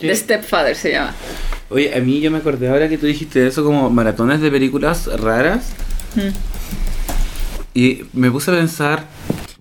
The 0.00 0.14
Stepfather 0.14 0.76
se 0.76 0.92
llama. 0.92 1.14
Oye, 1.74 1.92
a 1.92 1.98
mí 2.00 2.20
yo 2.20 2.30
me 2.30 2.38
acordé 2.38 2.68
ahora 2.68 2.88
que 2.88 2.96
tú 2.98 3.06
dijiste 3.06 3.44
eso 3.48 3.64
como 3.64 3.90
maratones 3.90 4.40
de 4.40 4.48
películas 4.48 5.06
raras. 5.20 5.72
Mm. 6.14 6.28
Y 7.76 8.02
me 8.12 8.30
puse 8.30 8.52
a 8.52 8.54
pensar 8.54 9.08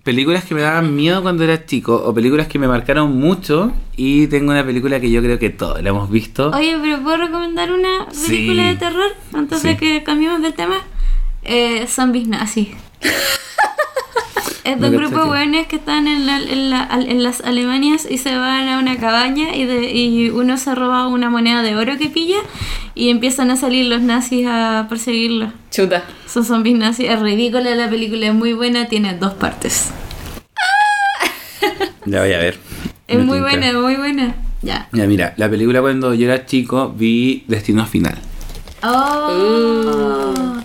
películas 0.04 0.44
que 0.44 0.54
me 0.54 0.60
daban 0.60 0.94
miedo 0.94 1.22
cuando 1.22 1.42
era 1.42 1.66
chico 1.66 1.96
o 1.96 2.14
películas 2.14 2.46
que 2.46 2.60
me 2.60 2.68
marcaron 2.68 3.18
mucho. 3.18 3.72
Y 3.96 4.28
tengo 4.28 4.52
una 4.52 4.64
película 4.64 5.00
que 5.00 5.10
yo 5.10 5.20
creo 5.22 5.40
que 5.40 5.50
todos 5.50 5.82
la 5.82 5.88
hemos 5.88 6.08
visto. 6.08 6.50
Oye, 6.50 6.78
pero 6.80 7.02
¿puedo 7.02 7.16
recomendar 7.16 7.72
una 7.72 8.06
Sí. 8.12 8.28
película 8.28 8.68
de 8.68 8.76
terror 8.76 9.10
antes 9.32 9.58
Sí. 9.60 9.66
de 9.68 9.76
que 9.76 10.04
cambiemos 10.04 10.40
de 10.40 10.52
tema? 10.52 10.76
Eh, 11.42 11.84
Zombies 11.88 12.28
Nazi. 12.28 12.74
Es 14.64 14.80
de 14.80 14.88
No 14.88 14.96
un 14.96 14.96
grupo 14.96 15.18
de 15.18 15.22
que- 15.24 15.28
hueones 15.30 15.66
que 15.66 15.76
están 15.76 16.06
en, 16.08 16.24
la- 16.26 16.38
en, 16.40 16.70
la- 16.70 16.88
en 16.92 17.22
las 17.22 17.42
Alemanias 17.42 18.06
y 18.10 18.16
se 18.16 18.34
van 18.34 18.66
a 18.68 18.78
una 18.78 18.96
cabaña 18.96 19.54
y, 19.54 19.66
de, 19.66 19.92
y 19.92 20.30
uno 20.30 20.56
se 20.56 20.74
roba 20.74 21.06
una 21.06 21.28
moneda 21.28 21.60
de 21.62 21.76
oro 21.76 21.98
que 21.98 22.08
pilla 22.08 22.38
y 22.94 23.10
empiezan 23.10 23.50
a 23.50 23.56
salir 23.56 23.86
los 23.86 24.00
nazis 24.00 24.46
a 24.48 24.86
perseguirlo. 24.88 25.52
Chuta. 25.70 26.04
Son 26.26 26.44
zombies 26.46 26.78
nazis. 26.78 27.10
Es 27.10 27.20
ridícula 27.20 27.74
la 27.74 27.90
película, 27.90 28.26
es 28.26 28.34
muy 28.34 28.54
buena, 28.54 28.86
tiene 28.86 29.14
dos 29.18 29.34
partes. 29.34 29.90
Ya 32.06 32.20
voy 32.20 32.32
a 32.32 32.38
ver. 32.38 32.58
Es 33.08 33.16
Me 33.18 33.24
muy 33.24 33.40
buena, 33.40 33.72
muy 33.72 33.96
buena. 33.96 34.34
Ya. 34.62 34.88
Ya, 34.92 35.06
mira, 35.06 35.34
la 35.36 35.48
película 35.48 35.80
cuando 35.80 36.14
yo 36.14 36.26
era 36.26 36.44
chico 36.46 36.90
vi 36.94 37.44
Destino 37.48 37.86
Final. 37.86 38.16
Oh. 38.82 40.56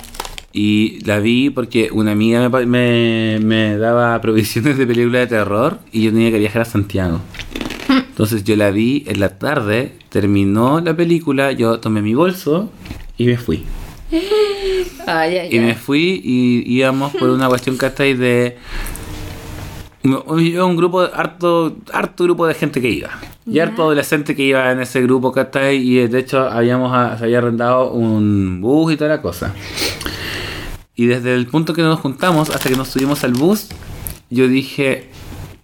Y 0.51 0.99
la 1.05 1.19
vi 1.19 1.49
porque 1.51 1.89
una 1.91 2.11
amiga 2.13 2.49
me, 2.49 2.65
me, 2.65 3.39
me 3.41 3.77
daba 3.77 4.19
provisiones 4.21 4.77
de 4.77 4.87
película 4.87 5.19
de 5.19 5.27
terror 5.27 5.79
y 5.91 6.03
yo 6.03 6.11
tenía 6.11 6.31
que 6.31 6.39
viajar 6.39 6.63
a 6.63 6.65
Santiago. 6.65 7.19
Entonces 7.89 8.43
yo 8.43 8.55
la 8.55 8.71
vi 8.71 9.03
en 9.07 9.19
la 9.19 9.37
tarde, 9.37 9.93
terminó 10.09 10.79
la 10.81 10.95
película, 10.95 11.51
yo 11.51 11.79
tomé 11.79 12.01
mi 12.01 12.13
bolso 12.13 12.71
y 13.17 13.25
me 13.25 13.37
fui. 13.37 13.63
Ay, 15.05 15.37
ay, 15.37 15.49
Y 15.55 15.59
me 15.59 15.75
fui 15.75 16.19
y 16.23 16.63
íbamos 16.77 17.13
por 17.15 17.29
una 17.29 17.47
cuestión 17.47 17.77
que 17.77 17.85
estáis 17.85 18.17
de... 18.17 18.57
un 20.03 20.75
grupo, 20.75 21.01
harto, 21.01 21.75
harto 21.93 22.23
grupo 22.23 22.47
de 22.47 22.53
gente 22.55 22.81
que 22.81 22.89
iba. 22.89 23.09
Y 23.45 23.53
Ya. 23.53 23.63
harto 23.63 23.83
adolescente 23.83 24.35
que 24.35 24.43
iba 24.43 24.71
en 24.71 24.79
ese 24.79 25.01
grupo 25.01 25.31
que 25.31 25.73
y 25.75 26.07
de 26.07 26.19
hecho 26.19 26.39
habíamos 26.41 26.91
a- 26.93 27.17
se 27.17 27.25
había 27.25 27.37
arrendado 27.39 27.91
un 27.91 28.59
bus 28.61 28.93
y 28.93 28.97
toda 28.97 29.09
la 29.11 29.21
cosa. 29.21 29.53
Y 30.99 31.05
desde 31.05 31.33
el 31.33 31.47
punto 31.47 31.73
que 31.73 31.81
nos 31.81 31.97
juntamos 32.01 32.49
hasta 32.49 32.67
que 32.67 32.75
nos 32.75 32.89
subimos 32.89 33.23
al 33.23 33.31
bus, 33.31 33.67
yo 34.29 34.49
dije, 34.49 35.09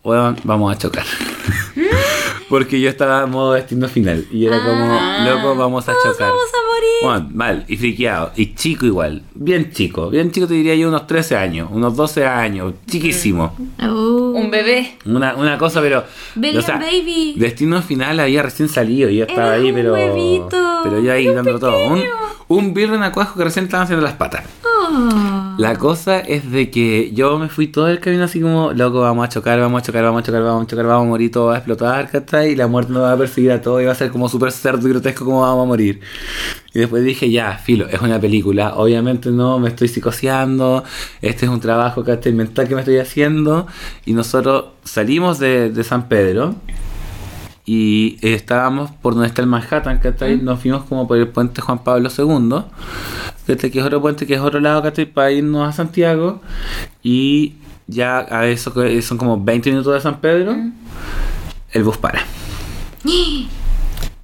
"Weón, 0.01 0.37
vamos 0.45 0.73
a 0.73 0.77
chocar. 0.77 1.03
Porque 2.49 2.79
yo 2.79 2.87
estaba 2.89 3.23
en 3.25 3.31
modo 3.31 3.51
destino 3.51 3.89
final. 3.89 4.25
Y 4.31 4.45
era 4.45 4.57
como, 4.63 4.97
Ah. 4.97 5.25
loco, 5.27 5.55
vamos 5.57 5.89
a 5.89 5.93
chocar. 5.93 6.29
Vamos 6.29 6.49
a 6.53 6.61
morir. 6.71 6.85
Bueno, 7.01 7.29
mal, 7.33 7.65
y 7.67 7.75
friqueado, 7.75 8.31
y 8.37 8.53
chico 8.55 8.85
igual, 8.85 9.23
bien 9.33 9.71
chico, 9.73 10.09
bien 10.09 10.31
chico 10.31 10.47
te 10.47 10.53
diría 10.53 10.73
yo 10.75 10.87
unos 10.87 11.05
13 11.05 11.35
años, 11.35 11.67
unos 11.69 11.97
12 11.97 12.25
años, 12.25 12.73
chiquísimo. 12.89 13.53
Oh. 13.83 14.31
Un 14.35 14.49
bebé. 14.49 14.97
Una, 15.05 15.35
una 15.35 15.57
cosa, 15.57 15.81
pero... 15.81 16.05
Baby. 16.35 17.33
Destino 17.35 17.81
Final 17.81 18.21
había 18.21 18.41
recién 18.41 18.69
salido 18.69 19.09
y 19.09 19.17
yo 19.17 19.25
estaba 19.25 19.47
Era 19.47 19.55
ahí, 19.57 19.69
un 19.69 19.75
pero... 19.75 19.93
huevito, 19.93 20.79
Pero 20.85 21.01
yo 21.01 21.11
ahí 21.11 21.27
un 21.27 21.35
dándolo 21.35 21.59
todo. 21.59 21.75
Un, 21.89 22.03
un 22.47 22.73
birro 22.73 22.95
en 22.95 23.03
acuajo 23.03 23.37
que 23.37 23.43
recién 23.43 23.65
estaban 23.65 23.83
haciendo 23.83 24.03
las 24.05 24.13
patas. 24.13 24.43
Oh. 24.97 25.55
La 25.57 25.77
cosa 25.77 26.19
es 26.19 26.49
de 26.51 26.71
que 26.71 27.11
yo 27.13 27.37
me 27.37 27.49
fui 27.49 27.67
todo 27.67 27.89
el 27.89 27.99
camino 27.99 28.23
así 28.23 28.39
como, 28.39 28.71
loco, 28.71 29.01
vamos 29.01 29.25
a 29.25 29.29
chocar, 29.29 29.59
vamos 29.59 29.81
a 29.81 29.85
chocar, 29.85 30.03
vamos 30.03 30.21
a 30.21 30.25
chocar, 30.25 30.41
vamos 30.41 30.63
a 30.63 30.67
chocar, 30.67 30.85
vamos 30.85 31.05
a 31.05 31.09
morir, 31.09 31.31
todo 31.31 31.47
va 31.47 31.55
a 31.55 31.57
explotar, 31.57 32.09
¿cachai? 32.09 32.51
Y 32.51 32.55
la 32.55 32.67
muerte 32.67 32.93
nos 32.93 33.03
va 33.03 33.11
a 33.11 33.17
perseguir 33.17 33.51
a 33.51 33.61
todos 33.61 33.81
y 33.81 33.85
va 33.85 33.91
a 33.91 33.95
ser 33.95 34.09
como 34.09 34.29
súper 34.29 34.53
cerdo 34.53 34.87
y 34.87 34.91
grotesco 34.91 35.25
como 35.25 35.41
vamos 35.41 35.63
a 35.63 35.67
morir. 35.67 35.99
Y 36.73 36.79
después 36.79 37.03
dije, 37.03 37.29
ya, 37.29 37.57
filo, 37.57 37.87
es 37.89 37.99
una 38.01 38.19
película, 38.21 38.75
obviamente 38.75 39.31
no 39.31 39.59
me 39.59 39.67
estoy 39.67 39.89
psicoseando, 39.89 40.85
este 41.21 41.45
es 41.45 41.51
un 41.51 41.59
trabajo 41.59 42.05
¿cachai? 42.05 42.31
mental 42.31 42.67
que 42.67 42.75
me 42.75 42.81
estoy 42.81 42.97
haciendo. 42.97 43.67
Y 44.05 44.13
nosotros 44.13 44.65
salimos 44.85 45.39
de, 45.39 45.71
de 45.71 45.83
San 45.83 46.07
Pedro 46.07 46.55
y 47.65 48.17
estábamos 48.21 48.91
por 48.91 49.13
donde 49.13 49.27
está 49.27 49.41
el 49.41 49.47
Manhattan, 49.47 49.97
¿cachai? 49.97 50.37
Nos 50.37 50.59
fuimos 50.59 50.83
como 50.83 51.07
por 51.07 51.17
el 51.17 51.27
puente 51.27 51.61
Juan 51.61 51.83
Pablo 51.83 52.09
II, 52.15 52.63
¿cachai? 53.47 53.71
que 53.71 53.79
es 53.79 53.85
otro 53.85 54.01
puente 54.01 54.25
que 54.27 54.33
es 54.35 54.39
otro 54.41 54.59
lado, 54.59 54.81
¿cachai? 54.83 55.05
Para 55.05 55.31
irnos 55.31 55.67
a 55.67 55.71
Santiago. 55.71 56.41
Y 57.03 57.53
ya 57.87 58.25
a 58.29 58.47
eso 58.47 58.73
que 58.73 59.01
son 59.01 59.17
como 59.17 59.41
20 59.43 59.69
minutos 59.71 59.93
de 59.93 60.01
San 60.01 60.19
Pedro, 60.19 60.55
el 61.71 61.83
bus 61.83 61.97
para. 61.97 62.21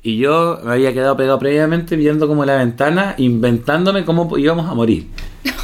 Y 0.04 0.18
yo 0.18 0.60
me 0.64 0.72
había 0.72 0.94
quedado 0.94 1.16
pegado 1.16 1.38
previamente 1.38 1.96
viendo 1.96 2.28
como 2.28 2.44
la 2.44 2.56
ventana, 2.56 3.14
inventándome 3.20 4.04
cómo 4.04 4.36
íbamos 4.36 4.68
a 4.68 4.74
morir. 4.74 5.08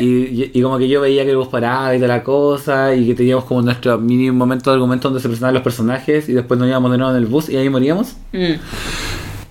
Y, 0.00 0.04
y- 0.06 0.50
y 0.52 0.60
como 0.62 0.76
que 0.78 0.88
yo 0.88 1.00
veía 1.00 1.22
que 1.24 1.30
el 1.30 1.36
bus 1.36 1.46
paraba 1.46 1.94
y 1.94 1.98
toda 2.00 2.08
la 2.08 2.24
cosa, 2.24 2.92
y 2.96 3.06
que 3.06 3.14
teníamos 3.14 3.44
como 3.44 3.62
nuestro 3.62 3.96
mini 3.98 4.28
momento 4.32 4.70
de 4.70 4.74
argumento 4.74 5.06
donde 5.08 5.22
se 5.22 5.28
presentaban 5.28 5.54
los 5.54 5.62
personajes, 5.62 6.28
y 6.28 6.32
después 6.32 6.58
nos 6.58 6.68
íbamos 6.68 6.90
de 6.90 6.98
nuevo 6.98 7.12
en 7.14 7.18
el 7.22 7.26
bus 7.26 7.48
y 7.48 7.56
ahí 7.56 7.68
moríamos, 7.70 8.16
Mm. 8.32 8.54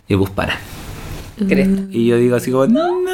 y 0.09 0.13
el 0.13 0.17
bus 0.17 0.29
para. 0.31 0.59
Cresta. 1.47 1.81
Y 1.89 2.05
yo 2.07 2.17
digo 2.17 2.35
así 2.35 2.51
como, 2.51 2.67
no, 2.67 3.01
no. 3.01 3.11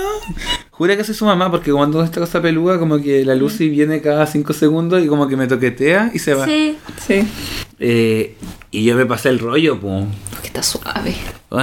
Jura 0.72 0.96
que 0.96 1.04
soy 1.04 1.16
su 1.16 1.26
mamá, 1.26 1.52
porque 1.52 1.72
cuando 1.74 2.02
esta 2.04 2.20
cosa 2.22 2.42
peluda, 2.42 2.80
como 2.80 3.00
que 3.02 3.26
la 3.26 3.36
Lucy 3.36 3.70
viene 3.70 4.02
cada 4.02 4.26
5 4.26 4.54
segundos 4.54 5.04
y 5.04 5.08
como 5.08 5.28
que 5.28 5.36
me 5.36 5.48
toquetea 5.48 6.12
y 6.14 6.20
se 6.20 6.34
va. 6.34 6.46
Sí. 6.46 6.78
Sí. 7.06 7.28
Eh, 7.80 8.36
y 8.72 8.84
yo 8.86 8.96
me 8.96 9.06
pasé 9.06 9.30
el 9.30 9.40
rollo, 9.40 9.78
pues. 9.80 10.06
Porque 10.32 10.48
está 10.48 10.64
suave. 10.64 11.16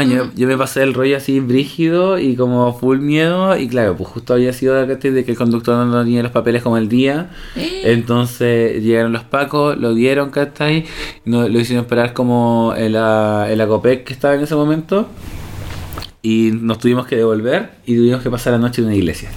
yo, 0.09 0.31
yo 0.35 0.47
me 0.49 0.59
pasé 0.59 0.83
el 0.83 0.93
rollo 0.93 1.17
así 1.17 1.41
brígido 1.41 2.19
y 2.19 2.37
como 2.37 2.77
full 2.79 2.99
miedo. 2.99 3.57
Y 3.57 3.69
claro, 3.69 3.97
pues 3.97 4.11
justo 4.11 4.35
había 4.35 4.53
sido 4.53 4.75
de 4.87 4.99
que 4.99 5.31
el 5.31 5.37
conductor 5.37 5.87
no 5.87 6.03
tenía 6.03 6.23
los 6.23 6.33
papeles 6.33 6.63
como 6.63 6.77
el 6.77 6.89
día. 6.89 7.31
Entonces 7.85 8.83
llegaron 8.83 9.13
los 9.13 9.23
pacos, 9.25 9.79
lo 9.79 9.95
dieron, 9.95 10.31
¿cachai? 10.31 10.85
No, 11.25 11.49
lo 11.49 11.61
hicieron 11.61 11.85
esperar 11.85 12.13
como 12.13 12.75
el, 12.77 12.93
la- 12.95 13.47
el 13.51 13.61
Acopec 13.61 14.05
que 14.05 14.13
estaba 14.13 14.35
en 14.35 14.43
ese 14.43 14.55
momento. 14.57 15.09
Y 16.29 16.51
nos 16.61 16.79
tuvimos 16.81 17.07
que 17.07 17.15
devolver 17.15 17.71
y 17.87 17.95
tuvimos 17.95 18.21
que 18.21 18.31
pasar 18.31 18.53
la 18.55 18.59
noche 18.59 18.81
en 18.81 18.89
una 18.89 18.97
iglesia. 18.97 19.29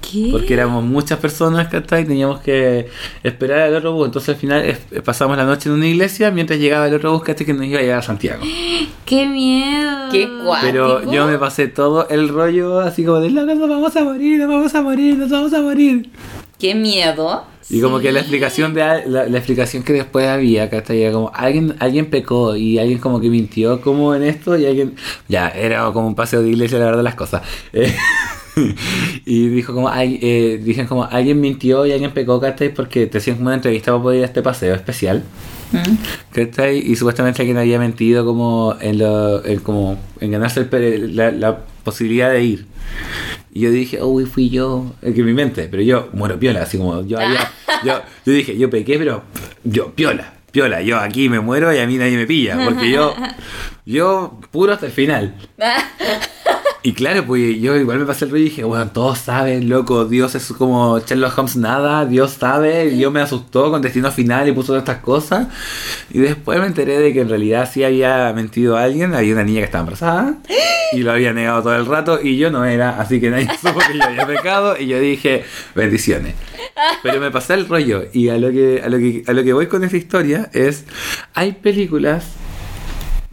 ¿Qué? 0.00 0.28
Porque 0.30 0.54
éramos 0.54 0.84
muchas 0.84 1.18
personas, 1.18 1.66
¿cachai? 1.66 2.04
Teníamos 2.06 2.38
que 2.40 2.86
esperar 3.24 3.60
al 3.62 3.74
otro 3.74 3.92
bus. 3.92 4.06
Entonces 4.06 4.28
al 4.34 4.36
final 4.40 4.62
es- 4.64 4.78
pasamos 5.02 5.36
la 5.36 5.44
noche 5.44 5.68
en 5.68 5.74
una 5.74 5.86
iglesia 5.88 6.30
mientras 6.30 6.60
llegaba 6.60 6.86
el 6.86 6.94
otro 6.94 7.12
bus, 7.12 7.22
¿cachai? 7.24 7.44
Que 7.44 7.54
nos 7.54 7.66
iba 7.66 7.78
a 7.80 7.82
llegar 7.82 7.98
a 7.98 8.02
Santiago. 8.02 8.42
¡Qué 9.06 9.26
miedo! 9.26 10.10
Qué 10.12 10.28
guay. 10.44 10.60
Pero 10.62 10.90
¿Cuático? 10.92 11.12
yo 11.12 11.26
me 11.26 11.38
pasé 11.38 11.66
todo 11.66 12.08
el 12.08 12.28
rollo 12.28 12.78
así 12.80 13.04
como 13.04 13.18
de, 13.18 13.30
loco, 13.30 13.52
nos 13.54 13.68
vamos 13.68 13.96
a 13.96 14.04
morir, 14.04 14.38
nos 14.38 14.48
vamos 14.48 14.74
a 14.76 14.82
morir, 14.82 15.16
nos 15.16 15.30
vamos 15.30 15.52
a 15.54 15.60
morir. 15.60 16.08
Qué 16.62 16.76
miedo. 16.76 17.42
Y 17.68 17.80
como 17.80 17.98
que 17.98 18.12
la 18.12 18.20
explicación 18.20 18.72
de 18.72 18.82
la, 18.82 19.26
la 19.26 19.36
explicación 19.36 19.82
que 19.82 19.94
después 19.94 20.28
había, 20.28 20.70
¿cachai? 20.70 21.02
Era 21.02 21.12
como 21.12 21.32
alguien, 21.34 21.74
alguien 21.80 22.06
pecó 22.08 22.54
y 22.54 22.78
alguien 22.78 23.00
como 23.00 23.20
que 23.20 23.28
mintió 23.30 23.80
como 23.80 24.14
en 24.14 24.22
esto 24.22 24.56
y 24.56 24.66
alguien. 24.66 24.94
Ya, 25.26 25.48
era 25.48 25.90
como 25.92 26.06
un 26.06 26.14
paseo 26.14 26.40
de 26.40 26.50
iglesia, 26.50 26.78
la 26.78 26.84
verdad, 26.84 27.02
las 27.02 27.16
cosas. 27.16 27.42
Eh, 27.72 27.92
y 29.26 29.48
dijo 29.48 29.74
como, 29.74 29.90
eh, 29.92 30.60
dijeron 30.62 30.86
como 30.86 31.02
alguien 31.02 31.40
mintió 31.40 31.84
y 31.84 31.90
alguien 31.90 32.12
pecó, 32.12 32.40
¿cachai? 32.40 32.72
Porque 32.72 33.08
te 33.08 33.18
hacían 33.18 33.38
como 33.38 33.48
una 33.48 33.56
entrevista 33.56 33.90
para 33.90 34.00
poder 34.00 34.18
ir 34.18 34.22
a 34.22 34.26
este 34.26 34.40
paseo 34.40 34.76
especial. 34.76 35.24
¿Cachai? 36.32 36.78
Y 36.78 36.96
supuestamente 36.96 37.42
alguien 37.42 37.58
había 37.58 37.78
mentido 37.78 38.24
como 38.24 38.76
en, 38.80 38.98
lo, 38.98 39.44
en, 39.44 39.60
como 39.60 39.98
en 40.20 40.30
ganarse 40.30 40.60
el 40.60 41.16
la, 41.16 41.30
la 41.30 41.58
posibilidad 41.84 42.30
de 42.30 42.42
ir. 42.42 42.66
Y 43.52 43.60
yo 43.60 43.70
dije, 43.70 44.02
uy, 44.02 44.24
fui 44.24 44.48
yo, 44.48 44.94
es 45.02 45.14
que 45.14 45.20
en 45.20 45.26
mi 45.26 45.34
mente, 45.34 45.68
pero 45.70 45.82
yo 45.82 46.08
muero 46.12 46.38
piola, 46.38 46.62
así 46.62 46.78
como 46.78 47.06
yo 47.06 47.20
había, 47.20 47.50
yo, 47.84 48.00
yo 48.24 48.32
dije, 48.32 48.56
yo 48.56 48.70
pequé, 48.70 48.98
pero 48.98 49.24
yo 49.62 49.92
piola, 49.92 50.32
piola, 50.50 50.80
yo 50.80 50.98
aquí 50.98 51.28
me 51.28 51.40
muero 51.40 51.72
y 51.74 51.78
a 51.78 51.86
mí 51.86 51.98
nadie 51.98 52.16
me 52.16 52.26
pilla, 52.26 52.58
porque 52.64 52.90
yo, 52.90 53.14
yo 53.84 54.40
puro 54.50 54.72
hasta 54.72 54.86
el 54.86 54.92
final. 54.92 55.34
Y 56.84 56.94
claro, 56.94 57.24
pues 57.24 57.60
yo 57.60 57.76
igual 57.76 58.00
me 58.00 58.06
pasé 58.06 58.24
el 58.24 58.32
rollo 58.32 58.42
y 58.42 58.48
dije, 58.48 58.64
bueno, 58.64 58.90
todos 58.90 59.18
saben, 59.18 59.68
loco, 59.68 60.04
Dios 60.04 60.34
es 60.34 60.52
como 60.52 60.98
Sherlock 60.98 61.38
Holmes 61.38 61.56
nada, 61.56 62.06
Dios 62.06 62.32
sabe, 62.32 62.90
Dios 62.90 63.12
me 63.12 63.20
asustó 63.20 63.70
con 63.70 63.82
destino 63.82 64.10
final 64.10 64.48
y 64.48 64.52
puso 64.52 64.68
todas 64.68 64.82
estas 64.82 64.98
cosas. 64.98 65.46
Y 66.10 66.18
después 66.18 66.58
me 66.58 66.66
enteré 66.66 66.98
de 66.98 67.12
que 67.12 67.20
en 67.20 67.28
realidad 67.28 67.70
sí 67.72 67.84
había 67.84 68.32
mentido 68.32 68.76
alguien, 68.76 69.14
había 69.14 69.32
una 69.32 69.44
niña 69.44 69.60
que 69.60 69.66
estaba 69.66 69.82
embarazada 69.82 70.34
y 70.92 71.02
lo 71.02 71.12
había 71.12 71.32
negado 71.32 71.62
todo 71.62 71.76
el 71.76 71.86
rato 71.86 72.18
y 72.20 72.36
yo 72.36 72.50
no 72.50 72.64
era, 72.64 73.00
así 73.00 73.20
que 73.20 73.30
nadie 73.30 73.48
supo 73.62 73.78
que 73.78 73.96
yo 73.96 74.02
había 74.02 74.26
pecado 74.26 74.76
y 74.76 74.88
yo 74.88 74.98
dije, 74.98 75.44
bendiciones. 75.76 76.34
pero 77.04 77.20
me 77.20 77.30
pasé 77.30 77.54
el 77.54 77.68
rollo. 77.68 78.06
Y 78.12 78.28
a 78.28 78.38
lo 78.38 78.50
que, 78.50 78.82
a 78.84 78.88
lo 78.88 78.98
que, 78.98 79.22
a 79.26 79.32
lo 79.32 79.44
que 79.44 79.52
voy 79.52 79.68
con 79.68 79.84
esa 79.84 79.96
historia 79.96 80.50
es, 80.52 80.84
hay 81.32 81.52
películas 81.52 82.26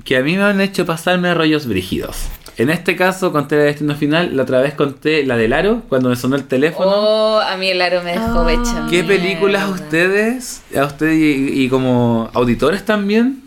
que 0.03 0.17
a 0.17 0.21
mí 0.21 0.37
me 0.37 0.43
han 0.43 0.61
hecho 0.61 0.85
pasarme 0.85 1.33
rollos 1.33 1.67
brígidos. 1.67 2.27
En 2.59 2.69
este 2.69 2.97
caso 2.97 3.31
conté 3.31 3.55
la 3.55 3.63
Destino 3.63 3.95
Final, 3.95 4.35
la 4.35 4.43
otra 4.43 4.59
vez 4.59 4.73
conté 4.73 5.25
la 5.25 5.37
del 5.37 5.53
Aro, 5.53 5.81
cuando 5.87 6.09
me 6.09 6.17
sonó 6.17 6.35
el 6.35 6.43
teléfono. 6.43 6.91
Oh, 6.93 7.39
a 7.39 7.55
mí 7.55 7.69
el 7.69 7.81
aro 7.81 8.03
me 8.03 8.11
dejó 8.11 8.41
Oh. 8.41 8.49
hecha. 8.49 8.85
¿Qué 8.89 9.01
mierda. 9.01 9.07
películas 9.07 9.63
a 9.63 9.69
ustedes, 9.69 10.61
a 10.77 10.83
ustedes 10.83 11.15
y, 11.15 11.63
y 11.63 11.69
como 11.69 12.29
auditores 12.33 12.83
también, 12.83 13.43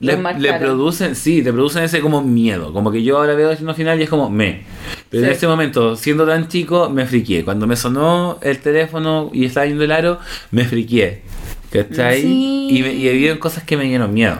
le, 0.00 0.16
producen, 0.58 1.14
sí, 1.14 1.42
le 1.42 1.52
producen 1.52 1.84
ese 1.84 2.00
como 2.00 2.22
miedo? 2.22 2.72
Como 2.72 2.90
que 2.90 3.04
yo 3.04 3.18
ahora 3.18 3.34
veo 3.34 3.48
Destino 3.48 3.72
Final 3.72 4.00
y 4.00 4.02
es 4.02 4.10
como 4.10 4.30
me. 4.30 4.64
Pero 5.10 5.24
en 5.26 5.30
ese 5.30 5.46
momento, 5.46 5.94
siendo 5.94 6.26
tan 6.26 6.48
chico, 6.48 6.90
me 6.90 7.06
friqué. 7.06 7.44
Cuando 7.44 7.68
me 7.68 7.76
sonó 7.76 8.38
el 8.42 8.58
teléfono 8.58 9.30
y 9.32 9.44
estaba 9.44 9.66
yendo 9.66 9.84
el 9.84 9.92
aro, 9.92 10.18
me 10.50 10.64
friqué. 10.64 11.22
¿Cachai? 11.70 12.20
Sí. 12.20 12.68
Y, 12.70 12.82
me, 12.82 12.92
y 12.94 13.08
había 13.08 13.38
cosas 13.38 13.62
que 13.62 13.76
me 13.76 13.84
dieron 13.84 14.12
miedo. 14.12 14.38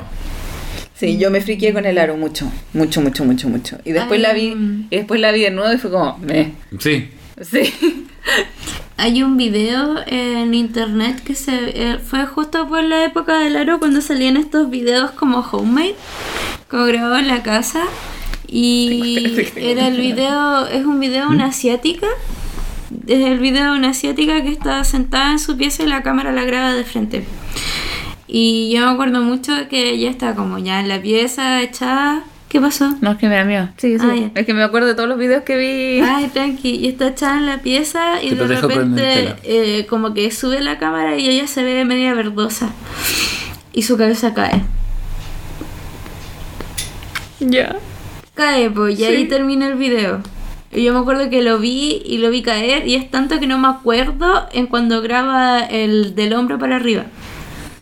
Sí, 0.98 1.18
yo 1.18 1.31
me 1.31 1.43
friqué 1.43 1.74
con 1.74 1.85
el 1.85 1.98
aro 1.98 2.16
mucho, 2.16 2.51
mucho, 2.73 3.02
mucho, 3.02 3.24
mucho, 3.24 3.48
mucho. 3.51 3.78
Y 3.85 3.93
después 3.93 4.18
Ay, 4.18 4.23
la 4.23 4.32
vi, 4.32 4.55
mm. 4.55 4.86
y 4.90 4.97
después 4.97 5.20
la 5.20 5.31
vi 5.31 5.43
de 5.43 5.51
nuevo 5.51 5.73
y 5.73 5.77
fue 5.77 5.90
como, 5.90 6.16
me. 6.18 6.52
Sí. 6.78 7.10
Sí. 7.43 7.74
Hay 8.97 9.23
un 9.23 9.36
video 9.36 9.97
en 10.06 10.55
internet 10.55 11.23
que 11.23 11.35
se 11.35 11.52
eh, 11.52 11.98
fue 11.98 12.24
justo 12.24 12.66
por 12.66 12.82
la 12.82 13.05
época 13.05 13.40
del 13.40 13.56
aro 13.56 13.78
cuando 13.78 14.01
salían 14.01 14.39
estos 14.39 14.70
videos 14.70 15.10
como 15.10 15.40
homemade, 15.40 15.94
como 16.68 16.86
grabado 16.86 17.18
en 17.18 17.28
la 17.28 17.43
casa. 17.43 17.85
Y 18.48 19.36
era 19.56 19.89
el 19.89 20.01
video, 20.01 20.66
es 20.66 20.86
un 20.86 20.98
video 20.98 21.28
de 21.28 21.35
una 21.35 21.47
asiática. 21.47 22.06
Es 23.06 23.23
el 23.23 23.39
video 23.39 23.73
de 23.73 23.78
una 23.78 23.90
asiática 23.90 24.43
que 24.43 24.48
está 24.48 24.82
sentada 24.85 25.32
en 25.32 25.40
su 25.40 25.59
pieza 25.59 25.82
y 25.82 25.86
la 25.89 26.02
cámara 26.02 26.32
la 26.32 26.44
graba 26.44 26.73
de 26.73 26.85
frente. 26.85 27.24
Y 28.28 28.73
yo 28.74 28.86
me 28.86 28.93
acuerdo 28.93 29.20
mucho 29.23 29.55
de 29.55 29.69
que 29.69 29.90
ella 29.90 30.11
está 30.11 30.35
como 30.35 30.59
ya 30.59 30.81
en 30.81 30.89
la 30.89 31.01
pieza, 31.01 31.62
echada. 31.62 32.24
¿Qué 32.48 32.61
pasó? 32.61 32.94
No, 33.01 33.12
es 33.12 33.19
que 33.19 33.28
me 33.28 33.35
da 33.35 33.44
miedo. 33.44 33.69
Sí, 33.77 33.98
sí. 33.98 34.07
Ah, 34.09 34.31
es 34.35 34.47
que 34.47 34.55
me 34.55 34.62
acuerdo 34.62 34.89
de 34.89 34.94
todos 34.94 35.09
los 35.09 35.19
videos 35.19 35.43
que 35.43 35.57
vi. 35.57 36.01
Ay, 36.01 36.28
tranqui. 36.32 36.70
Y 36.70 36.89
está 36.89 37.09
echada 37.09 37.39
en 37.39 37.47
la 37.47 37.59
pieza 37.59 38.23
y 38.23 38.31
Te 38.31 38.36
de 38.36 38.61
repente 38.61 39.35
eh, 39.43 39.86
como 39.86 40.15
que 40.15 40.31
sube 40.31 40.61
la 40.61 40.78
cámara 40.78 41.16
y 41.16 41.28
ella 41.28 41.47
se 41.47 41.65
ve 41.65 41.85
media 41.85 42.15
verdosa. 42.15 42.70
Y 43.73 43.82
su 43.82 43.97
cabeza 43.97 44.32
cae. 44.32 44.62
Ya. 47.40 47.77
Cae, 48.35 48.70
pues, 48.70 48.98
y 48.98 49.05
ahí 49.05 49.27
termina 49.27 49.66
el 49.66 49.74
video. 49.74 50.20
Y 50.73 50.82
yo 50.82 50.93
me 50.93 51.01
acuerdo 51.01 51.31
que 51.31 51.43
lo 51.43 51.59
vi 51.59 52.03
y 52.05 52.19
lo 52.19 52.31
vi 52.31 52.43
caer 52.43 52.86
y 52.86 52.97
es 52.97 53.11
tanto 53.11 53.40
que 53.40 53.47
no 53.47 53.59
me 53.59 53.69
acuerdo 53.69 54.47
en 54.53 54.66
cuando 54.66 55.01
graba 55.01 55.61
el 55.61 56.15
del 56.15 56.35
hombro 56.35 56.59
para 56.59 56.77
arriba. 56.77 57.07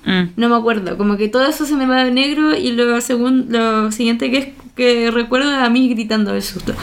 Mm. 0.07 0.31
No 0.37 0.49
me 0.49 0.57
acuerdo, 0.57 0.97
como 0.99 1.17
que 1.17 1.29
todo 1.29 1.47
eso 1.47 1.65
se 1.67 1.77
me 1.77 1.87
va 1.87 2.05
de 2.05 2.11
negro 2.11 2.55
y 2.57 2.73
lo, 2.73 2.97
segun- 3.01 3.47
lo 3.49 3.91
siguiente 3.91 4.31
que, 4.31 4.39
es- 4.39 4.49
que 4.77 5.11
recuerdo 5.11 5.51
es 5.53 5.59
a 5.59 5.71
mí 5.71 5.89
gritando 5.89 6.33
del 6.33 6.43
susto. 6.43 6.75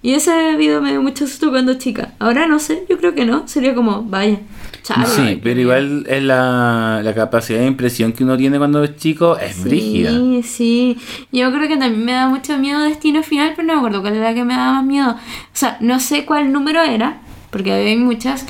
Y 0.00 0.14
ese 0.14 0.56
video 0.56 0.80
me 0.80 0.90
dio 0.90 1.02
mucho 1.02 1.26
susto 1.26 1.50
cuando 1.50 1.74
chica. 1.74 2.14
Ahora 2.18 2.46
no 2.46 2.58
sé, 2.58 2.84
yo 2.88 2.98
creo 2.98 3.14
que 3.14 3.24
no. 3.24 3.46
Sería 3.46 3.74
como, 3.74 4.02
vaya, 4.04 4.38
chale. 4.82 5.06
sí, 5.06 5.40
pero 5.42 5.60
igual 5.60 6.06
es 6.08 6.22
la, 6.22 7.00
la 7.04 7.14
capacidad 7.14 7.58
de 7.60 7.66
impresión 7.66 8.12
que 8.12 8.24
uno 8.24 8.36
tiene 8.36 8.58
cuando 8.58 8.82
es 8.82 8.96
chico 8.96 9.36
es 9.38 9.62
brígida. 9.62 10.10
Sí, 10.10 10.42
sí. 10.42 10.96
Yo 11.30 11.52
creo 11.52 11.68
que 11.68 11.76
también 11.76 12.04
me 12.04 12.12
da 12.12 12.28
mucho 12.28 12.56
miedo 12.58 12.80
Destino 12.80 13.22
Final, 13.22 13.52
pero 13.54 13.66
no 13.68 13.74
me 13.74 13.78
acuerdo 13.80 14.00
cuál 14.00 14.14
era 14.16 14.30
la 14.30 14.34
que 14.34 14.44
me 14.44 14.54
daba 14.54 14.72
más 14.74 14.84
miedo. 14.86 15.10
O 15.10 15.16
sea, 15.52 15.76
no 15.80 16.00
sé 16.00 16.24
cuál 16.24 16.52
número 16.52 16.82
era, 16.82 17.20
porque 17.50 17.72
había 17.72 17.96
muchas. 17.96 18.46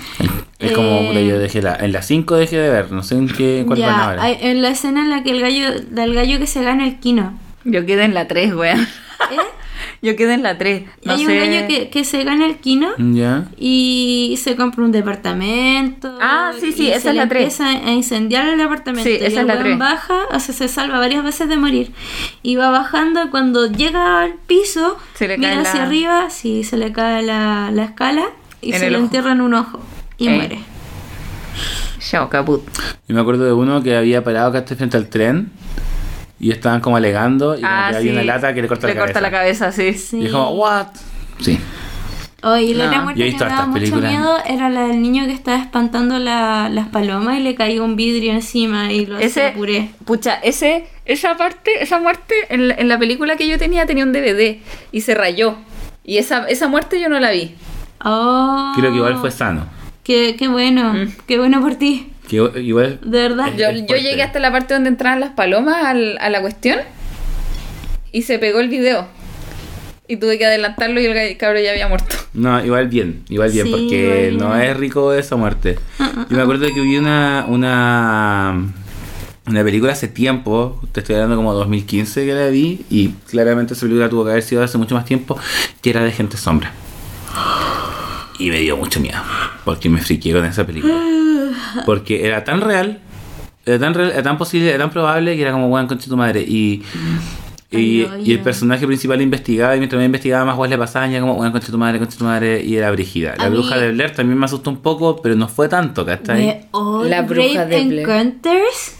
Es 0.62 0.72
como, 0.72 1.12
Eh, 1.12 1.26
yo 1.26 1.38
dejé 1.38 1.60
la, 1.62 1.74
en 1.76 1.92
la 1.92 2.02
5 2.02 2.36
dejé 2.36 2.56
de 2.56 2.70
ver, 2.70 2.92
no 2.92 3.02
sé 3.02 3.16
en 3.16 3.28
qué, 3.28 3.64
cuál 3.66 3.80
van 3.80 3.88
ya, 3.88 4.04
ahora. 4.10 4.30
en 4.30 4.62
la 4.62 4.68
escena 4.70 5.02
en 5.02 5.10
la 5.10 5.22
que 5.22 5.30
el 5.32 5.40
gallo, 5.40 5.66
del 5.90 6.14
gallo 6.14 6.38
que 6.38 6.46
se 6.46 6.62
gana 6.62 6.84
el 6.86 6.98
kino. 7.00 7.38
Yo 7.64 7.84
quedé 7.86 8.04
en 8.04 8.14
la 8.14 8.26
3, 8.28 8.54
weón. 8.54 8.80
¿Eh? 8.80 8.86
Yo 10.02 10.16
quedé 10.16 10.34
en 10.34 10.42
la 10.42 10.58
3. 10.58 10.82
No 11.04 11.12
hay 11.12 11.24
sé. 11.24 11.32
un 11.32 11.38
gallo 11.38 11.66
que, 11.68 11.88
que 11.88 12.04
se 12.04 12.24
gana 12.24 12.46
el 12.46 12.56
kino 12.56 12.88
Ya. 12.98 13.44
y 13.56 14.36
se 14.42 14.56
compra 14.56 14.84
un 14.84 14.90
departamento. 14.92 16.18
Ah, 16.20 16.52
sí, 16.58 16.72
sí, 16.72 16.84
y 16.84 16.90
esa 16.90 17.00
se 17.00 17.08
es 17.10 17.14
la 17.16 17.28
tres. 17.28 17.60
Empieza 17.60 17.88
a 17.88 17.92
incendiar 17.92 18.48
el 18.48 18.58
departamento. 18.58 19.08
Sí, 19.08 19.16
y 19.20 19.24
esa 19.24 19.26
el 19.26 19.32
es 19.38 19.46
la 19.46 19.52
weón 19.54 19.62
tres. 19.64 19.78
baja, 19.78 20.14
o 20.32 20.40
sea, 20.40 20.54
se 20.54 20.68
salva 20.68 20.98
varias 20.98 21.22
veces 21.24 21.48
de 21.48 21.56
morir. 21.56 21.92
Y 22.42 22.56
va 22.56 22.70
bajando, 22.70 23.24
y 23.24 23.28
cuando 23.28 23.66
llega 23.70 24.20
al 24.22 24.34
piso, 24.46 24.98
Se 25.14 25.28
le 25.28 25.38
mira 25.38 25.50
cae 25.50 25.62
la- 25.62 25.68
hacia 25.70 25.82
arriba, 25.84 26.30
sí, 26.30 26.64
se 26.64 26.76
le 26.76 26.92
cae 26.92 27.22
la, 27.22 27.70
la 27.72 27.84
escala 27.84 28.24
y 28.60 28.72
En 28.72 28.80
se 28.80 28.90
le 28.90 28.96
ojo. 28.96 29.04
entierra 29.04 29.32
en 29.32 29.40
un 29.40 29.54
ojo. 29.54 29.80
Y 30.22 30.28
Eh. 30.28 30.36
muere. 30.36 30.58
Chao, 31.98 32.28
caput. 32.28 32.62
Yo 33.08 33.14
me 33.14 33.20
acuerdo 33.20 33.44
de 33.44 33.52
uno 33.52 33.82
que 33.82 33.96
había 33.96 34.22
parado 34.24 34.52
casi 34.52 34.74
frente 34.74 34.96
al 34.96 35.08
tren 35.08 35.50
y 36.38 36.50
estaban 36.50 36.80
como 36.80 36.96
alegando 36.96 37.56
y 37.56 37.60
como 37.62 37.72
Ah, 37.72 37.86
que 37.88 37.94
sí. 37.94 37.98
había 38.00 38.12
una 38.12 38.22
lata 38.24 38.52
que 38.54 38.62
le 38.62 38.68
corta 38.68 38.86
le 38.86 38.94
la 38.94 39.00
cabeza. 39.00 39.12
corta 39.12 39.20
la 39.20 39.30
cabeza, 39.30 39.72
sí. 39.72 39.94
Sí. 39.94 40.18
Y 40.18 40.26
es 40.26 40.32
como, 40.32 40.50
¿what? 40.50 40.88
Sí. 41.40 41.58
Oye, 42.44 42.62
y 42.62 42.74
la 42.74 42.90
No. 42.90 43.02
muerte 43.04 43.24
que 43.24 43.32
me 43.32 43.38
daba 43.38 43.66
mucho 43.66 43.96
miedo 43.96 44.36
era 44.44 44.68
la 44.68 44.88
del 44.88 45.00
niño 45.00 45.24
que 45.26 45.32
estaba 45.32 45.58
espantando 45.58 46.18
la- 46.18 46.68
las 46.70 46.88
palomas 46.88 47.38
y 47.38 47.42
le 47.42 47.54
caía 47.54 47.80
un 47.82 47.94
vidrio 47.94 48.32
encima 48.32 48.92
y 48.92 49.06
lo 49.06 49.16
Ese, 49.18 49.52
puré. 49.56 49.90
pucha, 50.04 50.34
ese, 50.42 50.88
esa 51.04 51.36
parte, 51.36 51.70
esa 51.82 52.00
muerte 52.00 52.34
en 52.48 52.66
la, 52.68 52.74
en 52.74 52.88
la 52.88 52.98
película 52.98 53.36
que 53.36 53.46
yo 53.46 53.58
tenía 53.58 53.86
tenía 53.86 54.04
un 54.04 54.12
DVD 54.12 54.58
y 54.90 55.00
se 55.02 55.14
rayó. 55.14 55.54
Y 56.04 56.18
esa, 56.18 56.46
esa 56.48 56.66
muerte 56.66 57.00
yo 57.00 57.08
no 57.08 57.20
la 57.20 57.30
vi. 57.30 57.54
Oh, 58.04 58.72
Creo 58.76 58.90
que 58.90 58.96
igual 58.96 59.18
fue 59.18 59.30
sano. 59.30 59.66
Qué, 60.04 60.36
qué 60.38 60.48
bueno, 60.48 60.94
Mm. 60.94 61.08
qué 61.26 61.38
bueno 61.38 61.60
por 61.60 61.76
ti, 61.76 62.08
Que 62.28 62.36
igual... 62.60 62.98
de 63.02 63.20
verdad. 63.28 63.46
Yo, 63.56 63.68
Es 63.68 63.80
yo 63.82 63.86
fuerte. 63.86 64.02
llegué 64.02 64.22
hasta 64.22 64.38
la 64.40 64.50
parte 64.50 64.74
donde 64.74 64.88
entraban 64.88 65.20
las 65.20 65.30
palomas 65.30 65.84
al- 65.84 66.18
a 66.18 66.28
la 66.30 66.40
cuestión 66.40 66.80
y 68.10 68.22
se 68.22 68.38
pegó 68.38 68.60
el 68.60 68.68
video. 68.68 69.06
Y 70.08 70.16
tuve 70.16 70.36
que 70.38 70.44
adelantarlo 70.44 71.00
y 71.00 71.06
el 71.06 71.36
cabrón 71.38 71.62
ya 71.62 71.70
había 71.70 71.86
muerto. 71.88 72.16
No, 72.34 72.62
igual 72.64 72.88
bien, 72.88 73.22
igual 73.28 73.50
bien, 73.52 73.66
Sí, 73.66 73.70
porque 73.70 74.30
igual 74.32 74.38
no 74.50 74.56
bien. 74.58 74.70
es 74.70 74.76
rico 74.76 75.12
esa 75.14 75.36
muerte. 75.36 75.78
Ah, 76.00 76.26
Yo 76.28 76.36
me 76.36 76.42
acuerdo 76.42 76.66
que 76.74 76.80
vi 76.80 76.96
una, 76.96 77.46
una, 77.48 78.56
una 79.46 79.64
película 79.64 79.92
hace 79.92 80.08
tiempo, 80.08 80.80
te 80.90 81.00
estoy 81.00 81.14
hablando 81.14 81.36
como 81.36 81.54
2015 81.54 82.26
que 82.26 82.32
la 82.34 82.48
vi, 82.48 82.84
y 82.90 83.10
claramente 83.30 83.74
esa 83.74 83.82
película 83.82 84.08
tuvo 84.08 84.24
que 84.24 84.32
haber 84.32 84.42
sido 84.42 84.62
hace 84.64 84.76
mucho 84.76 84.94
más 84.96 85.04
tiempo, 85.04 85.38
que 85.80 85.90
era 85.90 86.02
de 86.02 86.10
Gente 86.10 86.36
Sombra. 86.36 86.72
Y 88.42 88.50
me 88.50 88.58
dio 88.60 88.76
mucho 88.76 88.98
miedo, 89.00 89.18
porque 89.64 89.88
me 89.88 90.00
friqué 90.00 90.32
con 90.32 90.44
esa 90.44 90.66
película. 90.66 90.94
Porque 91.86 92.26
era 92.26 92.42
tan 92.44 92.60
real, 92.60 92.98
era 93.64 93.78
tan, 93.78 93.94
real, 93.94 94.10
era 94.12 94.22
tan 94.22 94.36
posible, 94.38 94.68
era 94.70 94.78
tan 94.78 94.90
probable 94.90 95.36
que 95.36 95.42
era 95.42 95.52
como, 95.52 95.68
bueno, 95.68 95.86
concha 95.86 96.08
tu 96.08 96.16
madre. 96.16 96.40
Y, 96.42 96.82
y, 97.70 98.02
Ay, 98.04 98.22
y 98.24 98.32
el 98.32 98.40
personaje 98.40 98.86
principal 98.86 99.20
investigaba, 99.22 99.74
y 99.76 99.78
mientras 99.78 99.98
me 99.98 100.04
investigaba 100.06 100.44
más, 100.44 100.68
le 100.68 100.76
pasaban, 100.76 101.10
ya 101.12 101.20
como, 101.20 101.34
bueno, 101.36 101.52
concha 101.52 101.70
tu 101.70 101.78
madre, 101.78 101.98
concha 101.98 102.18
tu 102.18 102.24
madre, 102.24 102.62
y 102.64 102.76
era 102.76 102.90
Brígida. 102.90 103.34
La 103.38 103.44
A 103.44 103.48
bruja 103.48 103.76
mí- 103.76 103.80
de 103.82 103.92
Blair 103.92 104.10
también 104.12 104.38
me 104.38 104.44
asustó 104.46 104.70
un 104.70 104.78
poco, 104.78 105.22
pero 105.22 105.34
no 105.36 105.48
fue 105.48 105.68
tanto, 105.68 106.04
¿cachai? 106.04 106.66
Oh, 106.72 107.04
La 107.04 107.22
bruja 107.22 107.64
Grave 107.64 107.76
de 107.76 107.84
Blair. 107.84 108.00
Encounters. 108.10 108.96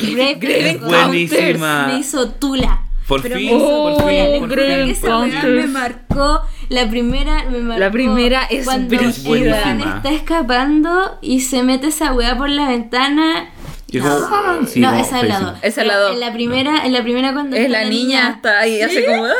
Grave 0.00 0.34
Grave 0.40 0.70
Encounters 0.70 1.06
Buenísima. 1.08 1.86
Me 1.86 1.98
hizo 1.98 2.28
tula. 2.30 2.82
Por 3.06 3.20
Pero 3.20 3.34
fin, 3.36 3.46
me 3.46 3.52
hizo 3.56 3.66
por 3.68 4.08
fin, 4.08 4.48
por 4.48 5.30
fin. 5.30 5.54
me 5.56 5.66
marcó. 5.66 6.40
La 6.72 6.88
primera 6.88 7.44
me 7.50 7.58
marcó. 7.58 7.80
La 7.80 7.90
primera 7.90 8.42
es 8.44 8.64
cuando 8.64 8.96
weón 8.96 9.80
está 9.80 10.10
escapando 10.10 11.18
y 11.20 11.40
se 11.40 11.62
mete 11.62 11.88
esa 11.88 12.12
weá 12.12 12.36
por 12.36 12.48
la 12.48 12.68
ventana. 12.68 13.50
Es 13.92 14.00
como, 14.02 14.14
ah, 14.14 14.58
sí, 14.66 14.80
no, 14.80 14.88
como 14.90 15.02
esa 15.04 15.20
es 15.20 15.28
la 15.28 15.34
feísimo. 15.34 15.50
dos. 15.50 15.58
Esa 15.62 15.80
es 15.82 15.86
la 15.86 15.92
Pero 15.94 16.02
dos. 16.04 16.12
En 16.14 16.20
la 16.20 16.32
primera, 16.32 16.86
en 16.86 16.92
la 16.94 17.02
primera 17.02 17.32
cuando 17.34 17.56
Es 17.56 17.66
está 17.66 17.82
la 17.82 17.88
niña, 17.88 18.30
está 18.36 18.58
ahí, 18.60 18.80
hace 18.80 19.04
como... 19.04 19.26
"Ah". 19.26 19.32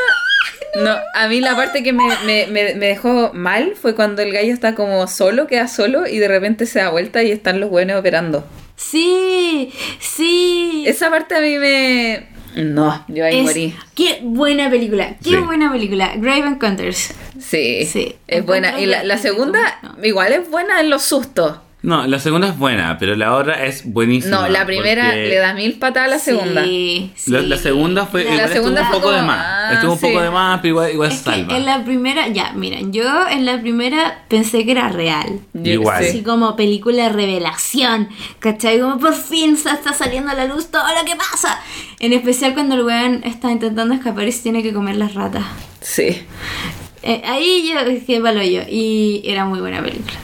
No, 0.75 0.95
a 1.15 1.27
mí 1.27 1.39
la 1.39 1.55
parte 1.55 1.83
que 1.83 1.93
me, 1.93 2.03
me, 2.25 2.47
me, 2.47 2.73
me 2.75 2.87
dejó 2.87 3.31
mal 3.33 3.73
fue 3.79 3.95
cuando 3.95 4.21
el 4.21 4.31
gallo 4.33 4.51
está 4.53 4.75
como 4.75 5.07
solo, 5.07 5.45
queda 5.47 5.67
solo 5.67 6.07
y 6.07 6.17
de 6.19 6.27
repente 6.27 6.65
se 6.65 6.79
da 6.79 6.89
vuelta 6.89 7.21
y 7.23 7.31
están 7.31 7.59
los 7.59 7.69
buenos 7.69 7.99
operando. 7.99 8.45
Sí, 8.75 9.71
sí. 9.99 10.83
Esa 10.87 11.09
parte 11.09 11.35
a 11.35 11.41
mí 11.41 11.57
me... 11.57 12.27
No, 12.55 13.03
yo 13.07 13.25
ahí 13.25 13.39
Es- 13.39 13.43
morí. 13.43 13.75
Qué 13.95 14.19
buena 14.23 14.69
película, 14.69 15.15
qué 15.23 15.29
Sí. 15.31 15.35
buena 15.37 15.71
película. 15.71 16.11
Grave 16.17 16.47
Encounters. 16.47 17.13
Sí, 17.39 17.85
Sí. 17.85 18.15
es 18.27 18.45
buena. 18.45 18.79
Y 18.79 18.85
la, 18.85 19.03
la 19.03 19.17
segunda 19.17 19.59
No. 19.81 20.05
igual 20.05 20.33
es 20.33 20.49
buena 20.49 20.79
en 20.81 20.89
los 20.89 21.01
sustos. 21.03 21.57
No, 21.83 22.07
la 22.07 22.17
segunda 22.17 22.47
es 22.47 22.57
buena, 22.57 22.97
pero 22.97 23.13
la 23.13 23.35
otra 23.35 23.65
es 23.65 23.83
buenísima. 23.83 24.37
No, 24.43 24.47
la 24.47 24.65
primera 24.65 25.03
porque 25.03 25.27
le 25.27 25.35
da 25.35 25.53
mil 25.53 25.73
patadas 25.73 26.07
a 26.07 26.11
la 26.11 26.19
segunda. 26.19 26.63
Sí, 26.63 27.11
sí. 27.13 27.29
La, 27.29 27.41
la 27.41 27.57
segunda 27.57 28.05
fue. 28.05 28.23
La 28.23 28.35
igual 28.35 28.53
segunda 28.53 28.81
estuvo 28.83 28.97
un 28.97 29.01
poco 29.03 29.13
de 29.13 29.21
más. 29.21 29.45
ah, 29.45 29.73
estuvo 29.73 29.91
un 29.91 29.99
sí. 29.99 30.07
poco 30.07 30.21
de 30.21 30.29
más, 30.29 30.59
pero 30.61 30.69
igual, 30.69 30.91
igual 30.93 31.11
Es 31.11 31.21
que 31.23 31.33
en 31.33 31.65
la 31.65 31.83
primera, 31.83 32.29
ya, 32.29 32.53
miren, 32.53 32.93
yo 32.93 33.27
en 33.27 33.45
la 33.45 33.59
primera 33.59 34.23
pensé 34.29 34.63
que 34.63 34.71
era 34.71 34.87
real. 34.87 35.41
Igual. 35.61 36.03
sí. 36.03 36.09
Así 36.09 36.23
como 36.23 36.55
película 36.55 37.03
de 37.03 37.09
revelación, 37.09 38.07
¿cachai? 38.39 38.79
Como 38.79 38.97
por 38.97 39.13
fin 39.13 39.57
se 39.57 39.69
está 39.69 39.91
saliendo 39.91 40.31
a 40.31 40.35
la 40.35 40.45
luz 40.45 40.67
todo 40.71 40.87
lo 40.87 41.03
que 41.03 41.17
pasa. 41.17 41.59
En 41.99 42.13
especial 42.13 42.53
cuando 42.53 42.75
el 42.75 42.83
weón 42.83 43.25
está 43.25 43.51
intentando 43.51 43.93
escapar 43.93 44.25
y 44.25 44.31
se 44.31 44.41
tiene 44.41 44.63
que 44.63 44.71
comer 44.71 44.95
las 44.95 45.15
ratas. 45.15 45.43
Sí. 45.81 46.25
Eh, 47.01 47.21
ahí 47.25 47.69
yo, 47.69 48.05
que 48.07 48.21
palo 48.21 48.41
yo. 48.41 48.61
Y 48.69 49.21
era 49.25 49.43
muy 49.43 49.59
buena 49.59 49.83
película. 49.83 50.15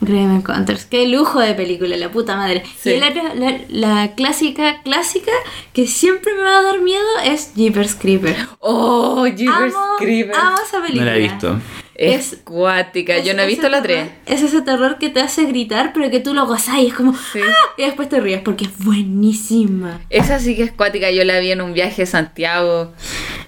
Graham 0.00 0.36
Encounters. 0.36 0.84
Qué 0.86 1.06
lujo 1.08 1.40
de 1.40 1.54
película, 1.54 1.96
la 1.96 2.10
puta 2.10 2.36
madre. 2.36 2.62
Sí. 2.80 2.90
Y 2.90 3.00
la, 3.00 3.58
la 3.68 4.14
clásica, 4.14 4.82
clásica, 4.82 5.32
que 5.72 5.86
siempre 5.86 6.34
me 6.34 6.42
va 6.42 6.58
a 6.58 6.62
dar 6.62 6.80
miedo 6.80 7.04
es 7.24 7.52
Jeepers 7.54 7.94
Creeper. 7.96 8.36
Oh, 8.60 9.26
Jeepers 9.26 9.74
Amo, 9.74 9.96
Creepers. 9.98 10.38
amo 10.38 10.56
esa 10.64 10.78
No 10.78 10.84
película. 10.84 11.10
la 11.10 11.16
he 11.16 11.20
visto. 11.20 11.60
Es, 11.94 12.32
es- 12.34 12.38
cuática. 12.44 13.18
Yo 13.18 13.34
no 13.34 13.42
he 13.42 13.46
visto 13.46 13.66
ese 13.66 13.70
la 13.72 13.82
3. 13.82 13.98
terror- 13.98 14.12
Es 14.26 14.42
ese 14.42 14.62
terror 14.62 14.98
que 14.98 15.10
te 15.10 15.20
hace 15.20 15.46
gritar, 15.46 15.92
pero 15.92 16.08
que 16.12 16.20
tú 16.20 16.32
lo 16.32 16.46
gozás 16.46 16.78
y 16.78 16.86
es 16.86 16.94
como. 16.94 17.12
Sí. 17.32 17.40
¡ah! 17.42 17.54
Y 17.76 17.82
después 17.82 18.08
te 18.08 18.20
ríes 18.20 18.40
porque 18.42 18.66
es 18.66 18.78
buenísima. 18.84 20.00
Esa 20.10 20.38
sí 20.38 20.54
que 20.54 20.62
es 20.62 20.72
cuática. 20.72 21.10
Yo 21.10 21.24
la 21.24 21.40
vi 21.40 21.50
en 21.50 21.60
un 21.60 21.72
viaje 21.74 22.02
a 22.02 22.06
Santiago. 22.06 22.92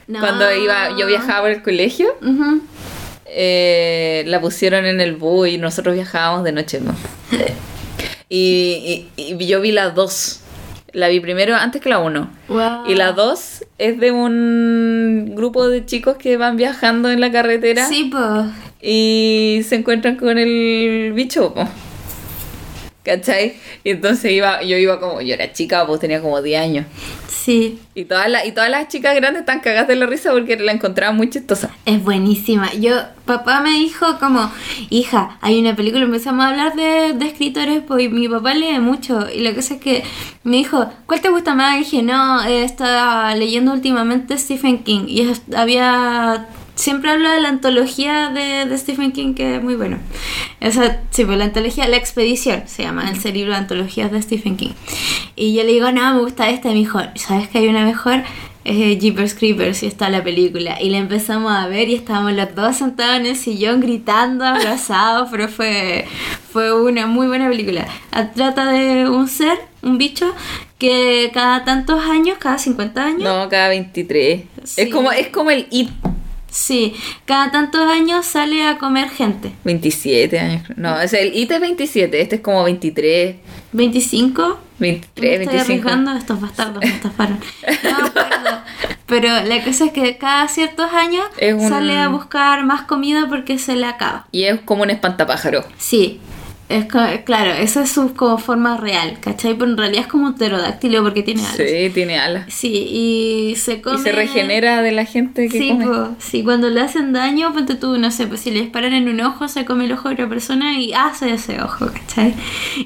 No. 0.08 0.18
Cuando 0.18 0.52
iba, 0.52 0.96
yo 0.98 1.06
viajaba 1.06 1.42
por 1.42 1.50
el 1.50 1.62
colegio. 1.62 2.08
Eh, 3.32 4.24
la 4.26 4.40
pusieron 4.40 4.84
en 4.86 5.00
el 5.00 5.14
bus 5.16 5.48
y 5.48 5.58
nosotros 5.58 5.94
viajábamos 5.94 6.44
de 6.44 6.52
noche, 6.52 6.80
¿no? 6.80 6.94
Y, 8.32 9.06
y- 9.16 9.34
y 9.40 9.46
yo 9.46 9.60
vi 9.60 9.72
la 9.72 9.90
2. 9.90 10.40
La 10.92 11.08
vi 11.08 11.18
primero 11.20 11.56
antes 11.56 11.80
que 11.82 11.88
la 11.88 11.98
1. 11.98 12.30
Wow. 12.48 12.60
Y 12.88 12.94
la 12.94 13.12
2 13.12 13.64
es 13.78 13.98
de 13.98 14.12
un 14.12 15.32
grupo 15.34 15.68
de 15.68 15.84
chicos 15.84 16.16
que 16.16 16.36
van 16.36 16.56
viajando 16.56 17.10
en 17.10 17.20
la 17.20 17.30
carretera 17.32 17.86
Sí, 17.88 18.10
y 18.80 19.62
se 19.68 19.74
encuentran 19.76 20.16
con 20.16 20.38
el 20.38 21.12
bicho. 21.12 21.52
po. 21.54 21.68
¿Cachai? 23.02 23.54
Y 23.82 23.90
entonces 23.90 24.30
iba, 24.30 24.62
yo 24.62 24.76
iba 24.76 25.00
como, 25.00 25.22
yo 25.22 25.32
era 25.34 25.52
chica, 25.52 25.86
pues 25.86 26.00
tenía 26.00 26.20
como 26.20 26.42
10 26.42 26.60
años. 26.60 26.86
Sí. 27.28 27.78
Y 27.94 28.04
todas, 28.04 28.28
las 28.28 28.44
y 28.46 28.52
todas 28.52 28.68
las 28.68 28.88
chicas 28.88 29.14
grandes 29.14 29.40
están 29.40 29.60
cagadas 29.60 29.88
de 29.88 29.96
la 29.96 30.04
risa 30.04 30.32
porque 30.32 30.56
la 30.56 30.72
encontraban 30.72 31.16
muy 31.16 31.30
chistosa. 31.30 31.70
Es 31.86 32.04
buenísima. 32.04 32.72
Yo, 32.74 32.92
papá 33.24 33.60
me 33.62 33.70
dijo 33.70 34.18
como, 34.18 34.52
hija, 34.90 35.38
hay 35.40 35.58
una 35.58 35.74
película, 35.74 36.04
empezamos 36.04 36.44
a 36.44 36.48
hablar 36.50 36.76
de, 36.76 37.14
de 37.14 37.26
escritores, 37.26 37.82
pues 37.86 38.04
y 38.04 38.08
mi 38.10 38.28
papá 38.28 38.52
lee 38.52 38.78
mucho. 38.78 39.26
Y 39.32 39.40
la 39.40 39.54
cosa 39.54 39.74
es 39.74 39.80
que 39.80 40.02
me 40.44 40.58
dijo, 40.58 40.86
¿cuál 41.06 41.22
te 41.22 41.30
gusta 41.30 41.54
más? 41.54 41.76
Y 41.76 41.78
dije, 41.78 42.02
no, 42.02 42.42
estaba 42.42 43.34
leyendo 43.34 43.72
últimamente 43.72 44.36
Stephen 44.36 44.84
King. 44.84 45.04
Y 45.08 45.32
había... 45.56 46.48
Siempre 46.80 47.10
hablo 47.10 47.30
de 47.30 47.40
la 47.40 47.50
antología 47.50 48.30
de, 48.30 48.64
de 48.64 48.78
Stephen 48.78 49.12
King, 49.12 49.34
que 49.34 49.56
es 49.56 49.62
muy 49.62 49.76
bueno. 49.76 49.98
O 50.62 50.70
sea, 50.70 51.02
sí, 51.10 51.24
pues 51.26 51.36
la 51.36 51.44
antología, 51.44 51.86
La 51.88 51.96
Expedición, 51.98 52.62
se 52.66 52.84
llama, 52.84 53.12
el 53.22 53.34
libro 53.34 53.52
de 53.52 53.58
antologías 53.58 54.10
de 54.10 54.22
Stephen 54.22 54.56
King. 54.56 54.72
Y 55.36 55.54
yo 55.54 55.62
le 55.62 55.72
digo, 55.72 55.92
no, 55.92 56.14
me 56.14 56.20
gusta 56.20 56.48
esta. 56.48 56.70
Y 56.70 56.72
me 56.72 56.78
dijo, 56.78 57.00
¿sabes 57.16 57.48
que 57.48 57.58
hay 57.58 57.68
una 57.68 57.84
mejor? 57.84 58.22
eh, 58.64 58.98
Jeepers 59.00 59.34
Creepers 59.34 59.82
y 59.82 59.86
está 59.86 60.10
la 60.10 60.22
película. 60.22 60.80
Y 60.80 60.90
la 60.90 60.98
empezamos 60.98 61.52
a 61.52 61.66
ver 61.66 61.88
y 61.88 61.94
estábamos 61.94 62.32
los 62.32 62.54
dos 62.54 62.76
sentados 62.76 63.16
en 63.16 63.26
el 63.26 63.36
sillón 63.36 63.80
gritando, 63.80 64.44
abrazados, 64.44 65.28
pero 65.30 65.48
fue, 65.48 66.06
fue 66.52 66.72
una 66.80 67.06
muy 67.06 67.26
buena 67.26 67.48
película. 67.48 67.86
Ah, 68.12 68.30
Trata 68.34 68.70
de 68.70 69.08
un 69.08 69.28
ser, 69.28 69.58
un 69.82 69.98
bicho, 69.98 70.32
que 70.78 71.30
cada 71.32 71.64
tantos 71.64 72.02
años, 72.04 72.38
cada 72.38 72.58
50 72.58 73.04
años, 73.04 73.22
No, 73.22 73.48
cada 73.48 73.68
23. 73.68 74.42
Sí. 74.64 74.80
Es 74.82 74.92
como 74.92 75.10
es 75.12 75.28
como 75.28 75.50
el 75.50 75.66
IT. 75.70 75.90
Sí, 76.50 76.94
cada 77.24 77.50
tantos 77.50 77.80
años 77.90 78.26
sale 78.26 78.64
a 78.66 78.78
comer 78.78 79.08
gente. 79.10 79.52
27 79.64 80.38
años. 80.38 80.62
No, 80.76 81.00
es 81.00 81.12
el 81.12 81.34
IT 81.36 81.50
es 81.52 81.60
27, 81.60 82.20
este 82.20 82.36
es 82.36 82.40
como 82.42 82.62
23, 82.64 83.36
25. 83.72 84.58
23, 84.78 85.38
Me 85.38 85.44
estoy 85.44 85.56
25. 85.56 85.60
arriesgando, 85.88 86.16
estos 86.16 86.40
bastardos 86.40 86.82
me 86.82 86.88
estafaron. 86.94 87.38
No 87.84 87.98
me 88.00 88.08
acuerdo. 88.08 88.60
Pero 89.06 89.28
la 89.42 89.64
cosa 89.64 89.86
es 89.86 89.92
que 89.92 90.16
cada 90.18 90.46
ciertos 90.48 90.92
años 90.92 91.24
un- 91.54 91.68
sale 91.68 91.98
a 91.98 92.08
buscar 92.08 92.64
más 92.64 92.82
comida 92.82 93.26
porque 93.28 93.58
se 93.58 93.74
le 93.76 93.86
acaba. 93.86 94.26
Y 94.32 94.44
es 94.44 94.60
como 94.60 94.82
un 94.84 94.90
espantapájaro. 94.90 95.64
Sí, 95.78 96.20
es 96.70 96.84
co- 96.86 96.98
claro, 97.24 97.50
esa 97.52 97.82
es 97.82 97.90
su 97.90 98.14
como 98.14 98.38
forma 98.38 98.76
real, 98.76 99.18
¿cachai? 99.20 99.54
Pero 99.54 99.70
en 99.70 99.76
realidad 99.76 100.02
es 100.02 100.06
como 100.06 100.26
un 100.28 100.34
pterodáctilo 100.36 101.02
porque 101.02 101.22
tiene 101.22 101.42
alas. 101.42 101.56
Sí, 101.56 101.90
tiene 101.92 102.18
alas. 102.18 102.44
Sí, 102.48 102.68
y 102.72 103.56
se 103.56 103.80
come... 103.82 103.98
Y 103.98 104.02
se 104.02 104.12
regenera 104.12 104.80
de 104.82 104.92
la 104.92 105.04
gente 105.04 105.48
que 105.48 105.58
Sí, 105.58 105.68
come. 105.70 106.14
sí, 106.18 106.42
cuando 106.44 106.70
le 106.70 106.80
hacen 106.80 107.12
daño, 107.12 107.52
ponte 107.52 107.74
tú, 107.74 107.98
no 107.98 108.10
sé, 108.10 108.26
pues 108.26 108.40
si 108.40 108.50
le 108.50 108.60
disparan 108.60 108.92
en 108.94 109.08
un 109.08 109.20
ojo, 109.20 109.48
se 109.48 109.64
come 109.64 109.84
el 109.84 109.92
ojo 109.92 110.08
de 110.08 110.14
otra 110.14 110.28
persona 110.28 110.78
y 110.80 110.92
hace 110.92 111.32
ese 111.34 111.60
ojo, 111.60 111.86
¿cachai? 111.92 112.34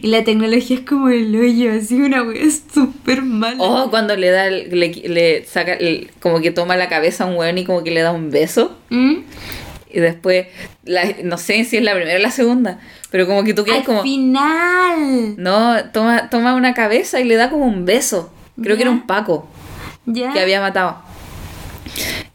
Y 0.03 0.07
la 0.09 0.25
tecnología 0.25 0.79
es 0.79 0.83
como 0.85 1.09
el 1.11 1.35
hoyo, 1.37 1.73
así 1.73 1.95
una 2.01 2.23
wea 2.23 2.43
súper 2.73 3.23
mala. 3.23 3.57
Oh, 3.59 3.91
cuando 3.91 4.17
le 4.17 4.31
da, 4.31 4.47
el- 4.49 4.69
le, 4.81 4.89
le 5.09 5.45
saca, 5.45 5.75
el- 5.75 6.11
como 6.21 6.41
que 6.41 6.51
toma 6.51 6.77
la 6.77 6.89
cabeza 6.89 7.25
a 7.25 7.27
un 7.27 7.37
weón 7.37 7.59
y 7.59 7.65
como 7.65 7.85
que 7.85 7.91
le 7.91 8.01
da 8.01 8.13
un 8.13 8.31
beso. 8.31 8.77
¿Mm? 8.91 9.17
Y 9.93 10.01
después, 10.01 10.47
la- 10.85 11.15
no 11.23 11.39
sé 11.39 11.65
si 11.65 11.77
es 11.77 11.83
la 11.85 11.95
primera 11.95 12.19
o 12.19 12.23
la 12.23 12.33
segunda, 12.33 12.81
pero 13.15 13.29
como 13.29 13.45
que 13.45 13.55
tú 13.55 13.65
Al 13.73 13.85
como... 13.85 14.03
final. 14.03 15.37
No, 15.37 15.85
toma, 15.93 16.29
toma 16.31 16.57
una 16.57 16.75
cabeza 16.75 17.21
y 17.21 17.25
le 17.25 17.37
da 17.37 17.49
como 17.49 17.65
un 17.65 17.85
beso. 17.85 18.33
Creo 18.61 18.75
que 18.75 18.83
era 18.83 18.91
un 18.91 19.07
Paco 19.07 19.47
Ya. 20.05 20.33
que 20.33 20.41
había 20.41 20.61
matado. 20.61 20.97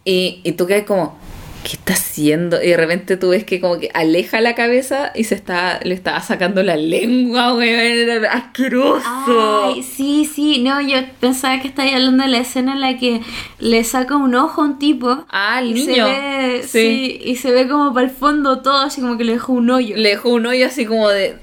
Y, 0.05 0.39
y 0.45 0.53
tú 0.53 0.67
quedas 0.67 0.85
como, 0.85 1.17
¿qué 1.63 1.73
está 1.73 1.93
haciendo? 1.93 2.61
Y 2.63 2.69
de 2.69 2.77
repente 2.77 3.17
tú 3.17 3.29
ves 3.29 3.43
que 3.43 3.59
como 3.61 3.79
que 3.79 3.89
aleja 3.93 4.41
la 4.41 4.55
cabeza 4.55 5.11
y 5.15 5.25
se 5.25 5.35
está, 5.35 5.79
le 5.83 5.93
estaba 5.93 6.21
sacando 6.21 6.63
la 6.63 6.75
lengua, 6.75 7.53
weón. 7.53 8.25
Asqueroso. 8.25 9.63
Ay, 9.65 9.83
sí, 9.83 10.25
sí, 10.25 10.59
no, 10.59 10.81
yo 10.81 10.97
pensaba 11.19 11.61
que 11.61 11.67
estabas 11.67 11.93
hablando 11.93 12.23
de 12.23 12.29
la 12.29 12.39
escena 12.39 12.73
en 12.73 12.81
la 12.81 12.97
que 12.97 13.21
le 13.59 13.83
saca 13.83 14.15
un 14.15 14.35
ojo 14.35 14.61
a 14.61 14.65
un 14.65 14.79
tipo. 14.79 15.25
Ah, 15.29 15.59
el 15.61 15.69
y 15.69 15.73
niño. 15.85 16.05
Se 16.07 16.11
ve, 16.11 16.61
Sí. 16.63 16.67
sí. 16.69 17.21
y 17.23 17.35
se 17.35 17.51
ve 17.51 17.67
como 17.67 17.93
para 17.93 18.07
el 18.07 18.11
fondo 18.13 18.61
todo, 18.61 18.77
así 18.79 19.01
como 19.01 19.17
que 19.17 19.23
le 19.23 19.33
dejó 19.33 19.53
un 19.53 19.69
hoyo. 19.69 19.95
Le 19.97 20.09
dejó 20.09 20.29
un 20.29 20.45
hoyo 20.45 20.65
así 20.67 20.85
como 20.85 21.09
de... 21.09 21.35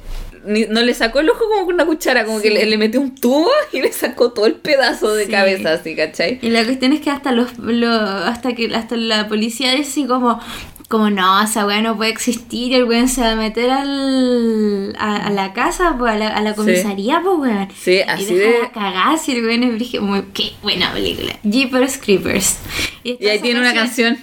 ni- 0.46 0.66
No 0.66 0.82
le 0.82 0.94
sacó 0.94 1.20
el 1.20 1.28
ojo 1.30 1.44
como 1.48 1.64
con 1.66 1.74
una 1.74 1.86
cuchara, 1.86 2.24
como 2.24 2.40
que 2.40 2.48
Sí. 2.48 2.54
le, 2.54 2.66
le 2.66 2.78
metió 2.78 3.00
un 3.00 3.14
tubo 3.14 3.50
y 3.72 3.80
le 3.82 3.92
sacó 3.92 4.32
todo 4.32 4.46
el 4.46 4.54
pedazo 4.54 5.14
de 5.14 5.26
Sí. 5.26 5.30
cabeza, 5.30 5.72
así, 5.74 5.94
¿cachai? 5.96 6.38
Y 6.42 6.50
la 6.50 6.64
cuestión 6.64 6.92
es 6.92 7.00
que 7.00 7.10
hasta 7.10 7.32
los, 7.32 7.58
lo- 7.58 7.90
hasta 7.90 8.54
que 8.54 8.74
hasta 8.74 8.96
la 8.96 9.28
policía 9.28 9.72
dice 9.74 10.06
como 10.06 10.40
como 10.88 11.10
no, 11.10 11.42
esa 11.42 11.66
weá 11.66 11.80
no 11.82 11.96
puede 11.96 12.12
existir, 12.12 12.72
el 12.72 12.84
weón 12.84 13.08
se 13.08 13.20
va 13.20 13.32
a 13.32 13.34
meter 13.34 13.70
al, 13.70 14.94
a, 14.96 15.16
a 15.26 15.30
la 15.30 15.52
casa, 15.52 15.96
pues, 15.98 16.12
a 16.12 16.16
la, 16.16 16.28
a 16.28 16.40
la 16.42 16.50
Sí. 16.50 16.56
comisaría, 16.58 17.20
pues 17.24 17.38
weón. 17.40 17.68
Sí, 17.76 17.94
y 17.96 18.00
así 18.02 18.34
deja 18.36 18.52
de- 18.52 18.62
la 18.62 18.70
cagada 18.70 19.18
si 19.18 19.32
el 19.32 19.44
weón 19.44 19.64
es 19.64 19.74
brígido. 19.74 20.04
Muy, 20.04 20.22
qué 20.32 20.52
buena 20.62 20.92
película. 20.92 21.32
Jeepers 21.42 21.98
Creepers. 21.98 22.58
Y 23.02 23.26
ahí 23.26 23.40
tiene 23.40 23.58
una 23.58 23.74
canción. 23.74 24.16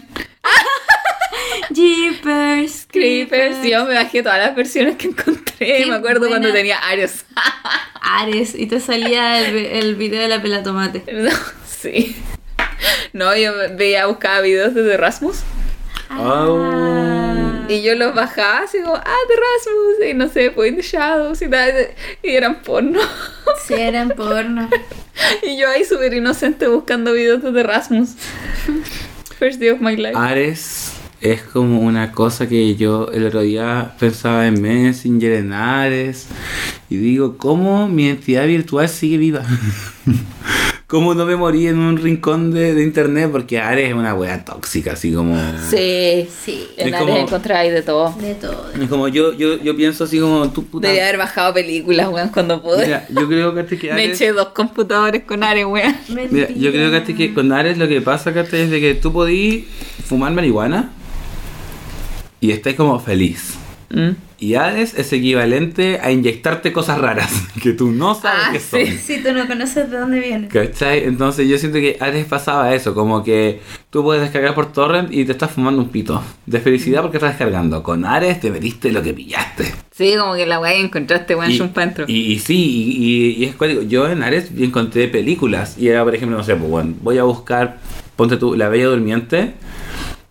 Jeepers 1.74 2.83
Creepers, 2.94 3.64
yo 3.64 3.86
me 3.86 3.96
bajé 3.96 4.22
todas 4.24 4.38
las 4.38 4.56
versiones 4.56 4.96
que 4.98 5.08
encontré. 5.08 5.44
Qué 5.80 5.86
me 5.88 5.96
acuerdo 5.96 6.28
cuando 6.30 6.52
tenía 6.54 6.78
Ares. 6.78 7.26
Ares. 8.02 8.54
Y 8.56 8.68
te 8.68 8.80
salía 8.80 9.40
el, 9.46 9.58
el 9.58 9.96
video 9.96 10.22
de 10.22 10.28
la 10.30 10.42
pela 10.42 10.64
tomate. 10.64 11.04
No, 11.14 11.32
sí. 11.68 12.16
No, 13.14 13.36
yo 13.36 13.52
veía, 13.76 14.06
buscaba 14.06 14.42
videos 14.42 14.74
de 14.74 14.84
The 14.84 14.98
Rasmus 14.98 15.40
Ah. 16.10 17.66
y 17.68 17.82
yo 17.82 17.96
los 17.96 18.14
bajaba 18.14 18.60
así 18.60 18.80
como, 18.82 18.96
ah, 18.96 19.18
The 19.28 19.34
Rasmus, 19.36 20.10
y 20.10 20.14
no 20.14 20.30
sé, 20.30 20.52
Point 20.52 20.78
the 20.78 20.84
Shadows 20.84 21.42
y 21.42 21.48
tal, 21.50 21.74
y 22.22 22.30
eran 22.36 22.62
porno. 22.62 23.00
Sí, 23.66 23.74
eran 23.74 24.10
porno. 24.10 24.70
y 25.44 25.58
yo 25.58 25.68
ahí 25.70 25.84
súper 25.86 26.14
inocente 26.14 26.68
buscando 26.68 27.14
videos 27.14 27.42
de 27.42 27.52
The 27.52 27.64
Rasmus. 27.64 28.10
First 29.40 29.60
day 29.60 29.70
of 29.70 29.80
my 29.80 29.96
life. 29.96 30.16
Ares 30.16 30.93
es 31.24 31.42
como 31.42 31.80
una 31.82 32.12
cosa 32.12 32.48
que 32.50 32.76
yo 32.76 33.10
el 33.14 33.26
otro 33.26 33.42
día 33.42 33.94
pensaba 34.00 34.46
en 34.48 34.62
Messenger, 34.62 35.32
en 35.34 35.54
Ares, 35.54 36.28
y 36.90 36.98
digo, 36.98 37.38
¿cómo 37.38 37.88
mi 37.88 38.10
entidad 38.10 38.46
virtual 38.46 38.90
sigue 38.90 39.18
viva? 39.18 39.44
¿Cómo 40.88 41.16
no 41.16 41.26
me 41.26 41.36
morí 41.36 41.66
en 41.66 41.80
un 41.80 41.98
rincón 41.98 42.52
de, 42.52 42.76
de 42.76 42.84
internet? 42.84 43.30
Porque 43.32 43.58
Ares 43.60 43.88
es 43.90 43.96
una 43.96 44.14
wea 44.14 44.46
tóxica, 44.46 44.92
así 44.92 45.12
como... 45.12 45.36
Sí, 45.72 46.28
Sí. 46.46 46.68
en 46.78 46.90
Es 46.90 46.94
Ares 46.94 47.00
como- 47.08 47.18
encontráis 47.18 47.74
de 47.74 47.82
todo. 47.82 48.14
De 48.22 48.36
todo. 48.36 48.70
Es 48.80 48.88
como 48.90 49.08
yo, 49.08 49.34
yo, 49.34 49.60
yo 49.64 49.76
pienso 49.76 50.04
así 50.04 50.20
como 50.20 50.52
tú, 50.52 50.66
puta. 50.66 50.88
Debía 50.90 51.06
haber 51.06 51.18
bajado 51.18 51.52
películas, 51.54 52.10
weón, 52.10 52.30
cuando 52.30 52.62
pude. 52.62 52.86
Mira, 52.86 53.08
yo 53.10 53.28
creo 53.28 53.56
que, 53.56 53.66
que 53.78 53.88
Me 53.94 54.04
Ares- 54.04 54.22
eché 54.22 54.34
dos 54.34 54.50
computadores 54.50 55.24
con 55.24 55.44
Ares, 55.44 55.66
weón. 55.66 55.96
Mira, 56.30 56.50
yo 56.50 56.72
creo 56.72 56.92
que, 57.04 57.16
que 57.16 57.34
con 57.34 57.52
Ares 57.54 57.78
lo 57.80 57.88
que 57.88 58.00
pasa 58.02 58.32
Cate, 58.32 58.62
es 58.64 58.70
de 58.70 58.80
que 58.80 58.94
tú 58.94 59.12
podís 59.12 59.66
fumar 60.06 60.32
marihuana 60.34 60.92
y 62.44 62.52
estás 62.52 62.74
como 62.76 63.00
feliz. 63.00 63.56
Mm. 63.90 64.10
Y 64.40 64.56
Ares 64.56 64.96
es 64.98 65.14
equivalente 65.14 66.00
a 66.02 66.12
inyectarte 66.12 66.74
cosas 66.74 67.00
raras 67.00 67.32
que 67.62 67.72
tú 67.74 67.92
no 67.92 68.14
sabes 68.16 68.42
Ah, 68.48 68.52
que 68.52 68.60
sí. 68.60 68.88
son. 68.88 68.98
Si 68.98 69.24
tú 69.24 69.32
no 69.34 69.48
conoces 69.48 69.90
de 69.90 69.98
dónde 69.98 70.20
viene. 70.20 70.48
¿Cachai? 70.50 71.06
Entonces 71.06 71.48
yo 71.48 71.58
siento 71.58 71.78
que 71.80 71.96
Ares 72.00 72.26
pasaba 72.26 72.74
eso, 72.74 72.94
como 72.96 73.24
que 73.24 73.62
tú 73.92 74.04
puedes 74.04 74.22
descargar 74.24 74.56
por 74.56 74.74
torrent 74.74 75.14
y 75.14 75.24
te 75.26 75.32
estás 75.32 75.52
fumando 75.52 75.82
un 75.82 75.90
pito 75.90 76.22
de 76.46 76.60
felicidad 76.60 77.02
porque 77.04 77.18
estás 77.18 77.32
descargando. 77.38 77.84
Con 77.84 78.04
Ares 78.04 78.40
te 78.42 78.50
metiste 78.52 78.92
lo 78.92 79.02
que 79.04 79.14
pillaste. 79.14 79.72
Sí, 79.92 80.16
como 80.20 80.34
que 80.36 80.46
la 80.48 80.60
weá 80.60 80.74
encontraste, 80.74 81.36
weón, 81.36 81.62
un 81.62 81.70
pantro. 81.70 82.06
y, 82.08 82.34
y 82.34 82.40
sí, 82.40 82.58
y, 82.58 83.06
y- 83.06 83.44
y 83.44 83.46
es 83.46 83.56
cuático. 83.56 83.84
Yo 83.84 84.10
en 84.10 84.24
Ares 84.24 84.50
encontré 84.58 85.08
películas 85.08 85.78
y 85.78 85.88
era, 85.88 86.04
por 86.04 86.16
ejemplo, 86.16 86.36
no 86.38 86.44
sé, 86.44 86.56
pues 86.56 86.70
bueno, 86.70 86.96
voy 87.02 87.18
a 87.20 87.24
buscar, 87.24 87.78
ponte 88.18 88.36
tú, 88.38 88.56
La 88.56 88.68
Bella 88.70 88.88
Durmiente 88.88 89.54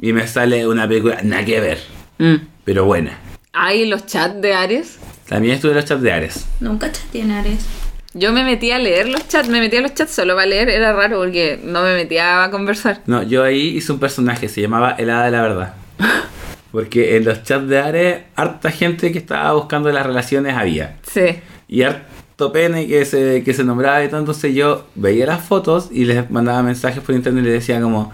y 0.01 0.13
me 0.13 0.27
sale 0.27 0.67
una 0.67 0.87
película 0.89 1.21
nada 1.23 1.45
que 1.45 1.61
ver, 1.61 1.79
Mm. 2.23 2.37
pero 2.65 2.85
buena. 2.85 3.19
Hay 3.53 3.87
los 3.87 4.07
chats 4.07 4.41
de 4.41 4.55
Ares. 4.55 4.99
También 5.29 5.57
estuve 5.57 5.73
en 5.73 5.79
los 5.79 5.85
chats 5.87 6.03
de 6.03 6.13
Ares. 6.13 6.47
Nunca 6.61 6.93
chateé 6.93 7.23
en 7.23 7.33
Ares. 7.33 7.67
Yo 8.15 8.33
me 8.33 8.45
metí 8.45 8.71
a 8.71 8.79
leer 8.79 9.09
los 9.09 9.27
chats, 9.27 9.49
me 9.49 9.59
metí 9.59 9.79
a 9.79 9.81
los 9.81 9.93
chats 9.95 10.13
solo 10.13 10.37
para 10.37 10.47
leer, 10.47 10.69
era 10.69 10.93
raro 10.93 11.19
porque 11.19 11.59
no 11.65 11.83
me 11.83 11.95
metía 11.95 12.45
a 12.45 12.51
conversar. 12.51 13.01
No, 13.07 13.25
yo 13.25 13.43
ahí 13.43 13.77
hice 13.77 13.91
un 13.91 13.99
personaje, 13.99 14.49
se 14.49 14.61
llamaba 14.61 14.95
El 14.99 15.11
Hada 15.11 15.25
de 15.25 15.31
la 15.33 15.43
Verdad. 15.43 15.75
Porque 16.71 17.17
en 17.17 17.27
los 17.27 17.43
chats 17.43 17.69
de 17.69 17.79
Ares, 17.79 18.21
harta 18.35 18.71
gente 18.71 19.13
que 19.13 19.19
estaba 19.19 19.53
buscando 19.53 19.91
las 19.91 20.07
relaciones 20.07 20.57
había. 20.57 20.97
Sí. 21.03 21.41
Y 21.69 21.83
harto 21.83 22.51
pene 22.51 22.87
que 22.87 23.05
se, 23.05 23.43
que 23.45 23.53
se 23.53 23.63
nombraba 23.63 24.03
y 24.03 24.09
todo. 24.09 24.21
Entonces 24.21 24.55
yo 24.55 24.87
veía 24.95 25.27
las 25.27 25.45
fotos 25.45 25.91
y 25.93 26.07
les 26.07 26.31
mandaba 26.31 26.63
mensajes 26.63 27.03
por 27.03 27.15
internet 27.15 27.45
y 27.45 27.49
les 27.49 27.55
decía 27.61 27.81
como, 27.81 28.11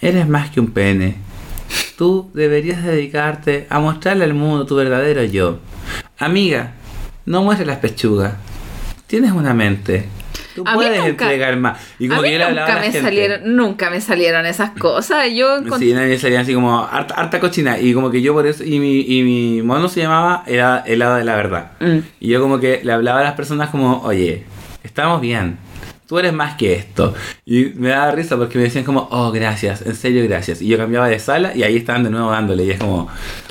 eres 0.00 0.28
más 0.28 0.50
que 0.50 0.60
un 0.60 0.70
pene. 0.70 1.16
Tú 1.96 2.30
deberías 2.34 2.82
dedicarte 2.84 3.66
a 3.70 3.80
mostrarle 3.80 4.24
al 4.24 4.34
mundo 4.34 4.66
tu 4.66 4.76
verdadero 4.76 5.22
yo. 5.24 5.58
Amiga, 6.18 6.72
no 7.26 7.42
muestres 7.42 7.66
las 7.66 7.78
pechugas. 7.78 8.34
Tienes 9.06 9.32
una 9.32 9.54
mente. 9.54 10.06
Tú 10.54 10.64
A 10.66 10.74
puedes 10.74 10.98
nunca- 10.98 11.10
entregar 11.24 11.56
más. 11.56 11.78
Y 12.00 12.08
como 12.08 12.20
a 12.20 12.22
mí 12.24 12.30
que 12.30 12.38
yo 12.38 12.48
nunca 12.50 12.74
me 12.76 12.82
gente. 12.82 13.00
salieron, 13.02 13.56
nunca 13.56 13.90
me 13.90 14.00
salieron 14.00 14.44
esas 14.46 14.70
cosas. 14.70 15.26
Yo 15.32 15.58
encont- 15.60 15.78
Sí, 15.78 15.92
nadie 15.92 16.18
salía 16.18 16.40
así 16.40 16.52
como 16.52 16.84
harta, 16.84 17.14
harta 17.14 17.38
cochina. 17.40 17.78
Y 17.78 17.94
como 17.94 18.10
que 18.10 18.20
yo 18.22 18.32
por 18.34 18.46
eso. 18.46 18.64
Y 18.64 18.80
mi, 18.80 19.00
y 19.00 19.22
mi 19.22 19.62
mono 19.62 19.88
se 19.88 20.00
llamaba 20.00 20.42
Hela- 20.46 20.82
Helado 20.86 21.14
de 21.16 21.24
la 21.24 21.36
Verdad. 21.36 21.72
Mm. 21.80 21.98
Y 22.20 22.28
yo 22.28 22.40
como 22.40 22.58
que 22.58 22.80
le 22.82 22.92
hablaba 22.92 23.20
a 23.20 23.24
las 23.24 23.34
personas 23.34 23.70
como, 23.70 24.02
oye, 24.02 24.44
estamos 24.82 25.20
bien. 25.20 25.58
Tú 26.08 26.18
eres 26.18 26.32
más 26.32 26.56
que 26.56 26.72
esto. 26.72 27.14
Y 27.44 27.66
me 27.74 27.90
daba 27.90 28.12
risa 28.12 28.38
porque 28.38 28.56
me 28.56 28.64
decían 28.64 28.82
como, 28.82 29.08
oh, 29.10 29.30
gracias, 29.30 29.82
en 29.82 29.94
serio, 29.94 30.24
gracias. 30.26 30.62
Y 30.62 30.66
yo 30.66 30.78
cambiaba 30.78 31.06
de 31.06 31.18
sala 31.18 31.54
y 31.54 31.64
ahí 31.64 31.76
estaban 31.76 32.02
de 32.02 32.08
nuevo 32.08 32.30
dándole. 32.30 32.64
Y 32.64 32.70
es 32.70 32.78
como, 32.78 33.08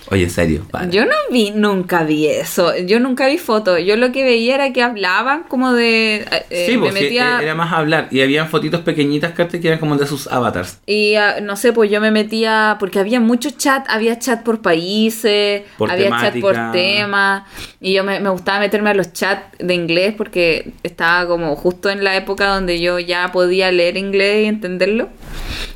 oye, 0.10 0.24
en 0.24 0.30
serio, 0.32 0.66
para. 0.72 0.90
Yo 0.90 1.06
no 1.06 1.14
vi, 1.32 1.52
nunca 1.52 2.04
vi 2.04 2.26
eso. 2.26 2.76
Yo 2.76 3.00
nunca 3.00 3.28
vi 3.28 3.38
fotos. 3.38 3.80
Yo 3.86 3.96
lo 3.96 4.12
que 4.12 4.24
veía 4.24 4.56
era 4.56 4.74
que 4.74 4.82
hablaban 4.82 5.44
como 5.44 5.74
de. 5.74 6.26
eh, 6.50 6.66
sí, 6.68 6.78
me 6.78 6.88
pues 6.88 6.96
sí, 6.96 7.04
metía. 7.04 7.40
era 7.44 7.54
más 7.54 7.72
hablar. 7.72 8.08
Y 8.10 8.22
habían 8.22 8.50
fotitos 8.50 8.82
pequeñitas 8.82 9.34
que 9.34 9.48
que 9.48 9.68
eran 9.68 9.80
como 9.80 9.96
de 9.96 10.08
sus 10.08 10.26
avatars. 10.26 10.80
Y 10.88 11.14
ah, 11.14 11.36
no 11.42 11.56
sé, 11.58 11.74
pues 11.74 11.92
yo 11.92 12.02
me 12.02 12.10
metía, 12.10 12.78
porque 12.80 13.00
había 13.00 13.20
mucho 13.20 13.52
chat, 13.52 13.86
había 13.88 14.18
chat 14.18 14.42
por 14.42 14.64
países, 14.64 15.62
Por 15.78 15.92
había 15.92 16.10
chat 16.10 16.40
por 16.40 16.56
tema, 16.72 17.46
y 17.80 17.94
yo 17.94 18.04
me, 18.04 18.20
me 18.20 18.30
gustaba 18.30 18.60
meterme 18.60 18.90
a 18.90 18.94
los 18.96 19.14
chats 19.14 19.58
de 19.60 19.74
inglés 19.76 20.16
porque 20.18 20.74
estaba 20.82 21.28
como 21.28 21.56
justo 21.56 21.90
en 21.90 22.04
la 22.04 22.16
época 22.16 22.47
donde 22.54 22.80
yo 22.80 23.00
ya 23.00 23.32
podía 23.32 23.72
leer 23.72 23.98
inglés 23.98 24.46
y 24.46 24.48
entenderlo. 24.48 25.10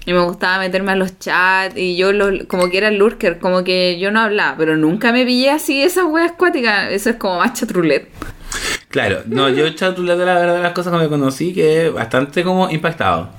Y 0.05 0.13
me 0.13 0.21
gustaba 0.21 0.59
meterme 0.59 0.93
a 0.93 0.95
los 0.95 1.19
chats 1.19 1.77
y 1.77 1.95
yo 1.95 2.11
como 2.47 2.69
que 2.69 2.77
era 2.77 2.89
lurker, 2.89 3.39
como 3.39 3.63
que 3.63 3.99
yo 3.99 4.11
no 4.11 4.19
hablaba, 4.19 4.57
pero 4.57 4.75
nunca 4.75 5.11
me 5.11 5.25
pillé 5.25 5.51
así 5.51 5.83
esas 5.83 6.05
weas 6.05 6.31
acuáticas, 6.31 6.91
eso 6.91 7.11
es 7.11 7.15
como 7.17 7.37
más 7.37 7.53
chatroulette. 7.53 8.09
Claro, 8.89 9.21
no, 9.27 9.47
yo 9.49 9.69
chatroulette 9.69 10.17
de 10.17 10.25
la 10.25 10.33
verdad 10.33 10.55
de 10.55 10.63
las 10.63 10.73
cosas 10.73 10.93
que 10.93 10.99
me 10.99 11.07
conocí 11.07 11.53
que 11.53 11.89
bastante 11.89 12.43
como 12.43 12.69
impactado. 12.69 13.29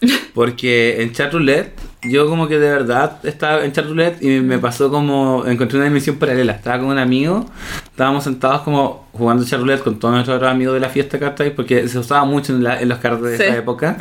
Porque 0.34 1.02
en 1.02 1.12
chatroulette, 1.12 1.78
yo 2.04 2.28
como 2.28 2.48
que 2.48 2.58
de 2.58 2.68
verdad 2.68 3.18
estaba 3.22 3.64
en 3.64 3.72
chatroulette 3.72 4.22
y 4.22 4.40
me 4.40 4.58
pasó 4.58 4.90
como, 4.90 5.44
encontré 5.46 5.78
una 5.78 5.86
dimensión 5.86 6.16
paralela. 6.16 6.52
Estaba 6.52 6.78
con 6.80 6.88
un 6.88 6.98
amigo, 6.98 7.46
estábamos 7.84 8.24
sentados 8.24 8.62
como 8.62 9.06
jugando 9.12 9.44
chatroulette 9.44 9.82
con 9.82 9.98
todos 10.00 10.14
nuestros 10.14 10.42
amigos 10.42 10.74
de 10.74 10.80
la 10.80 10.88
fiesta, 10.88 11.18
¿cachai? 11.18 11.54
Porque 11.54 11.86
se 11.88 11.98
usaba 11.98 12.24
mucho 12.24 12.52
en, 12.54 12.64
la- 12.64 12.80
en 12.80 12.88
los 12.88 12.98
carros 12.98 13.22
de 13.22 13.36
Sí. 13.36 13.42
esa 13.44 13.56
época. 13.56 13.98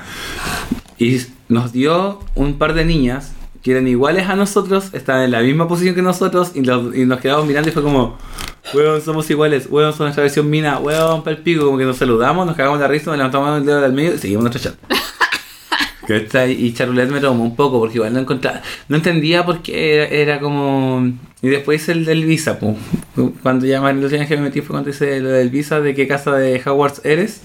Y 0.97 1.21
nos 1.47 1.71
dio 1.71 2.19
un 2.35 2.57
par 2.57 2.73
de 2.73 2.85
niñas 2.85 3.33
que 3.63 3.71
eran 3.71 3.87
iguales 3.87 4.27
a 4.27 4.35
nosotros, 4.35 4.89
estaban 4.93 5.21
en 5.23 5.29
la 5.31 5.41
misma 5.41 5.67
posición 5.67 5.93
que 5.93 6.01
nosotros 6.01 6.51
y, 6.55 6.61
los- 6.63 6.95
y 6.95 7.05
nos 7.05 7.19
quedamos 7.19 7.45
mirando 7.45 7.69
y 7.69 7.71
fue 7.71 7.83
como, 7.83 8.17
weón, 8.73 8.99
somos 9.01 9.29
iguales, 9.29 9.67
weón, 9.69 9.93
son 9.93 10.05
nuestra 10.05 10.23
versión 10.23 10.49
mina, 10.49 10.79
weón, 10.79 11.23
pico 11.43 11.65
como 11.65 11.77
que 11.77 11.85
nos 11.85 11.97
saludamos, 11.97 12.47
nos 12.47 12.55
cagamos 12.55 12.79
la 12.79 12.87
risa, 12.87 13.11
nos 13.11 13.17
levantamos 13.17 13.59
el 13.59 13.65
dedo 13.67 13.81
del 13.81 13.93
medio 13.93 14.15
y 14.15 14.17
seguimos 14.17 14.43
nuestro 14.45 14.71
chat. 14.71 14.79
¿Cachai? 16.19 16.51
Y 16.51 16.73
Charulet 16.73 17.09
me 17.09 17.19
tomó 17.19 17.43
un 17.43 17.55
poco 17.55 17.79
porque 17.79 17.95
igual 17.95 18.13
no 18.13 18.19
encontraba, 18.19 18.61
no 18.87 18.97
entendía 18.97 19.45
por 19.45 19.61
qué 19.61 19.95
era, 19.95 20.05
era 20.05 20.39
como... 20.39 21.11
Y 21.41 21.47
después 21.49 21.89
el 21.89 22.05
del 22.05 22.25
visa, 22.25 22.59
pues. 22.59 22.75
Cuando 23.41 23.65
ya 23.65 23.81
María 23.81 24.01
Lucía 24.01 24.27
que 24.27 24.35
me 24.37 24.43
metí 24.43 24.61
fue 24.61 24.73
cuando 24.75 24.91
hice 24.91 25.19
lo 25.19 25.29
del 25.29 25.49
visa, 25.49 25.79
de 25.81 25.95
qué 25.95 26.07
casa 26.07 26.35
de 26.35 26.61
Hogwarts 26.63 27.01
eres. 27.03 27.41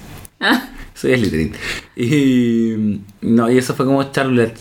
Soy 0.95 1.15
Slytherin. 1.17 1.53
Y 1.97 3.01
no, 3.23 3.51
y 3.51 3.59
eso 3.59 3.75
fue 3.75 3.87
como 3.87 4.03
Charulet. 4.13 4.55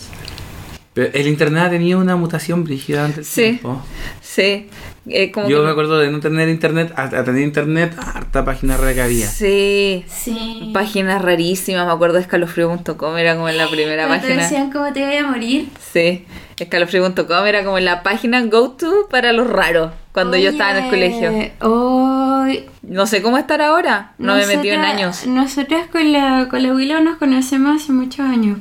Pero 0.94 1.10
el 1.14 1.27
internet 1.27 1.69
tenía 1.72 1.98
una 1.98 2.15
mutación 2.15 2.64
brígida 2.64 3.03
antes 3.06 3.27
Sí. 3.27 3.41
tiempo. 3.41 3.84
Sí, 4.22 4.68
eh, 5.07 5.32
como 5.32 5.48
Yo 5.49 5.60
que- 5.60 5.65
me 5.65 5.72
acuerdo 5.72 5.99
de 5.99 6.10
no 6.11 6.19
tener 6.19 6.49
internet, 6.49 6.91
a, 6.95 7.03
a 7.03 7.23
tener 7.23 7.41
internet, 7.44 7.95
harta 7.98 8.44
página 8.45 8.77
rara 8.77 8.94
que 8.94 9.02
había. 9.02 9.27
Sí, 9.27 10.03
Sí. 10.07 10.72
páginas 10.73 11.22
rarísimas, 11.22 11.86
me 11.86 11.91
acuerdo 11.91 12.15
de 12.15 12.22
escalofrío.com, 12.22 13.18
era 13.18 13.36
como 13.36 13.49
en 13.49 13.57
la 13.57 13.68
primera 13.69 14.07
Cuando 14.07 14.23
te 14.27 14.34
página. 14.34 14.44
decían 14.44 14.72
cómo 14.72 14.91
te 14.94 14.99
iba 15.02 15.27
a 15.27 15.32
morir. 15.32 15.69
Sí, 15.94 16.26
escalofrío.com 16.60 17.45
era 17.45 17.64
como 17.64 17.80
la 17.80 18.03
página 18.03 18.41
go 18.45 18.72
to 18.72 19.07
para 19.10 19.32
los 19.34 19.48
raros 19.48 19.91
cuando 20.11 20.38
yo 20.38 20.49
estaba 20.52 20.77
en 20.77 20.84
el 20.86 20.90
colegio. 20.90 21.32
Hoy. 21.61 22.65
No 22.84 23.07
sé 23.07 23.22
cómo 23.23 23.38
estar 23.40 23.61
ahora, 23.61 24.14
no 24.19 24.36
me 24.36 24.44
he 24.44 24.48
metido 24.48 24.76
en 24.76 24.82
años. 24.82 25.26
Nosotras 25.26 25.88
con 25.91 26.11
la, 26.14 26.48
con 26.49 26.61
la 26.61 26.73
Willow 26.73 27.02
nos 27.02 27.18
conocemos 27.18 27.82
hace 27.82 27.91
muchos 27.91 28.19
años. 28.22 28.60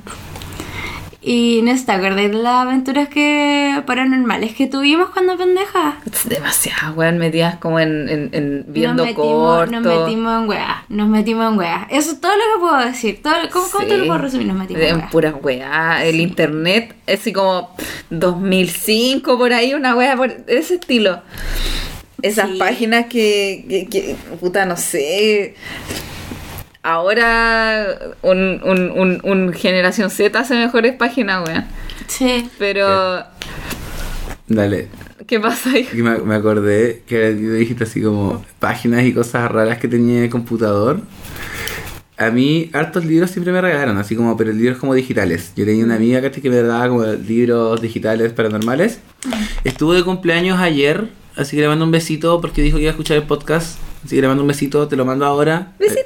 Y 1.27 1.63
no 1.63 1.75
sé, 1.75 1.87
¿te 1.87 1.93
acordás 1.93 2.17
de 2.17 2.29
las 2.35 2.67
aventuras 2.67 3.09
que 3.09 3.83
paranormales 3.87 4.55
que 4.55 4.67
tuvimos 4.67 5.09
cuando 5.09 5.39
pendejas? 5.39 5.95
Es 6.13 6.29
demasiado, 6.29 6.93
weón, 6.95 7.17
metidas 7.17 7.57
como 7.57 7.81
en, 7.81 8.11
en, 8.11 8.29
en 8.33 8.65
viendo 8.69 9.07
nos 9.07 9.15
metimos, 9.17 9.57
corto. 9.59 9.81
Nos 9.81 10.01
metimos 10.07 10.43
en 10.43 10.49
weas, 10.51 10.77
nos 10.91 11.09
metimos 11.09 11.51
en 11.53 11.59
weas. 11.59 11.87
Eso 11.89 12.13
es 12.13 12.21
todo 12.21 12.33
lo 12.33 12.43
que 12.55 12.61
puedo 12.61 12.77
decir. 12.85 13.23
Todo, 13.23 13.35
¿Cómo, 13.51 13.67
cómo 13.73 13.87
te 13.87 13.97
lo 13.97 14.07
puedo 14.07 14.19
resumir? 14.19 14.47
Nos 14.49 14.57
metimos 14.57 14.83
en 14.83 15.01
En 15.01 15.09
puras 15.09 15.35
weas. 15.43 16.03
El 16.03 16.21
internet, 16.21 16.95
así 17.11 17.33
como 17.33 17.71
2005 18.11 19.39
por 19.39 19.53
ahí, 19.55 19.73
una 19.73 19.95
wea 19.97 20.17
por 20.17 20.31
ese 20.47 20.75
estilo. 20.75 21.23
Esas 22.21 22.51
Sí. 22.51 22.57
páginas 22.59 23.07
que, 23.07 23.65
que, 23.69 23.87
que, 23.89 24.17
puta, 24.41 24.67
no 24.67 24.77
sé. 24.77 25.55
Ahora 26.85 27.99
un, 28.21 28.61
un, 28.63 28.91
un, 28.91 29.21
un 29.25 29.53
generación 29.55 30.11
Z 30.11 30.39
hace 30.39 30.55
mejores 30.55 30.95
páginas, 30.95 31.49
weón. 31.49 31.65
Sí. 32.09 32.51
Pero, 32.59 33.25
Dale. 34.47 34.89
¿qué 35.27 35.41
pasa 35.41 35.71
ahí? 35.71 35.89
Y 35.95 36.03
me, 36.03 36.19
me 36.19 36.35
acordé 36.35 37.03
que 37.07 37.33
dijiste 37.33 37.85
así 37.85 38.03
como 38.03 38.45
páginas 38.59 39.03
y 39.05 39.15
cosas 39.15 39.51
raras 39.51 39.79
que 39.79 39.89
tenía 39.89 40.19
en 40.19 40.25
el 40.25 40.31
computador. 40.31 41.01
A 42.19 42.31
mí, 42.31 42.69
hartos 42.75 43.07
libros 43.07 43.31
siempre 43.31 43.51
me 43.51 43.63
regalaron, 43.63 43.97
así 43.97 44.15
como, 44.15 44.37
pero 44.37 44.53
libros 44.53 44.77
como 44.77 44.93
digitales. 44.93 45.53
Yo 45.57 45.65
tenía 45.65 45.87
una 45.87 45.97
amiga 45.97 46.21
que 46.31 46.51
me 46.51 46.63
daba 46.63 46.87
como 46.89 47.05
libros 47.05 47.81
digitales 47.81 48.33
paranormales. 48.35 49.01
Estuvo 49.65 49.95
de 49.95 50.05
cumpleaños 50.05 50.61
ayer, 50.61 51.09
así 51.35 51.57
que 51.57 51.63
le 51.63 51.69
mando 51.69 51.87
un 51.87 51.91
besito 51.91 52.43
porque 52.43 52.61
dijo 52.61 52.77
que 52.77 52.83
iba 52.83 52.91
a 52.91 52.93
escuchar 52.93 53.17
el 53.17 53.23
podcast. 53.23 53.79
Así 54.05 54.17
que 54.17 54.21
le 54.21 54.29
mando 54.29 54.43
un 54.43 54.49
besito, 54.49 54.87
te 54.87 54.97
lo 54.97 55.07
mando 55.07 55.25
ahora. 55.25 55.73
Besitos. 55.79 56.05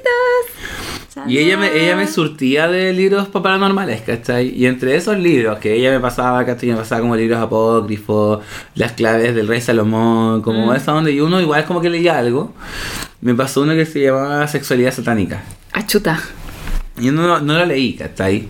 Y 1.27 1.37
ella 1.37 1.57
me, 1.57 1.67
ella 1.75 1.95
me 1.95 2.07
surtía 2.07 2.67
de 2.67 2.93
libros 2.93 3.27
pa- 3.27 3.41
paranormales, 3.43 4.01
¿cachai? 4.01 4.49
Y 4.55 4.65
entre 4.65 4.95
esos 4.95 5.17
libros 5.17 5.59
que 5.59 5.73
ella 5.73 5.91
me 5.91 5.99
pasaba, 5.99 6.45
¿cachai? 6.45 6.69
Me 6.69 6.75
pasaba 6.77 7.01
como 7.01 7.15
libros 7.15 7.39
apócrifos, 7.39 8.39
las 8.75 8.93
claves 8.93 9.35
del 9.35 9.47
rey 9.47 9.61
Salomón, 9.61 10.41
como 10.41 10.73
esa 10.73 10.91
donde 10.91 11.11
y 11.11 11.19
uno 11.21 11.39
igual 11.41 11.65
como 11.65 11.81
que 11.81 11.89
leía 11.89 12.17
algo. 12.17 12.53
Me 13.21 13.33
pasó 13.35 13.61
uno 13.61 13.73
que 13.73 13.85
se 13.85 14.01
llamaba 14.01 14.47
Sexualidad 14.47 14.93
Satánica. 14.93 15.43
Achuta. 15.73 16.19
Y 16.99 17.05
yo 17.05 17.11
no, 17.11 17.39
no 17.39 17.53
lo 17.57 17.65
leí, 17.65 17.93
¿cachai? 17.95 18.47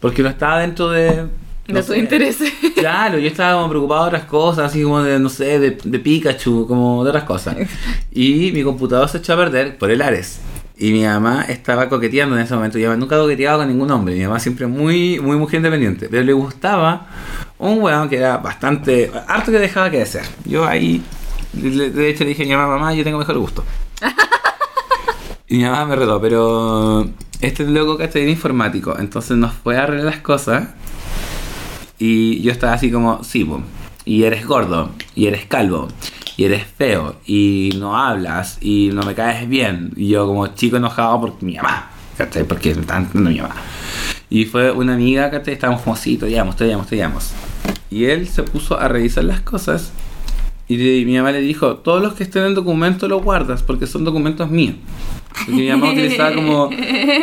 Porque 0.00 0.22
no 0.22 0.28
estaba 0.28 0.60
dentro 0.60 0.90
de... 0.90 1.26
no 1.68 1.74
De 1.74 1.82
tu 1.82 1.92
sé. 1.92 1.98
interés. 1.98 2.38
Claro, 2.80 3.18
yo 3.18 3.28
estaba 3.28 3.54
como 3.60 3.68
preocupado 3.68 4.02
de 4.04 4.08
otras 4.08 4.24
cosas, 4.24 4.70
así 4.70 4.82
como 4.82 5.02
de, 5.02 5.18
no 5.18 5.28
sé, 5.28 5.58
de, 5.58 5.76
de 5.84 5.98
Pikachu, 5.98 6.66
como 6.66 7.04
de 7.04 7.10
otras 7.10 7.24
cosas. 7.24 7.56
Y 8.12 8.50
mi 8.52 8.62
computador 8.62 9.08
se 9.08 9.18
echó 9.18 9.34
a 9.34 9.36
perder 9.36 9.76
por 9.78 9.90
el 9.90 10.00
Ares. 10.02 10.40
Y 10.82 10.92
mi 10.92 11.04
mamá 11.04 11.44
estaba 11.46 11.90
coqueteando 11.90 12.34
en 12.36 12.42
ese 12.42 12.54
momento. 12.54 12.78
Mamá 12.78 12.96
nunca 12.96 13.18
coqueteaba 13.18 13.58
con 13.58 13.68
ningún 13.68 13.90
hombre. 13.90 14.14
Mi 14.14 14.24
mamá 14.24 14.40
siempre 14.40 14.66
muy, 14.66 15.20
muy 15.20 15.36
mujer 15.36 15.58
independiente. 15.58 16.08
Pero 16.10 16.22
le 16.22 16.32
gustaba 16.32 17.06
un 17.58 17.82
weón 17.82 18.08
que 18.08 18.16
era 18.16 18.38
bastante. 18.38 19.12
harto 19.28 19.52
que 19.52 19.58
dejaba 19.58 19.90
que 19.90 19.98
de 19.98 20.06
ser. 20.06 20.24
Yo 20.46 20.64
ahí, 20.64 21.02
de 21.52 22.08
hecho, 22.08 22.24
le 22.24 22.30
dije 22.30 22.44
a 22.44 22.46
mi 22.46 22.52
mamá, 22.52 22.78
mamá, 22.78 22.94
yo 22.94 23.04
tengo 23.04 23.18
mejor 23.18 23.38
gusto. 23.38 23.62
Y 25.52 25.56
mi 25.56 25.64
mamá 25.64 25.84
me 25.84 25.96
retó, 25.96 26.20
pero 26.20 27.10
este 27.40 27.64
loco 27.64 27.98
que 27.98 28.04
era 28.04 28.20
informático, 28.20 28.96
entonces 28.96 29.36
nos 29.36 29.52
fue 29.52 29.76
a 29.76 29.82
arreglar 29.82 30.06
las 30.06 30.20
cosas. 30.20 30.68
Y 31.98 32.40
yo 32.40 32.52
estaba 32.52 32.74
así 32.74 32.88
como, 32.92 33.24
sí, 33.24 33.44
po, 33.44 33.60
y 34.04 34.22
eres 34.22 34.46
gordo, 34.46 34.92
y 35.16 35.26
eres 35.26 35.46
calvo, 35.46 35.88
y 36.40 36.44
eres 36.46 36.64
feo, 36.64 37.16
y 37.26 37.74
no 37.78 37.98
hablas, 37.98 38.56
y 38.62 38.88
no 38.94 39.02
me 39.02 39.14
caes 39.14 39.46
bien. 39.46 39.92
Y 39.94 40.08
yo 40.08 40.26
como 40.26 40.46
chico 40.46 40.78
enojado 40.78 41.20
por 41.20 41.42
mi 41.42 41.56
mamá, 41.56 41.90
¿cachai? 42.16 42.44
Porque 42.44 42.74
me 42.74 42.80
estaban 42.80 43.04
tratando 43.04 43.28
mi 43.28 43.42
mamá. 43.42 43.54
Y 44.30 44.46
fue 44.46 44.70
una 44.70 44.94
amiga, 44.94 45.30
¿cachai? 45.30 45.52
Estábamos 45.52 45.82
como, 45.82 45.96
sí, 45.96 46.16
te 46.16 46.30
llamo, 46.30 46.56
te 46.56 46.66
llamo, 46.66 46.86
te 46.86 46.96
llamo. 46.96 47.18
Y 47.90 48.06
él 48.06 48.26
se 48.26 48.42
puso 48.42 48.80
a 48.80 48.88
revisar 48.88 49.24
las 49.24 49.42
cosas 49.42 49.92
Y, 50.66 50.78
mi 51.04 51.18
mamá 51.18 51.30
le 51.30 51.42
dijo, 51.42 51.76
todos 51.76 52.00
los 52.00 52.14
que 52.14 52.22
estén 52.22 52.44
en 52.44 52.54
documento 52.54 53.06
los 53.06 53.22
guardas 53.22 53.62
porque 53.62 53.86
son 53.86 54.04
documentos 54.04 54.50
míos. 54.50 54.76
Porque 55.44 55.60
mi 55.60 55.68
mamá 55.68 55.92
utilizaba 55.92 56.34
como 56.34 56.70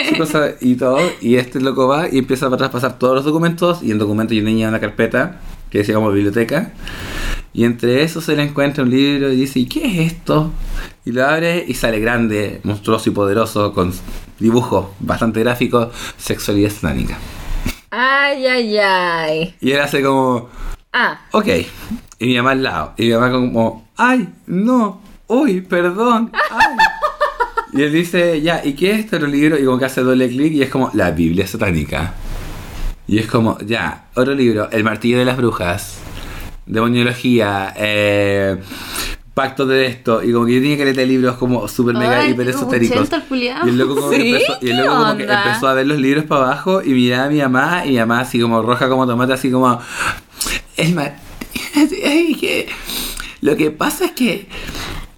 su 0.09 0.15
cosa 0.15 0.51
y 0.61 0.75
todo. 0.75 0.99
Y 1.21 1.37
este 1.37 1.59
loco 1.59 1.87
va 1.87 2.07
y 2.07 2.19
empieza 2.19 2.45
a 2.45 2.55
traspasar 2.55 2.99
todos 2.99 3.15
los 3.15 3.25
documentos. 3.25 3.81
Y 3.81 3.89
en 3.89 3.97
documento 3.97 4.35
yo 4.35 4.43
tenía 4.43 4.69
una 4.69 4.79
carpeta 4.79 5.39
que 5.71 5.79
decía 5.79 5.95
como 5.95 6.11
biblioteca. 6.11 6.71
Y 7.57 7.65
entre 7.65 8.03
eso 8.03 8.21
se 8.21 8.35
le 8.35 8.43
encuentra 8.43 8.83
un 8.83 8.91
libro 8.91 9.33
y 9.33 9.35
dice, 9.35 9.59
¿y 9.59 9.65
qué 9.65 9.83
es 9.87 10.13
esto? 10.13 10.51
Y 11.05 11.11
lo 11.11 11.25
abre 11.25 11.65
y 11.67 11.73
sale 11.73 11.99
grande, 11.99 12.61
monstruoso 12.63 13.09
y 13.09 13.13
poderoso, 13.13 13.73
con 13.73 13.91
dibujos 14.37 14.89
bastante 14.99 15.39
gráficos, 15.39 15.87
sexualidad 16.17 16.69
satánica. 16.69 17.17
Ay, 17.89 18.45
ay, 18.45 18.77
ay. 18.77 19.55
Y 19.59 19.71
él 19.71 19.81
hace 19.81 20.03
como, 20.03 20.49
Ah, 20.93 21.19
ok. 21.31 21.47
Y 22.19 22.27
mi 22.27 22.37
mamá 22.37 22.51
al 22.51 22.61
lado. 22.61 22.93
Y 22.95 23.05
mi 23.07 23.13
mamá 23.13 23.31
como, 23.31 23.87
ay, 23.97 24.29
no, 24.45 25.01
uy, 25.27 25.61
perdón. 25.61 26.31
ay". 26.33 26.77
Y 27.73 27.81
él 27.81 27.91
dice, 27.91 28.41
ya, 28.41 28.61
¿y 28.63 28.73
qué 28.73 28.91
es 28.91 28.99
este 28.99 29.17
otro 29.17 29.27
libro? 29.27 29.59
Y 29.59 29.65
como 29.65 29.77
que 29.77 29.85
hace 29.85 30.01
doble 30.01 30.29
clic 30.29 30.53
y 30.53 30.61
es 30.61 30.69
como, 30.69 30.89
la 30.93 31.11
Biblia 31.11 31.45
satánica. 31.45 32.13
Y 33.07 33.19
es 33.19 33.27
como, 33.27 33.59
ya, 33.59 34.07
otro 34.15 34.33
libro, 34.33 34.69
El 34.71 34.83
martillo 34.83 35.19
de 35.19 35.25
las 35.25 35.37
brujas, 35.37 35.99
demoniología, 36.67 37.73
eh, 37.77 38.57
pacto 39.33 39.65
de 39.65 39.85
esto. 39.87 40.23
Y 40.23 40.31
como 40.33 40.45
que 40.45 40.55
yo 40.55 40.61
tenía 40.61 40.77
que 40.77 40.85
leer 40.93 41.07
libros 41.07 41.37
como 41.37 41.67
super 41.67 41.95
mega 41.95 42.19
Ay, 42.19 42.31
hiper 42.31 42.49
esotéricos. 42.49 43.09
Y 43.65 43.69
el 43.69 43.77
loco 43.77 43.95
como 43.95 44.09
que 44.09 44.15
empezó, 44.31 44.57
y 44.61 44.69
el 44.69 44.77
¿Qué 44.77 44.83
loco 44.83 44.95
como 44.97 45.17
que 45.17 45.23
onda? 45.23 45.43
empezó 45.45 45.67
a 45.67 45.73
ver 45.73 45.87
los 45.87 45.99
libros 45.99 46.25
para 46.25 46.45
abajo 46.45 46.81
y 46.83 46.89
miraba 46.89 47.25
a 47.25 47.29
mi 47.29 47.39
mamá 47.39 47.83
y 47.85 47.89
mi 47.91 47.97
mamá 47.99 48.19
así 48.21 48.39
como 48.39 48.61
roja 48.61 48.89
como 48.89 49.05
tomate, 49.07 49.33
así 49.33 49.49
como. 49.51 49.79
Ay, 52.05 52.35
que- 52.39 52.67
Lo 53.41 53.55
que 53.55 53.71
pasa 53.71 54.05
es 54.05 54.11
que 54.11 54.47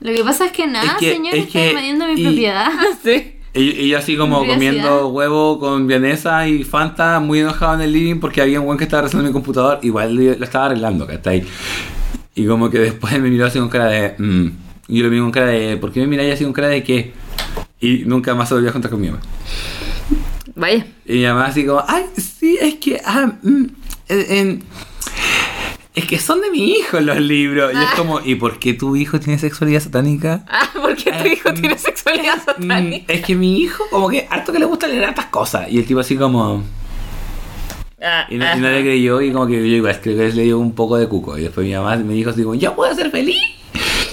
Lo 0.02 0.14
que 0.14 0.24
pasa 0.24 0.46
es 0.46 0.52
que 0.52 0.68
nada, 0.68 0.86
Es 0.94 0.98
que- 0.98 1.14
señor, 1.14 1.36
es 1.36 1.48
está 1.48 1.60
que- 1.60 1.70
invadiendo 1.70 2.06
mi 2.08 2.20
y- 2.20 2.24
propiedad. 2.24 2.72
sí. 3.04 3.34
Y, 3.54 3.62
y 3.62 3.90
yo 3.90 3.98
así 3.98 4.16
como 4.16 4.46
comiendo 4.46 5.08
huevo 5.10 5.60
con 5.60 5.88
vienesa 5.88 6.48
y 6.48 6.64
Fanta, 6.64 7.20
muy 7.20 7.40
enojado 7.40 7.76
en 7.76 7.82
el 7.82 7.92
living 7.94 8.20
porque 8.20 8.42
había 8.42 8.60
un 8.60 8.66
buen 8.68 8.78
que 8.78 8.84
estaba 8.84 9.02
arreglando 9.04 9.28
mi 9.30 9.34
computador, 9.34 9.80
igual 9.82 10.14
lo, 10.16 10.22
estaba 10.44 10.66
arreglando, 10.68 11.08
¿cachai? 11.08 11.44
Y 12.36 12.46
como 12.46 12.70
que 12.70 12.80
después 12.80 13.14
me 13.20 13.30
miró 13.30 13.46
así 13.48 13.60
con 13.60 13.70
cara 13.70 13.86
de... 13.88 14.16
mm. 14.18 14.48
Y 14.88 14.98
yo 14.98 15.04
lo 15.04 15.10
vi 15.12 15.20
con 15.20 15.32
cara 15.32 15.48
de... 15.48 15.78
¿Por 15.78 15.92
qué 15.92 16.00
me 16.00 16.08
miráis 16.08 16.34
así 16.34 16.44
con 16.44 16.54
cara 16.54 16.68
de 16.70 16.84
qué? 16.84 17.14
Y 17.80 18.04
nunca 18.06 18.34
más 18.34 18.48
se 18.50 18.56
volvió 18.56 18.70
a 18.70 18.74
juntar 18.74 18.90
con 18.90 19.00
mi 19.02 19.08
mamá. 19.08 19.22
Vaya. 20.56 20.86
Y 21.06 21.14
mi 21.18 21.24
mamá 21.26 21.46
así 21.48 21.66
como, 21.66 21.84
ay, 21.88 22.06
sí, 22.18 22.58
es 22.60 22.76
que, 22.76 23.00
ah, 23.06 23.34
mm, 23.44 23.64
en- 24.10 24.32
en- 24.38 24.64
es 25.96 26.06
que 26.06 26.20
son 26.20 26.40
de 26.42 26.50
mi 26.52 26.72
hijo 26.72 27.00
los 27.00 27.20
libros. 27.20 27.74
Y 27.74 27.78
es 27.78 27.90
como, 27.96 28.22
¿y 28.24 28.36
por 28.36 28.60
qué 28.60 28.74
tu 28.74 28.96
hijo 28.96 29.20
tiene 29.20 29.40
sexualidad 29.40 29.82
satánica? 29.82 30.44
Ah, 30.48 30.70
porque 30.74 31.12
tu 31.12 31.26
Eh, 31.26 31.34
hijo 31.34 31.50
mm, 31.52 31.54
tiene 31.56 31.78
sexualidad 31.78 32.38
Mm, 32.38 32.46
satánica. 32.46 33.14
es 33.14 33.22
que 33.26 33.36
mi 33.36 33.60
hijo, 33.62 33.84
como 33.90 34.10
que, 34.10 34.28
harto 34.30 34.52
que 34.54 34.60
le 34.60 34.66
gusta 34.66 34.88
leer 34.88 35.06
hartas 35.06 35.26
cosas. 35.26 35.70
Y 35.70 35.80
el 35.80 35.86
tipo 35.86 36.00
así 36.00 36.16
como, 36.16 36.64
Ah, 38.02 38.26
y 38.30 38.36
no, 38.38 38.46
y 38.46 38.48
ah. 38.48 38.56
no 38.56 38.70
le 38.72 38.82
creyó, 38.82 39.20
y 39.22 39.32
como 39.34 39.46
que 39.48 39.54
yo 39.56 39.76
igual 39.76 40.00
creo 40.02 40.16
que 40.18 40.32
le 40.32 40.44
dio 40.44 40.58
un 40.60 40.74
poco 40.74 40.96
de 40.98 41.08
cuco. 41.08 41.38
Y 41.38 41.42
después 41.44 41.68
mi 41.68 41.74
mamá 41.74 41.98
me 41.98 42.14
dijo 42.14 42.30
así 42.30 42.44
como, 42.44 42.56
yo 42.56 42.74
puedo 42.76 42.94
ser 42.96 43.12
feliz. 43.12 43.38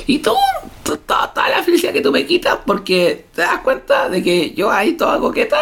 Y 0.08 0.18
tú, 0.18 0.32
tú- 0.82 0.96
toda, 0.98 1.32
toda 1.32 1.48
la 1.50 1.62
felicidad 1.62 1.92
que 1.92 2.00
tú 2.00 2.10
me 2.10 2.26
quitas, 2.26 2.58
porque 2.66 3.26
te 3.34 3.42
das 3.42 3.60
cuenta 3.60 4.08
de 4.08 4.22
que 4.22 4.52
yo 4.54 4.70
ahí 4.72 4.94
toda 4.94 5.18
coqueta. 5.20 5.58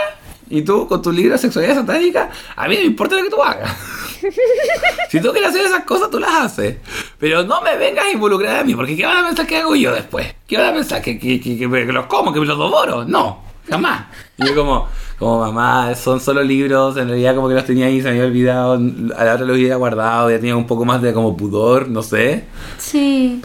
Y 0.48 0.62
tú, 0.62 0.86
con 0.86 1.02
tu 1.02 1.10
libro 1.12 1.32
de 1.32 1.38
sexualidad 1.38 1.74
satánica, 1.74 2.30
a 2.56 2.68
mí 2.68 2.74
no 2.76 2.80
me 2.82 2.86
importa 2.86 3.16
lo 3.16 3.24
que 3.24 3.30
tú 3.30 3.42
hagas. 3.42 3.70
si 5.10 5.20
tú 5.20 5.30
quieres 5.32 5.50
hacer 5.50 5.66
esas 5.66 5.84
cosas, 5.84 6.10
tú 6.10 6.18
las 6.18 6.32
haces. 6.34 6.76
Pero 7.18 7.42
no 7.44 7.60
me 7.62 7.76
vengas 7.76 8.06
a 8.06 8.10
involucrar 8.10 8.56
a 8.60 8.64
mí, 8.64 8.74
porque 8.74 8.96
¿qué 8.96 9.04
van 9.06 9.24
a 9.24 9.26
pensar 9.26 9.46
que 9.46 9.56
hago 9.58 9.74
yo 9.76 9.92
después? 9.92 10.34
¿Qué 10.46 10.56
van 10.56 10.66
a 10.70 10.72
pensar? 10.74 11.02
¿Que, 11.02 11.18
que, 11.18 11.40
que, 11.40 11.56
que 11.58 11.66
los 11.92 12.06
como? 12.06 12.32
¿Que 12.32 12.40
me 12.40 12.46
los 12.46 12.58
devoro? 12.58 13.04
No, 13.04 13.42
jamás. 13.68 14.06
Y 14.38 14.46
yo 14.46 14.54
como, 14.54 14.88
como 15.18 15.40
mamá, 15.40 15.94
son 15.94 16.20
solo 16.20 16.42
libros, 16.42 16.96
en 16.96 17.08
realidad 17.08 17.34
como 17.34 17.48
que 17.48 17.54
los 17.54 17.64
tenía 17.64 17.86
ahí, 17.86 17.98
se 17.98 18.04
me 18.04 18.10
había 18.10 18.24
olvidado, 18.24 18.74
a 19.16 19.24
la 19.24 19.34
otra 19.34 19.46
los 19.46 19.56
hubiera 19.56 19.76
guardado, 19.76 20.30
ya 20.30 20.36
tenía 20.38 20.56
un 20.56 20.66
poco 20.66 20.84
más 20.84 21.00
de 21.02 21.12
como 21.12 21.36
pudor, 21.36 21.88
no 21.88 22.02
sé. 22.02 22.44
Sí. 22.78 23.40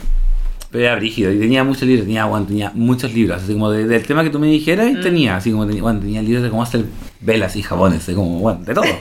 Pero 0.72 0.86
era 0.86 0.96
brígido, 0.98 1.32
y 1.32 1.40
tenía 1.40 1.64
muchos 1.64 1.84
libros, 1.84 2.06
tenía, 2.06 2.26
bueno, 2.26 2.46
tenía 2.46 2.72
muchos 2.76 3.12
libros, 3.14 3.42
así 3.42 3.54
como 3.54 3.72
de- 3.72 3.88
del 3.88 4.06
tema 4.06 4.24
que 4.24 4.30
tú 4.30 4.38
me 4.40 4.46
dijeras, 4.48 4.88
y 4.92 5.00
tenía, 5.02 5.36
así 5.38 5.52
como 5.52 5.66
tenía, 5.66 5.82
bueno, 5.82 6.00
tenía 6.00 6.22
libros 6.22 6.44
de 6.44 6.50
cómo 6.52 6.62
hacer 6.62 6.86
velas 7.22 7.56
y 7.56 7.64
jabones, 7.64 8.06
de 8.06 8.14
como, 8.14 8.40
bueno, 8.40 8.60
de 8.64 8.74
todo. 8.74 8.84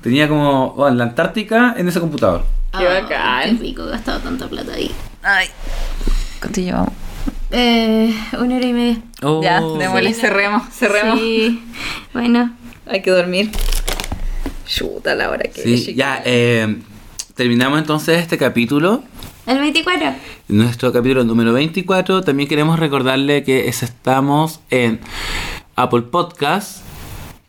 tenía 0.00 0.28
como, 0.28 0.72
bueno, 0.74 0.96
la 0.96 1.04
Antártica 1.04 1.74
en 1.76 1.88
ese 1.88 2.00
computador. 2.00 2.44
Qué 2.76 2.84
bacán. 2.84 3.56
Qué 3.56 3.62
rico, 3.62 3.86
he 3.86 3.90
gastado 3.90 4.20
tanta 4.20 4.48
plata 4.48 4.72
ahí. 4.74 4.90
Ay. 5.22 5.46
¿Cuánto 6.40 6.60
llevamos? 6.60 6.92
Eh, 7.50 8.12
una 8.38 8.56
hora 8.56 8.66
y 8.66 8.72
media. 8.72 8.98
Ya, 9.42 9.60
Oh. 9.62 9.78
démosle, 9.78 10.12
Sí. 10.12 10.20
cerremos, 10.20 10.62
cerremos. 10.72 11.18
Sí. 11.20 11.62
Bueno, 12.12 12.54
Hay 12.86 13.00
que 13.00 13.10
dormir. 13.10 13.50
Chuta 14.66 15.14
la 15.14 15.30
hora 15.30 15.44
que 15.44 15.62
Sí, 15.62 15.74
es, 15.74 15.96
ya, 15.96 16.20
eh, 16.24 16.76
terminamos 17.34 17.78
entonces 17.78 18.20
este 18.20 18.36
capítulo. 18.38 19.02
el 19.46 19.58
24. 19.58 20.14
Nuestro 20.48 20.92
capítulo 20.92 21.24
número 21.24 21.52
24. 21.54 22.22
También 22.22 22.48
queremos 22.48 22.78
recordarle 22.78 23.42
que 23.44 23.68
es- 23.68 23.82
estamos 23.82 24.60
en 24.70 25.00
Apple 25.76 26.02
Podcast, 26.02 26.82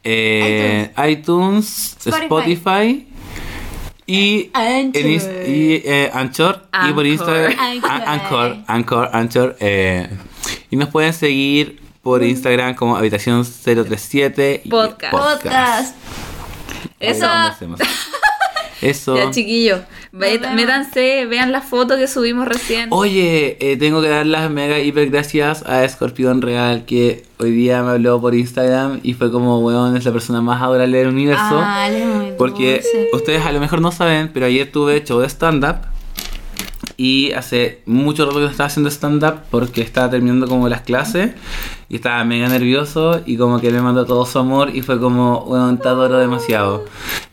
eh, 0.06 0.92
iTunes, 1.10 1.98
Spotify. 2.06 2.26
Spotify, 2.26 3.08
y 4.08 4.52
Anchor. 4.54 5.02
en 5.02 5.08
Ins- 5.08 5.48
y, 5.48 5.82
eh, 5.84 6.12
Anchor, 6.14 6.62
y 6.68 6.94
por 6.94 7.06
Anchor. 7.06 7.06
Instagram 7.08 7.56
Anchor. 7.60 7.90
An- 7.92 8.04
Anchor 8.08 8.58
Anchor 8.68 9.10
Anchor 9.14 9.56
eh, 9.60 10.08
y 10.70 10.76
nos 10.76 10.90
pueden 10.90 11.12
seguir 11.12 11.82
por 12.04 12.22
Instagram 12.24 12.76
como 12.76 12.96
habitación 12.96 13.44
037 13.44 14.62
y 14.64 14.70
Podcast. 14.70 15.12
Podcast. 15.12 15.96
Eso. 17.00 17.28
Eso. 18.82 19.16
Ya, 19.16 19.32
chiquillos. 19.32 19.82
Ve-. 20.18 20.40
Métanse, 20.56 21.26
vean 21.26 21.52
la 21.52 21.60
foto 21.62 21.98
que 21.98 22.08
subimos 22.08 22.48
recién. 22.48 22.88
Oye, 22.92 23.58
eh, 23.60 23.76
tengo 23.76 24.02
que 24.02 24.08
dar 24.08 24.26
las 24.26 24.50
mega 24.50 24.80
hiper 24.80 25.10
gracias 25.10 25.64
a 25.66 25.84
Escorpión 25.84 26.42
Real 26.42 26.86
que 26.86 27.26
hoy 27.38 27.52
día 27.52 27.84
me 27.84 27.92
habló 27.92 28.22
por 28.22 28.34
Instagram 28.34 29.02
y 29.04 29.14
fue 29.14 29.30
como, 29.30 29.60
weón, 29.60 29.98
es 29.98 30.06
la 30.06 30.14
persona 30.14 30.42
más 30.42 30.62
adorable 30.62 31.00
del 31.00 31.10
universo. 31.10 31.60
Ah, 31.62 31.90
porque 32.38 32.76
dulce. 32.76 33.10
ustedes 33.12 33.46
a 33.46 33.52
lo 33.52 33.60
mejor 33.60 33.82
no 33.82 33.92
saben, 33.92 34.32
pero 34.34 34.46
ayer 34.46 34.72
tuve 34.72 35.04
show 35.04 35.20
de 35.20 35.28
stand-up 35.28 35.95
y 36.98 37.32
hace 37.34 37.82
mucho 37.86 38.26
rato 38.26 38.38
que 38.38 38.46
no 38.46 38.52
estaba 38.52 38.68
haciendo 38.68 38.90
stand-up 38.90 39.42
porque 39.52 39.82
estaba 39.82 40.10
terminando 40.10 40.48
como 40.48 40.70
las 40.70 40.82
clases 40.82 41.32
y 41.90 41.96
estaba 41.96 42.24
mega 42.24 42.48
nervioso 42.48 43.22
y 43.26 43.38
como 43.38 43.60
que 43.60 43.70
me 43.72 43.82
mandó 43.82 44.06
todo 44.06 44.26
su 44.26 44.40
amor 44.40 44.76
y 44.76 44.82
fue 44.82 45.00
como, 45.00 45.44
weón, 45.44 45.78
te 45.78 45.88
adoro 45.88 46.18
demasiado. 46.18 46.86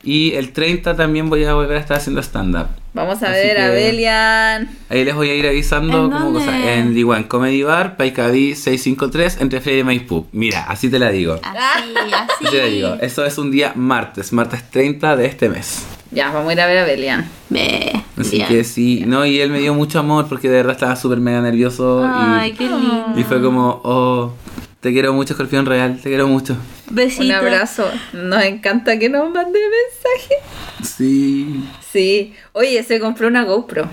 Y 0.02 0.32
el 0.32 0.52
30 0.52 0.96
también 0.96 1.30
voy 1.30 1.44
a 1.44 1.54
volver 1.54 1.76
a 1.76 1.80
estar 1.80 1.96
haciendo 1.96 2.20
stand-up. 2.22 2.66
Vamos 2.94 3.22
a 3.22 3.30
Así 3.30 3.34
ver 3.34 3.58
a 3.58 3.70
Belian. 3.70 4.68
Ahí 4.90 5.04
les 5.04 5.14
voy 5.14 5.30
a 5.30 5.34
ir 5.34 5.46
avisando 5.46 6.04
¿En 6.04 6.10
como 6.10 6.32
cosas. 6.34 6.54
En 6.54 6.92
Diwan 6.92 7.24
Comedy 7.24 7.62
Bar, 7.62 7.96
Paicadí 7.96 8.54
653, 8.54 9.40
entre 9.40 9.60
Freire 9.60 9.80
y 9.80 9.84
Maipú. 9.84 10.26
Mira, 10.32 10.64
así 10.64 10.90
te 10.90 10.98
la 10.98 11.10
digo. 11.10 11.40
Así, 11.42 11.94
así. 11.96 12.12
Así 12.12 12.44
te 12.50 12.58
la 12.58 12.66
digo. 12.66 12.94
Eso 13.00 13.24
es 13.24 13.38
un 13.38 13.50
día 13.50 13.72
martes, 13.76 14.32
martes 14.32 14.68
30 14.70 15.16
de 15.16 15.26
este 15.26 15.48
mes. 15.48 15.86
Ya, 16.12 16.30
vamos 16.30 16.50
a 16.50 16.52
ir 16.52 16.60
a 16.60 16.66
ver 16.66 16.78
a 16.78 16.84
Belian. 16.84 17.28
Ve. 17.48 17.92
Así 18.18 18.36
bien. 18.36 18.48
que 18.48 18.64
sí, 18.64 19.04
no, 19.06 19.24
y 19.24 19.40
él 19.40 19.50
me 19.50 19.60
dio 19.60 19.74
mucho 19.74 19.98
amor 19.98 20.28
porque 20.28 20.48
de 20.48 20.56
verdad 20.56 20.72
estaba 20.74 20.94
súper 20.94 21.18
mega 21.18 21.40
nervioso. 21.40 22.06
Ay, 22.06 22.50
y, 22.50 22.54
qué 22.54 22.64
lindo. 22.64 23.14
y 23.16 23.24
fue 23.24 23.40
como, 23.40 23.80
oh, 23.82 24.32
te 24.80 24.92
quiero 24.92 25.12
mucho, 25.14 25.32
Escorpión 25.32 25.64
Real, 25.64 25.98
te 26.02 26.10
quiero 26.10 26.28
mucho. 26.28 26.56
Besito. 26.90 27.24
Un 27.24 27.32
abrazo. 27.32 27.90
Nos 28.12 28.44
encanta 28.44 28.98
que 28.98 29.08
nos 29.08 29.30
mande 29.30 29.58
mensaje. 29.58 30.34
Sí. 30.82 31.64
Sí. 31.90 32.34
Oye, 32.52 32.82
se 32.82 33.00
compró 33.00 33.28
una 33.28 33.44
GoPro. 33.44 33.88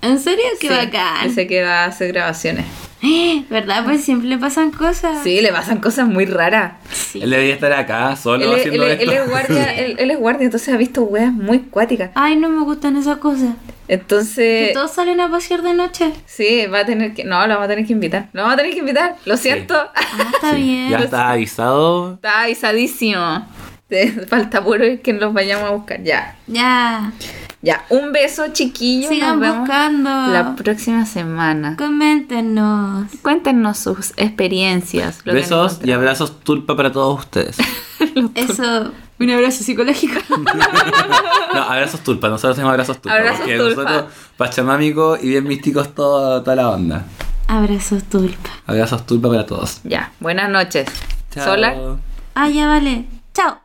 ¿En 0.00 0.18
serio? 0.18 0.44
Qué 0.60 0.68
Sí, 0.68 0.74
bacán. 0.74 1.28
Ese 1.28 1.46
que 1.46 1.62
va 1.62 1.84
a 1.84 1.86
hacer 1.86 2.12
grabaciones. 2.12 2.66
¿Verdad? 3.50 3.84
Pues 3.84 4.04
siempre 4.04 4.28
le 4.28 4.38
pasan 4.38 4.70
cosas. 4.70 5.22
Sí, 5.24 5.40
le 5.40 5.52
pasan 5.52 5.78
cosas 5.80 6.06
muy 6.06 6.24
raras. 6.26 6.74
Sí. 6.92 7.20
Él 7.22 7.30
debería 7.30 7.54
estar 7.54 7.72
acá 7.72 8.14
solo 8.16 8.44
Él, 8.44 8.52
es- 8.52 8.58
haciendo 8.60 8.84
él 8.84 8.90
es- 8.92 8.98
esto. 9.00 9.10
él 9.12 9.18
es 9.18 9.28
guardia, 9.28 9.74
él, 9.76 9.96
él 9.98 10.10
es 10.10 10.18
guardia, 10.18 10.44
entonces 10.44 10.72
ha 10.72 10.76
visto 10.76 11.02
weas 11.02 11.32
muy 11.32 11.58
cuáticas. 11.60 12.10
Ay, 12.14 12.36
no 12.36 12.48
me 12.48 12.62
gustan 12.64 12.96
esas 12.96 13.18
cosas. 13.18 13.50
Que 13.88 13.94
Entonces, 13.94 14.72
todos 14.72 14.90
salen 14.92 15.20
a 15.20 15.30
pasear 15.30 15.60
de 15.62 15.74
noche. 15.74 16.12
sí, 16.24 16.64
va 16.66 16.78
a 16.80 16.86
tener 16.86 17.12
que. 17.12 17.24
No, 17.24 17.40
lo 17.46 17.54
vamos 17.54 17.64
a 17.66 17.68
tener 17.68 17.84
que 17.86 17.92
invitar. 17.92 18.28
Lo 18.32 18.42
vamos 18.42 18.54
a 18.54 18.56
tener 18.58 18.72
que 18.72 18.78
invitar. 18.78 19.16
Lo 19.26 19.36
siento. 19.36 19.74
Ah, 19.74 20.30
está 20.34 20.50
Sí, 20.54 20.62
bien. 20.62 20.88
Ya 20.90 20.98
está 20.98 21.30
avisado. 21.30 22.14
Está 22.14 22.42
avisadísimo. 22.44 23.46
Te 23.92 24.10
falta 24.26 24.64
puro 24.64 24.86
que 25.02 25.12
los 25.12 25.34
vayamos 25.34 25.68
a 25.68 25.72
buscar. 25.72 26.02
Ya. 26.02 26.34
Ya. 26.46 27.12
Ya. 27.60 27.84
Un 27.90 28.10
beso, 28.10 28.44
chiquillos. 28.50 29.10
Sigan 29.10 29.32
Nos 29.32 29.40
vemos 29.40 29.58
buscando. 29.58 30.08
la 30.32 30.56
próxima 30.56 31.04
semana. 31.04 31.76
Coméntenos. 31.76 33.10
Cuéntenos 33.20 33.78
sus 33.78 34.14
experiencias. 34.16 35.18
lo 35.18 35.24
que 35.24 35.30
han 35.30 35.36
Besos 35.36 35.80
y 35.84 35.92
abrazos 35.92 36.40
tulpa 36.40 36.74
para 36.74 36.90
todos 36.90 37.18
ustedes. 37.20 37.58
Eso. 38.34 38.92
Un 39.18 39.30
abrazo 39.30 39.62
psicológico. 39.62 40.18
No, 41.54 41.60
abrazos 41.60 42.00
tulpa, 42.00 42.30
nosotros 42.30 42.56
tenemos 42.56 42.70
abrazos 42.72 43.02
tulpa. 43.02 43.18
Abrazos 43.18 43.40
porque 43.40 43.58
tulpa. 43.58 43.82
nosotros, 43.82 44.12
pachamámicos 44.38 45.22
y 45.22 45.28
bien 45.28 45.46
místicos, 45.46 45.94
todo, 45.94 46.42
toda 46.42 46.56
la 46.56 46.70
onda. 46.70 47.04
Abrazos 47.46 48.04
tulpa. 48.04 48.48
Abrazos 48.66 49.04
tulpa 49.04 49.28
para 49.28 49.44
todos. 49.44 49.80
Ya, 49.84 50.12
buenas 50.18 50.48
noches. 50.48 50.88
Chao. 51.30 51.44
Sola. 51.44 51.74
Ah, 52.34 52.48
ya 52.48 52.66
vale. 52.68 53.04
Chao. 53.34 53.58